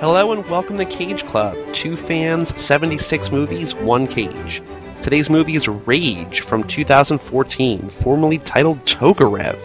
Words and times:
Hello 0.00 0.30
and 0.30 0.48
welcome 0.48 0.76
to 0.76 0.84
Cage 0.84 1.26
Club. 1.26 1.56
Two 1.72 1.96
fans, 1.96 2.56
76 2.56 3.32
movies, 3.32 3.74
one 3.74 4.06
cage. 4.06 4.62
Today's 5.00 5.28
movie 5.28 5.56
is 5.56 5.66
Rage 5.66 6.42
from 6.42 6.62
2014, 6.62 7.90
formerly 7.90 8.38
titled 8.38 8.78
Tokarev. 8.84 9.58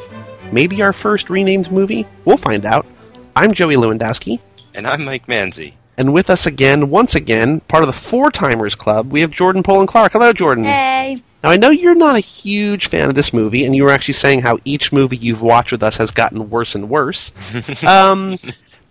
Maybe 0.51 0.81
our 0.81 0.91
first 0.91 1.29
renamed 1.29 1.71
movie? 1.71 2.07
We'll 2.25 2.38
find 2.38 2.65
out. 2.65 2.88
I'm 3.36 3.54
Joey 3.54 3.75
Lewandowski. 3.75 4.39
And 4.73 4.88
I'm 4.88 5.05
Mike 5.05 5.27
Manzi. 5.27 5.73
And 5.97 6.14
with 6.14 6.32
us 6.32 6.47
again, 6.47 6.89
once 6.89 7.13
again, 7.13 7.59
part 7.59 7.84
of 7.84 7.88
the 7.88 7.93
Four 7.93 8.31
Timers 8.31 8.73
Club, 8.73 9.11
we 9.11 9.21
have 9.21 9.29
Jordan 9.29 9.61
Poland 9.61 9.89
Clark. 9.89 10.13
Hello, 10.13 10.34
Jordan. 10.34 10.63
Hey. 10.63 11.21
Now, 11.43 11.52
I 11.52 11.57
know 11.57 11.70
you're 11.70 11.93
not 11.93 12.15
a 12.15 12.21
huge 12.21 12.88
fan 12.88 13.09
of 13.09 13.15
this 13.15 13.34
movie, 13.34 13.65
and 13.65 13.75
you 13.75 13.84
were 13.84 13.91
actually 13.91 14.13
saying 14.15 14.41
how 14.41 14.57
each 14.65 14.91
movie 14.91 15.18
you've 15.18 15.41
watched 15.43 15.73
with 15.73 15.84
us 15.84 15.97
has 15.97 16.09
gotten 16.09 16.50
worse 16.50 16.73
and 16.73 16.89
worse. 16.89 17.31
um, 17.86 18.37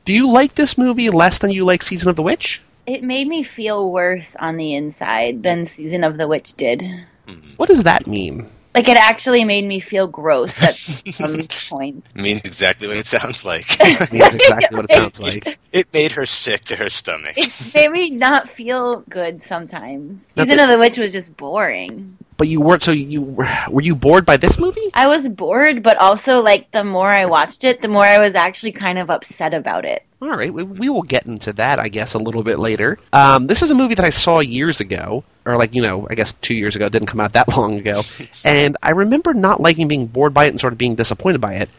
do 0.05 0.13
you 0.13 0.29
like 0.31 0.55
this 0.55 0.77
movie 0.79 1.11
less 1.11 1.39
than 1.39 1.51
you 1.51 1.65
like 1.65 1.83
Season 1.83 2.09
of 2.09 2.17
the 2.17 2.23
Witch? 2.23 2.61
It 2.87 3.03
made 3.03 3.29
me 3.29 3.43
feel 3.45 3.91
worse 3.93 4.35
on 4.41 4.57
the 4.57 4.75
inside 4.75 5.43
than 5.43 5.67
Season 5.67 6.03
of 6.05 6.17
the 6.17 6.27
Witch 6.27 6.55
did. 6.55 6.83
Hmm. 7.29 7.35
What 7.57 7.69
does 7.69 7.85
that 7.85 8.07
mean? 8.07 8.49
Like 8.75 8.89
it 8.89 8.97
actually 8.97 9.45
made 9.45 9.67
me 9.67 9.81
feel 9.81 10.07
gross 10.07 10.61
at 10.63 10.75
some 11.15 11.47
point. 11.69 12.07
Means 12.15 12.43
exactly 12.45 12.89
what 12.89 12.97
it 12.97 13.07
sounds 13.07 13.45
like. 13.45 13.67
Means 14.13 14.35
exactly 14.35 14.75
what 14.77 14.87
it 14.91 14.95
sounds 14.95 15.21
like. 15.29 15.59
it 15.73 15.87
made 15.93 16.13
her 16.13 16.25
sick 16.27 16.65
to 16.65 16.77
her 16.77 16.89
stomach. 16.89 17.35
It 17.37 17.53
made 17.75 17.91
me 17.93 18.11
not 18.11 18.49
feel 18.49 19.01
good 19.11 19.43
sometimes. 19.47 20.21
Now 20.37 20.45
Season 20.45 20.57
this- 20.57 20.65
of 20.65 20.71
the 20.71 20.79
Witch 20.79 20.97
was 20.99 21.13
just 21.13 21.37
boring. 21.37 22.17
But 22.43 22.49
you 22.49 22.61
weren't. 22.61 22.83
So 22.83 22.91
you 22.91 23.23
were 23.23 23.49
were 23.71 23.83
you 23.83 23.95
bored 23.95 24.27
by 24.27 24.37
this 24.37 24.59
movie? 24.59 24.91
I 24.95 25.07
was 25.07 25.29
bored, 25.29 25.81
but 25.85 25.97
also 25.99 26.43
like 26.43 26.69
the 26.73 26.83
more 26.83 27.09
I 27.09 27.25
watched 27.25 27.63
it, 27.63 27.81
the 27.81 27.87
more 27.87 28.03
I 28.03 28.19
was 28.19 28.35
actually 28.35 28.73
kind 28.73 28.99
of 28.99 29.11
upset 29.11 29.55
about 29.55 29.85
it. 29.85 30.03
All 30.21 30.37
right, 30.37 30.53
we, 30.53 30.65
we 30.65 30.89
will 30.89 31.05
get 31.05 31.25
into 31.25 31.53
that, 31.53 31.79
I 31.79 31.87
guess, 31.87 32.15
a 32.15 32.19
little 32.19 32.43
bit 32.43 32.59
later. 32.59 32.99
Um, 33.13 33.47
this 33.47 33.63
is 33.63 33.71
a 33.71 33.77
movie 33.77 33.95
that 33.95 34.05
I 34.05 34.11
saw 34.11 34.41
years 34.41 34.81
ago, 34.81 35.23
or 35.45 35.57
like 35.57 35.73
you 35.73 35.83
know, 35.83 36.09
I 36.11 36.17
guess 36.17 36.33
two 36.33 36.55
years 36.55 36.75
ago. 36.75 36.87
It 36.87 36.93
didn't 36.93 37.07
come 37.07 37.21
out 37.21 37.35
that 37.35 37.47
long 37.57 37.79
ago, 37.79 38.03
and 38.45 38.77
I 38.83 38.91
remember 38.91 39.35
not 39.35 39.61
liking 39.61 39.87
being 39.87 40.09
bored 40.09 40.35
by 40.35 40.47
it 40.47 40.49
and 40.49 40.61
sort 40.61 40.73
of 40.73 40.81
being 40.81 40.97
disappointed 40.97 41.41
by 41.41 41.55
it. 41.55 41.71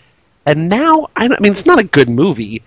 And 0.45 0.69
now, 0.69 1.07
I, 1.13 1.25
I 1.25 1.39
mean, 1.41 1.51
it's 1.51 1.65
not 1.65 1.79
a 1.79 1.83
good 1.83 2.07
movie, 2.07 2.63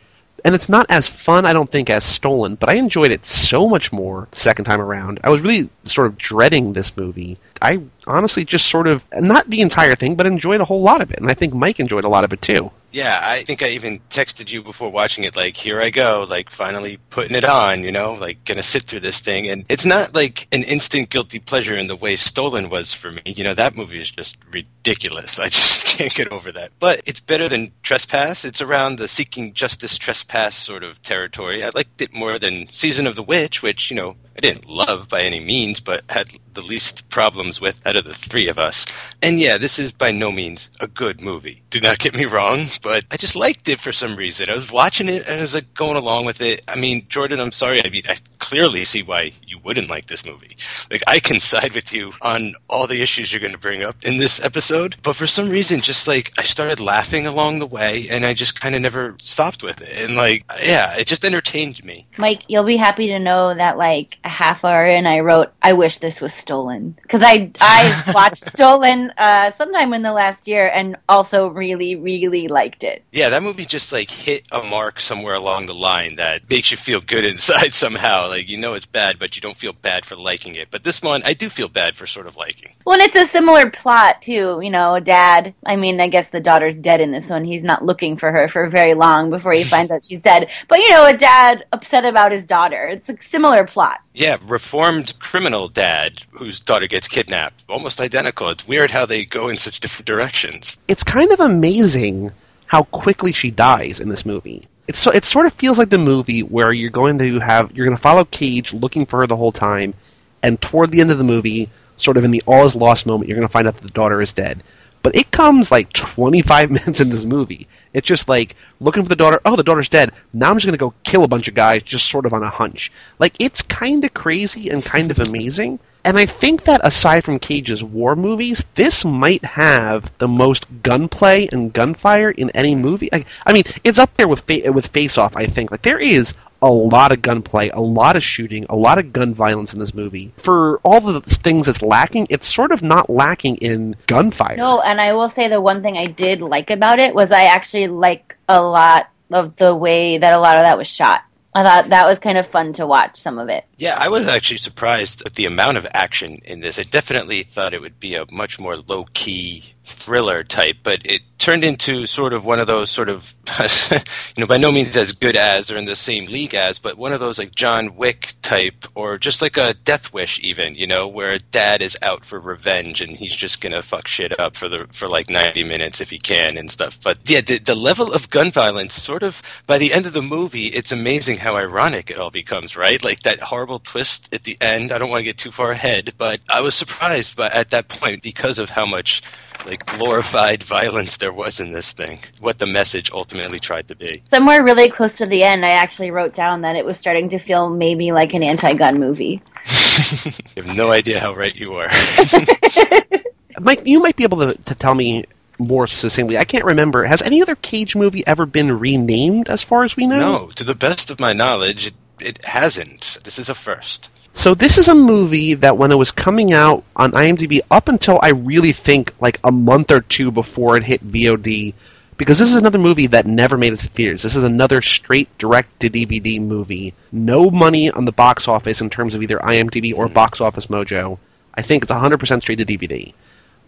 and 0.47 0.55
it's 0.55 0.69
not 0.69 0.87
as 0.91 1.09
fun, 1.09 1.45
I 1.45 1.53
don't 1.53 1.69
think, 1.69 1.91
as 1.91 2.05
Stolen. 2.05 2.55
But 2.55 2.69
I 2.69 2.75
enjoyed 2.75 3.11
it 3.11 3.25
so 3.25 3.69
much 3.69 3.93
more 3.93 4.29
second 4.31 4.65
time 4.65 4.81
around. 4.81 5.19
I 5.25 5.31
was 5.31 5.41
really 5.41 5.69
sort 5.83 6.07
of 6.07 6.17
dreading 6.17 6.73
this 6.73 6.97
movie. 6.97 7.37
I 7.61 7.83
honestly 8.07 8.45
just 8.45 8.67
sort 8.67 8.87
of 8.87 9.05
not 9.15 9.49
the 9.51 9.61
entire 9.61 9.95
thing, 9.95 10.15
but 10.15 10.27
enjoyed 10.27 10.61
a 10.61 10.65
whole 10.65 10.83
lot 10.83 11.01
of 11.01 11.11
it, 11.11 11.19
and 11.19 11.31
I 11.31 11.35
think 11.35 11.55
Mike 11.55 11.81
enjoyed 11.81 12.05
a 12.05 12.09
lot 12.09 12.25
of 12.25 12.33
it 12.33 12.43
too. 12.43 12.71
Yeah, 12.93 13.21
I 13.23 13.43
think 13.43 13.63
I 13.63 13.69
even 13.69 14.01
texted 14.09 14.51
you 14.51 14.63
before 14.63 14.91
watching 14.91 15.25
it, 15.25 15.37
like, 15.37 15.55
here 15.55 15.83
I 15.83 15.91
go, 15.91 16.25
like, 16.31 16.49
finally 16.49 16.99
putting 17.11 17.37
it 17.37 17.45
on, 17.45 17.83
you 17.83 17.93
know, 17.93 18.15
like, 18.15 18.43
gonna 18.47 18.63
sit 18.63 18.85
through 18.85 19.01
this 19.01 19.21
thing. 19.21 19.49
And 19.49 19.67
it's 19.69 19.85
not 19.85 20.15
like 20.15 20.49
an 20.51 20.63
instant 20.63 21.11
guilty 21.11 21.39
pleasure 21.39 21.75
in 21.75 21.89
the 21.89 21.97
way 21.97 22.17
Stolen 22.17 22.71
was 22.71 22.95
for 22.95 23.11
me. 23.11 23.21
You 23.27 23.45
know, 23.45 23.53
that 23.53 23.77
movie 23.77 24.01
is 24.01 24.11
just 24.11 24.39
ridiculous. 24.51 25.39
I 25.47 25.51
just 25.51 25.85
can't 25.85 26.15
get 26.15 26.33
over 26.33 26.51
that. 26.53 26.73
But 26.79 27.03
it's 27.05 27.21
better 27.21 27.51
than 27.51 27.71
Trespass. 27.83 28.47
It's 28.47 28.63
around 28.63 28.99
the 28.99 29.09
seeking 29.09 29.53
justice 29.53 29.99
trespass 29.99 30.55
sort 30.55 30.83
of 30.83 31.03
territory. 31.03 31.63
I 31.65 31.71
liked 31.75 32.01
it 32.01 32.15
more 32.15 32.39
than 32.39 32.69
Season 32.73 33.07
of 33.07 33.15
the 33.15 33.23
Witch, 33.23 33.63
which, 33.63 33.91
you 33.91 33.97
know, 33.97 34.17
I 34.37 34.41
didn't 34.41 34.69
love 34.69 35.09
by 35.09 35.23
any 35.23 35.41
means, 35.41 35.81
but 35.81 36.03
had 36.11 36.29
the 36.53 36.63
least 36.63 37.09
problems 37.09 37.61
with 37.61 37.81
out 37.87 37.97
of 37.97 38.05
the 38.05 38.15
three 38.15 38.49
of 38.49 38.59
us. 38.59 38.87
And 39.23 39.39
yeah, 39.39 39.57
this 39.57 39.79
is 39.79 39.93
by 39.93 40.11
no 40.11 40.31
means 40.31 40.71
a 40.81 40.87
good 40.87 41.21
movie. 41.21 41.63
Do 41.71 41.81
not 41.81 41.99
get 41.99 42.15
me 42.15 42.27
wrong, 42.27 42.67
but 42.83 43.05
I 43.11 43.17
just 43.17 43.37
liked 43.37 43.69
it 43.69 43.81
for 43.81 43.93
some 43.93 44.17
reason. 44.17 44.51
I 44.51 44.55
was 44.55 44.71
watching 44.71 45.09
it 45.09 45.27
and 45.27 45.39
I 45.39 45.43
was 45.43 45.55
like 45.55 45.73
going 45.75 45.97
along 45.97 46.27
with 46.27 46.41
it. 46.41 46.63
I 46.69 46.77
mean, 46.77 47.07
Jordan, 47.09 47.41
I'm 47.41 47.53
sorry. 47.53 47.85
I 47.85 47.89
mean, 47.89 48.05
I 48.09 48.17
clearly 48.49 48.85
see 48.85 49.03
why 49.03 49.33
you 49.45 49.59
wouldn't 49.65 49.91
like 49.91 50.07
this 50.07 50.25
movie. 50.25 50.57
Like, 50.91 51.03
I 51.07 51.19
can 51.19 51.41
side 51.41 51.75
with 51.75 51.93
you 51.93 52.13
on 52.23 52.55
all 52.69 52.87
the 52.87 53.03
issues 53.03 53.33
you're 53.33 53.41
going 53.41 53.53
to 53.53 53.59
bring 53.59 53.83
up 53.83 53.97
in 54.05 54.19
this 54.19 54.43
episode, 54.45 54.97
but 55.03 55.17
for 55.17 55.27
some 55.27 55.49
reason, 55.49 55.81
just 55.81 56.07
like 56.07 56.33
I 56.39 56.43
started 56.43 56.79
laughing 56.79 57.27
along 57.27 57.59
the 57.59 57.67
way 57.67 58.09
and 58.09 58.25
I 58.25 58.35
just 58.35 58.61
kind 58.61 58.75
of 58.75 58.83
never 58.83 59.17
stopped 59.21 59.63
with 59.63 59.81
it. 59.81 60.05
And 60.05 60.15
like, 60.17 60.45
yeah, 60.63 60.97
it 60.97 61.07
just 61.07 61.25
entertained 61.25 61.85
me. 61.85 62.07
Mike, 62.19 62.43
you'll 62.49 62.65
be 62.65 62.77
happy 62.77 63.09
to 63.09 63.19
know 63.19 63.55
that 63.55 63.77
like 63.79 64.19
a 64.25 64.29
half 64.29 64.65
hour 64.65 64.87
in, 64.87 65.07
I 65.07 65.21
wrote, 65.21 65.53
"I 65.63 65.73
wish 65.73 65.99
this 65.99 66.21
was 66.21 66.33
stolen" 66.33 66.97
because 67.03 67.23
I 67.25 67.51
I 67.61 68.13
watched 68.15 68.47
Stolen 68.49 69.13
uh, 69.19 69.53
sometime 69.57 69.93
in 69.93 70.03
the 70.03 70.13
last 70.13 70.47
year 70.47 70.69
and 70.69 70.97
also 71.09 71.49
really 71.49 71.97
really 71.97 72.49
liked 72.49 72.85
it. 72.85 73.03
Yeah, 73.13 73.29
that 73.31 73.43
movie 73.43 73.65
just 73.67 73.93
like 73.93 74.11
hit 74.11 74.47
a 74.53 74.63
mark 74.63 75.01
somewhere 75.01 75.35
along 75.35 75.67
the 75.67 75.75
line 75.75 76.17
that 76.17 76.49
makes 76.49 76.71
you 76.71 76.77
feel 76.77 77.01
good 77.01 77.25
inside 77.25 77.75
somehow. 77.85 78.29
Like 78.29 78.36
you 78.41 78.57
know 78.57 78.75
it's 78.75 78.87
bad, 78.87 79.19
but 79.19 79.37
you 79.37 79.43
don't 79.43 79.57
feel 79.57 79.73
bad 79.73 80.05
for 80.05 80.17
liking 80.17 80.55
it. 80.55 80.69
But 80.71 80.85
this 80.85 81.03
one, 81.03 81.23
I 81.25 81.35
do 81.35 81.49
feel 81.49 81.69
bad 81.69 81.97
for 81.97 82.07
sort 82.07 82.27
of 82.27 82.37
liking. 82.37 82.75
Well, 82.85 83.01
and 83.01 83.03
it's 83.03 83.17
a 83.17 83.27
similar 83.27 83.71
plot 83.71 84.23
too. 84.23 84.61
You 84.63 84.71
know, 84.71 84.95
a 84.95 85.01
dad. 85.01 85.55
I 85.65 85.77
mean, 85.77 86.01
I 86.01 86.09
guess 86.09 86.29
the 86.29 86.41
daughter's 86.41 86.75
dead 86.75 87.01
in 87.01 87.13
this 87.13 87.29
one. 87.29 87.45
He's 87.45 87.63
not 87.65 87.85
looking 87.85 88.17
for 88.17 88.33
her 88.33 88.49
for 88.49 88.69
very 88.69 88.95
long 88.95 89.31
before 89.31 89.53
he 89.53 89.65
finds 89.65 89.91
out 89.91 90.05
she's 90.05 90.23
dead. 90.23 90.49
But 90.69 90.79
you 90.79 90.91
know, 90.91 91.07
a 91.07 91.17
dad 91.17 91.65
upset 91.73 92.05
about 92.05 92.33
his 92.33 92.45
daughter. 92.45 92.87
It's 92.87 93.09
a 93.09 93.17
similar 93.23 93.67
plot. 93.67 94.01
Yeah, 94.15 94.39
reformed 94.45 95.19
criminal 95.19 95.69
dad 95.69 96.23
whose 96.31 96.61
daughter 96.61 96.87
gets 96.87 97.09
kidnapped. 97.09 97.65
Almost 97.69 98.01
identical. 98.01 98.49
It's 98.49 98.67
weird 98.67 98.91
how 98.91 99.07
they 99.07 99.25
go 99.25 99.49
in 99.49 99.57
such 99.57 99.81
different 99.81 100.07
directions. 100.07 100.77
it's 100.89 101.05
kind 101.05 101.31
of 101.33 101.41
amazing 101.41 102.33
how 102.67 102.83
quickly 102.85 103.33
she 103.33 103.51
dies 103.51 104.01
in 104.01 104.09
this 104.09 104.27
movie. 104.27 104.63
It's 104.89 104.99
so, 104.99 105.11
it 105.11 105.25
sort 105.25 105.47
of 105.47 105.53
feels 105.55 105.79
like 105.79 105.91
the 105.91 105.99
movie 105.99 106.43
where 106.43 106.73
you're 106.73 106.91
going 106.91 107.19
to 107.19 107.41
have 107.41 107.77
you're 107.77 107.87
going 107.87 107.97
to 107.97 108.03
follow 108.03 108.25
Cage 108.25 108.73
looking 108.73 109.07
for 109.07 109.21
her 109.21 109.27
the 109.27 109.37
whole 109.37 109.53
time, 109.53 109.95
and 110.43 110.61
toward 110.61 110.91
the 110.91 111.01
end 111.01 111.11
of 111.11 111.19
the 111.19 111.25
movie, 111.25 111.69
sort 111.97 112.17
of 112.17 112.25
in 112.25 112.31
the 112.31 112.43
all 112.47 112.67
is 112.67 112.77
lost 112.77 113.07
moment, 113.07 113.29
you're 113.29 113.37
going 113.37 113.49
to 113.49 113.53
find 113.53 113.67
out 113.67 113.75
that 113.75 113.83
the 113.83 113.91
daughter 113.91 114.21
is 114.21 114.33
dead. 114.33 114.63
But 115.03 115.15
it 115.15 115.31
comes 115.31 115.71
like 115.71 115.93
25 115.93 116.71
minutes 116.73 117.01
in 117.01 117.11
this 117.11 117.25
movie. 117.25 117.69
It's 117.93 118.09
just 118.09 118.29
like 118.29 118.55
looking 118.81 119.03
for 119.03 119.09
the 119.09 119.17
daughter. 119.17 119.41
Oh, 119.45 119.57
the 119.57 119.63
daughter's 119.63 119.89
dead. 119.89 120.13
Now 120.33 120.51
I'm 120.51 120.57
just 120.57 120.67
going 120.67 120.79
to 120.79 120.79
go 120.79 120.95
kill 121.05 121.25
a 121.25 121.29
bunch 121.29 121.49
of 121.49 121.55
guys 121.55 121.83
just 121.83 122.11
sort 122.11 122.27
of 122.27 122.33
on 122.33 122.43
a 122.43 122.51
hunch. 122.51 122.91
Like 123.19 123.35
it's 123.39 123.63
kind 123.63 124.05
of 124.05 124.15
crazy 124.15 124.69
and 124.69 124.85
kind 124.85 125.11
of 125.11 125.21
amazing. 125.21 125.79
And 126.07 126.19
I 126.19 126.25
think 126.25 126.63
that 126.65 126.81
aside 126.85 127.25
from 127.25 127.41
Cage's 127.41 127.83
war 127.83 128.15
movies, 128.15 128.65
this 128.77 129.05
might 129.05 129.45
have 129.45 130.17
the 130.19 130.29
most 130.29 130.65
gunplay 130.85 131.49
and 131.51 131.73
gunfire 131.73 132.31
in 132.31 132.49
any 132.51 132.77
movie. 132.77 133.13
I, 133.13 133.25
I 133.45 133.53
mean, 133.53 133.65
it's 133.83 133.99
up 133.99 134.15
there 134.15 134.29
with 134.29 134.43
fa- 134.43 134.71
with 134.71 134.87
Face 134.87 135.19
Off. 135.19 135.37
I 135.37 135.47
think 135.47 135.73
like 135.73 135.83
there 135.83 135.99
is 135.99 136.33
a 136.63 136.71
lot 136.71 137.11
of 137.11 137.23
gunplay, 137.23 137.71
a 137.71 137.81
lot 137.81 138.15
of 138.15 138.23
shooting, 138.23 138.67
a 138.71 138.77
lot 138.77 138.99
of 138.99 139.13
gun 139.13 139.35
violence 139.35 139.73
in 139.73 139.81
this 139.81 139.95
movie. 139.95 140.31
For 140.37 140.79
all 140.85 141.01
the 141.01 141.21
things 141.23 141.67
it's 141.67 141.83
lacking, 141.83 142.29
it's 142.31 142.47
sort 142.47 142.71
of 142.71 142.83
not 142.83 143.11
lacking 143.11 143.57
in 143.57 143.97
gunfire. 144.07 144.57
No, 144.57 144.81
and 144.81 145.01
I 145.01 145.13
will 145.13 145.29
say 145.29 145.49
the 145.49 145.61
one 145.61 145.83
thing 145.83 145.99
I 145.99 146.07
did 146.07 146.41
like 146.41 146.71
about 146.71 147.01
it 147.01 147.17
was 147.17 147.33
I 147.33 147.43
actually 147.43 147.89
like 147.89 148.37
a 148.49 148.63
lot 148.63 149.09
of 149.33 149.57
the 149.57 149.75
way 149.75 150.19
that 150.19 150.39
a 150.39 150.41
lot 150.41 150.57
of 150.57 150.63
that 150.63 150.79
was 150.79 150.87
shot. 150.87 151.23
I 151.57 151.63
thought 151.63 151.89
that 151.89 152.07
was 152.07 152.19
kind 152.19 152.37
of 152.37 152.47
fun 152.47 152.75
to 152.75 152.87
watch 152.87 153.19
some 153.19 153.39
of 153.39 153.49
it. 153.49 153.65
Yeah, 153.79 153.97
I 153.99 154.11
was 154.11 154.27
actually 154.27 154.59
surprised 154.59 155.23
at 155.25 155.37
the 155.37 155.47
amount 155.47 155.79
of 155.79 155.87
action 155.95 156.43
in 156.45 156.61
this. 156.61 156.79
I 156.79 156.83
definitely 156.83 157.45
thought 157.45 157.73
it 157.73 157.81
would 157.81 157.99
be 157.99 158.15
a 158.15 158.27
much 158.31 158.61
more 158.61 158.77
low 158.77 159.07
key 159.15 159.65
thriller 159.87 160.43
type, 160.45 160.77
but 160.83 161.07
it 161.07 161.23
turned 161.39 161.65
into 161.65 162.07
sort 162.07 162.33
of 162.33 162.45
one 162.45 162.59
of 162.59 162.67
those 162.67 162.91
sort 162.91 163.09
of, 163.09 163.35
you 163.91 164.41
know, 164.41 164.47
by 164.47 164.57
no 164.57 164.73
means 164.73 164.97
as 164.97 165.13
good 165.13 165.37
as 165.37 165.71
or 165.71 165.77
in 165.77 165.85
the 165.85 165.95
same 165.95 166.25
league 166.27 166.55
as, 166.55 166.79
but 166.79 166.99
one 166.99 167.13
of 167.13 167.21
those 167.21 167.39
like 167.39 167.55
John 167.55 167.95
Wick 167.97 168.33
type 168.43 168.85
or 168.95 169.19
just 169.19 169.41
like 169.43 169.57
a 169.57 169.75
Death 169.75 170.13
Wish 170.13 170.41
even, 170.41 170.75
you 170.75 170.87
know, 170.87 171.07
where 171.07 171.33
a 171.33 171.39
dad 171.39 171.83
is 171.83 171.97
out 172.03 172.25
for 172.25 172.41
revenge 172.41 173.01
and 173.01 173.17
he's 173.17 173.35
just 173.35 173.61
gonna 173.61 173.83
fuck 173.83 174.09
shit 174.09 174.39
up 174.41 174.57
for 174.57 174.69
the 174.69 174.87
for 174.93 175.07
like 175.07 175.31
90 175.31 175.63
minutes 175.65 176.01
if 176.01 176.11
he 176.11 176.19
can 176.19 176.57
and 176.57 176.71
stuff. 176.71 176.99
But 177.03 177.19
yeah, 177.25 177.41
the, 177.41 177.59
the 177.59 177.75
level 177.75 178.13
of 178.13 178.31
gun 178.31 178.51
violence 178.51 178.95
sort 178.95 179.23
of 179.23 179.43
by 179.67 179.79
the 179.79 179.93
end 179.93 180.07
of 180.07 180.15
the 180.15 180.23
movie, 180.23 180.67
it's 180.67 180.91
amazing 180.91 181.39
how 181.39 181.57
ironic 181.57 182.11
it 182.11 182.19
all 182.19 182.31
becomes, 182.31 182.77
right? 182.77 183.03
Like 183.05 183.21
that 183.21 183.41
horrible 183.41 183.79
twist 183.79 184.35
at 184.35 184.45
the 184.45 184.57
end. 184.61 184.91
I 184.91 184.99
don't 184.99 185.11
want 185.11 185.21
to 185.21 185.25
get 185.25 185.39
too 185.39 185.53
far 185.53 185.71
ahead, 185.71 186.15
but 186.19 186.41
I 186.49 186.61
was 186.61 186.75
surprised 186.75 187.37
by 187.37 187.49
at 187.49 187.71
that 187.71 187.89
point 187.89 188.23
because 188.23 188.59
of 188.59 188.71
how 188.71 188.87
much 188.87 189.23
like 189.65 189.87
glorified 189.87 190.63
violence 190.65 191.17
there 191.17 191.33
was 191.33 191.61
in 191.61 191.71
this 191.71 191.93
thing. 191.93 192.19
What 192.41 192.59
the 192.59 192.67
message 192.67 193.11
ultimately 193.13 193.59
tried 193.59 193.89
to 193.89 193.97
be. 193.97 194.23
Somewhere 194.31 194.63
really 194.63 194.91
close 194.91 195.17
to 195.19 195.27
the 195.27 195.43
end, 195.43 195.65
I 195.65 195.71
actually 195.71 196.11
wrote 196.11 196.35
down 196.35 196.61
that 196.63 196.77
it 196.77 196.85
was 196.85 196.97
starting 196.99 197.29
to 197.31 197.39
feel 197.39 197.71
maybe 197.71 198.13
like 198.13 198.35
an 198.35 198.43
anti-gun 198.43 198.99
movie. 198.99 199.43
You 200.57 200.63
have 200.63 200.77
no 200.77 200.91
idea 200.91 201.19
how 201.21 201.35
right 201.35 201.55
you 201.55 201.75
are. 201.75 201.89
Mike, 203.61 203.87
you 203.87 204.01
might 204.01 204.17
be 204.17 204.25
able 204.25 204.39
to, 204.39 204.55
to 204.55 204.75
tell 204.75 204.95
me 204.95 205.25
more 205.59 205.87
succinctly. 205.87 206.37
I 206.39 206.45
can't 206.45 206.65
remember. 206.65 207.05
Has 207.05 207.23
any 207.23 207.41
other 207.43 207.57
Cage 207.57 207.97
movie 207.97 208.27
ever 208.27 208.47
been 208.47 208.79
renamed, 208.79 209.49
as 209.49 209.63
far 209.63 209.85
as 209.85 209.97
we 209.97 210.07
know? 210.07 210.19
no, 210.19 210.51
to 210.57 210.65
the 210.65 210.75
best 210.75 211.11
of 211.11 211.19
my 211.21 211.33
knowledge, 211.33 211.87
it, 211.87 211.95
it 212.21 212.45
hasn't. 212.45 213.19
This 213.25 213.39
is 213.39 213.49
a 213.49 213.55
first. 213.55 214.11
So 214.37 214.55
this 214.55 214.77
is 214.77 214.87
a 214.87 214.95
movie 214.95 215.55
that 215.55 215.79
when 215.79 215.91
it 215.91 215.97
was 215.97 216.13
coming 216.13 216.53
out 216.53 216.85
on 216.95 217.13
IMDb, 217.13 217.61
up 217.71 217.89
until 217.89 218.21
I 218.23 218.29
really 218.29 218.73
think 218.73 219.13
like 219.19 219.41
a 219.43 219.51
month 219.51 219.91
or 219.91 220.03
two 220.03 220.31
before 220.31 220.77
it 220.77 220.85
hit 220.85 221.03
VOD, 221.11 221.73
because 222.19 222.39
this 222.39 222.51
is 222.51 222.57
another 222.61 222.79
movie 222.79 223.07
that 223.09 223.27
never 223.27 223.57
made 223.57 223.73
it 223.73 223.79
to 223.79 223.89
theaters. 223.89 224.23
This 224.23 224.37
is 224.37 224.45
another 224.45 224.83
straight 224.83 225.37
direct 225.39 225.81
to 225.81 225.89
DVD 225.89 226.41
movie. 226.41 226.93
No 227.11 227.51
money 227.51 227.91
on 227.91 228.05
the 228.05 228.13
box 228.13 228.47
office 228.47 228.83
in 228.83 228.91
terms 228.91 229.15
of 229.15 229.23
either 229.23 229.39
IMDb 229.39 229.95
or 229.97 230.05
mm-hmm. 230.05 230.15
Box 230.15 230.41
Office 230.43 230.67
Mojo. 230.67 231.19
I 231.55 231.63
think 231.63 231.83
it's 231.83 231.93
100% 231.93 232.43
straight 232.43 232.59
to 232.59 232.67
DVD. 232.67 233.15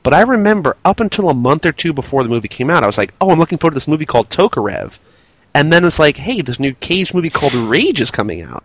But 0.03 0.13
I 0.13 0.21
remember 0.21 0.77
up 0.85 1.01
until 1.01 1.31
a 1.31 1.35
month 1.35 1.65
or 1.65 1.73
two 1.73 1.95
before 1.95 2.23
the 2.23 2.29
movie 2.29 2.47
came 2.47 2.69
out, 2.69 2.85
I 2.85 2.87
was 2.87 2.99
like, 2.99 3.15
"Oh, 3.23 3.31
I'm 3.31 3.39
looking 3.39 3.59
forward 3.59 3.73
to 3.73 3.77
this 3.77 3.89
movie 3.89 4.07
called 4.07 4.29
Tokarev," 4.29 4.99
and 5.55 5.73
then 5.73 5.85
it's 5.85 5.99
like, 5.99 6.19
"Hey, 6.19 6.43
this 6.43 6.61
new 6.61 6.75
Cage 6.75 7.15
movie 7.15 7.31
called 7.31 7.55
Rage 7.55 8.03
is 8.03 8.11
coming 8.11 8.43
out," 8.43 8.63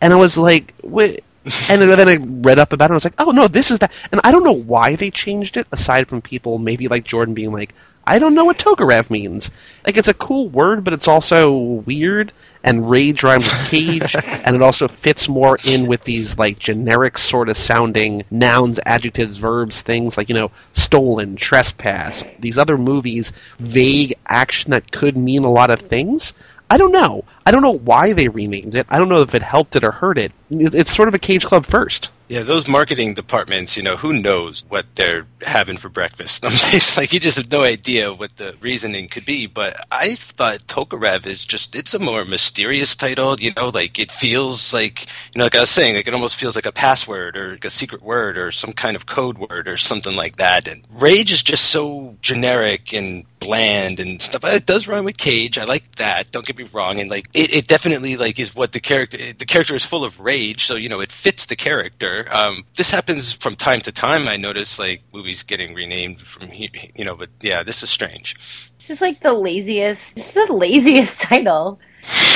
and 0.00 0.12
I 0.12 0.16
was 0.16 0.36
like, 0.36 0.74
"Wait." 0.82 1.24
And 1.68 1.82
then 1.82 2.08
I 2.08 2.16
read 2.16 2.58
up 2.58 2.72
about 2.72 2.86
it. 2.86 2.90
and 2.90 2.94
I 2.94 2.96
was 2.96 3.04
like, 3.04 3.14
"Oh 3.18 3.30
no, 3.30 3.48
this 3.48 3.70
is 3.70 3.78
that." 3.80 3.92
And 4.12 4.20
I 4.24 4.32
don't 4.32 4.44
know 4.44 4.52
why 4.52 4.96
they 4.96 5.10
changed 5.10 5.56
it. 5.56 5.66
Aside 5.72 6.08
from 6.08 6.22
people, 6.22 6.58
maybe 6.58 6.88
like 6.88 7.04
Jordan 7.04 7.34
being 7.34 7.52
like, 7.52 7.74
"I 8.06 8.18
don't 8.18 8.34
know 8.34 8.44
what 8.44 8.58
Tokarev 8.58 9.10
means." 9.10 9.50
Like 9.86 9.96
it's 9.96 10.08
a 10.08 10.14
cool 10.14 10.48
word, 10.48 10.84
but 10.84 10.94
it's 10.94 11.08
also 11.08 11.52
weird. 11.52 12.32
And 12.64 12.90
rage 12.90 13.22
rhymes 13.22 13.44
with 13.44 13.70
cage, 13.70 14.16
and 14.24 14.56
it 14.56 14.62
also 14.62 14.88
fits 14.88 15.28
more 15.28 15.58
in 15.64 15.86
with 15.86 16.02
these 16.02 16.36
like 16.36 16.58
generic 16.58 17.16
sort 17.16 17.48
of 17.48 17.56
sounding 17.56 18.24
nouns, 18.30 18.80
adjectives, 18.84 19.38
verbs, 19.38 19.80
things 19.80 20.16
like 20.16 20.28
you 20.28 20.34
know, 20.34 20.50
stolen, 20.72 21.36
trespass. 21.36 22.24
These 22.40 22.58
other 22.58 22.76
movies, 22.76 23.32
vague 23.60 24.14
action 24.26 24.72
that 24.72 24.90
could 24.90 25.16
mean 25.16 25.44
a 25.44 25.50
lot 25.50 25.70
of 25.70 25.80
things. 25.80 26.32
I 26.70 26.76
don't 26.76 26.92
know. 26.92 27.24
I 27.46 27.50
don't 27.50 27.62
know 27.62 27.78
why 27.78 28.12
they 28.12 28.28
renamed 28.28 28.74
it. 28.74 28.86
I 28.90 28.98
don't 28.98 29.08
know 29.08 29.22
if 29.22 29.34
it 29.34 29.42
helped 29.42 29.76
it 29.76 29.84
or 29.84 29.90
hurt 29.90 30.18
it. 30.18 30.32
It's 30.50 30.94
sort 30.94 31.08
of 31.08 31.14
a 31.14 31.18
Cage 31.18 31.44
Club 31.46 31.64
first. 31.64 32.10
Yeah, 32.28 32.42
those 32.42 32.68
marketing 32.68 33.14
departments, 33.14 33.74
you 33.74 33.82
know, 33.82 33.96
who 33.96 34.12
knows 34.12 34.62
what 34.68 34.84
they're 34.96 35.26
having 35.40 35.78
for 35.78 35.88
breakfast? 35.88 36.42
Some 36.50 36.52
like 37.00 37.14
you 37.14 37.20
just 37.20 37.38
have 37.38 37.50
no 37.50 37.64
idea 37.64 38.12
what 38.12 38.36
the 38.36 38.54
reasoning 38.60 39.08
could 39.08 39.24
be. 39.24 39.46
But 39.46 39.76
I 39.90 40.14
thought 40.14 40.58
Tokarev 40.66 41.26
is 41.26 41.42
just, 41.42 41.74
it's 41.74 41.94
a 41.94 41.98
more 41.98 42.26
mysterious 42.26 42.94
title, 42.96 43.40
you 43.40 43.52
know, 43.56 43.70
like 43.70 43.98
it 43.98 44.10
feels 44.10 44.74
like, 44.74 45.06
you 45.34 45.38
know, 45.38 45.44
like 45.44 45.54
I 45.54 45.60
was 45.60 45.70
saying, 45.70 45.94
like 45.94 46.06
it 46.06 46.12
almost 46.12 46.36
feels 46.36 46.54
like 46.54 46.66
a 46.66 46.72
password 46.72 47.34
or 47.34 47.52
like 47.52 47.64
a 47.64 47.70
secret 47.70 48.02
word 48.02 48.36
or 48.36 48.50
some 48.50 48.74
kind 48.74 48.94
of 48.94 49.06
code 49.06 49.38
word 49.38 49.66
or 49.66 49.78
something 49.78 50.14
like 50.14 50.36
that. 50.36 50.68
And 50.68 50.84
Rage 50.92 51.32
is 51.32 51.42
just 51.42 51.70
so 51.70 52.14
generic 52.20 52.92
and 52.92 53.24
bland 53.40 54.00
and 54.00 54.20
stuff. 54.20 54.42
But 54.42 54.54
it 54.54 54.66
does 54.66 54.86
rhyme 54.86 55.04
with 55.04 55.16
Cage. 55.16 55.56
I 55.56 55.64
like 55.64 55.94
that. 55.96 56.30
Don't 56.30 56.44
get 56.44 56.58
me 56.58 56.64
wrong. 56.74 57.00
And 57.00 57.08
like, 57.08 57.26
it, 57.32 57.54
it 57.54 57.68
definitely 57.68 58.16
like 58.16 58.38
is 58.38 58.54
what 58.54 58.72
the 58.72 58.80
character, 58.80 59.16
the 59.16 59.46
character 59.46 59.74
is 59.74 59.84
full 59.84 60.04
of 60.04 60.20
rage. 60.20 60.64
So, 60.64 60.74
you 60.74 60.88
know, 60.88 61.00
it 61.00 61.12
fits 61.12 61.46
the 61.46 61.56
character 61.56 62.17
um, 62.30 62.64
this 62.76 62.90
happens 62.90 63.32
from 63.32 63.56
time 63.56 63.80
to 63.82 63.92
time. 63.92 64.28
I 64.28 64.36
notice 64.36 64.78
like 64.78 65.02
movies 65.12 65.42
getting 65.42 65.74
renamed 65.74 66.20
from 66.20 66.50
you 66.52 67.04
know, 67.04 67.16
but 67.16 67.30
yeah, 67.40 67.62
this 67.62 67.82
is 67.82 67.90
strange. 67.90 68.36
This 68.78 68.90
is 68.90 69.00
like 69.00 69.20
the 69.20 69.32
laziest. 69.32 70.14
This 70.14 70.28
is 70.28 70.34
the 70.34 70.52
laziest 70.52 71.18
title. 71.20 71.78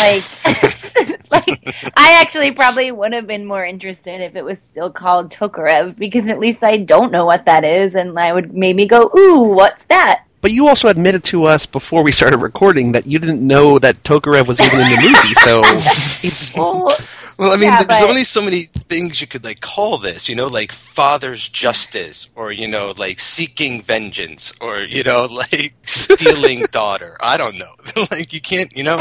Like, 0.01 0.25
like 1.31 1.93
I 1.97 2.21
actually 2.21 2.51
probably 2.51 2.93
would 2.93 3.13
have 3.13 3.27
been 3.27 3.47
more 3.47 3.65
interested 3.65 4.21
if 4.21 4.37
it 4.37 4.45
was 4.45 4.59
still 4.65 4.91
called 4.91 5.33
Tokarev 5.33 5.97
because 5.97 6.27
at 6.29 6.39
least 6.39 6.63
I 6.63 6.77
don't 6.77 7.13
know 7.13 7.25
what 7.25 7.47
that 7.47 7.65
is, 7.65 7.95
and 7.95 8.19
I 8.19 8.33
would 8.33 8.53
maybe 8.53 8.87
go, 8.87 9.11
"Ooh, 9.17 9.41
what's 9.41 9.83
that?" 9.89 10.25
But 10.43 10.51
you 10.51 10.69
also 10.69 10.89
admitted 10.89 11.25
to 11.25 11.45
us 11.45 11.65
before 11.67 12.03
we 12.03 12.13
started 12.13 12.39
recording 12.39 12.93
that 12.93 13.07
you 13.07 13.19
didn't 13.19 13.47
know 13.47 13.79
that 13.79 14.03
Tokarev 14.03 14.47
was 14.49 14.61
even 14.61 14.81
in 14.81 14.91
the 14.91 14.97
movie, 14.97 15.35
so 15.35 15.63
it's. 16.27 16.53
Well, 16.55 16.95
well, 17.39 17.53
I 17.53 17.57
mean, 17.57 17.71
Yeah, 17.71 17.85
there's 17.85 18.01
but- 18.01 18.11
only 18.11 18.25
so 18.25 18.43
many 18.43 18.63
things 18.65 19.21
you 19.21 19.27
could 19.29 19.45
like 19.45 19.61
call 19.61 19.99
this, 19.99 20.29
you 20.29 20.35
know, 20.35 20.49
like 20.49 20.73
father's 20.73 21.49
justice, 21.49 22.29
or 22.35 22.51
you 22.53 22.67
know, 22.69 22.93
like 22.99 23.21
seeking 23.21 23.83
vengeance, 23.83 24.53
or 24.61 24.81
you 24.81 25.05
know, 25.05 25.27
like 25.31 25.75
stealing 25.85 26.67
daughter. 26.73 27.17
I 27.23 27.37
don't 27.37 27.57
know. 27.57 27.73
like 28.11 28.33
you 28.33 28.41
can't, 28.41 28.77
you 28.77 28.83
know, 28.83 28.97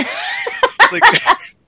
like 0.92 1.04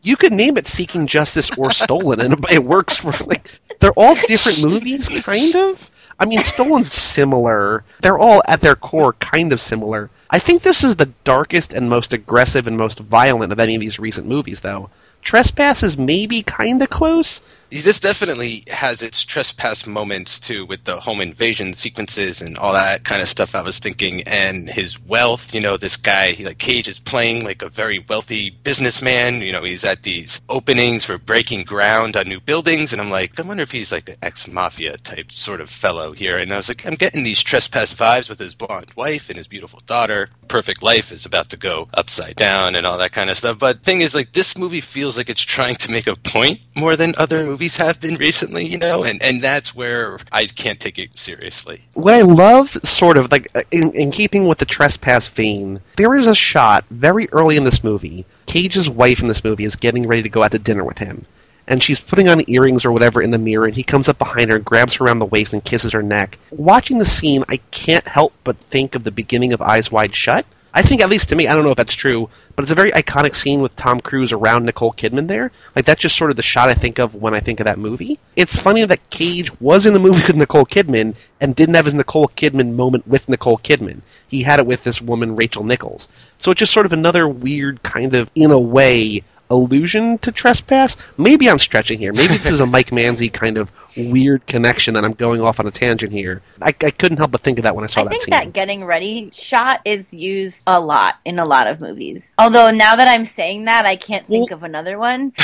you 0.03 0.15
could 0.15 0.33
name 0.33 0.55
it 0.57 0.67
Seeking 0.67 1.07
Justice 1.07 1.49
or 1.57 1.71
Stolen, 1.71 2.21
and 2.21 2.33
it- 2.33 2.51
it 2.51 2.63
works 2.63 2.95
for 2.95 3.11
like 3.25 3.59
they're 3.79 3.91
all 3.93 4.13
different 4.27 4.61
movies, 4.63 5.09
kind 5.09 5.55
of. 5.55 5.89
I 6.19 6.25
mean, 6.25 6.43
Stolen's 6.43 6.91
similar. 6.91 7.83
They're 8.01 8.19
all 8.19 8.41
at 8.47 8.61
their 8.61 8.75
core 8.75 9.13
kind 9.13 9.51
of 9.51 9.61
similar. 9.61 10.09
I 10.29 10.39
think 10.39 10.61
this 10.61 10.83
is 10.83 10.95
the 10.95 11.11
darkest 11.23 11.73
and 11.73 11.89
most 11.89 12.13
aggressive 12.13 12.67
and 12.67 12.77
most 12.77 12.99
violent 12.99 13.51
of 13.51 13.59
any 13.59 13.75
of 13.75 13.81
these 13.81 13.99
recent 13.99 14.27
movies, 14.27 14.61
though. 14.61 14.89
Trespass 15.21 15.83
is 15.83 15.97
maybe 15.97 16.41
kind 16.41 16.81
of 16.81 16.89
close. 16.89 17.39
This 17.81 17.99
definitely 17.99 18.63
has 18.69 19.01
its 19.01 19.23
trespass 19.23 19.87
moments 19.87 20.39
too, 20.39 20.65
with 20.65 20.83
the 20.83 20.99
home 20.99 21.21
invasion 21.21 21.73
sequences 21.73 22.41
and 22.41 22.57
all 22.59 22.73
that 22.73 23.03
kind 23.03 23.21
of 23.21 23.29
stuff. 23.29 23.55
I 23.55 23.61
was 23.61 23.79
thinking, 23.79 24.21
and 24.23 24.69
his 24.69 25.01
wealth. 25.01 25.53
You 25.53 25.61
know, 25.61 25.77
this 25.77 25.97
guy, 25.97 26.31
he 26.33 26.45
like 26.45 26.59
Cage 26.59 26.87
is 26.87 26.99
playing 26.99 27.43
like 27.43 27.61
a 27.61 27.69
very 27.69 27.99
wealthy 28.07 28.51
businessman. 28.51 29.41
You 29.41 29.51
know, 29.51 29.63
he's 29.63 29.83
at 29.83 30.03
these 30.03 30.41
openings 30.49 31.03
for 31.03 31.17
breaking 31.17 31.63
ground 31.63 32.15
on 32.15 32.27
new 32.27 32.39
buildings, 32.39 32.93
and 32.93 33.01
I'm 33.01 33.09
like, 33.09 33.39
I 33.39 33.43
wonder 33.43 33.63
if 33.63 33.71
he's 33.71 33.91
like 33.91 34.09
an 34.09 34.17
ex 34.21 34.47
mafia 34.47 34.97
type 34.97 35.31
sort 35.31 35.61
of 35.61 35.69
fellow 35.69 36.11
here. 36.11 36.37
And 36.37 36.53
I 36.53 36.57
was 36.57 36.67
like, 36.67 36.85
I'm 36.85 36.95
getting 36.95 37.23
these 37.23 37.41
trespass 37.41 37.93
vibes 37.93 38.29
with 38.29 38.39
his 38.39 38.53
blonde 38.53 38.91
wife 38.95 39.29
and 39.29 39.37
his 39.37 39.47
beautiful 39.47 39.81
daughter. 39.87 40.29
Perfect 40.47 40.83
life 40.83 41.11
is 41.11 41.25
about 41.25 41.49
to 41.49 41.57
go 41.57 41.87
upside 41.95 42.35
down 42.35 42.75
and 42.75 42.85
all 42.85 42.97
that 42.99 43.13
kind 43.13 43.29
of 43.29 43.37
stuff. 43.37 43.57
But 43.57 43.81
thing 43.81 44.01
is, 44.01 44.13
like, 44.13 44.33
this 44.33 44.57
movie 44.57 44.81
feels 44.81 45.17
like 45.17 45.29
it's 45.29 45.41
trying 45.41 45.75
to 45.77 45.91
make 45.91 46.05
a 46.05 46.15
point 46.15 46.59
more 46.75 46.95
than 46.95 47.13
other 47.17 47.43
movies 47.43 47.62
have 47.77 47.99
been 47.99 48.15
recently, 48.15 48.65
you 48.65 48.77
know, 48.77 49.03
and 49.03 49.21
and 49.21 49.41
that's 49.41 49.73
where 49.75 50.17
I 50.31 50.45
can't 50.45 50.79
take 50.79 50.99
it 50.99 51.17
seriously. 51.17 51.81
What 51.93 52.13
I 52.13 52.21
love, 52.21 52.69
sort 52.83 53.17
of 53.17 53.31
like 53.31 53.49
uh, 53.55 53.61
in, 53.71 53.91
in 53.93 54.11
keeping 54.11 54.47
with 54.47 54.57
the 54.57 54.65
trespass 54.65 55.27
vein, 55.27 55.81
there 55.97 56.15
is 56.15 56.27
a 56.27 56.35
shot 56.35 56.85
very 56.89 57.29
early 57.31 57.57
in 57.57 57.63
this 57.63 57.83
movie. 57.83 58.25
Cage's 58.45 58.89
wife 58.89 59.21
in 59.21 59.27
this 59.27 59.43
movie 59.43 59.63
is 59.63 59.75
getting 59.75 60.07
ready 60.07 60.23
to 60.23 60.29
go 60.29 60.43
out 60.43 60.51
to 60.51 60.59
dinner 60.59 60.83
with 60.83 60.97
him, 60.97 61.25
and 61.67 61.81
she's 61.81 61.99
putting 61.99 62.29
on 62.29 62.49
earrings 62.49 62.85
or 62.85 62.91
whatever 62.91 63.21
in 63.21 63.31
the 63.31 63.37
mirror, 63.37 63.65
and 63.65 63.75
he 63.75 63.83
comes 63.83 64.09
up 64.09 64.17
behind 64.17 64.51
her, 64.51 64.59
grabs 64.59 64.95
her 64.95 65.05
around 65.05 65.19
the 65.19 65.25
waist, 65.25 65.53
and 65.53 65.63
kisses 65.63 65.93
her 65.93 66.03
neck. 66.03 66.37
Watching 66.51 66.97
the 66.97 67.05
scene, 67.05 67.43
I 67.49 67.57
can't 67.71 68.07
help 68.07 68.33
but 68.43 68.57
think 68.57 68.95
of 68.95 69.03
the 69.03 69.11
beginning 69.11 69.53
of 69.53 69.61
Eyes 69.61 69.91
Wide 69.91 70.15
Shut. 70.15 70.45
I 70.73 70.81
think, 70.81 71.01
at 71.01 71.09
least 71.09 71.29
to 71.29 71.35
me, 71.35 71.47
I 71.47 71.53
don't 71.53 71.63
know 71.63 71.71
if 71.71 71.77
that's 71.77 71.93
true, 71.93 72.29
but 72.55 72.63
it's 72.63 72.71
a 72.71 72.75
very 72.75 72.91
iconic 72.91 73.35
scene 73.35 73.61
with 73.61 73.75
Tom 73.75 74.01
Cruise 74.01 74.31
around 74.31 74.65
Nicole 74.65 74.93
Kidman 74.93 75.27
there. 75.27 75.51
Like, 75.75 75.85
that's 75.85 76.01
just 76.01 76.17
sort 76.17 76.31
of 76.31 76.35
the 76.35 76.41
shot 76.41 76.69
I 76.69 76.73
think 76.73 76.99
of 76.99 77.13
when 77.13 77.35
I 77.35 77.39
think 77.39 77.59
of 77.59 77.65
that 77.65 77.77
movie. 77.77 78.17
It's 78.35 78.55
funny 78.55 78.83
that 78.83 79.09
Cage 79.11 79.59
was 79.61 79.85
in 79.85 79.93
the 79.93 79.99
movie 79.99 80.23
with 80.27 80.35
Nicole 80.35 80.65
Kidman 80.65 81.15
and 81.39 81.55
didn't 81.55 81.75
have 81.75 81.85
his 81.85 81.93
Nicole 81.93 82.27
Kidman 82.29 82.73
moment 82.73 83.07
with 83.07 83.29
Nicole 83.29 83.59
Kidman. 83.59 84.01
He 84.27 84.41
had 84.41 84.59
it 84.59 84.65
with 84.65 84.83
this 84.83 85.01
woman, 85.01 85.35
Rachel 85.35 85.63
Nichols. 85.63 86.09
So 86.39 86.51
it's 86.51 86.59
just 86.59 86.73
sort 86.73 86.87
of 86.87 86.93
another 86.93 87.27
weird 87.27 87.83
kind 87.83 88.15
of, 88.15 88.31
in 88.33 88.51
a 88.51 88.59
way, 88.59 89.23
allusion 89.49 90.17
to 90.19 90.31
trespass. 90.31 90.97
Maybe 91.17 91.49
I'm 91.49 91.59
stretching 91.59 91.99
here. 91.99 92.13
Maybe 92.13 92.29
this 92.37 92.51
is 92.51 92.59
a 92.59 92.65
Mike 92.65 92.87
Manzi 92.91 93.31
kind 93.31 93.57
of 93.57 93.71
weird 93.95 94.45
connection 94.47 94.95
that 94.95 95.05
I'm 95.05 95.13
going 95.13 95.39
off 95.41 95.59
on 95.59 95.67
a 95.67 95.71
tangent 95.71 96.11
here. 96.11 96.41
I, 96.61 96.69
I 96.69 96.89
couldn't 96.91 97.17
help 97.17 97.31
but 97.31 97.41
think 97.41 97.59
of 97.59 97.63
that 97.63 97.75
when 97.75 97.83
I 97.83 97.87
saw 97.87 98.03
that. 98.03 98.07
I 98.07 98.11
think 98.11 98.21
scene. 98.23 98.31
that 98.31 98.53
getting 98.53 98.83
ready 98.83 99.29
shot 99.33 99.81
is 99.85 100.05
used 100.11 100.57
a 100.65 100.79
lot 100.79 101.15
in 101.25 101.37
a 101.39 101.45
lot 101.45 101.67
of 101.67 101.79
movies. 101.81 102.33
Although 102.39 102.71
now 102.71 102.95
that 102.95 103.07
I'm 103.07 103.25
saying 103.25 103.65
that, 103.65 103.85
I 103.85 103.95
can't 103.95 104.27
think 104.27 104.49
Well- 104.49 104.57
of 104.57 104.63
another 104.63 104.97
one, 104.97 105.33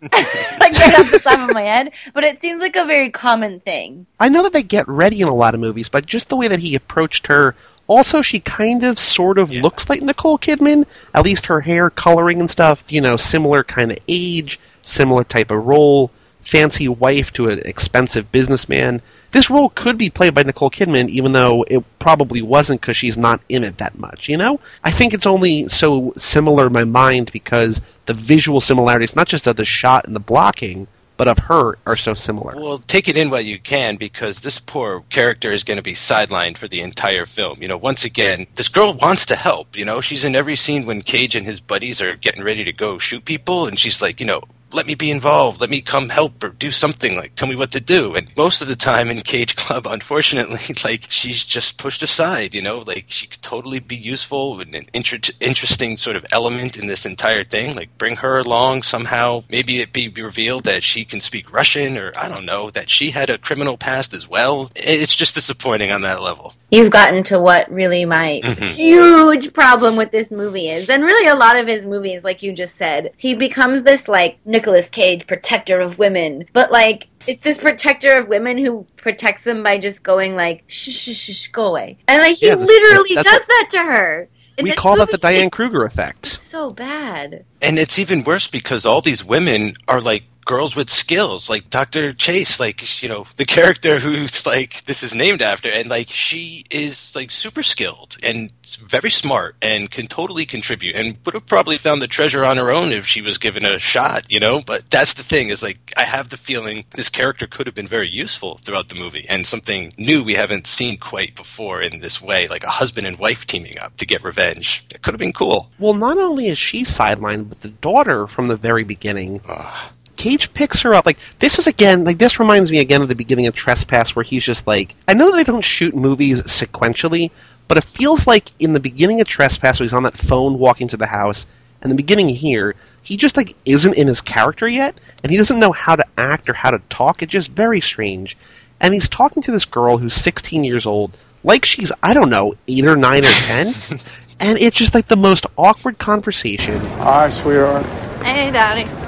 like 0.00 0.12
right 0.12 0.98
off 0.98 1.10
the 1.10 1.20
top 1.22 1.48
of 1.48 1.54
my 1.54 1.62
head. 1.62 1.90
But 2.14 2.24
it 2.24 2.40
seems 2.40 2.60
like 2.60 2.76
a 2.76 2.84
very 2.84 3.10
common 3.10 3.60
thing. 3.60 4.06
I 4.18 4.28
know 4.28 4.42
that 4.44 4.52
they 4.52 4.62
get 4.62 4.88
ready 4.88 5.20
in 5.20 5.28
a 5.28 5.34
lot 5.34 5.54
of 5.54 5.60
movies, 5.60 5.88
but 5.88 6.06
just 6.06 6.28
the 6.28 6.36
way 6.36 6.48
that 6.48 6.58
he 6.60 6.74
approached 6.74 7.26
her. 7.26 7.54
Also, 7.90 8.22
she 8.22 8.38
kind 8.38 8.84
of, 8.84 9.00
sort 9.00 9.36
of 9.36 9.52
Yeah. 9.52 9.62
looks 9.62 9.90
like 9.90 10.00
Nicole 10.00 10.38
Kidman. 10.38 10.86
At 11.12 11.24
least 11.24 11.46
her 11.46 11.60
hair, 11.60 11.90
coloring, 11.90 12.38
and 12.38 12.48
stuff. 12.48 12.84
You 12.88 13.00
know, 13.00 13.16
similar 13.16 13.64
kind 13.64 13.90
of 13.90 13.98
age, 14.06 14.60
similar 14.82 15.24
type 15.24 15.50
of 15.50 15.66
role. 15.66 16.12
Fancy 16.40 16.86
wife 16.88 17.32
to 17.32 17.48
an 17.48 17.60
expensive 17.64 18.30
businessman. 18.30 19.02
This 19.32 19.50
role 19.50 19.70
could 19.74 19.98
be 19.98 20.08
played 20.08 20.34
by 20.34 20.44
Nicole 20.44 20.70
Kidman, 20.70 21.08
even 21.08 21.32
though 21.32 21.64
it 21.68 21.82
probably 21.98 22.42
wasn't 22.42 22.80
because 22.80 22.96
she's 22.96 23.18
not 23.18 23.40
in 23.48 23.64
it 23.64 23.78
that 23.78 23.98
much. 23.98 24.28
You 24.28 24.36
know, 24.36 24.60
I 24.84 24.92
think 24.92 25.12
it's 25.12 25.26
only 25.26 25.66
so 25.66 26.12
similar 26.16 26.68
in 26.68 26.72
my 26.72 26.84
mind 26.84 27.30
because 27.32 27.80
the 28.06 28.14
visual 28.14 28.60
similarities, 28.60 29.16
not 29.16 29.26
just 29.26 29.48
of 29.48 29.56
the 29.56 29.64
shot 29.64 30.06
and 30.06 30.14
the 30.14 30.20
blocking, 30.20 30.86
but 31.20 31.28
of 31.28 31.38
her, 31.38 31.76
are 31.86 31.96
so 31.96 32.14
similar. 32.14 32.56
Well, 32.56 32.78
take 32.78 33.06
it 33.06 33.14
in 33.14 33.28
while 33.28 33.42
you 33.42 33.58
can 33.58 33.96
because 33.96 34.40
this 34.40 34.58
poor 34.58 35.02
character 35.10 35.52
is 35.52 35.64
going 35.64 35.76
to 35.76 35.82
be 35.82 35.92
sidelined 35.92 36.56
for 36.56 36.66
the 36.66 36.80
entire 36.80 37.26
film. 37.26 37.60
You 37.60 37.68
know, 37.68 37.76
once 37.76 38.06
again, 38.06 38.46
this 38.54 38.70
girl 38.70 38.94
wants 38.94 39.26
to 39.26 39.36
help. 39.36 39.76
You 39.76 39.84
know, 39.84 40.00
she's 40.00 40.24
in 40.24 40.34
every 40.34 40.56
scene 40.56 40.86
when 40.86 41.02
Cage 41.02 41.36
and 41.36 41.44
his 41.44 41.60
buddies 41.60 42.00
are 42.00 42.16
getting 42.16 42.42
ready 42.42 42.64
to 42.64 42.72
go 42.72 42.96
shoot 42.96 43.26
people, 43.26 43.66
and 43.66 43.78
she's 43.78 44.00
like, 44.00 44.18
you 44.18 44.24
know, 44.24 44.40
let 44.72 44.86
me 44.86 44.94
be 44.94 45.10
involved. 45.10 45.60
Let 45.60 45.70
me 45.70 45.80
come 45.80 46.08
help 46.08 46.42
or 46.42 46.50
do 46.50 46.70
something. 46.70 47.16
Like, 47.16 47.34
tell 47.34 47.48
me 47.48 47.56
what 47.56 47.72
to 47.72 47.80
do. 47.80 48.14
And 48.14 48.30
most 48.36 48.62
of 48.62 48.68
the 48.68 48.76
time 48.76 49.10
in 49.10 49.20
Cage 49.20 49.56
Club, 49.56 49.86
unfortunately, 49.90 50.74
like 50.84 51.06
she's 51.08 51.44
just 51.44 51.78
pushed 51.78 52.02
aside. 52.02 52.54
You 52.54 52.62
know, 52.62 52.78
like 52.78 53.04
she 53.08 53.26
could 53.26 53.42
totally 53.42 53.78
be 53.78 53.96
useful 53.96 54.60
and 54.60 54.74
an 54.74 54.86
inter- 54.94 55.32
interesting 55.40 55.96
sort 55.96 56.16
of 56.16 56.24
element 56.32 56.76
in 56.76 56.86
this 56.86 57.06
entire 57.06 57.44
thing. 57.44 57.74
Like, 57.74 57.96
bring 57.98 58.16
her 58.16 58.38
along 58.38 58.82
somehow. 58.82 59.44
Maybe 59.48 59.80
it 59.80 59.92
be 59.92 60.08
revealed 60.08 60.64
that 60.64 60.82
she 60.82 61.04
can 61.04 61.20
speak 61.20 61.52
Russian, 61.52 61.98
or 61.98 62.12
I 62.16 62.28
don't 62.28 62.44
know 62.46 62.70
that 62.70 62.90
she 62.90 63.10
had 63.10 63.30
a 63.30 63.38
criminal 63.38 63.76
past 63.76 64.14
as 64.14 64.28
well. 64.28 64.70
It's 64.76 65.14
just 65.14 65.34
disappointing 65.34 65.92
on 65.92 66.02
that 66.02 66.22
level. 66.22 66.54
You've 66.70 66.90
gotten 66.90 67.22
to 67.24 67.38
what 67.38 67.70
really 67.70 68.04
my 68.04 68.40
Mhm. 68.44 68.70
huge 68.70 69.52
problem 69.52 69.96
with 69.96 70.10
this 70.10 70.30
movie 70.30 70.68
is. 70.68 70.88
And 70.88 71.02
really 71.02 71.26
a 71.26 71.34
lot 71.34 71.58
of 71.58 71.66
his 71.66 71.84
movies, 71.84 72.24
like 72.24 72.42
you 72.42 72.52
just 72.52 72.76
said, 72.76 73.12
he 73.16 73.34
becomes 73.34 73.82
this 73.82 74.08
like 74.08 74.38
Nicolas 74.44 74.88
Cage 74.88 75.26
protector 75.26 75.80
of 75.80 75.98
women. 75.98 76.44
But 76.52 76.72
like 76.72 77.08
it's 77.26 77.42
this 77.42 77.58
protector 77.58 78.16
of 78.16 78.28
women 78.28 78.56
who 78.58 78.86
protects 78.96 79.44
them 79.44 79.62
by 79.62 79.78
just 79.78 80.02
going 80.02 80.36
like 80.36 80.64
shh 80.68 80.90
shh 80.90 81.14
shh, 81.14 81.34
shh 81.34 81.46
go 81.48 81.66
away. 81.66 81.98
And 82.08 82.22
like 82.22 82.38
he 82.38 82.46
Yeah, 82.46 82.54
literally 82.54 83.14
that's 83.14 83.28
does 83.28 83.46
that 83.46 83.68
to 83.72 83.78
her. 83.78 84.28
And 84.58 84.64
we 84.66 84.72
call 84.72 84.96
that 84.96 85.10
the 85.10 85.18
Diane 85.18 85.48
Kruger 85.48 85.84
effect. 85.84 86.38
So 86.50 86.70
bad. 86.70 87.44
And 87.62 87.78
it's 87.78 87.98
even 87.98 88.24
worse 88.24 88.46
because 88.46 88.84
all 88.84 89.00
these 89.00 89.24
women 89.24 89.74
are 89.88 90.00
like 90.00 90.24
girls 90.50 90.74
with 90.74 90.90
skills, 90.90 91.48
like 91.48 91.70
Dr. 91.70 92.12
Chase, 92.12 92.58
like, 92.58 93.00
you 93.04 93.08
know, 93.08 93.24
the 93.36 93.44
character 93.44 94.00
who's 94.00 94.44
like, 94.44 94.84
this 94.84 95.04
is 95.04 95.14
named 95.14 95.42
after, 95.42 95.70
and 95.70 95.88
like, 95.88 96.08
she 96.08 96.64
is 96.72 97.14
like 97.14 97.30
super 97.30 97.62
skilled 97.62 98.16
and 98.24 98.50
very 98.78 99.10
smart 99.10 99.54
and 99.62 99.88
can 99.92 100.08
totally 100.08 100.44
contribute 100.44 100.96
and 100.96 101.16
would 101.24 101.34
have 101.34 101.46
probably 101.46 101.76
found 101.76 102.02
the 102.02 102.08
treasure 102.08 102.44
on 102.44 102.56
her 102.56 102.72
own 102.72 102.90
if 102.90 103.06
she 103.06 103.22
was 103.22 103.38
given 103.38 103.64
a 103.64 103.78
shot, 103.78 104.24
you 104.28 104.40
know? 104.40 104.60
But 104.60 104.90
that's 104.90 105.14
the 105.14 105.22
thing 105.22 105.50
is 105.50 105.62
like, 105.62 105.78
I 105.96 106.02
have 106.02 106.30
the 106.30 106.36
feeling 106.36 106.84
this 106.96 107.08
character 107.08 107.46
could 107.46 107.66
have 107.66 107.74
been 107.76 107.86
very 107.86 108.08
useful 108.08 108.58
throughout 108.58 108.88
the 108.88 108.96
movie 108.96 109.26
and 109.28 109.46
something 109.46 109.92
new 109.98 110.24
we 110.24 110.34
haven't 110.34 110.66
seen 110.66 110.96
quite 110.96 111.36
before 111.36 111.80
in 111.80 112.00
this 112.00 112.20
way, 112.20 112.48
like 112.48 112.64
a 112.64 112.70
husband 112.70 113.06
and 113.06 113.20
wife 113.20 113.46
teaming 113.46 113.78
up 113.78 113.96
to 113.98 114.06
get 114.06 114.24
revenge. 114.24 114.84
It 114.90 115.02
could 115.02 115.14
have 115.14 115.20
been 115.20 115.32
cool. 115.32 115.70
Well, 115.78 115.94
not 115.94 116.18
only 116.18 116.48
is 116.48 116.58
she 116.58 116.82
sidelined, 116.82 117.50
but 117.50 117.60
the 117.60 117.68
daughter 117.68 118.26
from 118.26 118.48
the 118.48 118.56
very 118.56 118.82
beginning 118.82 119.40
Ugh. 119.46 119.92
Cage 120.20 120.52
picks 120.52 120.82
her 120.82 120.92
up. 120.92 121.06
Like 121.06 121.16
this 121.38 121.58
is 121.58 121.66
again, 121.66 122.04
like 122.04 122.18
this 122.18 122.38
reminds 122.38 122.70
me 122.70 122.80
again 122.80 123.00
of 123.00 123.08
the 123.08 123.14
beginning 123.14 123.46
of 123.46 123.54
Trespass, 123.54 124.14
where 124.14 124.22
he's 124.22 124.44
just 124.44 124.66
like, 124.66 124.94
I 125.08 125.14
know 125.14 125.34
they 125.34 125.44
don't 125.44 125.64
shoot 125.64 125.96
movies 125.96 126.42
sequentially, 126.42 127.30
but 127.68 127.78
it 127.78 127.84
feels 127.84 128.26
like 128.26 128.50
in 128.58 128.74
the 128.74 128.80
beginning 128.80 129.22
of 129.22 129.26
Trespass, 129.26 129.80
where 129.80 129.86
he's 129.86 129.94
on 129.94 130.02
that 130.02 130.18
phone 130.18 130.58
walking 130.58 130.88
to 130.88 130.98
the 130.98 131.06
house, 131.06 131.46
and 131.80 131.90
the 131.90 131.96
beginning 131.96 132.28
here, 132.28 132.74
he 133.00 133.16
just 133.16 133.38
like 133.38 133.56
isn't 133.64 133.96
in 133.96 134.08
his 134.08 134.20
character 134.20 134.68
yet, 134.68 135.00
and 135.22 135.32
he 135.32 135.38
doesn't 135.38 135.58
know 135.58 135.72
how 135.72 135.96
to 135.96 136.04
act 136.18 136.50
or 136.50 136.52
how 136.52 136.70
to 136.70 136.82
talk. 136.90 137.22
It's 137.22 137.32
just 137.32 137.52
very 137.52 137.80
strange. 137.80 138.36
And 138.78 138.92
he's 138.92 139.08
talking 139.08 139.42
to 139.44 139.52
this 139.52 139.64
girl 139.64 139.96
who's 139.96 140.12
16 140.12 140.64
years 140.64 140.84
old, 140.84 141.16
like 141.44 141.64
she's 141.64 141.92
I 142.02 142.12
don't 142.12 142.28
know 142.28 142.52
eight 142.68 142.84
or 142.84 142.94
nine 142.94 143.24
or 143.24 143.32
ten, 143.40 143.68
and 144.38 144.58
it's 144.58 144.76
just 144.76 144.92
like 144.92 145.08
the 145.08 145.16
most 145.16 145.46
awkward 145.56 145.96
conversation. 145.96 146.78
Hi, 146.98 147.30
sweetheart. 147.30 147.86
Hey, 148.22 148.50
Daddy. 148.50 148.99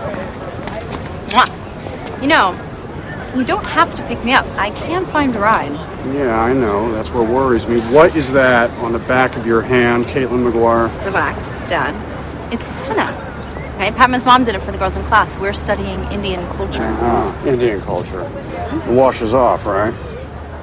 Mwah. 1.32 2.22
You 2.22 2.28
know, 2.28 2.52
you 3.34 3.44
don't 3.44 3.64
have 3.64 3.94
to 3.94 4.06
pick 4.06 4.22
me 4.24 4.32
up. 4.32 4.46
I 4.58 4.70
can 4.70 5.06
find 5.06 5.34
a 5.34 5.38
ride. 5.40 5.72
Yeah, 6.14 6.38
I 6.38 6.52
know. 6.52 6.92
That's 6.92 7.10
what 7.10 7.28
worries 7.28 7.66
me. 7.66 7.80
What 7.92 8.14
is 8.14 8.32
that 8.32 8.70
on 8.80 8.92
the 8.92 8.98
back 8.98 9.36
of 9.36 9.46
your 9.46 9.62
hand, 9.62 10.04
Caitlin 10.06 10.50
McGuire? 10.50 11.04
Relax, 11.04 11.54
Dad. 11.70 11.94
It's 12.52 12.66
henna. 12.66 13.10
Okay, 13.76 13.90
Padma's 13.92 14.24
mom 14.24 14.44
did 14.44 14.54
it 14.54 14.60
for 14.60 14.72
the 14.72 14.78
girls 14.78 14.96
in 14.96 15.04
class. 15.04 15.38
We're 15.38 15.54
studying 15.54 16.04
Indian 16.12 16.46
culture. 16.56 16.82
Ah, 17.00 17.46
Indian 17.46 17.80
culture. 17.80 18.20
It 18.20 18.92
washes 18.92 19.32
off, 19.32 19.64
right? 19.64 19.94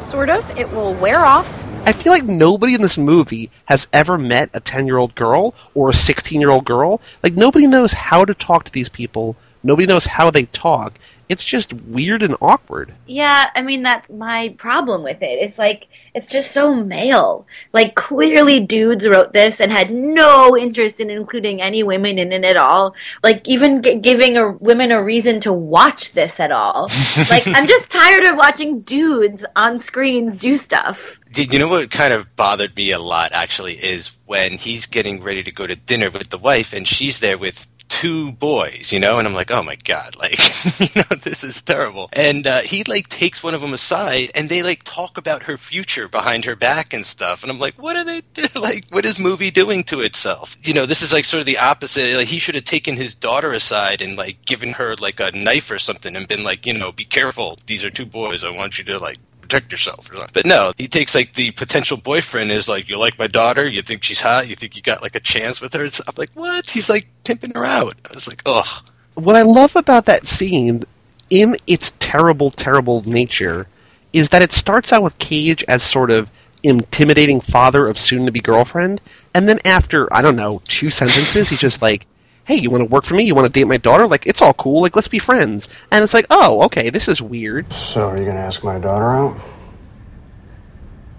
Sort 0.01 0.29
of. 0.29 0.47
It 0.57 0.71
will 0.71 0.93
wear 0.93 1.19
off. 1.25 1.51
I 1.85 1.93
feel 1.93 2.13
like 2.13 2.25
nobody 2.25 2.75
in 2.75 2.81
this 2.81 2.97
movie 2.97 3.49
has 3.65 3.88
ever 3.91 4.17
met 4.17 4.51
a 4.53 4.59
10 4.59 4.85
year 4.85 4.97
old 4.97 5.15
girl 5.15 5.55
or 5.73 5.89
a 5.89 5.93
16 5.93 6.39
year 6.39 6.51
old 6.51 6.65
girl. 6.65 7.01
Like, 7.23 7.33
nobody 7.33 7.65
knows 7.65 7.93
how 7.93 8.23
to 8.25 8.33
talk 8.35 8.65
to 8.65 8.71
these 8.71 8.89
people. 8.89 9.35
Nobody 9.63 9.88
knows 9.88 10.06
how 10.06 10.32
they 10.32 10.46
talk. 10.46 10.94
It's 11.30 11.44
just 11.44 11.74
weird 11.74 12.24
and 12.24 12.36
awkward. 12.42 12.92
Yeah, 13.06 13.51
I 13.54 13.62
mean 13.62 13.84
that's 13.84 14.10
my 14.10 14.56
problem 14.58 15.04
with 15.04 15.22
it. 15.22 15.38
It's 15.39 15.60
like 15.60 15.88
it's 16.16 16.28
just 16.28 16.51
so 16.51 16.74
male. 16.74 17.46
Like 17.72 17.94
clearly 17.94 18.60
dudes 18.60 19.08
wrote 19.08 19.32
this 19.32 19.62
and 19.62 19.72
had 19.72 19.92
no 19.94 20.58
interest 20.58 21.00
in 21.00 21.12
including 21.12 21.62
any 21.62 21.84
women 21.84 22.18
in 22.18 22.32
it 22.34 22.44
at 22.44 22.58
all. 22.58 22.96
Like 23.24 23.48
even 23.48 23.84
g- 23.84 23.96
giving 23.96 24.38
a 24.38 24.54
women 24.54 24.92
a 24.92 25.04
reason 25.04 25.39
to 25.42 25.54
watch 25.54 26.13
this 26.13 26.39
at 26.39 26.51
all. 26.51 26.89
like 27.30 27.46
I'm 27.46 27.68
just 27.68 27.92
tired 27.92 28.25
of 28.25 28.36
watching 28.36 28.82
dudes 28.82 29.46
on 29.56 29.80
screens 29.80 30.34
do 30.34 30.58
stuff. 30.58 31.20
Did 31.32 31.54
you 31.54 31.60
know 31.60 31.68
what 31.68 31.92
kind 31.92 32.12
of 32.12 32.36
bothered 32.36 32.75
me 32.75 32.89
a 32.89 32.98
lot 32.98 33.34
actually 33.34 33.75
is 33.75 34.18
when 34.25 34.54
he's 34.54 34.88
getting 34.88 35.22
ready 35.22 35.44
to 35.44 35.51
go 35.51 35.68
to 35.68 35.75
dinner 35.75 36.10
with 36.10 36.30
the 36.30 36.39
wife 36.39 36.74
and 36.74 36.88
she's 36.88 37.20
there 37.20 37.38
with 37.38 37.68
two 37.89 38.31
boys, 38.34 38.91
you 38.93 39.00
know, 39.00 39.19
and 39.19 39.27
I'm 39.27 39.34
like, 39.34 39.51
oh 39.51 39.63
my 39.63 39.75
god, 39.84 40.15
like, 40.17 40.39
you 40.79 41.01
know, 41.01 41.17
this 41.17 41.43
is 41.43 41.62
terrible. 41.62 42.10
And 42.13 42.48
uh, 42.48 42.62
he 42.62 42.84
like 42.86 43.10
takes 43.10 43.43
one 43.43 43.53
of 43.53 43.62
them 43.62 43.74
aside 43.74 44.31
and 44.36 44.48
they 44.48 44.63
like 44.63 44.84
talk 44.84 45.17
about 45.17 45.43
her 45.43 45.58
future 45.58 46.08
behind 46.08 46.46
her 46.46 46.55
back 46.55 46.93
and 46.93 47.05
stuff, 47.05 47.43
and 47.43 47.51
I'm 47.51 47.60
like, 47.60 47.75
what 47.75 47.98
are 47.98 48.05
they 48.05 48.22
do? 48.34 48.46
like? 48.60 48.86
What 48.89 49.05
is 49.05 49.19
movie 49.19 49.51
doing 49.51 49.84
to 49.86 50.01
itself? 50.01 50.55
You 50.62 50.74
know, 50.74 50.86
this 50.86 51.01
is 51.01 51.12
like 51.12 51.25
sort 51.25 51.39
of 51.39 51.46
the 51.46 51.58
opposite. 51.58 52.15
Like 52.15 52.27
he 52.27 52.39
should 52.39 52.55
have 52.55 52.63
taken 52.63 52.96
his 52.96 53.13
daughter 53.13 53.51
aside 53.51 54.01
and 54.01 54.15
like 54.15 54.46
given 54.46 54.74
her 54.74 54.96
like 54.98 55.19
a 55.19 55.31
knife 55.31 55.69
or 55.72 55.79
something 55.79 56.15
and 56.15 56.27
been 56.27 56.43
like, 56.43 56.65
you 56.65 56.77
know, 56.77 56.91
be 56.91 57.05
careful. 57.05 57.58
These 57.65 57.84
are 57.84 57.89
two 57.89 58.05
boys. 58.05 58.43
I 58.43 58.50
want 58.50 58.77
you 58.77 58.86
to 58.86 58.98
like 59.00 59.17
protect 59.50 59.72
yourself. 59.72 60.10
But 60.34 60.46
no, 60.46 60.74
he 60.77 60.88
takes 60.88 61.15
like 61.15 61.34
the 61.34 61.51
potential 61.51 61.98
boyfriend 61.98 62.51
is 62.51 62.70
like, 62.70 62.88
you 62.88 62.98
like 62.98 63.18
my 63.18 63.27
daughter? 63.27 63.68
You 63.68 63.82
think 63.82 64.03
she's 64.03 64.22
hot? 64.22 64.48
You 64.48 64.56
think 64.56 64.75
you 64.75 64.82
got 64.82 65.01
like 65.01 65.15
a 65.15 65.20
chance 65.20 65.60
with 65.60 65.74
her? 65.74 65.84
It's, 65.84 66.00
I'm 66.08 66.13
like, 66.18 66.29
what? 66.36 66.70
He's 66.70 66.89
like 66.89 67.08
pimping 67.24 67.53
her 67.56 67.65
out. 67.65 67.96
I 68.10 68.13
was 68.13 68.27
like, 68.27 68.44
ugh. 68.46 68.86
What 69.15 69.36
I 69.36 69.41
love 69.41 69.75
about 69.75 70.06
that 70.06 70.27
scene, 70.27 70.84
in 71.29 71.58
its 71.68 71.94
terrible, 72.00 72.51
terrible 72.51 73.01
nature, 73.10 73.68
is 74.13 74.29
that 74.29 74.41
it 74.41 74.51
starts 74.51 74.94
out 74.94 75.03
with 75.03 75.18
Cage 75.20 75.65
as 75.68 75.84
sort 75.84 76.12
of 76.12 76.29
intimidating 76.63 77.41
father 77.41 77.88
of 77.88 77.98
soon 77.98 78.25
to 78.25 78.32
be 78.32 78.39
girlfriend, 78.39 79.01
and 79.34 79.48
then 79.48 79.60
after, 79.65 80.12
I 80.13 80.22
don't 80.22 80.36
know, 80.36 80.62
two 80.68 80.89
sentences, 80.89 81.50
he's 81.50 81.60
just 81.60 81.82
like, 81.82 82.06
hey, 82.50 82.56
you 82.56 82.72
want 82.72 82.82
to 82.82 82.86
work 82.86 83.03
for 83.03 83.13
me? 83.13 83.24
You 83.24 83.36
want 83.36 83.46
to 83.46 83.60
date 83.60 83.65
my 83.68 83.77
daughter? 83.77 84.08
Like, 84.08 84.25
it's 84.25 84.41
all 84.41 84.53
cool. 84.56 84.82
Like, 84.82 84.96
let's 84.96 85.08
be 85.08 85.20
friends. 85.20 85.70
And 85.91 86.03
it's 86.03 86.15
like, 86.15 86.25
oh, 86.32 86.63
okay, 86.63 86.89
this 86.89 87.08
is 87.08 87.22
weird. 87.22 87.72
So, 87.72 88.08
are 88.08 88.18
you 88.18 88.24
going 88.24 88.38
to 88.38 88.41
ask 88.41 88.63
my 88.63 88.79
daughter 88.79 89.06
out? 89.06 89.36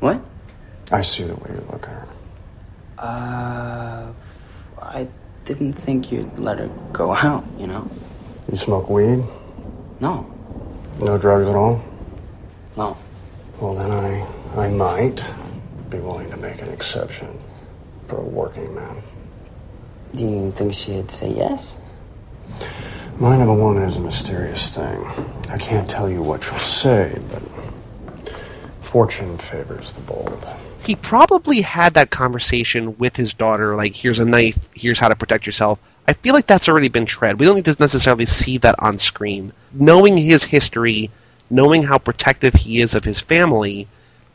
What? 0.00 0.20
I 0.90 1.02
see 1.02 1.22
the 1.22 1.36
way 1.36 1.50
you 1.54 1.64
look 1.70 1.84
at 1.84 1.88
her. 1.90 2.08
Uh, 2.98 4.12
I 4.82 5.06
didn't 5.44 5.74
think 5.74 6.10
you'd 6.10 6.36
let 6.36 6.58
her 6.58 6.68
go 6.92 7.14
out, 7.14 7.44
you 7.56 7.68
know? 7.68 7.88
You 8.50 8.56
smoke 8.58 8.90
weed? 8.90 9.22
No, 10.00 10.26
No 11.00 11.16
drugs 11.16 11.46
at 11.46 11.54
all? 11.54 11.80
no. 12.76 12.96
Well, 13.60 13.74
then 13.74 13.90
I, 13.92 14.26
I 14.56 14.68
might 14.70 15.22
be 15.90 15.98
willing 15.98 16.28
to 16.30 16.36
make 16.38 16.60
an 16.60 16.70
exception 16.70 17.28
for 18.08 18.16
a 18.16 18.24
working 18.24 18.74
man. 18.74 19.00
Do 20.14 20.24
you 20.24 20.50
think 20.50 20.74
she'd 20.74 21.10
say 21.10 21.32
yes? 21.32 21.78
Mind 23.18 23.42
of 23.42 23.48
a 23.48 23.54
woman 23.54 23.82
is 23.82 23.96
a 23.96 24.00
mysterious 24.00 24.70
thing. 24.74 25.04
I 25.48 25.58
can't 25.58 25.88
tell 25.88 26.08
you 26.10 26.22
what 26.22 26.42
she'll 26.42 26.58
say, 26.58 27.18
but 27.30 27.42
fortune 28.80 29.38
favors 29.38 29.92
the 29.92 30.00
bold. 30.00 30.44
he 30.82 30.96
probably 30.96 31.60
had 31.60 31.94
that 31.94 32.10
conversation 32.10 32.96
with 32.98 33.14
his 33.14 33.34
daughter 33.34 33.76
like 33.76 33.94
here's 33.94 34.18
a 34.18 34.24
knife 34.24 34.58
here's 34.74 34.98
how 34.98 35.08
to 35.08 35.14
protect 35.14 35.46
yourself 35.46 35.78
i 36.08 36.12
feel 36.12 36.34
like 36.34 36.46
that's 36.48 36.68
already 36.68 36.88
been 36.88 37.06
tread 37.06 37.38
we 37.38 37.46
don't 37.46 37.54
need 37.54 37.64
to 37.64 37.76
necessarily 37.78 38.26
see 38.26 38.58
that 38.58 38.74
on 38.80 38.98
screen 38.98 39.52
knowing 39.72 40.16
his 40.16 40.42
history 40.42 41.08
knowing 41.50 41.84
how 41.84 41.98
protective 41.98 42.52
he 42.54 42.80
is 42.80 42.96
of 42.96 43.04
his 43.04 43.20
family 43.20 43.86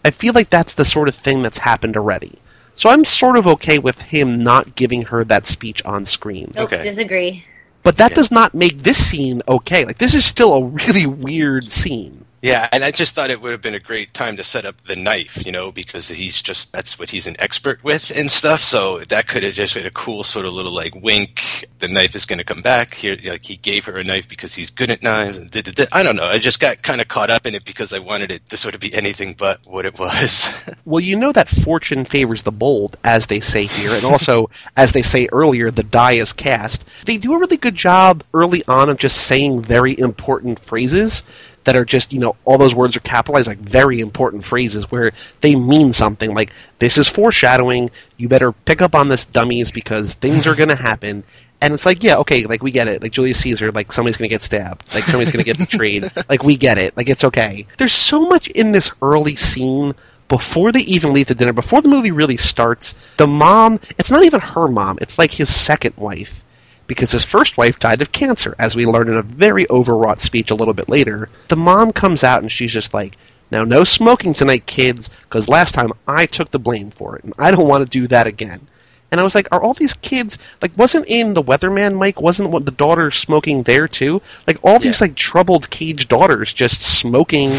i 0.05 0.11
feel 0.11 0.33
like 0.33 0.49
that's 0.49 0.75
the 0.75 0.85
sort 0.85 1.09
of 1.09 1.15
thing 1.15 1.41
that's 1.41 1.57
happened 1.57 1.97
already 1.97 2.37
so 2.75 2.89
i'm 2.89 3.03
sort 3.05 3.37
of 3.37 3.47
okay 3.47 3.79
with 3.79 4.01
him 4.01 4.43
not 4.43 4.75
giving 4.75 5.01
her 5.03 5.23
that 5.23 5.45
speech 5.45 5.83
on 5.85 6.05
screen 6.05 6.51
Nope, 6.55 6.71
Okay. 6.73 6.83
disagree. 6.83 7.45
but 7.83 7.97
that 7.97 8.13
does 8.15 8.31
not 8.31 8.53
make 8.53 8.79
this 8.79 9.03
scene 9.03 9.41
okay 9.47 9.85
like 9.85 9.97
this 9.97 10.13
is 10.13 10.25
still 10.25 10.53
a 10.53 10.63
really 10.65 11.05
weird 11.05 11.63
scene 11.65 12.24
Yeah, 12.45 12.69
and 12.71 12.83
I 12.83 12.91
just 12.91 13.15
thought 13.15 13.31
it 13.31 13.41
would 13.41 13.53
have 13.53 13.61
been 13.63 13.73
a 13.73 13.79
great 13.79 14.13
time 14.13 14.37
to 14.37 14.43
set 14.43 14.65
up 14.65 14.79
the 14.81 14.95
knife, 14.95 15.43
you 15.43 15.51
know, 15.51 15.71
because 15.71 16.09
he's 16.09 16.43
just 16.43 16.71
that's 16.71 16.99
what 16.99 17.09
he's 17.09 17.25
an 17.25 17.35
expert 17.39 17.83
with 17.83 18.15
and 18.15 18.29
stuff. 18.29 18.59
So 18.61 18.99
that 19.05 19.27
could 19.27 19.41
have 19.41 19.55
just 19.55 19.73
been 19.73 19.87
a 19.87 19.89
cool 19.89 20.23
sort 20.23 20.45
of 20.45 20.53
little 20.53 20.71
like 20.71 20.93
wink. 20.93 21.65
The 21.79 21.87
knife 21.87 22.13
is 22.13 22.23
going 22.27 22.37
to 22.37 22.45
come 22.45 22.61
back 22.61 22.93
here. 22.93 23.17
Like 23.25 23.43
he 23.43 23.55
gave 23.55 23.85
her 23.85 23.97
a 23.97 24.03
knife 24.03 24.29
because 24.29 24.53
he's 24.53 24.69
good 24.69 24.91
at 24.91 25.01
knives. 25.01 25.39
And 25.39 25.49
did, 25.49 25.87
I 25.91 26.03
don't 26.03 26.15
know. 26.15 26.25
I 26.25 26.37
just 26.37 26.59
got 26.59 26.83
kind 26.83 27.01
of 27.01 27.07
caught 27.07 27.31
up 27.31 27.47
in 27.47 27.55
it 27.55 27.65
because 27.65 27.91
I 27.93 27.97
wanted 27.97 28.29
it 28.29 28.47
to 28.49 28.57
sort 28.57 28.75
of 28.75 28.79
be 28.79 28.93
anything 28.93 29.33
but 29.33 29.65
what 29.65 29.87
it 29.87 29.97
was. 29.97 30.47
Well, 30.85 31.01
you 31.01 31.15
know 31.15 31.31
that 31.31 31.49
fortune 31.49 32.05
favors 32.05 32.43
the 32.43 32.51
bold, 32.51 32.95
as 33.03 33.25
they 33.25 33.39
say 33.39 33.65
here, 33.65 33.89
and 33.89 34.05
also, 34.05 34.51
as 34.77 34.91
they 34.91 35.01
say 35.01 35.27
earlier, 35.31 35.71
the 35.71 35.81
die 35.81 36.11
is 36.11 36.31
cast. 36.31 36.85
They 37.07 37.17
do 37.17 37.33
a 37.33 37.39
really 37.39 37.57
good 37.57 37.73
job 37.73 38.23
early 38.35 38.63
on 38.67 38.91
of 38.91 38.97
just 38.97 39.25
saying 39.25 39.63
very 39.63 39.97
important 39.97 40.59
phrases 40.59 41.23
that 41.65 41.75
are 41.75 41.85
just, 41.85 42.13
you 42.13 42.19
know, 42.19 42.35
all 42.45 42.57
those 42.57 42.73
words 42.73 42.95
are 42.95 43.01
capitalized, 43.01 43.47
like 43.47 43.59
very 43.59 43.99
important 43.99 44.45
phrases 44.45 44.89
where 44.89 45.11
they 45.41 45.55
mean 45.55 45.91
something. 45.91 46.33
Like, 46.33 46.51
this 46.79 46.97
is 46.97 47.07
foreshadowing, 47.07 47.91
you 48.17 48.29
better 48.29 48.51
pick 48.51 48.81
up 48.81 48.95
on 48.95 49.09
this, 49.09 49.25
dummies, 49.25 49.71
because 49.71 50.13
things 50.15 50.47
are 50.47 50.55
going 50.55 50.69
to 50.69 50.75
happen. 50.75 51.23
And 51.61 51.73
it's 51.73 51.85
like, 51.85 52.03
yeah, 52.03 52.17
okay, 52.17 52.45
like 52.45 52.61
we 52.63 52.71
get 52.71 52.87
it. 52.87 53.01
Like 53.01 53.11
Julius 53.11 53.39
Caesar, 53.39 53.71
like 53.71 53.91
somebody's 53.91 54.17
gonna 54.17 54.27
get 54.27 54.41
stabbed. 54.41 54.93
Like 54.93 55.03
somebody's 55.05 55.31
gonna 55.31 55.45
get 55.45 55.57
betrayed. 55.57 56.11
Like 56.29 56.43
we 56.43 56.57
get 56.57 56.77
it. 56.77 56.95
Like 56.97 57.07
it's 57.07 57.23
okay. 57.23 57.65
There's 57.77 57.93
so 57.93 58.27
much 58.27 58.47
in 58.49 58.71
this 58.71 58.91
early 59.01 59.35
scene 59.35 59.95
before 60.27 60.71
they 60.71 60.81
even 60.81 61.13
leave 61.13 61.27
the 61.27 61.35
dinner, 61.35 61.53
before 61.53 61.81
the 61.81 61.89
movie 61.89 62.11
really 62.11 62.37
starts, 62.37 62.95
the 63.17 63.27
mom, 63.27 63.79
it's 63.97 64.11
not 64.11 64.23
even 64.23 64.39
her 64.39 64.67
mom, 64.67 64.97
it's 65.01 65.17
like 65.17 65.31
his 65.31 65.53
second 65.53 65.95
wife. 65.97 66.43
Because 66.87 67.11
his 67.11 67.23
first 67.23 67.57
wife 67.57 67.79
died 67.79 68.01
of 68.01 68.11
cancer, 68.11 68.55
as 68.59 68.75
we 68.75 68.85
learn 68.85 69.07
in 69.07 69.15
a 69.15 69.23
very 69.23 69.69
overwrought 69.69 70.21
speech 70.21 70.51
a 70.51 70.55
little 70.55 70.73
bit 70.73 70.89
later. 70.89 71.29
The 71.47 71.55
mom 71.55 71.91
comes 71.91 72.23
out 72.23 72.41
and 72.41 72.51
she's 72.51 72.71
just 72.71 72.93
like, 72.93 73.17
now, 73.51 73.63
no 73.63 73.83
smoking 73.83 74.33
tonight, 74.33 74.65
kids, 74.65 75.09
because 75.21 75.47
last 75.47 75.73
time 75.73 75.91
I 76.07 76.25
took 76.25 76.51
the 76.51 76.59
blame 76.59 76.91
for 76.91 77.15
it, 77.15 77.23
and 77.23 77.33
I 77.37 77.51
don't 77.51 77.67
want 77.67 77.83
to 77.83 77.99
do 77.99 78.07
that 78.07 78.27
again. 78.27 78.67
And 79.11 79.21
I 79.21 79.23
was 79.23 79.35
like, 79.35 79.47
are 79.51 79.61
all 79.61 79.73
these 79.73 79.93
kids 79.93 80.37
like 80.61 80.77
wasn't 80.77 81.07
in 81.07 81.35
the 81.35 81.43
Weatherman 81.43 81.97
Mike 81.97 82.19
wasn't 82.19 82.49
what 82.49 82.65
the 82.65 82.71
daughter 82.71 83.11
smoking 83.11 83.63
there 83.63 83.87
too? 83.87 84.21
Like 84.47 84.57
all 84.63 84.79
these 84.79 84.99
like 84.99 85.15
troubled 85.15 85.69
cage 85.69 86.07
daughters 86.07 86.51
just 86.51 86.81
smoking. 86.81 87.51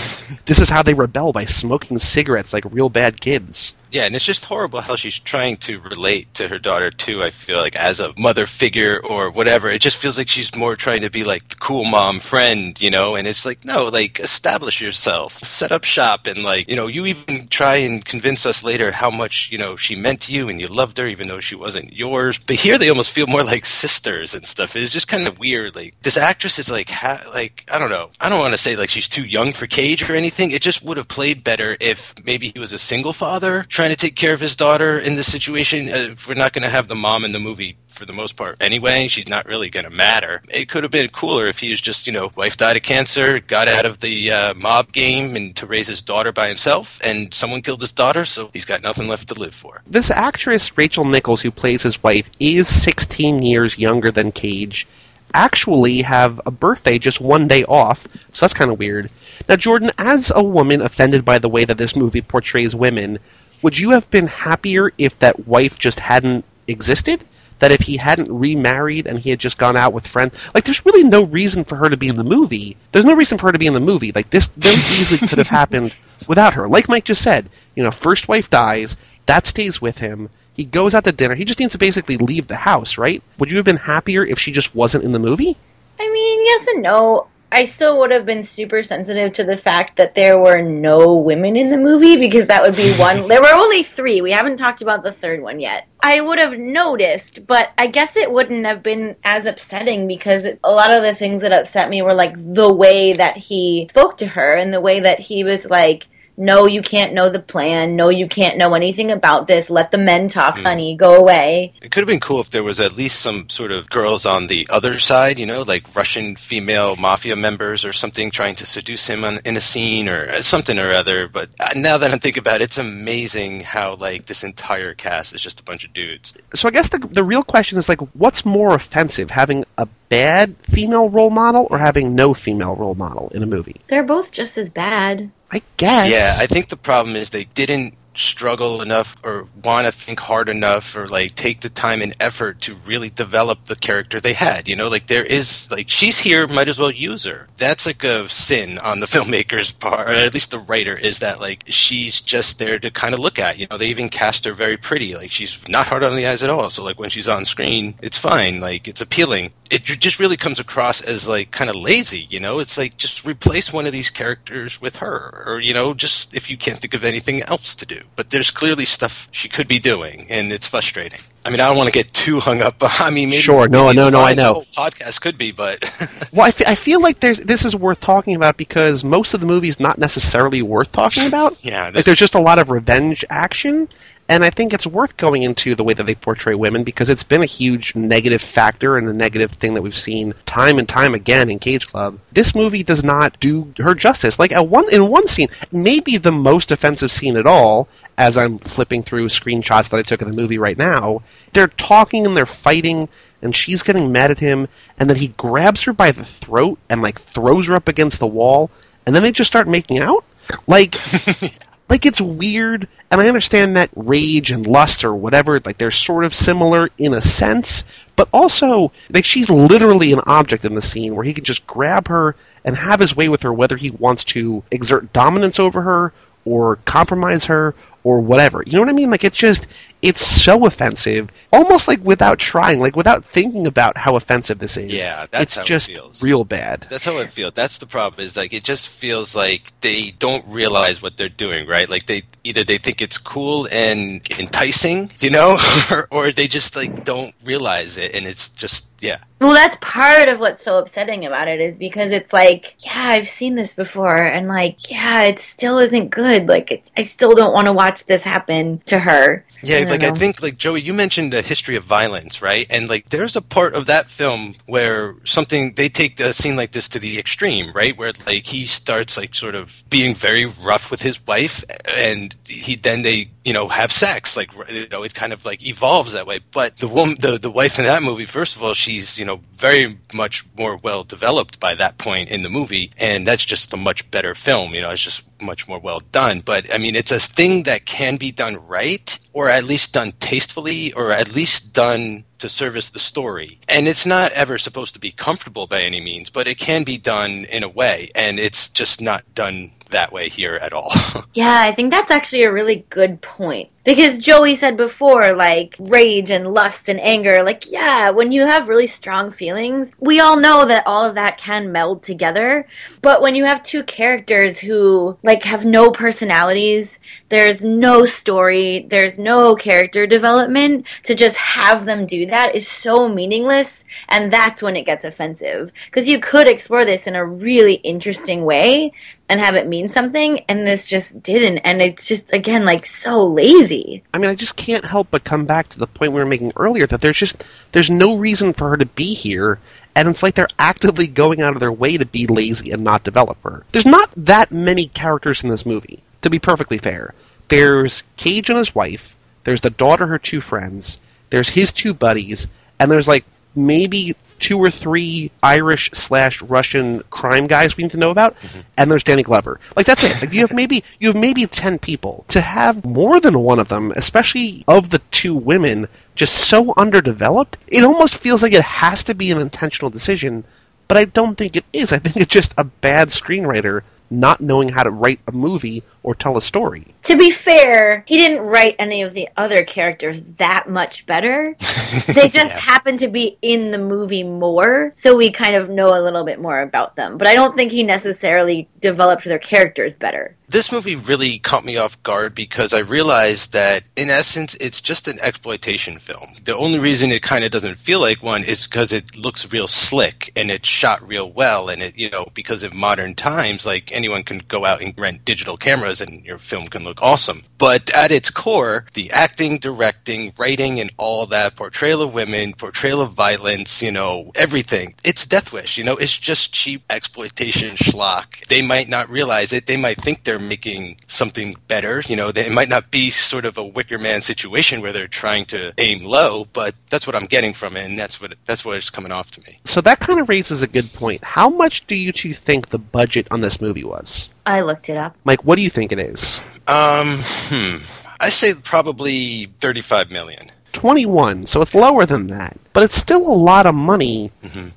this 0.45 0.59
is 0.59 0.69
how 0.69 0.83
they 0.83 0.93
rebel 0.93 1.33
by 1.33 1.45
smoking 1.45 1.99
cigarettes 1.99 2.53
like 2.53 2.65
real 2.71 2.91
bad 2.91 3.21
kids. 3.21 3.73
Yeah, 3.97 4.05
and 4.05 4.15
it's 4.15 4.27
just 4.27 4.45
horrible 4.45 4.83
how 4.83 4.95
she's 4.95 5.19
trying 5.19 5.57
to 5.69 5.81
relate 5.81 6.35
to 6.35 6.49
her 6.49 6.59
daughter 6.59 6.91
too. 6.91 7.23
I 7.23 7.31
feel 7.31 7.57
like 7.57 7.77
as 7.77 7.99
a 7.99 8.13
mother 8.19 8.45
figure 8.45 9.01
or 9.03 9.31
whatever, 9.31 9.71
it 9.71 9.81
just 9.81 9.97
feels 9.97 10.19
like 10.19 10.29
she's 10.29 10.55
more 10.55 10.77
trying 10.77 11.01
to 11.01 11.09
be 11.09 11.25
like 11.25 11.49
the 11.49 11.55
cool 11.55 11.87
mom 11.87 12.21
friend, 12.21 12.79
you 12.79 12.91
know. 12.91 13.15
And 13.15 13.27
it's 13.27 13.47
like, 13.47 13.65
no, 13.65 13.87
like 13.87 14.21
establish 14.21 14.83
yourself, 14.83 15.39
set 15.39 15.73
up 15.73 15.85
shop, 15.85 16.27
and 16.27 16.43
like, 16.43 16.69
you 16.69 16.77
know, 16.77 16.89
you 16.89 17.07
even 17.07 17.49
try 17.49 17.77
and 17.77 18.05
convince 18.05 18.45
us 18.45 18.63
later 18.63 18.93
how 18.93 19.11
much 19.11 19.51
you 19.51 19.57
know 19.57 19.77
she 19.77 19.97
meant 19.97 20.21
to 20.23 20.35
you 20.35 20.51
and 20.51 20.61
you 20.61 20.69
loved 20.69 20.99
her, 20.99 21.07
even 21.07 21.29
though 21.29 21.41
she 21.41 21.55
wasn't 21.55 21.95
yours. 21.95 22.39
But 22.39 22.57
here 22.57 22.77
they 22.77 22.91
almost 22.91 23.13
feel 23.13 23.27
more 23.27 23.45
like 23.45 23.65
sisters 23.65 24.35
and 24.35 24.47
stuff. 24.47 24.77
It's 24.77 24.93
just 24.93 25.09
kind 25.09 25.27
of 25.27 25.39
weird. 25.39 25.75
Like 25.75 25.95
this 26.03 26.19
actress 26.19 26.59
is 26.59 26.71
like, 26.71 26.91
ha- 26.91 27.31
like 27.33 27.65
I 27.73 27.79
don't 27.79 27.89
know. 27.89 28.11
I 28.21 28.29
don't 28.29 28.41
want 28.41 28.53
to 28.53 28.59
say 28.59 28.77
like 28.77 28.91
she's 28.91 29.09
too 29.09 29.25
young 29.25 29.55
for 29.55 29.67
Cage 29.67 30.07
or 30.11 30.15
anything. 30.15 30.51
It 30.51 30.61
just 30.61 30.85
would 30.85 30.99
have 30.99 31.09
played 31.09 31.43
better 31.43 31.79
if 31.81 32.13
maybe 32.27 32.53
he 32.53 32.61
was 32.61 32.75
a 32.75 32.79
single 32.79 33.15
father 33.15 33.65
trying 33.71 33.86
to 33.91 33.97
take 33.97 34.17
care 34.17 34.35
of 34.35 34.41
his 34.41 34.57
daughter 34.57 34.99
in 34.99 35.17
this 35.17 35.31
situation. 35.31 35.89
Uh, 35.89 36.15
we're 36.29 36.35
not 36.35 36.53
going 36.53 36.65
to 36.65 36.71
have 36.71 36.89
the 36.89 36.95
mom 36.95 37.25
in 37.25 37.33
the 37.33 37.41
movie 37.41 37.77
for 37.97 38.05
the 38.05 38.13
most 38.13 38.37
part 38.37 38.57
anyway, 38.61 39.09
she's 39.09 39.29
not 39.29 39.47
really 39.47 39.71
going 39.71 39.85
to 39.85 39.91
matter. 39.91 40.43
It 40.51 40.69
could 40.69 40.83
have 40.83 40.93
been 40.93 41.09
cooler 41.09 41.47
if 41.47 41.59
he 41.59 41.71
was 41.71 41.81
just, 41.81 42.07
you 42.07 42.13
know, 42.13 42.31
wife 42.37 42.57
died 42.57 42.77
of 42.77 42.83
cancer, 42.83 43.41
got 43.41 43.69
out 43.69 43.87
of 43.87 44.01
the 44.01 44.31
uh, 44.33 44.55
mob 44.55 44.93
game 44.93 45.35
and 45.35 45.57
to 45.57 45.67
raise 45.67 45.87
his 45.87 46.03
daughter 46.03 46.33
by 46.33 46.49
himself, 46.49 47.01
and 47.03 47.33
someone 47.33 47.63
killed 47.63 47.81
his 47.81 47.93
daughter, 47.93 48.25
so 48.25 48.51
he's 48.53 48.65
got 48.65 48.83
nothing 48.83 49.09
left 49.09 49.29
to 49.29 49.35
live 49.35 49.55
for. 49.55 49.83
This 49.87 50.11
actress 50.11 50.77
Rachel 50.77 51.05
Nichols, 51.05 51.41
who 51.41 51.51
plays 51.51 51.83
his 51.83 52.03
wife, 52.03 52.31
is 52.39 52.69
16 52.69 53.43
years 53.43 53.79
younger 53.79 54.11
than 54.11 54.33
Cage. 54.33 54.87
Actually, 55.35 56.03
have 56.03 56.41
a 56.47 56.51
birthday 56.51 56.99
just 56.99 57.21
one 57.21 57.49
day 57.49 57.65
off, 57.65 58.07
so 58.33 58.41
that's 58.41 58.55
kind 58.55 58.71
of 58.71 58.79
weird. 58.79 59.11
Now, 59.49 59.57
Jordan, 59.57 59.91
as 59.99 60.33
a 60.35 60.43
woman 60.43 60.81
offended 60.81 61.25
by 61.25 61.39
the 61.39 61.49
way 61.49 61.65
that 61.65 61.79
this 61.79 61.97
movie 61.97 62.23
portrays 62.23 62.75
women, 62.75 63.19
would 63.63 63.79
you 63.79 63.91
have 63.91 64.09
been 64.11 64.27
happier 64.27 64.93
if 64.99 65.19
that 65.19 65.47
wife 65.47 65.79
just 65.79 66.01
hadn't 66.01 66.45
existed? 66.69 67.25
That 67.59 67.73
if 67.73 67.81
he 67.81 67.97
hadn't 67.97 68.31
remarried 68.31 69.07
and 69.07 69.19
he 69.19 69.31
had 69.31 69.39
just 69.39 69.57
gone 69.57 69.79
out 69.79 69.95
with 69.95 70.07
friends, 70.07 70.35
like 70.55 70.65
there's 70.65 70.85
really 70.85 71.05
no 71.05 71.25
reason 71.25 71.65
for 71.65 71.77
her 71.77 71.89
to 71.89 71.97
be 71.97 72.09
in 72.09 72.17
the 72.17 72.25
movie. 72.25 72.77
There's 72.93 73.07
no 73.07 73.15
reason 73.15 73.39
for 73.39 73.47
her 73.47 73.53
to 73.53 73.59
be 73.59 73.67
in 73.67 73.73
the 73.73 73.81
movie. 73.81 74.13
Like 74.15 74.29
this 74.29 74.47
very 74.57 74.77
easily 74.77 75.27
could 75.27 75.39
have 75.39 75.49
happened 75.49 75.95
without 76.29 76.53
her. 76.55 76.69
Like 76.69 76.89
Mike 76.89 77.05
just 77.05 77.23
said, 77.23 77.49
you 77.75 77.83
know, 77.83 77.91
first 77.91 78.29
wife 78.29 78.51
dies, 78.51 78.99
that 79.25 79.47
stays 79.47 79.81
with 79.81 79.99
him. 79.99 80.29
He 80.53 80.65
goes 80.65 80.95
out 80.95 81.05
to 81.05 81.13
dinner. 81.13 81.35
He 81.35 81.45
just 81.45 81.59
needs 81.59 81.73
to 81.73 81.79
basically 81.79 82.17
leave 82.17 82.47
the 82.47 82.57
house, 82.57 82.99
right? 82.99 83.23
Would 83.39 83.51
you 83.51 83.57
have 83.57 83.67
been 83.67 83.77
happier 83.77 84.25
if 84.25 84.39
she 84.39 84.53
just 84.53 84.75
wasn't 84.75 85.05
in 85.05 85.13
the 85.13 85.19
movie? 85.19 85.57
I 85.99 86.11
mean, 86.11 86.47
yes 86.47 86.67
and 86.69 86.83
no. 86.83 87.27
I 87.53 87.67
still 87.67 87.99
would 87.99 88.11
have 88.11 88.27
been 88.27 88.43
super 88.43 88.83
sensitive 88.83 89.33
to 89.35 89.45
the 89.45 89.57
fact 89.57 89.97
that 89.97 90.15
there 90.15 90.39
were 90.39 90.63
no 90.63 91.15
women 91.15 91.57
in 91.57 91.71
the 91.71 91.77
movie 91.77 92.17
because 92.17 92.49
that 92.49 92.63
would 92.63 92.77
be 92.77 92.93
one. 92.95 93.29
there 93.29 93.41
were 93.41 93.55
only 93.55 93.83
three. 93.83 94.21
We 94.21 94.33
haven't 94.33 94.57
talked 94.57 94.83
about 94.83 95.05
the 95.05 95.13
third 95.13 95.41
one 95.41 95.61
yet. 95.61 95.87
I 96.03 96.21
would 96.21 96.39
have 96.39 96.59
noticed, 96.59 97.47
but 97.47 97.71
I 97.79 97.87
guess 97.87 98.17
it 98.17 98.31
wouldn't 98.31 98.67
have 98.67 98.83
been 98.83 99.17
as 99.25 99.47
upsetting 99.47 100.07
because 100.07 100.45
a 100.63 100.71
lot 100.71 100.93
of 100.93 101.03
the 101.03 101.15
things 101.15 101.43
that 101.43 101.53
upset 101.53 101.89
me 101.89 102.03
were 102.03 102.15
like 102.15 102.35
the 102.55 102.73
way 102.73 103.13
that 103.13 103.37
he 103.37 103.87
spoke 103.91 104.19
to 104.19 104.27
her 104.27 104.55
and 104.55 104.73
the 104.75 104.81
way 104.81 105.01
that 105.01 105.21
he 105.21 105.45
was 105.45 105.65
like, 105.67 106.09
no, 106.37 106.67
you 106.67 106.83
can't 106.83 107.15
know 107.15 107.29
the 107.29 107.39
plan. 107.39 107.97
No, 107.97 108.09
you 108.09 108.29
can't 108.29 108.59
know 108.59 108.75
anything 108.75 109.11
about 109.11 109.47
this. 109.47 109.71
Let 109.71 109.91
the 109.91 109.99
men 109.99 110.29
talk, 110.29 110.59
honey. 110.59 110.97
Go 110.97 111.17
away. 111.17 111.75
It 111.81 111.91
could 111.91 112.01
have 112.01 112.09
been 112.09 112.21
cool 112.21 112.41
if 112.41 112.51
there 112.51 112.63
was 112.63 112.81
at 112.81 112.97
least 112.97 113.21
some 113.21 113.49
sort 113.49 113.73
of 113.73 113.89
girls 113.91 114.27
on 114.27 114.47
the 114.47 114.67
other 114.71 114.99
side, 114.99 115.39
you 115.39 115.47
know, 115.47 115.63
like 115.63 115.95
Russian 115.95 116.37
female 116.37 116.97
mafia 116.97 117.37
members 117.37 117.85
or 117.85 117.93
something 117.93 118.31
trying 118.31 118.55
to 118.57 118.67
seduce 118.67 119.07
him 119.07 119.25
on, 119.25 119.41
in 119.45 119.57
a 119.57 119.61
scene 119.61 120.09
or 120.09 120.29
uh, 120.29 120.43
something 120.43 120.79
or 120.79 120.91
other. 120.91 121.29
But 121.29 121.51
uh, 121.61 121.71
now 121.77 121.99
that 121.99 122.11
I'm 122.13 122.19
thinking 122.19 122.41
about 122.41 122.61
it, 122.61 122.65
it's 122.65 122.79
amazing 122.79 123.61
how, 123.61 123.95
like, 123.95 124.27
this 124.27 124.45
entire 124.45 124.95
cast 124.95 125.35
is 125.35 125.43
just 125.43 125.61
a 125.61 125.65
bunch 125.65 125.85
of 125.85 125.93
dudes. 125.93 126.35
So 126.55 126.69
I 126.69 126.71
guess 126.71 126.89
the 126.89 126.99
the 126.99 127.25
real 127.25 127.43
question 127.43 127.79
is 127.79 127.89
like, 127.89 128.01
what's 128.15 128.45
more 128.45 128.75
offensive, 128.75 129.31
having 129.31 129.65
a 129.79 129.87
bad 130.09 130.55
female 130.63 131.09
role 131.09 131.31
model 131.31 131.67
or 131.71 131.79
having 131.79 132.15
no 132.15 132.35
female 132.35 132.77
role 132.77 132.95
model 132.95 133.29
in 133.35 133.43
a 133.43 133.47
movie? 133.47 133.81
They're 133.89 134.03
both 134.03 134.31
just 134.33 134.57
as 134.59 134.71
bad. 134.71 135.31
I 135.51 135.63
guess. 135.77 136.11
Yeah, 136.11 136.37
I 136.39 136.47
think 136.47 136.69
the 136.69 136.77
problem 136.77 137.17
is 137.17 137.31
they 137.31 137.45
didn't 137.45 137.95
struggle 138.19 138.83
enough 138.83 139.17
or 139.23 139.49
want 139.63 139.87
to 139.87 139.93
think 139.93 140.19
hard 140.19 140.49
enough 140.49 140.97
or 140.97 141.07
like 141.09 141.35
take 141.35 141.61
the 141.61 141.69
time 141.69 142.01
and 142.03 142.17
effort 142.21 142.61
to 142.63 142.75
really 142.75 143.11
develop 143.11 143.65
the 143.67 143.77
character 143.77 144.21
they 144.21 144.33
had 144.33 144.69
you 144.69 144.77
know? 144.77 144.89
Like 144.89 145.07
there 145.07 145.25
is 145.25 145.71
like 145.71 145.89
she's 145.89 146.19
here 146.19 146.47
might 146.47 146.69
as 146.69 146.79
well 146.79 146.91
use 146.91 147.25
her. 147.25 147.49
That's 147.59 147.87
like 147.87 148.03
a 148.05 148.29
sin 148.29 148.79
on 148.79 149.01
the 149.01 149.07
filmmaker's 149.15 149.73
part 149.73 150.09
or 150.09 150.13
at 150.13 150.35
least 150.35 150.51
the 150.51 150.59
writer 150.59 150.99
is 150.99 151.19
that 151.21 151.41
like 151.41 151.65
she's 151.67 152.21
just 152.21 152.59
there 152.59 152.79
to 152.79 152.91
kind 152.91 153.15
of 153.15 153.21
look 153.21 153.39
at 153.39 153.59
you 153.59 153.67
know? 153.71 153.79
They 153.79 153.89
even 153.89 154.09
cast 154.09 154.45
her 154.45 154.53
very 154.53 154.77
pretty 154.77 155.15
like 155.15 155.31
she's 155.31 155.69
not 155.69 155.87
hard 155.87 156.03
on 156.03 156.17
the 156.17 156.27
eyes 156.27 156.43
at 156.43 156.51
all 156.51 156.71
so 156.71 156.83
like 156.83 156.99
when 156.99 157.11
she's 157.11 157.29
on 157.29 157.45
screen 157.45 157.95
it's 158.03 158.19
fine 158.19 158.61
like 158.61 158.89
it's 158.89 159.01
appealing 159.01 159.53
it 159.71 159.85
just 159.85 160.19
really 160.21 160.37
comes 160.37 160.61
across 160.61 161.01
as 161.01 161.27
like 161.29 161.51
kind 161.51 161.71
of 161.71 161.77
lazy 161.77 162.27
you 162.31 162.39
know 162.41 162.59
it's 162.59 162.77
like 162.79 162.97
just 162.97 163.25
replace 163.27 163.73
one 163.73 163.87
of 163.87 163.93
these 163.93 164.11
characters 164.11 164.81
with 164.81 164.97
her 164.97 165.43
or 165.47 165.61
you 165.61 165.75
know 165.75 165.95
just 165.95 166.35
if 166.35 166.51
you 166.51 166.57
can't 166.57 166.79
think 166.79 166.95
of 166.95 167.05
anything 167.05 167.43
else 167.43 167.75
to 167.75 167.87
do 167.87 168.01
but 168.17 168.31
there's 168.31 168.51
clearly 168.51 168.85
stuff 168.85 169.29
she 169.33 169.49
could 169.49 169.69
be 169.69 169.79
doing 169.79 170.27
and 170.31 170.53
it's 170.53 170.67
frustrating 170.67 171.21
i 171.45 171.51
mean 171.51 171.61
i 171.61 171.67
don't 171.69 171.77
want 171.77 171.87
to 171.87 171.93
get 171.93 172.13
too 172.13 172.39
hung 172.41 172.61
up 172.63 172.77
i 173.01 173.11
mean 173.11 173.29
maybe 173.31 173.43
Sure, 173.43 173.69
no, 173.69 173.87
maybe 173.87 173.97
no, 173.97 174.09
no, 174.11 174.21
I 174.23 174.35
know. 174.35 174.53
whole 174.55 174.65
podcast 174.67 175.21
could 175.21 175.39
be 175.39 175.53
but 175.53 175.79
Well, 176.33 176.53
I 176.67 176.75
feel 176.75 177.01
like 177.01 177.21
there's 177.21 177.39
this 177.41 177.65
is 177.65 177.75
worth 177.75 178.01
talking 178.01 178.35
about 178.37 178.59
because 178.59 179.03
most 179.03 179.33
of 179.33 179.41
the 179.41 179.47
movie 179.47 179.69
is 179.69 179.81
not 179.81 179.97
necessarily 179.97 180.61
worth 180.61 180.93
talking 180.93 181.27
about. 181.29 181.65
Yeah, 181.65 181.91
like 181.95 182.05
there's 182.05 182.19
just 182.19 182.35
a 182.35 182.41
lot 182.41 182.59
of 182.59 182.71
revenge 182.71 183.25
action, 183.31 183.89
and 184.29 184.45
I 184.45 184.51
think 184.51 184.75
it's 184.75 184.87
worth 184.87 185.17
going 185.17 185.45
into 185.45 185.75
the 185.75 185.85
way 185.85 185.95
that 185.95 186.05
they 186.05 186.15
portray 186.15 186.55
women 186.55 186.83
because 186.83 187.11
it's 187.11 187.23
been 187.23 187.43
a 187.43 187.47
huge 187.47 187.95
negative 187.95 188.43
factor 188.43 188.97
and 188.97 189.09
a 189.09 189.13
negative 189.13 189.53
thing 189.53 189.75
that 189.75 189.83
we've 189.83 189.97
seen 189.97 190.35
time 190.47 190.79
and 190.79 190.89
time 190.89 191.15
again 191.15 191.49
in 191.49 191.59
Cage 191.59 191.87
Club. 191.87 192.19
This 192.33 192.55
movie 192.55 192.83
does 192.83 193.05
not 193.05 193.39
do 193.39 193.73
her 193.79 193.95
justice. 193.95 194.39
Like 194.39 194.53
at 194.53 194.69
one 194.69 194.93
in 194.93 195.09
one 195.09 195.27
scene, 195.27 195.49
maybe 195.71 196.17
the 196.17 196.33
most 196.33 196.71
offensive 196.71 197.13
scene 197.13 197.37
at 197.37 197.47
all. 197.47 197.89
As 198.19 198.39
I'm 198.39 198.57
flipping 198.57 199.03
through 199.03 199.29
screenshots 199.29 199.91
that 199.91 199.99
I 199.99 200.03
took 200.03 200.23
of 200.23 200.29
the 200.29 200.35
movie 200.35 200.57
right 200.57 200.79
now, 200.79 201.23
they're 201.53 201.69
talking 201.69 202.25
and 202.25 202.35
they're 202.35 202.47
fighting 202.47 203.11
and 203.43 203.55
she's 203.55 203.83
getting 203.83 204.13
mad 204.13 204.31
at 204.31 204.39
him, 204.39 204.69
and 204.99 205.09
then 205.09 205.17
he 205.17 205.29
grabs 205.29 205.83
her 205.83 205.93
by 205.93 206.11
the 206.11 206.25
throat 206.25 206.79
and 206.89 207.03
like 207.03 207.21
throws 207.21 207.69
her 207.69 207.75
up 207.75 207.89
against 207.89 208.19
the 208.19 208.27
wall, 208.27 208.71
and 209.07 209.15
then 209.15 209.23
they 209.23 209.33
just 209.33 209.49
start 209.49 209.69
making 209.69 209.99
out. 209.99 210.25
Like, 210.67 210.95
like 211.89 212.07
it's 212.07 212.21
weird, 212.21 212.89
and 213.11 213.21
I 213.21 213.29
understand 213.29 213.77
that 213.77 213.91
rage 213.95 214.51
and 214.51 214.67
lust 214.67 215.05
or 215.05 215.15
whatever, 215.15 215.61
like 215.65 215.79
they're 215.79 215.91
sort 215.91 216.25
of 216.25 216.35
similar 216.35 216.91
in 216.99 217.15
a 217.15 217.21
sense, 217.21 217.85
but 218.17 218.29
also 218.33 218.93
like 219.13 219.25
she's 219.25 219.49
literally 219.49 220.13
an 220.13 220.21
object 220.27 220.65
in 220.65 220.75
the 220.75 220.83
scene 220.83 221.15
where 221.15 221.25
he 221.25 221.35
can 221.35 221.45
just 221.45 221.67
grab 221.67 222.09
her 222.09 222.35
and 222.65 222.77
have 222.77 223.01
his 223.01 223.15
way 223.15 223.29
with 223.29 223.43
her, 223.43 223.53
whether 223.53 223.77
he 223.77 223.91
wants 223.91 224.25
to 224.25 224.63
exert 224.71 225.13
dominance 225.13 225.61
over 225.61 225.81
her 225.83 226.13
or 226.47 226.77
compromise 226.87 227.45
her 227.45 227.75
or 228.07 228.21
whatever. 228.21 228.63
You 228.65 228.75
know 228.75 228.81
what 228.81 228.89
I 228.89 228.93
mean? 228.93 229.11
Like 229.11 229.25
it's 229.25 229.37
just 229.37 229.67
it's 230.01 230.25
so 230.25 230.65
offensive, 230.67 231.29
almost 231.53 231.89
like 231.89 231.99
without 232.05 232.39
trying, 232.39 232.79
like 232.79 232.95
without 232.95 233.25
thinking 233.25 233.67
about 233.67 233.97
how 233.99 234.15
offensive 234.15 234.61
this 234.61 234.77
is. 234.77 234.93
Yeah, 234.93 235.27
that's 235.33 235.43
it's 235.43 235.57
how 235.57 235.63
it 235.63 235.67
just 235.67 235.87
feels. 235.89 236.23
real 236.23 236.45
bad. 236.45 236.87
That's 236.89 237.05
how 237.05 237.17
it 237.19 237.31
feels. 237.31 237.55
That's 237.55 237.79
the 237.79 237.87
problem. 237.87 238.25
Is 238.25 238.37
like 238.37 238.53
it 238.53 238.63
just 238.63 238.89
feels 238.89 239.35
like 239.35 239.73
they 239.81 240.13
don't 240.13 240.45
realize 240.47 241.03
what 241.03 241.17
they're 241.17 241.29
doing, 241.29 241.67
right? 241.67 241.89
Like 241.89 242.07
they 242.07 242.23
either 242.45 242.63
they 242.63 242.79
think 242.79 243.03
it's 243.03 243.19
cool 243.19 243.67
and 243.73 244.21
enticing, 244.39 245.11
you 245.19 245.31
know, 245.31 245.59
or, 245.91 246.07
or 246.13 246.31
they 246.31 246.47
just 246.47 246.77
like 246.77 247.05
don't 247.05 247.35
realize 247.45 247.97
it, 247.97 248.15
and 248.15 248.25
it's 248.25 248.51
just 248.51 248.85
yeah. 249.01 249.19
Well, 249.39 249.53
that's 249.53 249.77
part 249.83 250.31
of 250.31 250.41
what's 250.41 250.65
so 250.65 250.79
upsetting 250.79 251.27
about 251.27 251.47
it 251.47 251.61
is 251.61 251.77
because 251.77 252.11
it's 252.11 252.33
like, 252.33 252.75
yeah, 252.79 253.09
I've 253.09 253.29
seen 253.29 253.55
this 253.55 253.75
before, 253.75 254.17
and 254.17 254.49
like, 254.49 254.91
yeah, 254.91 255.25
it 255.25 255.41
still 255.41 255.79
isn't 255.79 256.09
good. 256.09 256.49
Like, 256.49 256.73
it's, 256.73 256.91
I 256.97 257.05
still 257.05 257.35
don't 257.35 257.53
want 257.53 257.67
to 257.67 257.73
watch 257.75 258.07
this 258.07 258.23
happen 258.23 258.81
to 258.87 258.99
her. 258.99 259.45
Yeah, 259.63 259.79
I 259.79 259.85
like 259.85 260.03
I 260.03 260.11
think 260.13 260.43
like 260.43 260.57
Joey, 260.57 260.81
you 260.81 260.95
mentioned 260.95 261.33
the 261.33 261.43
history 261.43 261.77
of 261.77 261.85
violence, 261.85 262.41
right? 262.41 262.67
And 262.71 262.89
like 262.89 263.11
there's 263.11 263.37
a 263.37 263.43
part 263.43 263.75
of 263.75 263.87
that 263.87 264.09
film 264.09 264.55
where 264.67 265.15
something 265.25 265.75
they 265.75 265.89
take 265.89 266.19
a 266.21 266.33
scene 266.33 266.57
like 266.57 266.73
this 266.73 266.89
to 266.89 266.99
the 266.99 267.19
extreme, 267.19 267.73
right? 267.73 267.97
Where 267.97 268.13
like 268.27 268.47
he 268.47 268.65
starts 268.65 269.17
like 269.19 269.35
sort 269.35 269.55
of 269.55 269.85
being 269.91 270.15
very 270.15 270.47
rough 270.65 270.91
with 270.91 271.03
his 271.03 271.25
wife, 271.27 271.63
and 271.95 272.35
he 272.47 272.77
then 272.77 273.03
they 273.03 273.31
you 273.45 273.53
know 273.53 273.69
have 273.69 273.93
sex, 273.93 274.37
like 274.37 274.53
you 274.71 274.89
know 274.89 275.03
it 275.03 275.15
kind 275.15 275.33
of 275.33 275.45
like 275.45 275.67
evolves 275.67 276.13
that 276.13 276.27
way. 276.27 276.41
But 276.53 276.79
the 276.79 276.89
woman, 276.89 277.17
the 277.21 277.39
the 277.39 277.51
wife 277.51 277.79
in 277.79 277.85
that 277.85 278.03
movie, 278.03 278.27
first 278.27 278.57
of 278.57 278.63
all, 278.63 278.73
she's 278.73 279.19
you 279.19 279.26
know 279.27 279.41
very 279.53 279.99
much 280.13 280.45
more 280.57 280.77
well 280.77 281.05
developed 281.05 281.61
by 281.61 281.75
that 281.75 281.99
point 281.99 282.31
in 282.31 282.43
the 282.43 282.49
movie, 282.49 282.91
and 282.99 283.27
that's 283.27 283.45
just 283.45 283.73
a 283.73 283.77
much 283.77 284.11
better 284.11 284.35
film. 284.35 284.75
You 284.75 284.81
know, 284.81 284.91
it's 284.91 285.03
just 285.03 285.23
much 285.41 285.69
more 285.69 285.79
well 285.79 286.01
done. 286.13 286.41
But 286.41 286.73
I 286.73 286.79
mean, 286.79 286.97
it's 286.97 287.13
a 287.13 287.21
thing 287.21 287.65
that 287.65 287.87
can 287.87 288.17
be 288.17 288.33
done 288.33 288.57
right, 288.67 289.19
or 289.33 289.49
at 289.49 289.65
least 289.65 289.93
done 289.93 290.13
tastefully, 290.21 290.93
or 290.93 291.13
at 291.13 291.35
least 291.35 291.73
done 291.73 292.25
to 292.39 292.49
service 292.49 292.91
the 292.91 292.99
story. 292.99 293.59
And 293.69 293.89
it's 293.89 294.07
not 294.07 294.33
ever 294.33 294.59
supposed 294.59 294.95
to 294.95 295.01
be 295.01 295.11
comfortable 295.11 295.67
by 295.67 295.81
any 295.81 296.01
means, 296.01 296.31
but 296.31 296.47
it 296.47 296.59
can 296.59 296.85
be 296.85 296.99
done 296.99 297.47
in 297.51 297.63
a 297.63 297.69
way, 297.69 298.09
and 298.15 298.39
it's 298.39 298.69
just 298.69 299.01
not 299.01 299.23
done 299.35 299.73
that 299.91 300.13
way 300.13 300.29
here 300.29 300.57
at 300.57 300.73
all. 300.73 300.93
Yeah, 301.35 301.61
I 301.61 301.75
think 301.75 301.93
that's 301.93 302.11
actually 302.11 302.45
a 302.45 302.53
really 302.53 302.87
good 302.89 303.21
point. 303.21 303.69
Because 303.87 304.19
Joey 304.19 304.57
said 304.57 304.77
before, 304.77 305.33
like, 305.33 305.77
rage 305.79 306.29
and 306.29 306.53
lust 306.53 306.89
and 306.89 307.01
anger, 307.01 307.45
like, 307.45 307.71
yeah, 307.71 308.11
when 308.11 308.33
you 308.33 308.45
have 308.45 308.69
really 308.69 308.89
strong 308.89 309.31
feelings, 309.31 309.91
we 310.01 310.19
all 310.19 310.37
know 310.37 310.67
that 310.67 310.85
all 310.89 311.05
of 311.05 311.15
that 311.15 311.39
can 311.39 311.71
meld 311.71 312.03
together. 312.03 312.67
But 313.01 313.23
when 313.23 313.37
you 313.37 313.45
have 313.45 313.63
two 313.63 313.85
characters 313.85 314.59
who, 314.59 315.17
like, 315.23 315.45
have 315.45 315.65
no 315.65 315.93
personalities, 315.93 316.99
there's 317.29 317.63
no 317.63 318.07
story, 318.07 318.89
there's 318.91 319.19
no 319.19 319.55
character 319.55 320.05
development, 320.05 320.85
to 321.05 321.15
just 321.15 321.37
have 321.37 321.85
them 321.85 322.09
do 322.09 322.27
that 322.27 322.57
is 322.57 322.67
so 322.67 323.09
meaningless, 323.09 323.85
and 324.09 324.33
that's 324.33 324.63
when 324.63 324.75
it 324.75 324.87
gets 324.87 325.05
offensive. 325.05 325.71
Because 325.87 326.09
you 326.09 326.19
could 326.19 326.49
explore 326.49 326.85
this 326.85 327.07
in 327.07 327.15
a 327.15 327.25
really 327.25 327.75
interesting 327.75 328.45
way, 328.45 328.91
and 329.29 329.41
have 329.41 329.55
it 329.55 329.67
mean 329.67 329.91
something 329.91 330.41
and 330.49 330.67
this 330.67 330.87
just 330.87 331.23
didn't 331.23 331.59
and 331.59 331.83
it's 331.83 332.07
just 332.07 332.33
again 332.33 332.65
like 332.65 332.87
so 332.87 333.25
lazy 333.27 333.76
I 334.13 334.19
mean, 334.19 334.31
I 334.31 334.35
just 334.35 334.57
can't 334.57 334.85
help 334.85 335.09
but 335.11 335.25
come 335.25 335.47
back 335.47 335.69
to 335.69 335.79
the 335.79 335.87
point 335.87 336.13
we 336.13 336.21
were 336.21 336.27
making 336.27 336.53
earlier 336.57 336.87
that 336.87 337.01
there's 337.01 337.19
just 337.19 337.45
there's 337.73 337.91
no 337.91 338.17
reason 338.17 338.53
for 338.53 338.71
her 338.71 338.77
to 338.77 338.87
be 338.87 339.15
here, 339.15 339.59
and 339.95 340.09
it's 340.09 340.23
like 340.23 340.35
they're 340.35 340.49
actively 340.59 341.07
going 341.07 341.43
out 341.43 341.55
of 341.55 341.61
their 341.61 341.73
way 341.73 341.97
to 341.97 342.07
be 342.07 342.27
lazy 342.27 342.71
and 342.71 342.85
not 342.85 343.05
develop 343.05 343.43
her. 343.43 343.65
There's 343.73 343.87
not 343.87 344.11
that 344.17 344.53
many 344.53 344.89
characters 344.89 345.43
in 345.43 345.51
this 345.51 345.67
movie, 345.67 346.03
to 346.23 346.31
be 346.31 346.39
perfectly 346.39 346.79
fair. 346.79 347.15
There's 347.49 348.03
Cage 348.17 348.51
and 348.51 348.59
his 348.59 348.75
wife. 348.75 349.17
There's 349.45 349.61
the 349.61 349.71
daughter, 349.71 350.07
her 350.07 350.19
two 350.19 350.41
friends. 350.41 350.99
There's 351.31 351.49
his 351.49 351.73
two 351.73 351.95
buddies, 351.95 352.49
and 352.79 352.91
there's 352.91 353.09
like 353.09 353.25
maybe 353.55 354.17
two 354.39 354.59
or 354.59 354.71
three 354.71 355.31
Irish 355.43 355.91
slash 355.93 356.43
Russian 356.43 357.03
crime 357.11 357.47
guys 357.47 357.77
we 357.77 357.85
need 357.85 357.91
to 357.93 357.97
know 357.97 358.11
about, 358.11 358.39
mm-hmm. 358.41 358.61
and 358.77 358.91
there's 358.91 359.05
Danny 359.05 359.23
Glover. 359.23 359.61
Like 359.77 359.87
that's 359.87 360.05
it. 360.05 360.21
Like 360.21 360.33
you 360.33 360.41
have 360.41 360.53
maybe 360.55 360.85
you 361.01 361.09
have 361.09 361.17
maybe 361.17 361.47
ten 361.47 361.79
people 361.79 362.25
to 362.29 362.41
have 362.41 362.85
more 362.85 363.21
than 363.21 363.41
one 363.41 363.59
of 363.59 363.69
them, 363.69 363.93
especially 363.97 364.65
of 364.69 364.91
the 364.91 365.01
two 365.11 365.35
women, 365.35 365.89
just 366.15 366.35
so 366.35 366.73
underdeveloped. 366.77 367.59
It 367.69 367.85
almost 367.85 368.17
feels 368.17 368.43
like 368.43 368.53
it 368.53 368.63
has 368.63 369.05
to 369.05 369.15
be 369.15 369.31
an 369.31 369.41
intentional 369.41 369.91
decision, 369.91 370.45
but 370.89 370.97
I 370.97 371.05
don't 371.05 371.37
think 371.37 371.57
it 371.57 371.65
is. 371.73 371.93
I 371.93 371.99
think 371.99 372.17
it's 372.17 372.33
just 372.33 372.55
a 372.59 372.65
bad 372.65 373.09
screenwriter 373.09 373.83
not 374.11 374.41
knowing 374.41 374.69
how 374.69 374.83
to 374.83 374.91
write 374.91 375.21
a 375.27 375.33
movie 375.33 375.83
or 376.03 376.15
tell 376.15 376.37
a 376.37 376.43
story. 376.43 376.95
To 377.07 377.17
be 377.17 377.31
fair 377.31 378.05
he 378.07 378.19
didn't 378.19 378.47
write 378.47 378.77
any 378.79 379.03
of 379.03 379.15
the 379.15 379.29
other 379.37 379.65
characters 379.65 380.21
that 380.39 380.69
much 380.69 381.07
better. 381.07 381.57
They 382.07 382.29
just 382.29 382.53
happen 382.53 382.99
to 382.99 383.09
be 383.09 383.39
in 383.43 383.71
the 383.71 383.79
movie 383.79 384.23
more 384.23 384.95
so 384.99 385.17
we 385.17 385.31
kind 385.31 385.55
of 385.55 385.71
know 385.71 385.99
a 385.99 386.03
little 386.03 386.25
bit 386.25 386.41
more 386.41 386.61
about 386.61 386.97
them. 386.97 387.17
But 387.17 387.29
i 387.29 387.35
don't 387.35 387.57
think 387.57 387.73
he 387.73 387.83
necessarily 387.83 388.69
developed 388.81 389.25
their 389.25 389.39
characters 389.39 389.93
better. 389.95 390.37
This 390.49 390.71
movie 390.71 390.95
really 390.95 391.39
caught 391.39 391.65
me 391.65 391.77
off 391.77 392.01
guard 392.05 392.35
because 392.35 392.73
I 392.73 392.81
realized 392.81 393.53
that 393.53 393.83
in 393.97 394.11
essence 394.11 394.55
it's 394.61 394.81
just 394.81 395.09
an 395.09 395.19
exploitation 395.21 395.99
film. 395.99 396.35
The 396.45 396.57
only 396.57 396.79
reason 396.79 397.11
it 397.11 397.23
kind 397.23 397.45
of 397.45 397.51
doesn't 397.51 397.79
feel 397.79 398.01
like 398.01 398.23
one 398.23 398.45
is 398.45 398.65
because 398.65 398.93
it 398.93 399.17
looks 399.17 399.53
real 399.53 399.67
slick 399.67 400.33
and 400.37 400.51
it's 400.51 400.69
shot 400.69 401.07
real 401.07 401.31
well 401.31 401.69
and 401.69 401.83
it 401.83 401.97
you 401.97 402.11
know 402.11 402.29
because 402.35 402.63
of 402.63 402.73
modern 402.73 403.15
times 403.15 403.67
like 403.67 403.91
anyone 403.93 404.23
can 404.23 404.39
go 404.39 404.65
out 404.65 404.81
and 404.81 404.97
rent 404.99 405.25
digital 405.25 405.57
cameras 405.57 406.01
and 406.01 406.25
your 406.25 406.39
film 406.39 406.69
can 406.69 406.85
look 406.85 406.96
awesome. 407.01 407.43
But 407.59 407.89
at 407.91 408.13
its 408.13 408.31
core, 408.31 408.85
the 408.93 409.11
acting, 409.13 409.59
directing, 409.59 410.33
writing 410.37 410.79
and 410.79 410.93
all 410.99 411.27
that 411.27 411.57
portrayal 411.57 412.03
of 412.03 412.15
women, 412.15 412.53
portrayal 412.53 413.01
of 413.01 413.13
violence, 413.13 413.81
you 413.81 413.91
know, 413.91 414.31
everything. 414.35 414.95
It's 415.05 415.25
Death 415.25 415.53
Wish, 415.53 415.79
you 415.79 415.85
know, 415.85 415.97
it's 415.97 416.17
just 416.17 416.53
cheap 416.53 416.83
exploitation 416.91 417.77
schlock. 417.77 418.47
They 418.49 418.61
might 418.61 418.89
not 418.89 419.09
realize 419.09 419.53
it. 419.53 419.67
They 419.67 419.79
might 419.79 419.99
think 419.99 420.25
they're 420.25 420.39
making 420.39 420.99
something 421.07 421.57
better. 421.67 422.03
You 422.07 422.17
know, 422.17 422.31
they, 422.31 422.47
it 422.47 422.53
might 422.53 422.69
not 422.69 422.91
be 422.91 423.11
sort 423.11 423.47
of 423.47 423.57
a 423.57 423.65
Wicker 423.65 423.99
Man 423.99 424.21
situation 424.21 424.83
where 424.83 424.93
they're 424.93 425.09
trying 425.09 425.47
to 425.47 425.73
aim 425.79 426.05
low, 426.05 426.47
but 426.53 426.75
that's 426.91 427.07
what 427.07 427.17
I'm 427.17 427.27
getting 427.27 427.55
from 427.55 427.77
it, 427.77 427.87
and 427.87 427.99
that's 427.99 428.21
what 428.21 428.35
that's 428.45 428.65
what 428.65 428.77
it's 428.77 428.91
coming 428.91 429.13
off 429.13 429.31
to 429.33 429.41
me. 429.49 429.59
So 429.65 429.81
that 429.81 430.01
kind 430.01 430.21
of 430.21 430.29
raises 430.29 430.63
a 430.63 430.67
good 430.67 430.93
point. 430.93 431.25
How 431.25 431.49
much 431.49 431.87
do 431.87 431.95
you 431.97 432.13
two 432.13 432.35
think 432.35 432.69
the 432.69 432.79
budget 432.79 433.27
on 433.31 433.41
this 433.41 433.61
movie 433.61 433.85
was? 433.85 434.29
i 434.47 434.61
looked 434.61 434.89
it 434.89 434.97
up 434.97 435.17
Mike, 435.25 435.45
what 435.45 435.57
do 435.57 435.63
you 435.63 435.71
think 435.71 435.93
it 435.93 435.99
is? 435.99 436.41
Um, 436.67 437.19
hmm. 437.23 437.77
I 438.19 438.29
say 438.31 438.55
probably 438.55 439.47
35 439.61 440.11
million. 440.11 440.51
21, 440.73 441.47
so 441.47 441.63
it's 441.63 441.75
lower 441.75 442.05
than 442.05 442.27
that. 442.27 442.57
But 442.73 442.83
it's 442.83 442.97
still 442.97 443.27
a 443.27 443.33
lot 443.33 443.67
of 443.67 443.75
money. 443.75 444.31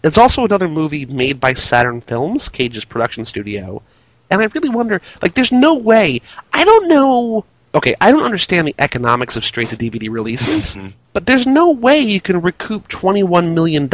It's 0.03 0.17
also 0.17 0.45
another 0.45 0.69
movie 0.69 1.05
made 1.05 1.39
by 1.39 1.53
Saturn 1.53 1.99
Films, 1.99 2.47
Cage's 2.47 2.85
production 2.85 3.25
studio. 3.25 3.81
And 4.29 4.41
I 4.41 4.45
really 4.45 4.69
wonder, 4.69 5.01
like, 5.21 5.33
there's 5.33 5.51
no 5.51 5.73
way. 5.75 6.21
I 6.53 6.63
don't 6.63 6.87
know. 6.87 7.43
Okay, 7.75 7.95
I 7.99 8.11
don't 8.11 8.23
understand 8.23 8.67
the 8.67 8.75
economics 8.79 9.35
of 9.35 9.43
straight 9.43 9.69
to 9.69 9.77
DVD 9.77 10.09
releases, 10.09 10.77
but 11.13 11.25
there's 11.25 11.45
no 11.45 11.71
way 11.71 11.99
you 11.99 12.21
can 12.21 12.41
recoup 12.41 12.87
$21 12.87 13.53
million 13.53 13.89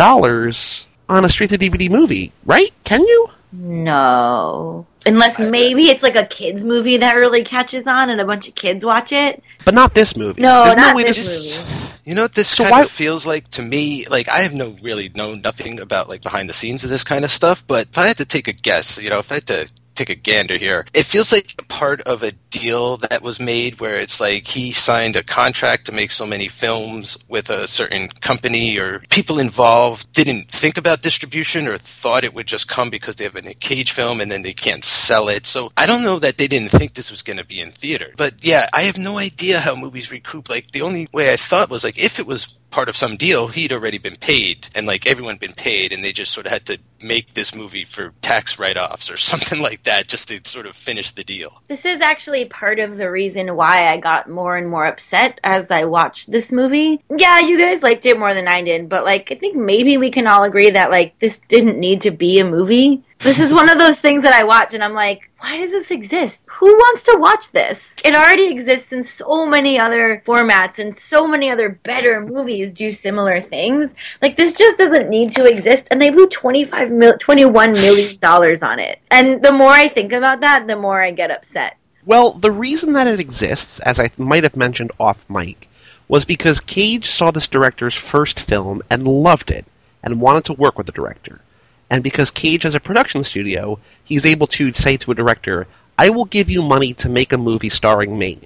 on 1.09 1.25
a 1.25 1.29
straight 1.29 1.49
to 1.49 1.57
DVD 1.57 1.89
movie, 1.89 2.31
right? 2.45 2.71
Can 2.83 3.01
you? 3.01 3.29
No 3.57 4.85
unless 5.05 5.37
maybe 5.39 5.89
it's 5.89 6.03
like 6.03 6.15
a 6.15 6.25
kids 6.25 6.63
movie 6.63 6.97
that 6.97 7.15
really 7.15 7.43
catches 7.43 7.85
on 7.87 8.09
and 8.09 8.19
a 8.19 8.25
bunch 8.25 8.47
of 8.47 8.55
kids 8.55 8.83
watch 8.83 9.11
it 9.11 9.41
But 9.63 9.73
not 9.73 9.93
this 9.93 10.15
movie. 10.17 10.41
No, 10.41 10.63
There's 10.65 10.75
not 10.77 10.95
way 10.95 11.03
this 11.03 11.17
this 11.17 11.59
movie. 11.59 11.71
You 12.05 12.13
know 12.15 12.21
what 12.23 12.33
this 12.33 12.49
So 12.49 12.63
kind 12.63 12.71
why- 12.71 12.81
of 12.83 12.89
feels 12.91 13.25
like 13.25 13.47
to 13.51 13.61
me? 13.63 14.05
Like 14.07 14.29
I 14.29 14.39
have 14.39 14.53
no 14.53 14.75
really 14.83 15.09
know 15.15 15.33
nothing 15.35 15.79
about 15.79 16.07
like 16.09 16.21
behind 16.21 16.49
the 16.49 16.53
scenes 16.53 16.83
of 16.83 16.89
this 16.91 17.03
kind 17.03 17.25
of 17.25 17.31
stuff, 17.31 17.63
but 17.65 17.87
if 17.89 17.97
I 17.97 18.07
had 18.07 18.17
to 18.17 18.25
take 18.25 18.47
a 18.47 18.53
guess, 18.53 18.99
you 19.01 19.09
know, 19.09 19.17
if 19.19 19.31
I 19.31 19.35
had 19.35 19.47
to 19.47 19.67
take 19.95 20.09
a 20.09 20.15
gander 20.15 20.57
here, 20.57 20.85
it 20.93 21.05
feels 21.05 21.31
like 21.31 21.67
part 21.67 22.01
of 22.01 22.23
a 22.23 22.31
deal 22.49 22.97
that 22.97 23.21
was 23.21 23.39
made 23.39 23.79
where 23.79 23.95
it's 23.95 24.19
like 24.19 24.47
he 24.47 24.71
signed 24.71 25.15
a 25.15 25.23
contract 25.23 25.85
to 25.85 25.91
make 25.91 26.11
so 26.11 26.25
many 26.25 26.47
films 26.47 27.17
with 27.27 27.49
a 27.49 27.67
certain 27.67 28.07
company 28.21 28.77
or 28.77 28.99
people 29.09 29.39
involved 29.39 30.11
didn't 30.13 30.49
think 30.51 30.77
about 30.77 31.01
distribution 31.01 31.67
or 31.67 31.77
thought 31.77 32.23
it 32.23 32.33
would 32.33 32.47
just 32.47 32.67
come 32.67 32.89
because 32.89 33.15
they 33.15 33.23
have 33.23 33.35
a 33.35 33.41
Nick 33.41 33.59
Cage 33.59 33.91
film 33.91 34.21
and 34.21 34.31
then 34.31 34.43
they 34.43 34.53
can't 34.53 34.83
sell 34.83 35.29
it. 35.29 35.45
So 35.45 35.71
I 35.77 35.85
don't 35.85 36.03
know 36.03 36.19
that 36.19 36.37
they 36.37 36.47
didn't 36.47 36.69
think 36.69 36.93
this 36.93 37.11
was 37.11 37.21
going 37.21 37.37
to 37.37 37.45
be 37.45 37.59
in 37.59 37.71
theater. 37.71 38.13
But 38.17 38.43
yeah, 38.43 38.67
I 38.73 38.83
have 38.83 38.97
no 38.97 39.17
idea 39.17 39.59
how 39.59 39.75
movies 39.75 40.11
recoup. 40.11 40.49
Like 40.49 40.71
the 40.71 40.81
only 40.81 41.07
way 41.11 41.31
I 41.31 41.37
thought 41.37 41.69
was 41.69 41.83
like 41.83 41.97
if 41.97 42.19
it 42.19 42.27
was 42.27 42.53
part 42.75 42.89
of 42.89 42.97
some 42.97 43.15
deal, 43.15 43.47
he'd 43.47 43.71
already 43.71 43.97
been 43.97 44.17
paid 44.17 44.67
and 44.75 44.85
like 44.85 45.07
everyone 45.07 45.37
been 45.37 45.53
paid 45.53 45.93
and 45.93 46.03
they 46.03 46.11
just 46.11 46.33
sort 46.33 46.45
of 46.45 46.51
had 46.51 46.65
to 46.65 46.77
make 47.01 47.33
this 47.33 47.55
movie 47.55 47.85
for 47.85 48.11
tax 48.21 48.59
write-offs 48.59 49.09
or 49.09 49.15
something 49.31 49.61
like 49.61 49.81
that 49.83 50.09
just 50.09 50.27
to 50.27 50.41
sort 50.43 50.65
of 50.65 50.75
finish 50.75 51.13
the 51.13 51.23
deal. 51.23 51.61
This 51.69 51.85
is 51.85 52.01
actually 52.01 52.43
part 52.43 52.79
of 52.79 52.97
the 52.97 53.09
reason 53.09 53.55
why 53.55 53.87
I 53.87 53.95
got 53.97 54.29
more 54.29 54.57
and 54.57 54.69
more 54.69 54.85
upset 54.85 55.39
as 55.45 55.71
I 55.71 55.85
watched 55.85 56.29
this 56.29 56.51
movie. 56.51 57.01
Yeah, 57.15 57.39
you 57.39 57.57
guys 57.57 57.81
liked 57.81 58.05
it 58.05 58.19
more 58.19 58.33
than 58.33 58.49
I 58.49 58.61
did, 58.61 58.89
but 58.89 59.05
like 59.05 59.31
I 59.31 59.35
think 59.35 59.55
maybe 59.55 59.97
we 59.97 60.11
can 60.11 60.27
all 60.27 60.43
agree 60.43 60.69
that 60.71 60.91
like 60.91 61.17
this 61.19 61.39
didn't 61.47 61.79
need 61.79 62.01
to 62.01 62.11
be 62.11 62.39
a 62.39 62.45
movie. 62.45 63.05
This 63.19 63.39
is 63.39 63.53
one 63.53 63.69
of 63.69 63.77
those 63.77 63.99
things 63.99 64.23
that 64.23 64.33
I 64.33 64.43
watch 64.43 64.73
and 64.73 64.83
I'm 64.83 64.93
like, 64.93 65.31
why 65.39 65.57
does 65.57 65.71
this 65.71 65.91
exist? 65.91 66.44
Who 66.59 66.67
wants 66.67 67.03
to 67.03 67.17
watch 67.19 67.51
this? 67.51 67.95
It 68.05 68.15
already 68.15 68.47
exists 68.47 68.93
in 68.93 69.03
so 69.03 69.45
many 69.45 69.77
other 69.77 70.23
formats 70.25 70.79
and 70.79 70.97
so 70.97 71.27
many 71.27 71.51
other 71.51 71.67
better 71.69 72.21
movies 72.21 72.71
do 72.71 72.93
similar 72.93 73.41
things. 73.41 73.91
Like 74.21 74.37
this 74.37 74.55
just 74.55 74.77
doesn't 74.77 75.09
need 75.09 75.35
to 75.35 75.43
exist 75.43 75.85
and 75.91 76.01
they 76.01 76.11
blew 76.11 76.27
25 76.27 76.91
mil- 76.91 77.17
21 77.17 77.73
million 77.73 78.17
dollars 78.19 78.63
on 78.63 78.79
it. 78.79 78.99
And 79.11 79.43
the 79.43 79.51
more 79.51 79.69
I 79.69 79.89
think 79.89 80.13
about 80.13 80.39
that, 80.41 80.65
the 80.65 80.77
more 80.77 81.01
I 81.01 81.11
get 81.11 81.29
upset. 81.29 81.75
Well, 82.05 82.31
the 82.31 82.51
reason 82.51 82.93
that 82.93 83.07
it 83.07 83.19
exists, 83.19 83.79
as 83.79 83.99
I 83.99 84.09
might 84.17 84.43
have 84.43 84.55
mentioned 84.55 84.93
off 84.97 85.29
mic, 85.29 85.67
was 86.07 86.23
because 86.23 86.61
Cage 86.61 87.09
saw 87.09 87.31
this 87.31 87.49
director's 87.49 87.95
first 87.95 88.39
film 88.39 88.81
and 88.89 89.05
loved 89.05 89.51
it 89.51 89.65
and 90.03 90.21
wanted 90.21 90.45
to 90.45 90.53
work 90.53 90.77
with 90.77 90.85
the 90.85 90.93
director. 90.93 91.41
And 91.89 92.01
because 92.01 92.31
Cage 92.31 92.63
has 92.63 92.75
a 92.75 92.79
production 92.79 93.23
studio, 93.25 93.77
he's 94.05 94.25
able 94.25 94.47
to 94.47 94.71
say 94.71 94.97
to 94.97 95.11
a 95.11 95.15
director, 95.15 95.67
I 95.97 96.09
will 96.09 96.25
give 96.25 96.49
you 96.49 96.61
money 96.61 96.93
to 96.95 97.09
make 97.09 97.33
a 97.33 97.37
movie 97.37 97.69
starring 97.69 98.17
me. 98.17 98.39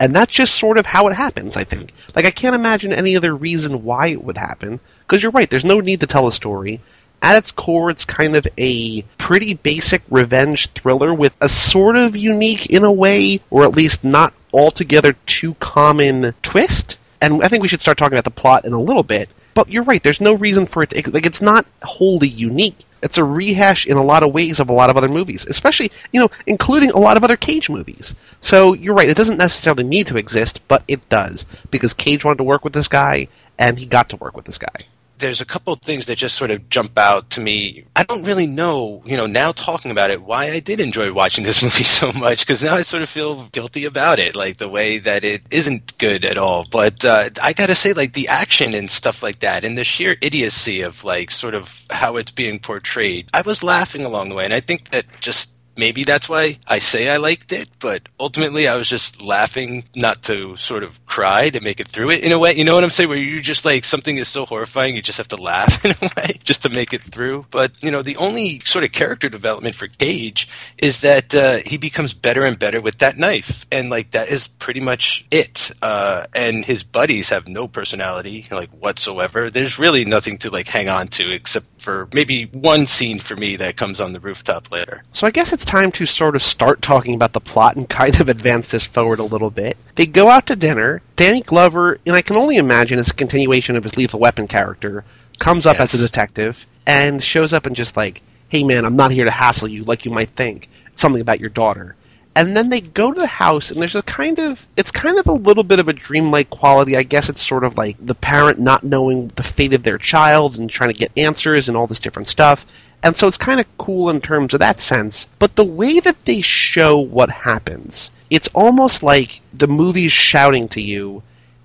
And 0.00 0.14
that's 0.14 0.32
just 0.32 0.56
sort 0.56 0.78
of 0.78 0.86
how 0.86 1.06
it 1.06 1.14
happens, 1.14 1.56
I 1.56 1.64
think. 1.64 1.92
Like, 2.16 2.24
I 2.24 2.30
can't 2.30 2.56
imagine 2.56 2.92
any 2.92 3.16
other 3.16 3.34
reason 3.34 3.84
why 3.84 4.08
it 4.08 4.24
would 4.24 4.36
happen. 4.36 4.80
Because 5.00 5.22
you're 5.22 5.32
right, 5.32 5.48
there's 5.48 5.64
no 5.64 5.80
need 5.80 6.00
to 6.00 6.06
tell 6.06 6.26
a 6.26 6.32
story. 6.32 6.80
At 7.22 7.36
its 7.36 7.52
core, 7.52 7.90
it's 7.90 8.04
kind 8.04 8.36
of 8.36 8.46
a 8.58 9.02
pretty 9.18 9.54
basic 9.54 10.02
revenge 10.10 10.70
thriller 10.72 11.14
with 11.14 11.32
a 11.40 11.48
sort 11.48 11.96
of 11.96 12.16
unique, 12.16 12.66
in 12.66 12.84
a 12.84 12.92
way, 12.92 13.40
or 13.50 13.64
at 13.64 13.76
least 13.76 14.04
not 14.04 14.34
altogether 14.52 15.14
too 15.26 15.54
common 15.54 16.34
twist. 16.42 16.98
And 17.20 17.42
I 17.42 17.48
think 17.48 17.62
we 17.62 17.68
should 17.68 17.80
start 17.80 17.96
talking 17.96 18.14
about 18.14 18.24
the 18.24 18.30
plot 18.30 18.64
in 18.64 18.72
a 18.72 18.80
little 18.80 19.02
bit. 19.02 19.30
But 19.54 19.70
you're 19.70 19.84
right, 19.84 20.02
there's 20.02 20.20
no 20.20 20.34
reason 20.34 20.66
for 20.66 20.82
it 20.82 20.90
to, 20.90 21.10
like, 21.12 21.24
it's 21.24 21.40
not 21.40 21.66
wholly 21.82 22.28
unique. 22.28 22.76
It's 23.04 23.18
a 23.18 23.24
rehash 23.24 23.86
in 23.86 23.96
a 23.96 24.02
lot 24.02 24.24
of 24.24 24.32
ways 24.32 24.58
of 24.58 24.68
a 24.68 24.72
lot 24.72 24.90
of 24.90 24.96
other 24.96 25.08
movies, 25.08 25.46
especially, 25.46 25.92
you 26.12 26.18
know, 26.18 26.30
including 26.46 26.90
a 26.90 26.98
lot 26.98 27.16
of 27.16 27.22
other 27.22 27.36
Cage 27.36 27.70
movies. 27.70 28.14
So 28.40 28.72
you're 28.72 28.94
right, 28.94 29.08
it 29.08 29.16
doesn't 29.16 29.38
necessarily 29.38 29.84
need 29.84 30.08
to 30.08 30.16
exist, 30.16 30.60
but 30.66 30.82
it 30.88 31.08
does. 31.08 31.46
Because 31.70 31.94
Cage 31.94 32.24
wanted 32.24 32.38
to 32.38 32.44
work 32.44 32.64
with 32.64 32.72
this 32.72 32.88
guy, 32.88 33.28
and 33.58 33.78
he 33.78 33.86
got 33.86 34.08
to 34.08 34.16
work 34.16 34.34
with 34.34 34.46
this 34.46 34.58
guy 34.58 34.86
there's 35.24 35.40
a 35.40 35.46
couple 35.46 35.72
of 35.72 35.80
things 35.80 36.04
that 36.04 36.18
just 36.18 36.36
sort 36.36 36.50
of 36.50 36.68
jump 36.68 36.98
out 36.98 37.30
to 37.30 37.40
me. 37.40 37.84
I 37.96 38.02
don't 38.02 38.24
really 38.24 38.46
know, 38.46 39.02
you 39.06 39.16
know, 39.16 39.26
now 39.26 39.52
talking 39.52 39.90
about 39.90 40.10
it, 40.10 40.20
why 40.20 40.50
I 40.50 40.60
did 40.60 40.80
enjoy 40.80 41.14
watching 41.14 41.44
this 41.44 41.62
movie 41.62 41.82
so 41.82 42.12
much 42.12 42.40
because 42.40 42.62
now 42.62 42.74
I 42.74 42.82
sort 42.82 43.02
of 43.02 43.08
feel 43.08 43.46
guilty 43.46 43.86
about 43.86 44.18
it, 44.18 44.36
like 44.36 44.58
the 44.58 44.68
way 44.68 44.98
that 44.98 45.24
it 45.24 45.42
isn't 45.50 45.96
good 45.96 46.26
at 46.26 46.36
all. 46.36 46.66
But 46.70 47.06
uh, 47.06 47.30
I 47.42 47.54
got 47.54 47.66
to 47.66 47.74
say, 47.74 47.94
like 47.94 48.12
the 48.12 48.28
action 48.28 48.74
and 48.74 48.90
stuff 48.90 49.22
like 49.22 49.38
that, 49.38 49.64
and 49.64 49.78
the 49.78 49.84
sheer 49.84 50.16
idiocy 50.20 50.82
of 50.82 51.04
like 51.04 51.30
sort 51.30 51.54
of 51.54 51.86
how 51.88 52.16
it's 52.16 52.30
being 52.30 52.58
portrayed, 52.58 53.30
I 53.32 53.40
was 53.40 53.62
laughing 53.62 54.04
along 54.04 54.28
the 54.28 54.34
way, 54.34 54.44
and 54.44 54.52
I 54.52 54.60
think 54.60 54.90
that 54.90 55.06
just 55.20 55.53
maybe 55.76 56.04
that's 56.04 56.28
why 56.28 56.58
I 56.66 56.78
say 56.78 57.08
I 57.08 57.16
liked 57.16 57.52
it, 57.52 57.68
but 57.80 58.02
ultimately 58.18 58.68
I 58.68 58.76
was 58.76 58.88
just 58.88 59.22
laughing 59.22 59.84
not 59.94 60.22
to 60.24 60.56
sort 60.56 60.82
of 60.82 61.04
cry 61.06 61.50
to 61.50 61.60
make 61.60 61.80
it 61.80 61.88
through 61.88 62.10
it 62.10 62.22
in 62.22 62.32
a 62.32 62.38
way. 62.38 62.54
You 62.54 62.64
know 62.64 62.74
what 62.74 62.84
I'm 62.84 62.90
saying? 62.90 63.08
Where 63.08 63.18
you 63.18 63.40
just 63.40 63.64
like 63.64 63.84
something 63.84 64.16
is 64.16 64.28
so 64.28 64.46
horrifying, 64.46 64.96
you 64.96 65.02
just 65.02 65.18
have 65.18 65.28
to 65.28 65.36
laugh 65.36 65.84
in 65.84 65.92
a 66.02 66.10
way 66.16 66.38
just 66.44 66.62
to 66.62 66.68
make 66.68 66.92
it 66.92 67.02
through. 67.02 67.46
But 67.50 67.72
you 67.82 67.90
know, 67.90 68.02
the 68.02 68.16
only 68.16 68.60
sort 68.60 68.84
of 68.84 68.92
character 68.92 69.28
development 69.28 69.74
for 69.74 69.88
Cage 69.88 70.48
is 70.78 71.00
that 71.00 71.34
uh, 71.34 71.58
he 71.64 71.76
becomes 71.76 72.14
better 72.14 72.44
and 72.44 72.58
better 72.58 72.80
with 72.80 72.98
that 72.98 73.16
knife, 73.16 73.66
and 73.70 73.90
like 73.90 74.10
that 74.12 74.28
is 74.28 74.48
pretty 74.48 74.80
much 74.80 75.24
it. 75.30 75.70
Uh, 75.82 76.26
and 76.34 76.64
his 76.64 76.82
buddies 76.82 77.28
have 77.30 77.48
no 77.48 77.68
personality 77.68 78.46
like 78.50 78.70
whatsoever. 78.70 79.50
There's 79.50 79.78
really 79.78 80.04
nothing 80.04 80.38
to 80.38 80.50
like 80.50 80.68
hang 80.68 80.88
on 80.88 81.08
to 81.08 81.30
except 81.30 81.66
for 81.80 82.08
maybe 82.12 82.46
one 82.46 82.86
scene 82.86 83.20
for 83.20 83.36
me 83.36 83.56
that 83.56 83.76
comes 83.76 84.00
on 84.00 84.14
the 84.14 84.20
rooftop 84.20 84.72
later. 84.72 85.04
So 85.12 85.26
I 85.26 85.30
guess 85.30 85.52
it's 85.52 85.63
time 85.64 85.92
to 85.92 86.06
sort 86.06 86.36
of 86.36 86.42
start 86.42 86.82
talking 86.82 87.14
about 87.14 87.32
the 87.32 87.40
plot 87.40 87.76
and 87.76 87.88
kind 87.88 88.20
of 88.20 88.28
advance 88.28 88.68
this 88.68 88.84
forward 88.84 89.18
a 89.18 89.24
little 89.24 89.50
bit. 89.50 89.76
They 89.94 90.06
go 90.06 90.28
out 90.28 90.46
to 90.46 90.56
dinner. 90.56 91.02
Danny 91.16 91.40
Glover, 91.42 91.98
and 92.06 92.14
I 92.16 92.22
can 92.22 92.36
only 92.36 92.56
imagine 92.56 92.98
it's 92.98 93.10
a 93.10 93.14
continuation 93.14 93.76
of 93.76 93.82
his 93.84 93.96
Lethal 93.96 94.20
Weapon 94.20 94.46
character, 94.48 95.04
comes 95.38 95.66
up 95.66 95.78
Yes. 95.78 95.94
as 95.94 96.00
a 96.00 96.06
detective 96.06 96.66
and 96.86 97.22
shows 97.22 97.52
up 97.52 97.66
and 97.66 97.74
just 97.76 97.96
like, 97.96 98.22
hey 98.48 98.62
man, 98.64 98.84
I'm 98.84 98.96
not 98.96 99.10
here 99.10 99.24
to 99.24 99.30
hassle 99.30 99.68
you 99.68 99.84
like 99.84 100.04
you 100.04 100.10
might 100.10 100.30
think. 100.30 100.68
Something 100.94 101.20
about 101.22 101.40
your 101.40 101.50
daughter. 101.50 101.96
And 102.36 102.56
then 102.56 102.68
they 102.68 102.80
go 102.80 103.12
to 103.12 103.20
the 103.20 103.28
house, 103.28 103.70
and 103.70 103.80
there's 103.80 103.94
a 103.94 104.02
kind 104.02 104.40
of, 104.40 104.66
it's 104.76 104.90
kind 104.90 105.18
of 105.20 105.28
a 105.28 105.32
little 105.32 105.62
bit 105.62 105.78
of 105.78 105.88
a 105.88 105.92
dreamlike 105.92 106.50
quality. 106.50 106.96
I 106.96 107.04
guess 107.04 107.28
it's 107.28 107.40
sort 107.40 107.62
of 107.62 107.76
like 107.78 107.96
the 108.04 108.14
parent 108.16 108.58
not 108.58 108.82
knowing 108.82 109.28
the 109.36 109.44
fate 109.44 109.72
of 109.72 109.84
their 109.84 109.98
child 109.98 110.58
and 110.58 110.68
trying 110.68 110.90
to 110.90 110.98
get 110.98 111.12
answers 111.16 111.68
and 111.68 111.76
all 111.76 111.86
this 111.86 112.00
different 112.00 112.26
stuff. 112.26 112.66
And 113.04 113.14
so 113.14 113.28
it's 113.28 113.36
kind 113.36 113.60
of 113.60 113.66
cool 113.76 114.08
in 114.08 114.22
terms 114.22 114.54
of 114.54 114.60
that 114.60 114.80
sense. 114.80 115.28
But 115.38 115.56
the 115.56 115.64
way 115.64 116.00
that 116.00 116.24
they 116.24 116.40
show 116.40 116.98
what 116.98 117.28
happens, 117.28 118.10
it's 118.30 118.48
almost 118.54 119.02
like 119.02 119.42
the 119.52 119.68
movie's 119.68 120.10
shouting 120.10 120.68
to 120.68 120.80
you, 120.80 121.22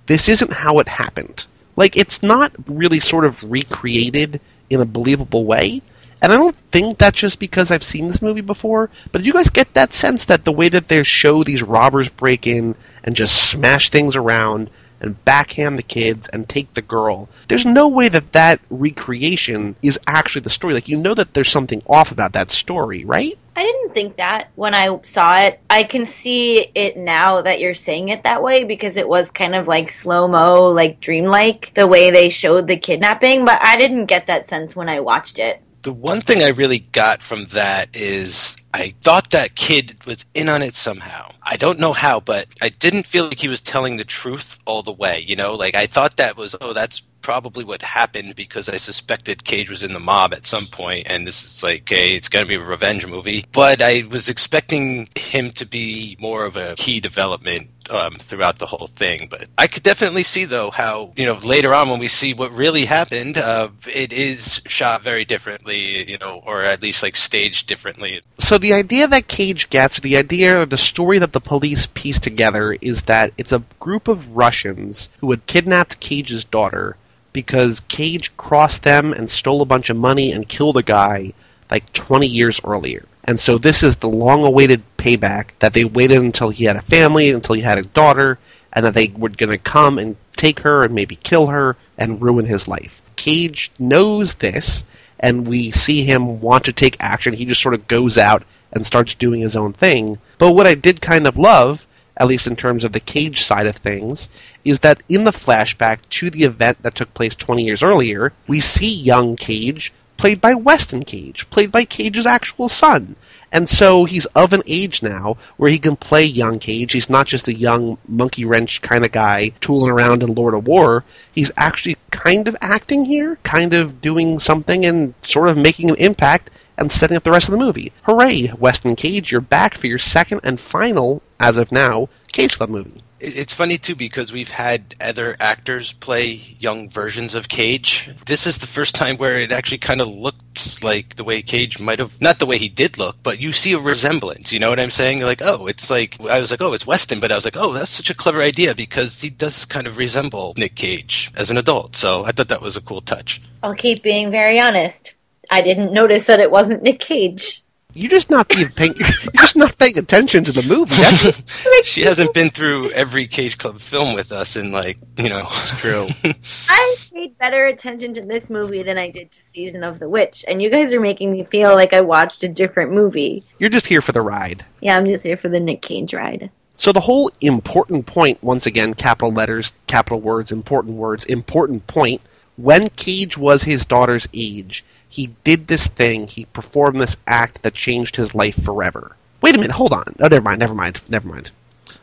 this 0.08 0.28
isn't 0.28 0.52
how 0.52 0.80
it 0.80 0.90
happened. 0.90 1.46
Like, 1.78 1.96
it's 1.96 2.22
not 2.22 2.52
really 2.68 3.00
sort 3.00 3.24
of 3.24 3.42
recreated 3.50 4.42
in 4.70 4.82
a 4.82 4.86
believable 4.86 5.46
way. 5.46 5.82
And 6.22 6.34
I 6.34 6.36
don't 6.36 6.58
think 6.74 6.98
that's 6.98 7.18
just 7.18 7.40
because 7.40 7.72
I've 7.72 7.86
seen 7.86 8.08
this 8.08 8.22
movie 8.22 8.42
before, 8.42 8.90
but 9.14 9.24
you 9.24 9.32
guys 9.32 9.50
get 9.50 9.74
that 9.76 9.94
sense 9.94 10.26
that 10.26 10.44
the 10.44 10.52
way 10.52 10.68
that 10.68 10.90
they 10.90 11.04
show 11.04 11.46
these 11.46 11.64
robbers 11.64 12.10
break 12.10 12.48
in 12.48 12.76
and 13.06 13.16
just 13.16 13.50
smash 13.50 13.90
things 13.90 14.18
around 14.18 14.70
and 15.02 15.24
backhand 15.26 15.78
the 15.78 15.84
kids 15.84 16.28
and 16.30 16.48
take 16.48 16.74
the 16.74 16.82
girl, 16.82 17.30
there's 17.48 17.66
no 17.66 17.88
way 17.88 18.10
that 18.10 18.32
that 18.34 18.60
recreation 18.70 19.76
is 19.82 20.00
actually 20.08 20.42
the 20.42 20.50
story. 20.50 20.74
Like, 20.74 20.90
you 20.90 20.98
know 20.98 21.14
that 21.14 21.34
there's 21.34 21.52
something 21.52 21.82
off 21.88 22.12
about 22.12 22.34
that 22.34 22.50
story, 22.50 23.06
right? 23.06 23.38
I 23.56 23.64
didn't 23.64 23.94
think 23.94 24.16
that 24.16 24.50
when 24.56 24.74
I 24.74 25.00
saw 25.12 25.38
it. 25.40 25.60
I 25.70 25.84
can 25.84 26.06
see 26.06 26.72
it 26.74 26.96
now 26.96 27.42
that 27.42 27.60
you're 27.60 27.76
saying 27.76 28.08
it 28.08 28.24
that 28.24 28.42
way 28.42 28.64
because 28.64 28.96
it 28.96 29.08
was 29.08 29.32
kind 29.32 29.54
of 29.54 29.68
like 29.68 29.92
slow 29.92 30.30
mo, 30.30 30.70
like 30.70 31.02
dreamlike, 31.02 31.74
the 31.76 31.86
way 31.86 32.10
they 32.10 32.30
showed 32.30 32.68
the 32.68 32.78
kidnapping, 32.78 33.44
but 33.44 33.60
I 33.62 33.78
didn't 33.78 34.06
get 34.06 34.28
that 34.28 34.48
sense 34.48 34.78
when 34.78 34.88
I 34.88 35.02
watched 35.02 35.40
it. 35.40 35.62
The 35.82 35.92
one 35.92 36.22
thing 36.22 36.42
I 36.44 36.50
really 36.50 36.80
got 36.80 37.22
from 37.22 37.46
that 37.48 37.90
is 37.94 38.56
I 38.74 38.94
thought 39.02 39.32
that 39.32 39.56
kid 39.56 40.06
was 40.06 40.26
in 40.34 40.50
on 40.50 40.62
it 40.62 40.76
somehow. 40.76 41.32
I 41.42 41.58
don't 41.58 41.80
know 41.80 41.94
how, 41.94 42.20
but 42.20 42.48
I 42.62 42.70
didn't 42.70 43.08
feel 43.08 43.26
like 43.26 43.40
he 43.40 43.48
was 43.48 43.62
telling 43.62 43.98
the 43.98 44.04
truth 44.04 44.60
all 44.66 44.84
the 44.84 44.92
way. 44.92 45.20
You 45.20 45.36
know, 45.36 45.56
like 45.56 45.76
I 45.76 45.88
thought 45.88 46.18
that 46.18 46.38
was, 46.38 46.56
oh, 46.62 46.74
that's 46.74 47.02
probably 47.22 47.64
what 47.64 47.82
happened 47.82 48.36
because 48.36 48.70
I 48.70 48.78
suspected 48.78 49.44
Cage 49.44 49.70
was 49.70 49.84
in 49.84 49.94
the 49.94 50.00
mob 50.00 50.34
at 50.34 50.46
some 50.46 50.68
point, 50.68 51.08
and 51.10 51.28
this 51.28 51.44
is 51.44 51.64
like, 51.64 51.82
okay, 51.82 52.16
it's 52.16 52.30
going 52.30 52.46
to 52.46 52.50
be 52.50 52.56
a 52.56 52.64
revenge 52.64 53.06
movie. 53.06 53.46
But 53.52 53.82
I 53.82 54.04
was 54.10 54.30
expecting 54.30 55.10
him 55.16 55.52
to 55.52 55.66
be 55.66 56.16
more 56.20 56.46
of 56.46 56.56
a 56.56 56.76
key 56.76 57.00
development 57.00 57.70
um, 57.90 58.16
throughout 58.16 58.58
the 58.58 58.66
whole 58.66 58.88
thing. 58.88 59.28
But 59.30 59.48
I 59.58 59.68
could 59.68 59.84
definitely 59.84 60.24
see, 60.24 60.46
though, 60.46 60.72
how 60.72 61.14
you 61.16 61.26
know 61.26 61.40
later 61.44 61.74
on 61.74 61.90
when 61.90 62.00
we 62.00 62.08
see 62.08 62.34
what 62.34 62.52
really 62.52 62.86
happened, 62.86 63.38
uh, 63.38 63.70
it 63.94 64.14
is 64.14 64.62
shot 64.68 65.02
very 65.02 65.26
differently, 65.26 66.10
you 66.10 66.18
know, 66.18 66.42
or 66.46 66.64
at 66.64 66.82
least 66.82 67.04
like 67.04 67.16
staged 67.16 67.68
differently. 67.68 68.22
So 68.38 68.58
the 68.58 68.74
idea 68.74 69.08
that 69.08 69.28
Cage 69.28 69.70
gets, 69.70 70.00
the 70.00 70.18
idea 70.18 70.62
or 70.62 70.66
the 70.66 70.78
story 70.78 71.20
that 71.20 71.34
the 71.34 71.42
police 71.42 71.88
piece 71.88 72.20
together 72.20 72.74
is 72.82 73.04
that 73.04 73.34
it's 73.38 73.52
a 73.52 73.64
group 73.80 74.08
of 74.08 74.36
Russians 74.36 75.10
who 75.20 75.32
had 75.32 75.46
kidnapped 75.46 76.00
Cage's 76.00 76.44
daughter 76.44 76.98
because 77.34 77.82
Cage 77.82 78.36
crossed 78.38 78.84
them 78.84 79.14
and 79.14 79.30
stole 79.30 79.62
a 79.62 79.66
bunch 79.66 79.90
of 79.90 79.98
money 79.98 80.32
and 80.32 80.50
killed 80.50 80.78
a 80.78 80.84
guy 80.84 81.34
like 81.70 81.92
20 81.94 82.26
years 82.26 82.60
earlier. 82.64 83.06
And 83.24 83.40
so 83.40 83.58
this 83.58 83.84
is 83.84 83.98
the 83.98 84.10
long-awaited 84.10 84.82
payback 84.98 85.50
that 85.60 85.74
they 85.74 85.86
waited 85.86 86.22
until 86.22 86.50
he 86.50 86.66
had 86.66 86.76
a 86.76 86.82
family, 86.82 87.30
until 87.30 87.56
he 87.56 87.62
had 87.62 87.78
a 87.78 87.84
daughter, 87.84 88.40
and 88.74 88.86
that 88.86 88.94
they 88.94 89.10
were 89.16 89.30
going 89.30 89.52
to 89.52 89.58
come 89.58 90.00
and 90.00 90.16
take 90.36 90.60
her 90.62 90.84
and 90.84 90.94
maybe 90.94 91.16
kill 91.16 91.48
her 91.48 91.76
and 91.98 92.22
ruin 92.22 92.46
his 92.46 92.68
life. 92.68 93.02
Cage 93.16 93.72
knows 93.78 94.36
this, 94.36 94.84
and 95.20 95.48
we 95.48 95.70
see 95.70 96.04
him 96.04 96.40
want 96.40 96.66
to 96.66 96.74
take 96.74 96.96
action. 97.00 97.34
He 97.34 97.46
just 97.46 97.62
sort 97.62 97.76
of 97.76 97.88
goes 97.88 98.18
out 98.18 98.44
and 98.72 98.86
starts 98.86 99.16
doing 99.16 99.42
his 99.42 99.56
own 99.56 99.74
thing. 99.74 100.18
But 100.38 100.54
what 100.54 100.68
I 100.68 100.76
did 100.76 101.02
kind 101.02 101.28
of 101.28 101.38
love, 101.38 101.86
at 102.16 102.28
least 102.28 102.48
in 102.48 102.56
terms 102.56 102.84
of 102.84 102.94
the 102.94 103.00
Cage 103.00 103.44
side 103.44 103.68
of 103.68 103.76
things, 103.76 104.30
is 104.64 104.80
that 104.80 105.04
in 105.10 105.24
the 105.24 105.32
flashback 105.32 106.00
to 106.10 106.30
the 106.30 106.44
event 106.44 106.82
that 106.84 106.96
took 106.96 107.14
place 107.14 107.36
20 107.36 107.64
years 107.64 107.84
earlier, 107.84 108.32
we 108.48 108.60
see 108.60 108.94
young 108.94 109.36
Cage 109.36 109.92
played 110.20 110.42
by 110.42 110.54
Weston 110.54 111.04
Cage, 111.04 111.50
played 111.50 111.72
by 111.72 111.86
Cage's 111.86 112.26
actual 112.26 112.68
son. 112.68 113.16
And 113.54 113.68
so 113.70 114.04
he's 114.04 114.26
of 114.28 114.52
an 114.52 114.62
age 114.68 115.02
now 115.02 115.38
where 115.56 115.72
he 115.72 115.80
can 115.80 115.96
play 115.96 116.26
young 116.26 116.60
Cage. 116.60 116.92
He's 116.92 117.10
not 117.10 117.26
just 117.26 117.48
a 117.48 117.58
young 117.58 117.98
monkey 118.06 118.44
wrench 118.44 118.82
kind 118.82 119.06
of 119.06 119.14
guy 119.14 119.54
tooling 119.62 119.90
around 119.90 120.22
in 120.22 120.36
Lord 120.36 120.54
of 120.54 120.68
War. 120.68 121.06
He's 121.32 121.52
actually 121.56 121.96
kind 122.12 122.50
of 122.50 122.58
acting 122.60 123.06
here, 123.06 123.40
kind 123.44 123.74
of 123.74 124.02
doing 124.02 124.40
something 124.40 124.86
and 124.86 125.14
sort 125.24 125.48
of 125.48 125.58
making 125.58 125.90
an 125.90 125.96
impact 125.96 126.52
and 126.78 126.92
setting 126.92 127.16
up 127.16 127.24
the 127.24 127.32
rest 127.32 127.48
of 127.48 127.54
the 127.54 127.66
movie. 127.66 127.94
Hooray, 128.04 128.52
Weston 128.60 128.98
Cage, 128.98 129.32
you're 129.32 129.42
back 129.42 129.78
for 129.78 129.88
your 129.88 129.98
second 129.98 130.42
and 130.44 130.60
final, 130.60 131.22
as 131.40 131.56
of 131.56 131.72
now, 131.72 132.10
Cage 132.34 132.58
Club 132.58 132.70
movie. 132.70 133.02
It- 133.20 133.36
It's 133.38 133.54
funny 133.54 133.78
too 133.78 133.96
because 133.96 134.32
we've 134.32 134.50
had 134.50 134.96
other 135.02 135.36
actors 135.40 135.94
play 135.94 136.26
young 136.60 136.90
versions 136.90 137.36
of 137.36 137.50
Cage. 137.50 138.10
This 138.26 138.48
is 138.48 138.60
the 138.60 138.68
first 138.68 138.96
time 138.96 139.18
where 139.18 139.40
it 139.40 139.52
actually 139.52 139.78
kind 139.80 140.02
of 140.02 140.08
looks 140.08 140.82
like 140.84 141.16
the 141.16 141.24
way 141.24 141.42
Cage 141.42 141.80
might 141.80 142.00
have, 142.00 142.20
not 142.22 142.40
the 142.40 142.46
way 142.46 142.58
he 142.58 142.70
did 142.70 142.98
look, 142.98 143.18
but 143.24 143.40
you 143.42 143.52
see 143.52 143.74
a 143.74 143.80
resemblance. 143.80 144.52
You 144.52 144.60
know 144.60 144.70
what 144.70 144.80
I'm 144.80 144.90
saying? 144.90 145.22
Like, 145.22 145.42
oh, 145.42 145.68
it's 145.68 145.90
like, 145.90 146.18
I 146.26 146.40
was 146.40 146.52
like, 146.52 146.62
oh, 146.62 146.74
it's 146.74 146.88
Weston, 146.88 147.20
but 147.20 147.32
I 147.32 147.36
was 147.36 147.46
like, 147.46 147.58
oh, 147.58 147.74
that's 147.74 147.92
such 147.92 148.10
a 148.10 148.16
clever 148.16 148.42
idea 148.42 148.74
because 148.76 149.22
he 149.22 149.30
does 149.30 149.66
kind 149.66 149.88
of 149.88 149.98
resemble 149.98 150.54
Nick 150.58 150.76
Cage 150.76 151.32
as 151.36 151.50
an 151.52 151.58
adult. 151.58 151.96
So 151.96 152.26
I 152.26 152.32
thought 152.32 152.48
that 152.50 152.62
was 152.62 152.78
a 152.78 152.82
cool 152.82 153.02
touch. 153.02 153.42
I'll 153.64 153.76
keep 153.76 154.04
being 154.04 154.32
very 154.32 154.60
honest. 154.60 155.14
I 155.52 155.62
didn't 155.62 155.92
notice 155.94 156.26
that 156.26 156.40
it 156.40 156.52
wasn't 156.52 156.84
Nick 156.84 157.00
Cage. 157.00 157.64
You're 157.94 158.12
just 158.12 158.30
not 158.30 158.48
being 158.48 158.70
paying, 158.70 158.94
you're 158.98 159.34
just 159.34 159.56
not 159.56 159.76
paying 159.80 159.98
attention 159.98 160.44
to 160.44 160.52
the 160.52 160.62
movie. 160.62 160.96
That's 160.96 161.42
she 161.88 162.02
hasn't 162.04 162.36
been 162.36 162.52
through 162.52 162.92
every 162.92 163.26
Cage 163.26 163.58
Club 163.58 163.80
film 163.80 164.14
with 164.14 164.32
us 164.32 164.56
in 164.56 164.72
like, 164.72 165.00
you 165.18 165.30
know. 165.30 165.48
true. 165.78 166.08
I 166.70 166.96
paid 167.12 167.36
better 167.40 167.66
attention 167.66 168.14
to 168.14 168.22
this 168.22 168.48
movie 168.52 168.84
than 168.84 169.00
I 169.00 169.10
did 169.10 169.32
to 169.32 169.40
Season 169.42 169.84
of 169.84 169.98
the 169.98 170.08
Witch, 170.08 170.46
and 170.48 170.62
you 170.62 170.70
guys 170.70 170.94
are 170.94 171.00
making 171.00 171.32
me 171.32 171.46
feel 171.46 171.74
like 171.74 171.94
I 171.94 172.02
watched 172.02 172.44
a 172.44 172.48
different 172.48 172.92
movie. 172.92 173.44
You're 173.58 173.72
just 173.72 173.88
here 173.88 174.02
for 174.02 174.12
the 174.12 174.22
ride. 174.22 174.64
Yeah, 174.82 174.96
I'm 174.96 175.08
just 175.08 175.24
here 175.24 175.38
for 175.38 175.50
the 175.50 175.60
Nick 175.60 175.82
Cage 175.82 176.14
ride. 176.14 176.52
So 176.78 176.92
the 176.92 177.02
whole 177.02 177.32
important 177.42 178.06
point, 178.06 178.42
once 178.44 178.68
again, 178.68 178.94
capital 178.94 179.34
letters, 179.34 179.74
capital 179.88 180.22
words, 180.22 180.52
important 180.52 180.96
words, 180.96 181.26
important 181.26 181.88
point. 181.88 182.22
When 182.56 182.88
Cage 182.90 183.36
was 183.36 183.64
his 183.64 183.84
daughter's 183.84 184.30
age, 184.34 184.86
he 185.10 185.28
did 185.44 185.68
this 185.68 185.88
thing. 185.88 186.28
He 186.28 186.46
performed 186.46 187.00
this 187.00 187.18
act 187.28 187.64
that 187.64 187.74
changed 187.74 188.16
his 188.16 188.36
life 188.36 188.64
forever. 188.64 189.16
Wait 189.42 189.56
a 189.56 189.58
minute, 189.58 189.72
hold 189.72 189.92
on. 189.92 190.04
Oh, 190.20 190.28
never 190.28 190.42
mind, 190.42 190.60
never 190.60 190.76
mind, 190.76 191.02
never 191.10 191.28
mind. 191.28 191.52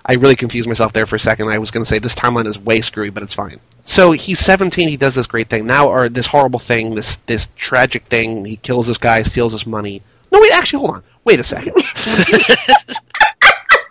I 0.05 0.15
really 0.15 0.37
confused 0.37 0.69
myself 0.69 0.93
there 0.93 1.07
for 1.07 1.17
a 1.17 1.21
second. 1.21 1.49
I 1.49 1.59
was 1.59 1.71
going 1.71 1.85
to 1.85 1.89
say 1.89 1.99
this 1.99 2.15
timeline 2.15 2.47
is 2.47 2.59
way 2.59 2.81
screwy, 2.81 3.11
but 3.11 3.23
it's 3.23 3.33
fine. 3.35 3.61
So 3.85 4.13
he's 4.13 4.41
17. 4.41 4.89
He 4.89 4.97
does 4.97 5.15
this 5.15 5.27
great 5.27 5.49
thing 5.49 5.67
now, 5.67 5.89
or 5.89 6.09
this 6.09 6.27
horrible 6.27 6.59
thing, 6.59 6.95
this 6.95 7.19
this 7.27 7.49
tragic 7.57 8.05
thing. 8.07 8.45
He 8.45 8.57
kills 8.57 8.89
this 8.89 8.99
guy, 8.99 9.23
steals 9.23 9.53
his 9.53 9.67
money. 9.67 10.03
No, 10.33 10.41
wait, 10.41 10.53
actually, 10.53 10.81
hold 10.81 10.97
on. 10.97 11.03
Wait 11.25 11.39
a 11.39 11.45
second. 11.45 11.75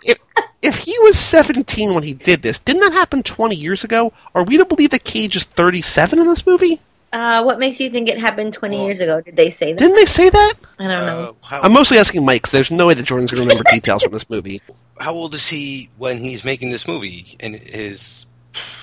if, 0.04 0.18
if 0.62 0.76
he 0.78 0.98
was 1.00 1.18
17 1.18 1.94
when 1.94 2.02
he 2.02 2.12
did 2.12 2.42
this, 2.42 2.58
didn't 2.58 2.82
that 2.82 2.92
happen 2.92 3.22
20 3.22 3.54
years 3.56 3.84
ago? 3.84 4.12
Are 4.34 4.44
we 4.44 4.58
to 4.58 4.66
believe 4.66 4.90
that 4.90 5.04
Cage 5.04 5.36
is 5.36 5.44
37 5.44 6.18
in 6.18 6.26
this 6.26 6.46
movie? 6.46 6.80
Uh, 7.12 7.42
what 7.44 7.58
makes 7.58 7.80
you 7.80 7.88
think 7.90 8.08
it 8.08 8.18
happened 8.18 8.52
20 8.52 8.84
years 8.86 9.00
ago? 9.00 9.20
Did 9.20 9.36
they 9.36 9.50
say 9.50 9.72
that? 9.72 9.78
Didn't 9.78 9.96
they 9.96 10.04
say 10.06 10.28
that? 10.28 10.54
I 10.78 10.86
don't 10.86 10.96
know. 11.06 11.36
Uh, 11.42 11.46
how, 11.46 11.60
I'm 11.62 11.72
mostly 11.72 11.98
asking 11.98 12.24
Mike, 12.24 12.42
'cause 12.42 12.50
there's 12.50 12.70
no 12.70 12.86
way 12.88 12.94
that 12.94 13.04
Jordan's 13.04 13.30
going 13.30 13.42
to 13.48 13.48
remember 13.48 13.70
details 13.72 14.02
from 14.02 14.12
this 14.12 14.28
movie. 14.28 14.60
how 15.00 15.14
old 15.14 15.34
is 15.34 15.48
he 15.48 15.88
when 15.98 16.18
he's 16.18 16.44
making 16.44 16.70
this 16.70 16.86
movie? 16.86 17.36
In 17.40 17.54
his 17.54 18.26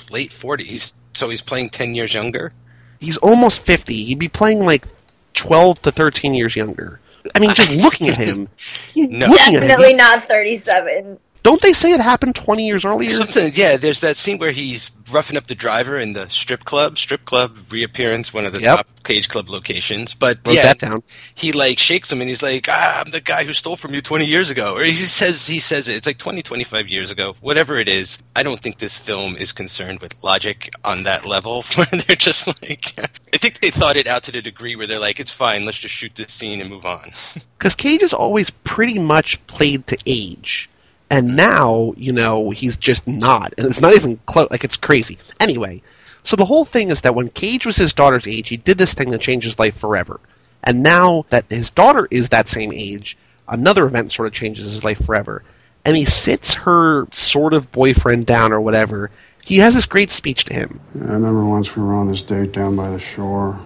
late 0.09 0.31
40s. 0.31 0.93
So 1.13 1.29
he's 1.29 1.41
playing 1.41 1.69
10 1.69 1.93
years 1.95 2.13
younger? 2.13 2.53
He's 2.99 3.17
almost 3.17 3.61
50. 3.61 3.93
He'd 3.93 4.19
be 4.19 4.29
playing 4.29 4.65
like 4.65 4.85
12 5.33 5.81
to 5.83 5.91
13 5.91 6.33
years 6.33 6.55
younger. 6.55 6.99
I 7.35 7.39
mean, 7.39 7.53
just 7.53 7.75
looking 7.81 8.09
at 8.09 8.17
him. 8.17 8.47
No. 8.95 9.27
Looking 9.27 9.55
at 9.57 9.63
him, 9.63 9.67
Definitely 9.69 9.85
he's- 9.93 9.97
not 9.97 10.27
37. 10.27 11.19
Don't 11.43 11.61
they 11.61 11.73
say 11.73 11.91
it 11.91 11.99
happened 11.99 12.35
20 12.35 12.65
years 12.65 12.85
earlier? 12.85 13.09
Something, 13.09 13.51
yeah. 13.53 13.75
There's 13.75 13.99
that 13.99 14.15
scene 14.15 14.37
where 14.37 14.51
he's 14.51 14.91
roughing 15.11 15.35
up 15.35 15.47
the 15.47 15.55
driver 15.55 15.97
in 15.99 16.13
the 16.13 16.29
strip 16.29 16.63
club. 16.63 16.97
Strip 16.97 17.25
club 17.25 17.57
reappearance, 17.69 18.33
one 18.33 18.45
of 18.45 18.53
the 18.53 18.61
Yep. 18.61 18.77
top 18.77 18.87
cage 19.03 19.27
club 19.27 19.49
locations. 19.49 20.13
But 20.13 20.39
Wrote 20.47 20.55
yeah, 20.55 20.63
that 20.63 20.79
down. 20.79 21.03
he 21.35 21.51
like 21.51 21.79
shakes 21.79 22.09
him 22.09 22.21
and 22.21 22.29
he's 22.29 22.41
like, 22.41 22.67
ah, 22.69 23.03
"I'm 23.05 23.11
the 23.11 23.19
guy 23.19 23.43
who 23.43 23.51
stole 23.51 23.75
from 23.75 23.93
you 23.93 24.01
20 24.01 24.25
years 24.25 24.49
ago." 24.49 24.73
Or 24.77 24.83
he 24.85 24.93
says 24.93 25.45
he 25.45 25.59
says 25.59 25.89
it. 25.89 25.97
It's 25.97 26.07
like 26.07 26.17
20, 26.17 26.41
25 26.41 26.87
years 26.87 27.11
ago, 27.11 27.35
whatever 27.41 27.77
it 27.77 27.89
is. 27.89 28.19
I 28.37 28.43
don't 28.43 28.61
think 28.61 28.77
this 28.79 28.97
film 28.97 29.35
is 29.35 29.51
concerned 29.51 29.99
with 29.99 30.15
logic 30.23 30.73
on 30.85 31.03
that 31.03 31.25
level. 31.25 31.63
Where 31.75 31.85
they're 31.87 32.15
just 32.15 32.47
like, 32.47 32.93
I 33.33 33.37
think 33.37 33.59
they 33.59 33.69
thought 33.69 33.97
it 33.97 34.07
out 34.07 34.23
to 34.23 34.31
the 34.31 34.41
degree 34.41 34.77
where 34.77 34.87
they're 34.87 34.97
like, 34.99 35.19
"It's 35.19 35.31
fine. 35.31 35.65
Let's 35.65 35.77
just 35.79 35.93
shoot 35.93 36.15
this 36.15 36.31
scene 36.31 36.61
and 36.61 36.69
move 36.69 36.85
on." 36.85 37.11
Because 37.59 37.75
Cage 37.75 38.01
has 38.01 38.13
always 38.13 38.49
pretty 38.49 38.99
much 38.99 39.45
played 39.47 39.87
to 39.87 39.97
age. 40.05 40.69
And 41.09 41.35
now, 41.35 41.93
you 41.95 42.11
know, 42.11 42.49
he's 42.49 42.77
just 42.77 43.07
not. 43.07 43.53
And 43.57 43.67
it's 43.67 43.81
not 43.81 43.93
even 43.93 44.19
close. 44.25 44.49
Like, 44.49 44.63
it's 44.63 44.77
crazy. 44.77 45.17
Anyway, 45.39 45.81
so 46.23 46.35
the 46.35 46.45
whole 46.45 46.65
thing 46.65 46.89
is 46.89 47.01
that 47.01 47.15
when 47.15 47.29
Cage 47.29 47.65
was 47.65 47.77
his 47.77 47.93
daughter's 47.93 48.27
age, 48.27 48.49
he 48.49 48.57
did 48.57 48.77
this 48.77 48.93
thing 48.93 49.11
that 49.11 49.21
changed 49.21 49.45
his 49.45 49.59
life 49.59 49.77
forever. 49.77 50.19
And 50.63 50.81
now 50.81 51.25
that 51.29 51.45
his 51.49 51.69
daughter 51.69 52.07
is 52.09 52.29
that 52.29 52.47
same 52.47 52.71
age, 52.73 53.17
another 53.47 53.85
event 53.85 54.11
sort 54.11 54.27
of 54.27 54.33
changes 54.33 54.71
his 54.71 54.83
life 54.83 55.05
forever. 55.05 55.43
And 55.85 55.97
he 55.97 56.05
sits 56.05 56.53
her 56.53 57.07
sort 57.11 57.53
of 57.53 57.71
boyfriend 57.71 58.25
down 58.25 58.53
or 58.53 58.61
whatever. 58.61 59.11
He 59.43 59.57
has 59.57 59.75
this 59.75 59.85
great 59.85 60.09
speech 60.09 60.45
to 60.45 60.53
him. 60.53 60.79
Yeah, 60.95 61.09
I 61.09 61.13
remember 61.13 61.45
once 61.45 61.75
we 61.75 61.83
were 61.83 61.93
on 61.93 62.07
this 62.07 62.23
date 62.23 62.53
down 62.53 62.77
by 62.77 62.89
the 62.89 62.99
shore. 62.99 63.59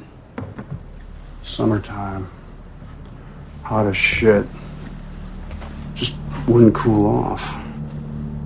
Summertime. 1.43 2.27
Hot 3.61 3.85
as 3.85 3.95
shit. 3.95 4.47
Just 5.97 6.13
wouldn't 6.47 6.73
cool 6.73 7.05
off. 7.05 7.53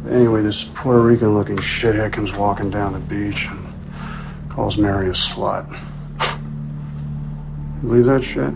Anyway, 0.09 0.41
this 0.41 0.63
Puerto 0.63 1.01
Rican 1.01 1.35
looking 1.35 1.57
shithead 1.57 2.11
comes 2.13 2.33
walking 2.33 2.71
down 2.71 2.93
the 2.93 2.99
beach 2.99 3.45
and 3.45 3.67
calls 4.49 4.77
Mary 4.77 5.09
a 5.09 5.11
slut. 5.11 5.69
Believe 7.81 8.05
that 8.05 8.23
shit? 8.23 8.53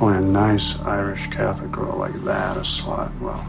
Only 0.00 0.18
a 0.18 0.20
nice 0.20 0.76
Irish 0.80 1.28
Catholic 1.28 1.70
girl 1.70 1.96
like 1.96 2.14
that, 2.24 2.56
a 2.56 2.60
slut. 2.60 3.16
Well, 3.20 3.46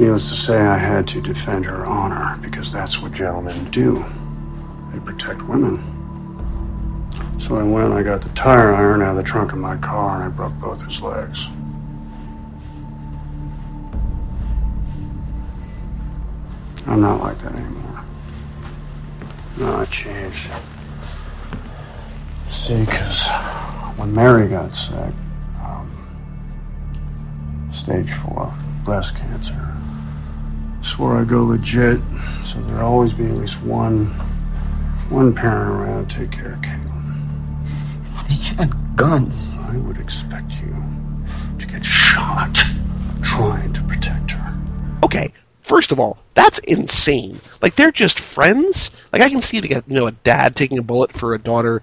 Needless 0.00 0.30
to 0.30 0.34
say, 0.34 0.56
I 0.58 0.78
had 0.78 1.06
to 1.08 1.20
defend 1.20 1.66
her 1.66 1.84
honor 1.84 2.38
because 2.40 2.72
that's 2.72 3.02
what 3.02 3.12
gentlemen 3.12 3.70
do. 3.70 4.02
They 4.92 4.98
protect 5.00 5.42
women. 5.42 5.78
So 7.38 7.56
I 7.56 7.62
went, 7.62 7.92
I 7.92 8.02
got 8.02 8.22
the 8.22 8.30
tire 8.30 8.72
iron 8.72 9.02
out 9.02 9.10
of 9.10 9.16
the 9.16 9.22
trunk 9.22 9.52
of 9.52 9.58
my 9.58 9.76
car, 9.76 10.14
and 10.14 10.24
I 10.24 10.28
broke 10.28 10.54
both 10.54 10.80
his 10.80 11.02
legs. 11.02 11.48
I'm 16.86 17.00
not 17.00 17.20
like 17.20 17.38
that 17.40 17.54
anymore. 17.54 18.04
No, 19.58 19.76
I 19.76 19.84
changed. 19.86 20.48
See, 22.48 22.84
because 22.84 23.26
when 23.96 24.14
Mary 24.14 24.48
got 24.48 24.74
sick, 24.74 25.14
um, 25.62 25.90
stage 27.72 28.10
four 28.12 28.52
breast 28.84 29.14
cancer. 29.16 29.76
Swore 30.82 31.18
I'd 31.18 31.28
go 31.28 31.44
legit, 31.44 32.00
so 32.44 32.58
there'd 32.62 32.80
always 32.80 33.12
be 33.12 33.24
at 33.26 33.32
least 33.32 33.60
one, 33.62 34.06
one 35.10 35.34
parent 35.34 35.70
around 35.70 36.08
to 36.08 36.16
take 36.16 36.32
care 36.32 36.54
of 36.54 36.60
Caitlin. 36.60 38.26
They 38.28 38.34
had 38.34 38.96
guns. 38.96 39.56
I 39.60 39.76
would 39.76 39.98
expect 39.98 40.52
you 40.52 40.74
to 41.58 41.66
get 41.66 41.84
shot 41.84 42.56
trying 43.22 43.72
to 43.74 43.82
protect 43.82 44.30
her. 44.32 44.54
okay, 45.04 45.32
first 45.70 45.92
of 45.92 46.00
all, 46.00 46.18
that's 46.34 46.58
insane. 46.60 47.40
Like 47.62 47.76
they're 47.76 47.92
just 47.92 48.18
friends. 48.18 48.90
Like 49.12 49.22
I 49.22 49.30
can 49.30 49.40
see 49.40 49.60
the 49.60 49.82
you 49.86 49.94
know 49.94 50.08
a 50.08 50.12
dad 50.12 50.56
taking 50.56 50.78
a 50.78 50.82
bullet 50.82 51.12
for 51.12 51.32
a 51.32 51.38
daughter, 51.38 51.80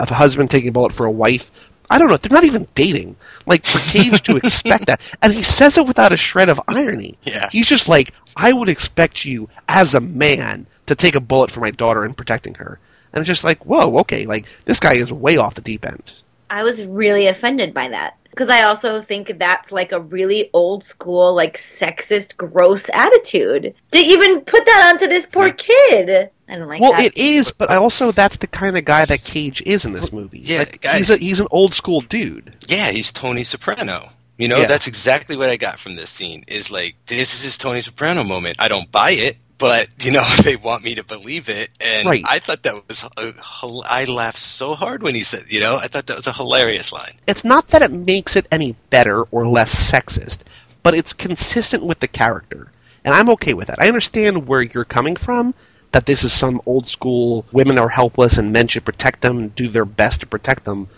a 0.00 0.12
husband 0.12 0.50
taking 0.50 0.70
a 0.70 0.72
bullet 0.72 0.92
for 0.92 1.06
a 1.06 1.10
wife. 1.10 1.52
I 1.88 1.98
don't 1.98 2.08
know. 2.08 2.16
They're 2.16 2.34
not 2.34 2.44
even 2.44 2.66
dating. 2.74 3.16
Like 3.46 3.64
for 3.64 3.78
Cage 3.78 4.22
to 4.24 4.36
expect 4.36 4.86
that, 4.86 5.00
and 5.22 5.32
he 5.32 5.44
says 5.44 5.78
it 5.78 5.86
without 5.86 6.12
a 6.12 6.16
shred 6.16 6.48
of 6.48 6.60
irony. 6.66 7.16
Yeah. 7.22 7.48
he's 7.50 7.68
just 7.68 7.88
like, 7.88 8.12
I 8.36 8.52
would 8.52 8.68
expect 8.68 9.24
you 9.24 9.48
as 9.68 9.94
a 9.94 10.00
man 10.00 10.66
to 10.86 10.96
take 10.96 11.14
a 11.14 11.20
bullet 11.20 11.50
for 11.52 11.60
my 11.60 11.70
daughter 11.70 12.04
and 12.04 12.16
protecting 12.16 12.54
her. 12.54 12.80
And 13.12 13.20
it's 13.20 13.28
just 13.28 13.44
like, 13.44 13.64
whoa, 13.64 13.98
okay, 14.00 14.26
like 14.26 14.48
this 14.64 14.80
guy 14.80 14.94
is 14.94 15.12
way 15.12 15.36
off 15.38 15.54
the 15.54 15.62
deep 15.62 15.86
end. 15.86 16.12
I 16.50 16.64
was 16.64 16.82
really 16.82 17.28
offended 17.28 17.72
by 17.72 17.88
that 17.88 18.16
because 18.38 18.50
I 18.54 18.62
also 18.62 19.02
think 19.02 19.36
that's 19.40 19.72
like 19.72 19.90
a 19.90 19.98
really 20.00 20.48
old 20.52 20.84
school, 20.84 21.34
like 21.34 21.58
sexist, 21.58 22.36
gross 22.36 22.84
attitude 22.94 23.74
to 23.90 23.98
even 23.98 24.42
put 24.42 24.64
that 24.64 24.90
onto 24.92 25.08
this 25.08 25.26
poor 25.26 25.50
kid. 25.50 26.30
I 26.48 26.56
don't 26.56 26.68
like 26.68 26.80
Well, 26.80 26.92
that. 26.92 27.04
it 27.06 27.18
is, 27.18 27.50
but 27.50 27.68
I 27.68 27.74
also 27.76 28.12
that's 28.12 28.36
the 28.36 28.46
kind 28.46 28.78
of 28.78 28.84
guy 28.84 29.04
that 29.06 29.24
Cage 29.24 29.60
is 29.66 29.84
in 29.84 29.92
this 29.92 30.12
movie. 30.12 30.38
yeah, 30.38 30.58
Like, 30.60 30.80
guys. 30.82 30.98
he's 30.98 31.10
a, 31.10 31.16
he's 31.16 31.40
an 31.40 31.48
old 31.50 31.74
school 31.74 32.00
dude. 32.02 32.54
Yeah, 32.68 32.92
he's 32.92 33.10
Tony 33.10 33.42
Soprano. 33.42 34.10
You 34.36 34.46
know, 34.46 34.58
Yeah. 34.58 34.66
that's 34.66 34.86
exactly 34.86 35.36
what 35.36 35.48
I 35.50 35.56
got 35.56 35.80
from 35.80 35.96
this 35.96 36.08
scene. 36.08 36.44
Is 36.46 36.70
like 36.70 36.94
this 37.06 37.34
is 37.34 37.42
his 37.42 37.58
Tony 37.58 37.80
Soprano 37.80 38.22
moment. 38.22 38.56
I 38.60 38.68
don't 38.68 38.90
buy 38.92 39.10
it, 39.10 39.36
but 39.58 39.88
you 40.04 40.12
know 40.12 40.24
they 40.44 40.56
want 40.56 40.82
me 40.84 40.94
to 40.96 41.04
believe 41.04 41.48
it, 41.48 41.68
and 41.80 42.08
Right. 42.08 42.24
I 42.28 42.38
thought 42.38 42.62
that 42.62 42.88
was. 42.88 43.04
A, 43.16 43.32
hil- 43.60 43.84
I 43.88 44.04
laughed 44.04 44.38
so 44.38 44.74
hard 44.74 45.02
when 45.02 45.14
he 45.14 45.22
said, 45.22 45.44
you 45.48 45.60
know, 45.60 45.76
I 45.76 45.88
thought 45.88 46.06
that 46.06 46.16
was 46.16 46.26
a 46.26 46.32
hilarious 46.32 46.92
line. 46.92 47.16
it's 47.26 47.44
not 47.44 47.68
that 47.68 47.82
it 47.82 47.90
makes 47.90 48.36
it 48.36 48.46
any 48.50 48.72
better 48.90 49.22
or 49.24 49.46
less 49.46 49.74
sexist, 49.90 50.38
but 50.82 50.94
it's 50.94 51.12
consistent 51.12 51.82
with 51.84 52.00
the 52.00 52.08
character. 52.08 52.70
And 53.04 53.14
I'm 53.14 53.30
okay 53.30 53.54
with 53.54 53.68
that. 53.68 53.80
I 53.80 53.88
understand 53.88 54.46
where 54.48 54.62
you're 54.62 54.84
coming 54.84 55.16
from, 55.16 55.54
that 55.92 56.04
this 56.06 56.24
is 56.24 56.32
some 56.32 56.60
old 56.66 56.88
school 56.88 57.46
women 57.52 57.78
are 57.78 57.88
helpless 57.88 58.36
and 58.38 58.52
men 58.52 58.68
should 58.68 58.84
protect 58.84 59.22
them 59.22 59.38
and 59.38 59.54
do 59.54 59.68
their 59.68 59.84
best 59.86 60.20
to 60.20 60.26
protect 60.26 60.64
them. 60.64 60.88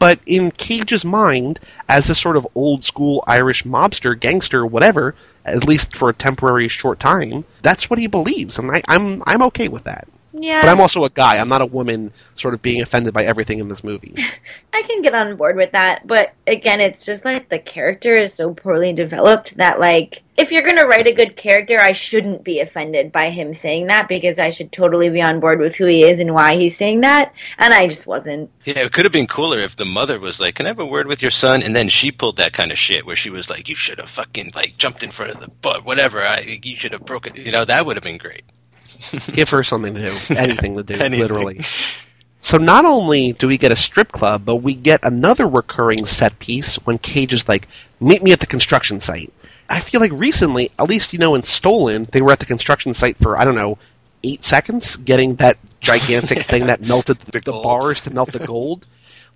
But 0.00 0.18
in 0.26 0.50
Cage's 0.50 1.04
mind, 1.04 1.60
as 1.88 2.08
a 2.10 2.14
sort 2.14 2.36
of 2.38 2.48
old 2.54 2.82
school 2.84 3.22
Irish 3.26 3.64
mobster, 3.64 4.18
gangster, 4.18 4.64
whatever, 4.66 5.14
at 5.44 5.66
least 5.66 5.96
for 5.96 6.08
a 6.08 6.14
temporary 6.14 6.68
short 6.68 7.00
time, 7.00 7.44
that's 7.62 7.88
what 7.90 7.98
he 7.98 8.06
believes, 8.06 8.58
and 8.58 8.70
I, 8.70 8.82
I'm 8.88 9.22
I'm 9.26 9.42
okay 9.44 9.68
with 9.68 9.84
that. 9.84 10.08
Yeah, 10.32 10.60
But 10.60 10.68
I'm 10.68 10.80
also 10.80 11.04
a 11.04 11.10
guy. 11.10 11.38
I'm 11.38 11.48
not 11.48 11.60
a 11.60 11.66
woman 11.66 12.12
sort 12.36 12.54
of 12.54 12.62
being 12.62 12.82
offended 12.82 13.12
by 13.12 13.24
everything 13.24 13.58
in 13.58 13.68
this 13.68 13.82
movie. 13.82 14.14
I 14.72 14.82
can 14.82 15.02
get 15.02 15.14
on 15.14 15.36
board 15.36 15.56
with 15.56 15.72
that, 15.72 16.06
but 16.06 16.32
again, 16.46 16.80
it's 16.80 17.04
just 17.04 17.24
like 17.24 17.48
the 17.48 17.58
character 17.58 18.16
is 18.16 18.34
so 18.34 18.54
poorly 18.54 18.92
developed 18.92 19.56
that 19.56 19.80
like 19.80 20.22
if 20.36 20.52
you're 20.52 20.62
gonna 20.62 20.86
write 20.86 21.06
a 21.06 21.12
good 21.12 21.36
character, 21.36 21.78
I 21.80 21.92
shouldn't 21.92 22.44
be 22.44 22.60
offended 22.60 23.10
by 23.12 23.30
him 23.30 23.54
saying 23.54 23.88
that 23.88 24.08
because 24.08 24.38
I 24.38 24.50
should 24.50 24.70
totally 24.72 25.10
be 25.10 25.20
on 25.20 25.40
board 25.40 25.58
with 25.58 25.74
who 25.74 25.86
he 25.86 26.04
is 26.04 26.20
and 26.20 26.32
why 26.32 26.56
he's 26.56 26.76
saying 26.76 27.00
that, 27.00 27.34
and 27.58 27.74
I 27.74 27.88
just 27.88 28.06
wasn't. 28.06 28.50
Yeah, 28.64 28.78
it 28.78 28.92
could 28.92 29.04
have 29.04 29.12
been 29.12 29.26
cooler 29.26 29.58
if 29.58 29.76
the 29.76 29.84
mother 29.84 30.18
was 30.20 30.40
like, 30.40 30.54
"Can 30.54 30.66
I 30.66 30.70
have 30.70 30.78
a 30.78 30.86
word 30.86 31.08
with 31.08 31.22
your 31.22 31.32
son?" 31.32 31.62
And 31.62 31.74
then 31.74 31.88
she 31.88 32.12
pulled 32.12 32.36
that 32.36 32.52
kind 32.52 32.70
of 32.70 32.78
shit 32.78 33.04
where 33.04 33.16
she 33.16 33.30
was 33.30 33.50
like, 33.50 33.68
"You 33.68 33.74
should 33.74 33.98
have 33.98 34.08
fucking 34.08 34.52
like 34.54 34.76
jumped 34.78 35.02
in 35.02 35.10
front 35.10 35.32
of 35.32 35.40
the 35.40 35.50
butt, 35.50 35.84
whatever. 35.84 36.20
I, 36.20 36.60
you 36.62 36.76
should 36.76 36.92
have 36.92 37.04
broken." 37.04 37.34
You 37.34 37.50
know, 37.50 37.64
that 37.64 37.84
would 37.84 37.96
have 37.96 38.04
been 38.04 38.18
great. 38.18 38.42
Give 39.32 39.48
her 39.50 39.62
something 39.62 39.94
to 39.94 40.06
do, 40.06 40.16
anything 40.36 40.76
to 40.76 40.82
do, 40.82 40.94
Anything. 40.94 41.20
literally. 41.20 41.60
So 42.42 42.56
not 42.58 42.84
only 42.84 43.32
do 43.34 43.48
we 43.48 43.58
get 43.58 43.70
a 43.72 43.76
strip 43.76 44.12
club, 44.12 44.44
but 44.44 44.56
we 44.56 44.74
get 44.74 45.04
another 45.04 45.46
recurring 45.46 46.06
set 46.06 46.38
piece 46.38 46.76
when 46.86 46.98
Cage 46.98 47.34
is 47.34 47.48
like, 47.48 47.68
"Meet 48.00 48.22
me 48.22 48.32
at 48.32 48.40
the 48.40 48.46
construction 48.46 48.98
site," 49.00 49.32
I 49.68 49.80
feel 49.80 50.00
like 50.00 50.12
recently, 50.12 50.70
at 50.78 50.88
least 50.88 51.12
you 51.12 51.18
know 51.18 51.34
in 51.34 51.42
Stolen, 51.42 52.08
they 52.12 52.22
were 52.22 52.32
at 52.32 52.38
the 52.38 52.46
construction 52.46 52.94
site 52.94 53.16
for 53.18 53.38
I 53.38 53.44
don't 53.44 53.54
know 53.54 53.78
eight 54.22 54.42
seconds, 54.44 54.96
getting 54.96 55.36
that 55.36 55.58
gigantic 55.80 56.40
thing 56.40 56.66
that 56.66 56.80
melted 56.86 57.18
the, 57.20 57.40
the 57.40 57.52
bars 57.52 58.00
to 58.02 58.10
melt 58.12 58.32
the 58.32 58.38
gold. 58.46 58.86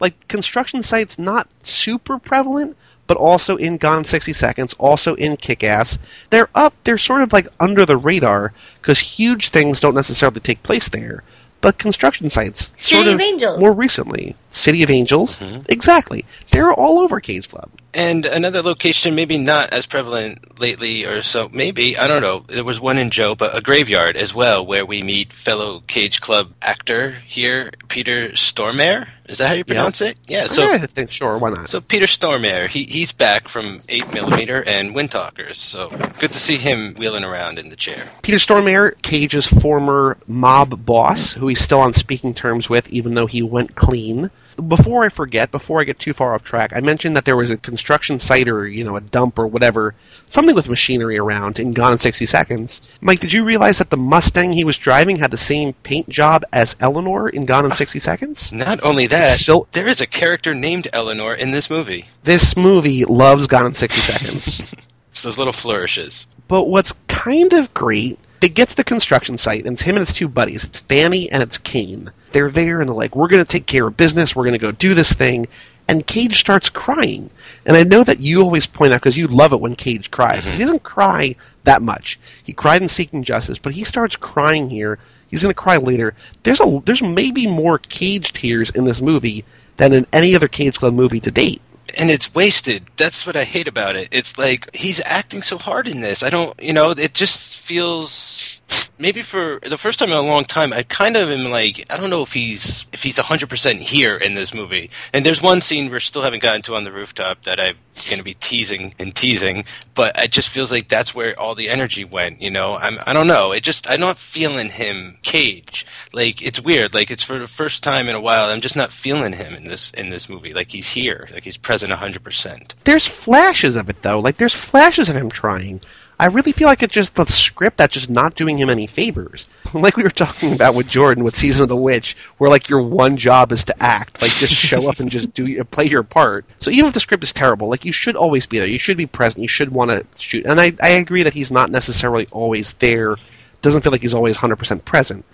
Like 0.00 0.26
construction 0.28 0.82
sites, 0.82 1.18
not 1.18 1.48
super 1.62 2.18
prevalent, 2.18 2.76
but 3.06 3.16
also 3.16 3.56
in 3.56 3.76
Gone 3.76 3.98
in 3.98 4.04
60 4.04 4.32
Seconds, 4.32 4.74
also 4.78 5.14
in 5.14 5.36
Kick 5.36 5.64
Ass. 5.64 5.98
They're 6.30 6.48
up, 6.54 6.74
they're 6.84 6.98
sort 6.98 7.22
of 7.22 7.32
like 7.32 7.48
under 7.60 7.84
the 7.84 7.96
radar 7.96 8.52
because 8.80 8.98
huge 8.98 9.50
things 9.50 9.80
don't 9.80 9.94
necessarily 9.94 10.40
take 10.40 10.62
place 10.62 10.88
there. 10.88 11.22
But 11.60 11.78
construction 11.78 12.28
sites, 12.28 12.74
sort 12.78 13.06
of 13.06 13.20
of 13.20 13.58
more 13.58 13.72
recently, 13.72 14.36
City 14.54 14.82
of 14.84 14.90
Angels, 14.90 15.38
mm-hmm. 15.38 15.62
exactly. 15.68 16.24
They're 16.52 16.72
all 16.72 17.00
over 17.00 17.20
Cage 17.20 17.48
Club. 17.48 17.68
And 17.92 18.24
another 18.24 18.62
location, 18.62 19.14
maybe 19.14 19.38
not 19.38 19.72
as 19.72 19.86
prevalent 19.86 20.60
lately 20.60 21.04
or 21.06 21.22
so, 21.22 21.48
maybe, 21.52 21.96
I 21.96 22.06
don't 22.06 22.22
know. 22.22 22.40
There 22.46 22.64
was 22.64 22.80
one 22.80 22.98
in 22.98 23.10
Joe, 23.10 23.34
but 23.34 23.56
a 23.56 23.60
graveyard 23.60 24.16
as 24.16 24.34
well, 24.34 24.64
where 24.64 24.86
we 24.86 25.02
meet 25.02 25.32
fellow 25.32 25.80
Cage 25.86 26.20
Club 26.20 26.52
actor 26.62 27.12
here, 27.26 27.72
Peter 27.88 28.30
Stormare. 28.30 29.08
Is 29.26 29.38
that 29.38 29.48
how 29.48 29.54
you 29.54 29.64
pronounce 29.64 30.00
it? 30.00 30.18
Yeah, 30.26 30.46
so. 30.46 30.68
yeah, 30.68 30.82
I 30.82 30.86
think 30.86 31.10
sure, 31.10 31.38
why 31.38 31.50
not? 31.50 31.68
So 31.68 31.80
Peter 31.80 32.06
Stormare, 32.06 32.68
he, 32.68 32.84
he's 32.84 33.12
back 33.12 33.48
from 33.48 33.80
8mm 33.80 34.64
and 34.66 34.94
Windtalkers, 34.94 35.54
so 35.54 35.88
good 36.18 36.32
to 36.32 36.38
see 36.38 36.56
him 36.56 36.94
wheeling 36.94 37.24
around 37.24 37.58
in 37.58 37.70
the 37.70 37.76
chair. 37.76 38.06
Peter 38.22 38.38
Stormare, 38.38 39.00
Cage's 39.02 39.46
former 39.46 40.16
mob 40.26 40.84
boss, 40.84 41.32
who 41.32 41.48
he's 41.48 41.60
still 41.60 41.80
on 41.80 41.92
speaking 41.92 42.34
terms 42.34 42.68
with, 42.68 42.88
even 42.90 43.14
though 43.14 43.26
he 43.26 43.42
went 43.42 43.74
clean. 43.76 44.30
Before 44.56 45.04
I 45.04 45.08
forget, 45.08 45.50
before 45.50 45.80
I 45.80 45.84
get 45.84 45.98
too 45.98 46.12
far 46.12 46.34
off 46.34 46.42
track, 46.42 46.72
I 46.74 46.80
mentioned 46.80 47.16
that 47.16 47.24
there 47.24 47.36
was 47.36 47.50
a 47.50 47.56
construction 47.56 48.18
site 48.18 48.48
or, 48.48 48.66
you 48.68 48.84
know, 48.84 48.96
a 48.96 49.00
dump 49.00 49.38
or 49.38 49.46
whatever, 49.46 49.94
something 50.28 50.54
with 50.54 50.68
machinery 50.68 51.18
around 51.18 51.58
in 51.58 51.72
Gone 51.72 51.92
in 51.92 51.98
60 51.98 52.26
Seconds. 52.26 52.98
Mike, 53.00 53.20
did 53.20 53.32
you 53.32 53.44
realize 53.44 53.78
that 53.78 53.90
the 53.90 53.96
Mustang 53.96 54.52
he 54.52 54.64
was 54.64 54.76
driving 54.78 55.16
had 55.16 55.30
the 55.30 55.36
same 55.36 55.72
paint 55.82 56.08
job 56.08 56.44
as 56.52 56.76
Eleanor 56.80 57.28
in 57.28 57.44
Gone 57.44 57.64
in 57.64 57.72
ah, 57.72 57.74
60 57.74 57.98
Seconds? 57.98 58.52
Not 58.52 58.82
only 58.82 59.06
that, 59.08 59.38
So- 59.38 59.66
there 59.72 59.86
is 59.88 60.00
a 60.00 60.06
character 60.06 60.54
named 60.54 60.88
Eleanor 60.92 61.34
in 61.34 61.50
this 61.50 61.68
movie. 61.70 62.06
This 62.22 62.56
movie 62.56 63.04
loves 63.04 63.46
Gone 63.46 63.66
in 63.66 63.74
60 63.74 64.00
Seconds. 64.00 64.74
It's 65.14 65.22
those 65.22 65.38
little 65.38 65.52
flourishes. 65.52 66.26
But 66.48 66.64
what's 66.64 66.92
kind 67.06 67.52
of 67.52 67.72
great, 67.72 68.18
they 68.40 68.48
get 68.48 68.68
to 68.70 68.76
the 68.76 68.82
construction 68.82 69.36
site, 69.36 69.64
and 69.64 69.74
it's 69.74 69.80
him 69.80 69.94
and 69.94 70.04
his 70.04 70.12
two 70.12 70.26
buddies. 70.26 70.64
It's 70.64 70.82
Danny 70.82 71.30
and 71.30 71.40
it's 71.40 71.56
Kane. 71.56 72.10
They're 72.34 72.50
there, 72.50 72.80
and 72.80 72.88
they're 72.88 72.94
like, 72.94 73.16
"We're 73.16 73.28
going 73.28 73.42
to 73.42 73.48
take 73.48 73.64
care 73.64 73.86
of 73.86 73.96
business. 73.96 74.36
We're 74.36 74.44
going 74.44 74.52
to 74.52 74.58
go 74.58 74.72
do 74.72 74.92
this 74.92 75.14
thing." 75.14 75.46
And 75.88 76.06
Cage 76.06 76.40
starts 76.40 76.70
crying. 76.70 77.30
And 77.66 77.76
I 77.76 77.82
know 77.82 78.02
that 78.04 78.18
you 78.18 78.42
always 78.42 78.64
point 78.66 78.92
out 78.94 79.00
because 79.00 79.16
you 79.18 79.26
love 79.26 79.52
it 79.52 79.60
when 79.60 79.76
Cage 79.76 80.10
cries. 80.10 80.44
He 80.44 80.50
mm-hmm. 80.50 80.60
doesn't 80.60 80.82
cry 80.82 81.36
that 81.64 81.82
much. 81.82 82.18
He 82.42 82.52
cried 82.54 82.80
in 82.82 82.88
Seeking 82.88 83.22
Justice, 83.22 83.58
but 83.58 83.72
he 83.72 83.84
starts 83.84 84.16
crying 84.16 84.70
here. 84.70 84.98
He's 85.28 85.42
going 85.42 85.54
to 85.54 85.60
cry 85.60 85.76
later. 85.76 86.14
There's 86.42 86.60
a 86.60 86.82
there's 86.84 87.02
maybe 87.02 87.46
more 87.46 87.78
Cage 87.78 88.32
tears 88.32 88.70
in 88.70 88.84
this 88.84 89.00
movie 89.00 89.44
than 89.76 89.92
in 89.92 90.06
any 90.12 90.34
other 90.34 90.48
Cage 90.48 90.78
Club 90.78 90.94
movie 90.94 91.20
to 91.20 91.30
date. 91.30 91.60
and 91.96 92.10
it's 92.10 92.34
wasted. 92.34 92.84
That's 92.96 93.26
what 93.26 93.36
I 93.36 93.44
hate 93.44 93.68
about 93.68 93.96
it. 93.96 94.08
It's 94.10 94.38
like 94.38 94.74
he's 94.74 95.00
acting 95.04 95.42
so 95.42 95.58
hard 95.58 95.86
in 95.88 96.00
this. 96.00 96.22
I 96.22 96.30
don't, 96.30 96.58
you 96.60 96.72
know, 96.72 96.90
it 96.90 97.14
just 97.14 97.60
feels 97.60 98.53
maybe 98.98 99.22
for 99.22 99.58
the 99.62 99.76
first 99.78 99.98
time 99.98 100.10
in 100.10 100.16
a 100.16 100.22
long 100.22 100.44
time. 100.44 100.72
I 100.72 100.82
kind 100.82 101.16
of 101.16 101.30
am 101.30 101.50
like, 101.50 101.84
I 101.90 101.96
don't 101.96 102.10
know 102.10 102.22
if 102.22 102.32
he's 102.32 102.86
if 102.92 103.02
he's 103.02 103.18
hundred 103.18 103.48
percent 103.48 103.78
here 103.78 104.16
in 104.16 104.34
this 104.34 104.54
movie. 104.54 104.90
And 105.12 105.24
there's 105.24 105.42
one 105.42 105.60
scene 105.60 105.90
we 105.90 105.98
still 106.00 106.22
haven't 106.22 106.42
gotten 106.42 106.62
to 106.62 106.74
on 106.74 106.84
the 106.84 106.92
rooftop 106.92 107.42
that 107.42 107.60
I'm 107.60 107.76
going 108.08 108.18
to 108.18 108.24
be 108.24 108.34
teasing 108.34 108.94
and 108.98 109.14
teasing, 109.14 109.64
but 109.94 110.18
it 110.18 110.30
just 110.30 110.48
feels 110.48 110.72
like 110.72 110.88
that's 110.88 111.14
where 111.14 111.38
all 111.38 111.54
the 111.54 111.68
energy 111.68 112.04
went. 112.04 112.40
You 112.42 112.50
know, 112.50 112.76
I'm 112.76 112.98
I 113.06 113.12
don't 113.12 113.26
know. 113.26 113.52
It 113.52 113.62
just 113.62 113.90
I'm 113.90 114.00
not 114.00 114.16
feeling 114.16 114.68
him 114.68 115.16
Cage. 115.22 115.86
Like 116.12 116.42
it's 116.42 116.60
weird. 116.60 116.94
Like 116.94 117.10
it's 117.10 117.24
for 117.24 117.38
the 117.38 117.48
first 117.48 117.82
time 117.82 118.08
in 118.08 118.14
a 118.14 118.20
while. 118.20 118.48
I'm 118.48 118.60
just 118.60 118.76
not 118.76 118.92
feeling 118.92 119.32
him 119.32 119.54
in 119.54 119.66
this 119.66 119.90
in 119.92 120.10
this 120.10 120.28
movie. 120.28 120.50
Like 120.50 120.70
he's 120.70 120.88
here. 120.88 121.28
Like 121.32 121.44
he's 121.44 121.56
present 121.56 121.92
hundred 121.92 122.24
percent. 122.24 122.74
there's 122.84 123.06
flashes 123.06 123.76
of 123.76 123.88
it 123.88 124.02
though. 124.02 124.20
Like 124.20 124.36
there's 124.36 124.54
flashes 124.54 125.08
of 125.08 125.16
him 125.16 125.30
trying. 125.30 125.80
I 126.18 126.26
really 126.26 126.52
feel 126.52 126.68
like 126.68 126.82
it's 126.82 126.94
just 126.94 127.14
the 127.14 127.24
script 127.26 127.76
that's 127.76 127.94
just 127.94 128.08
not 128.08 128.34
doing 128.34 128.58
him 128.58 128.70
any 128.70 128.86
favors. 128.86 129.48
Like 129.74 129.96
we 129.96 130.04
were 130.04 130.10
talking 130.10 130.52
about 130.52 130.76
with 130.76 130.86
Jordan 130.86 131.24
with 131.24 131.34
Season 131.34 131.60
of 131.62 131.68
the 131.68 131.76
Witch, 131.76 132.16
where 132.38 132.48
like 132.48 132.68
your 132.68 132.80
one 132.80 133.16
job 133.16 133.50
is 133.50 133.64
to 133.64 133.82
act, 133.82 134.22
like 134.22 134.30
just 134.30 134.54
show 134.54 134.88
up 134.88 135.00
and 135.00 135.10
just 135.10 135.34
do 135.34 135.64
play 135.64 135.86
your 135.86 136.04
part. 136.04 136.44
So 136.60 136.70
even 136.70 136.86
if 136.86 136.94
the 136.94 137.00
script 137.00 137.24
is 137.24 137.32
terrible, 137.32 137.68
like 137.68 137.84
you 137.84 137.92
should 137.92 138.14
always 138.14 138.46
be 138.46 138.60
there. 138.60 138.68
You 138.68 138.78
should 138.78 138.96
be 138.96 139.06
present. 139.06 139.42
You 139.42 139.48
should 139.48 139.72
want 139.72 139.90
to 139.90 140.06
shoot. 140.16 140.46
And 140.46 140.60
I 140.60 140.74
I 140.80 140.90
agree 140.90 141.24
that 141.24 141.32
he's 141.32 141.50
not 141.50 141.72
necessarily 141.72 142.28
always 142.30 142.74
there. 142.74 143.16
Doesn't 143.62 143.80
feel 143.80 143.90
like 143.90 144.02
he's 144.02 144.14
always 144.14 144.36
100% 144.36 144.84
present. 144.84 145.24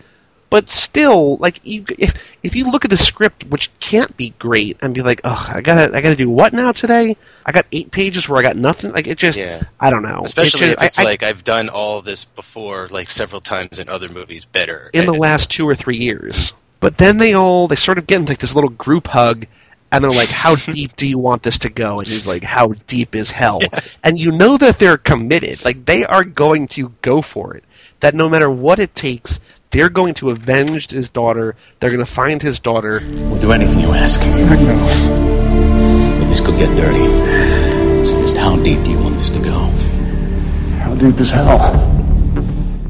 But 0.51 0.69
still, 0.69 1.37
like 1.37 1.61
you, 1.65 1.85
if 1.97 2.37
if 2.43 2.57
you 2.57 2.69
look 2.71 2.85
at 2.85 2.91
the 2.91 2.97
script, 2.97 3.45
which 3.45 3.71
can't 3.79 4.17
be 4.17 4.31
great, 4.41 4.77
and 4.83 4.93
be 4.93 5.01
like, 5.01 5.21
"Ugh, 5.23 5.51
I 5.55 5.61
gotta, 5.61 5.97
I 5.97 6.01
gotta 6.01 6.17
do 6.17 6.29
what 6.29 6.53
now 6.53 6.73
today? 6.73 7.17
I 7.47 7.53
got 7.53 7.67
eight 7.71 7.93
pages 7.93 8.29
where 8.29 8.41
I 8.41 8.43
got 8.43 8.57
nothing." 8.57 8.91
Like 8.93 9.07
it 9.07 9.17
just, 9.17 9.39
Yeah. 9.39 9.63
I 9.79 9.91
don't 9.91 10.03
know. 10.03 10.23
Especially 10.25 10.67
It 10.67 10.73
if 10.79 10.83
it's 10.83 10.99
I- 10.99 11.03
I- 11.03 11.05
like 11.05 11.23
I've 11.23 11.45
done 11.45 11.69
all 11.69 12.03
this 12.03 12.25
before, 12.25 12.89
like 12.91 13.09
several 13.11 13.41
times 13.41 13.79
in 13.79 13.89
other 13.89 14.09
movies, 14.09 14.45
better. 14.45 14.91
in 14.93 15.07
the 15.07 15.15
last 15.15 15.51
two 15.51 15.69
or 15.69 15.77
three 15.77 15.97
years. 15.97 16.53
But 16.81 16.99
then 16.99 17.19
they 17.19 17.35
all 17.35 17.69
they 17.69 17.77
sort 17.77 17.99
of 17.99 18.09
get 18.09 18.17
into 18.19 18.33
like 18.33 18.39
this 18.41 18.55
little 18.55 18.71
group 18.71 19.07
hug, 19.07 19.47
and 19.93 20.03
they're 20.03 20.11
like, 20.11 20.31
"How 20.31 20.57
deep 20.73 20.97
do 20.97 21.07
you 21.07 21.19
want 21.19 21.45
this 21.45 21.59
to 21.61 21.71
go?" 21.71 21.99
And 21.99 22.09
he's 22.09 22.27
like, 22.27 22.43
"How 22.43 22.73
deep 22.89 23.15
is 23.15 23.31
hell?" 23.31 23.61
And 24.03 24.19
you 24.19 24.33
know 24.33 24.57
that 24.57 24.81
they're 24.81 24.99
committed. 24.99 25.65
Like 25.65 25.85
they 25.85 26.05
are 26.07 26.25
going 26.25 26.67
to 26.69 26.93
go 27.03 27.23
for 27.23 27.55
it. 27.55 27.63
That 28.01 28.17
no 28.17 28.29
matter 28.29 28.51
what 28.51 28.81
it 28.81 28.97
takes, 28.97 29.39
they're 29.71 29.89
going 29.91 30.15
to 30.15 30.31
avenge 30.31 30.91
his 30.91 31.09
daughter. 31.09 31.55
They're 31.79 31.91
going 31.91 32.05
to 32.05 32.11
find 32.13 32.43
his 32.43 32.59
daughter. 32.61 33.01
We'll 33.05 33.41
do 33.41 33.53
anything 33.53 33.81
you 33.81 33.93
ask. 33.93 34.21
I 34.21 34.57
know. 34.57 36.19
But 36.21 36.29
this 36.29 36.41
could 36.41 36.59
get 36.59 36.75
dirty. 36.77 38.05
So 38.07 38.21
just 38.21 38.37
how 38.37 38.57
deep 38.63 38.83
do 38.85 38.91
you 38.91 38.99
want 38.99 39.17
this 39.17 39.31
to 39.31 39.39
go? 39.41 39.67
How 40.79 40.95
deep 40.97 41.19
is 41.21 41.31
hell? 41.31 41.59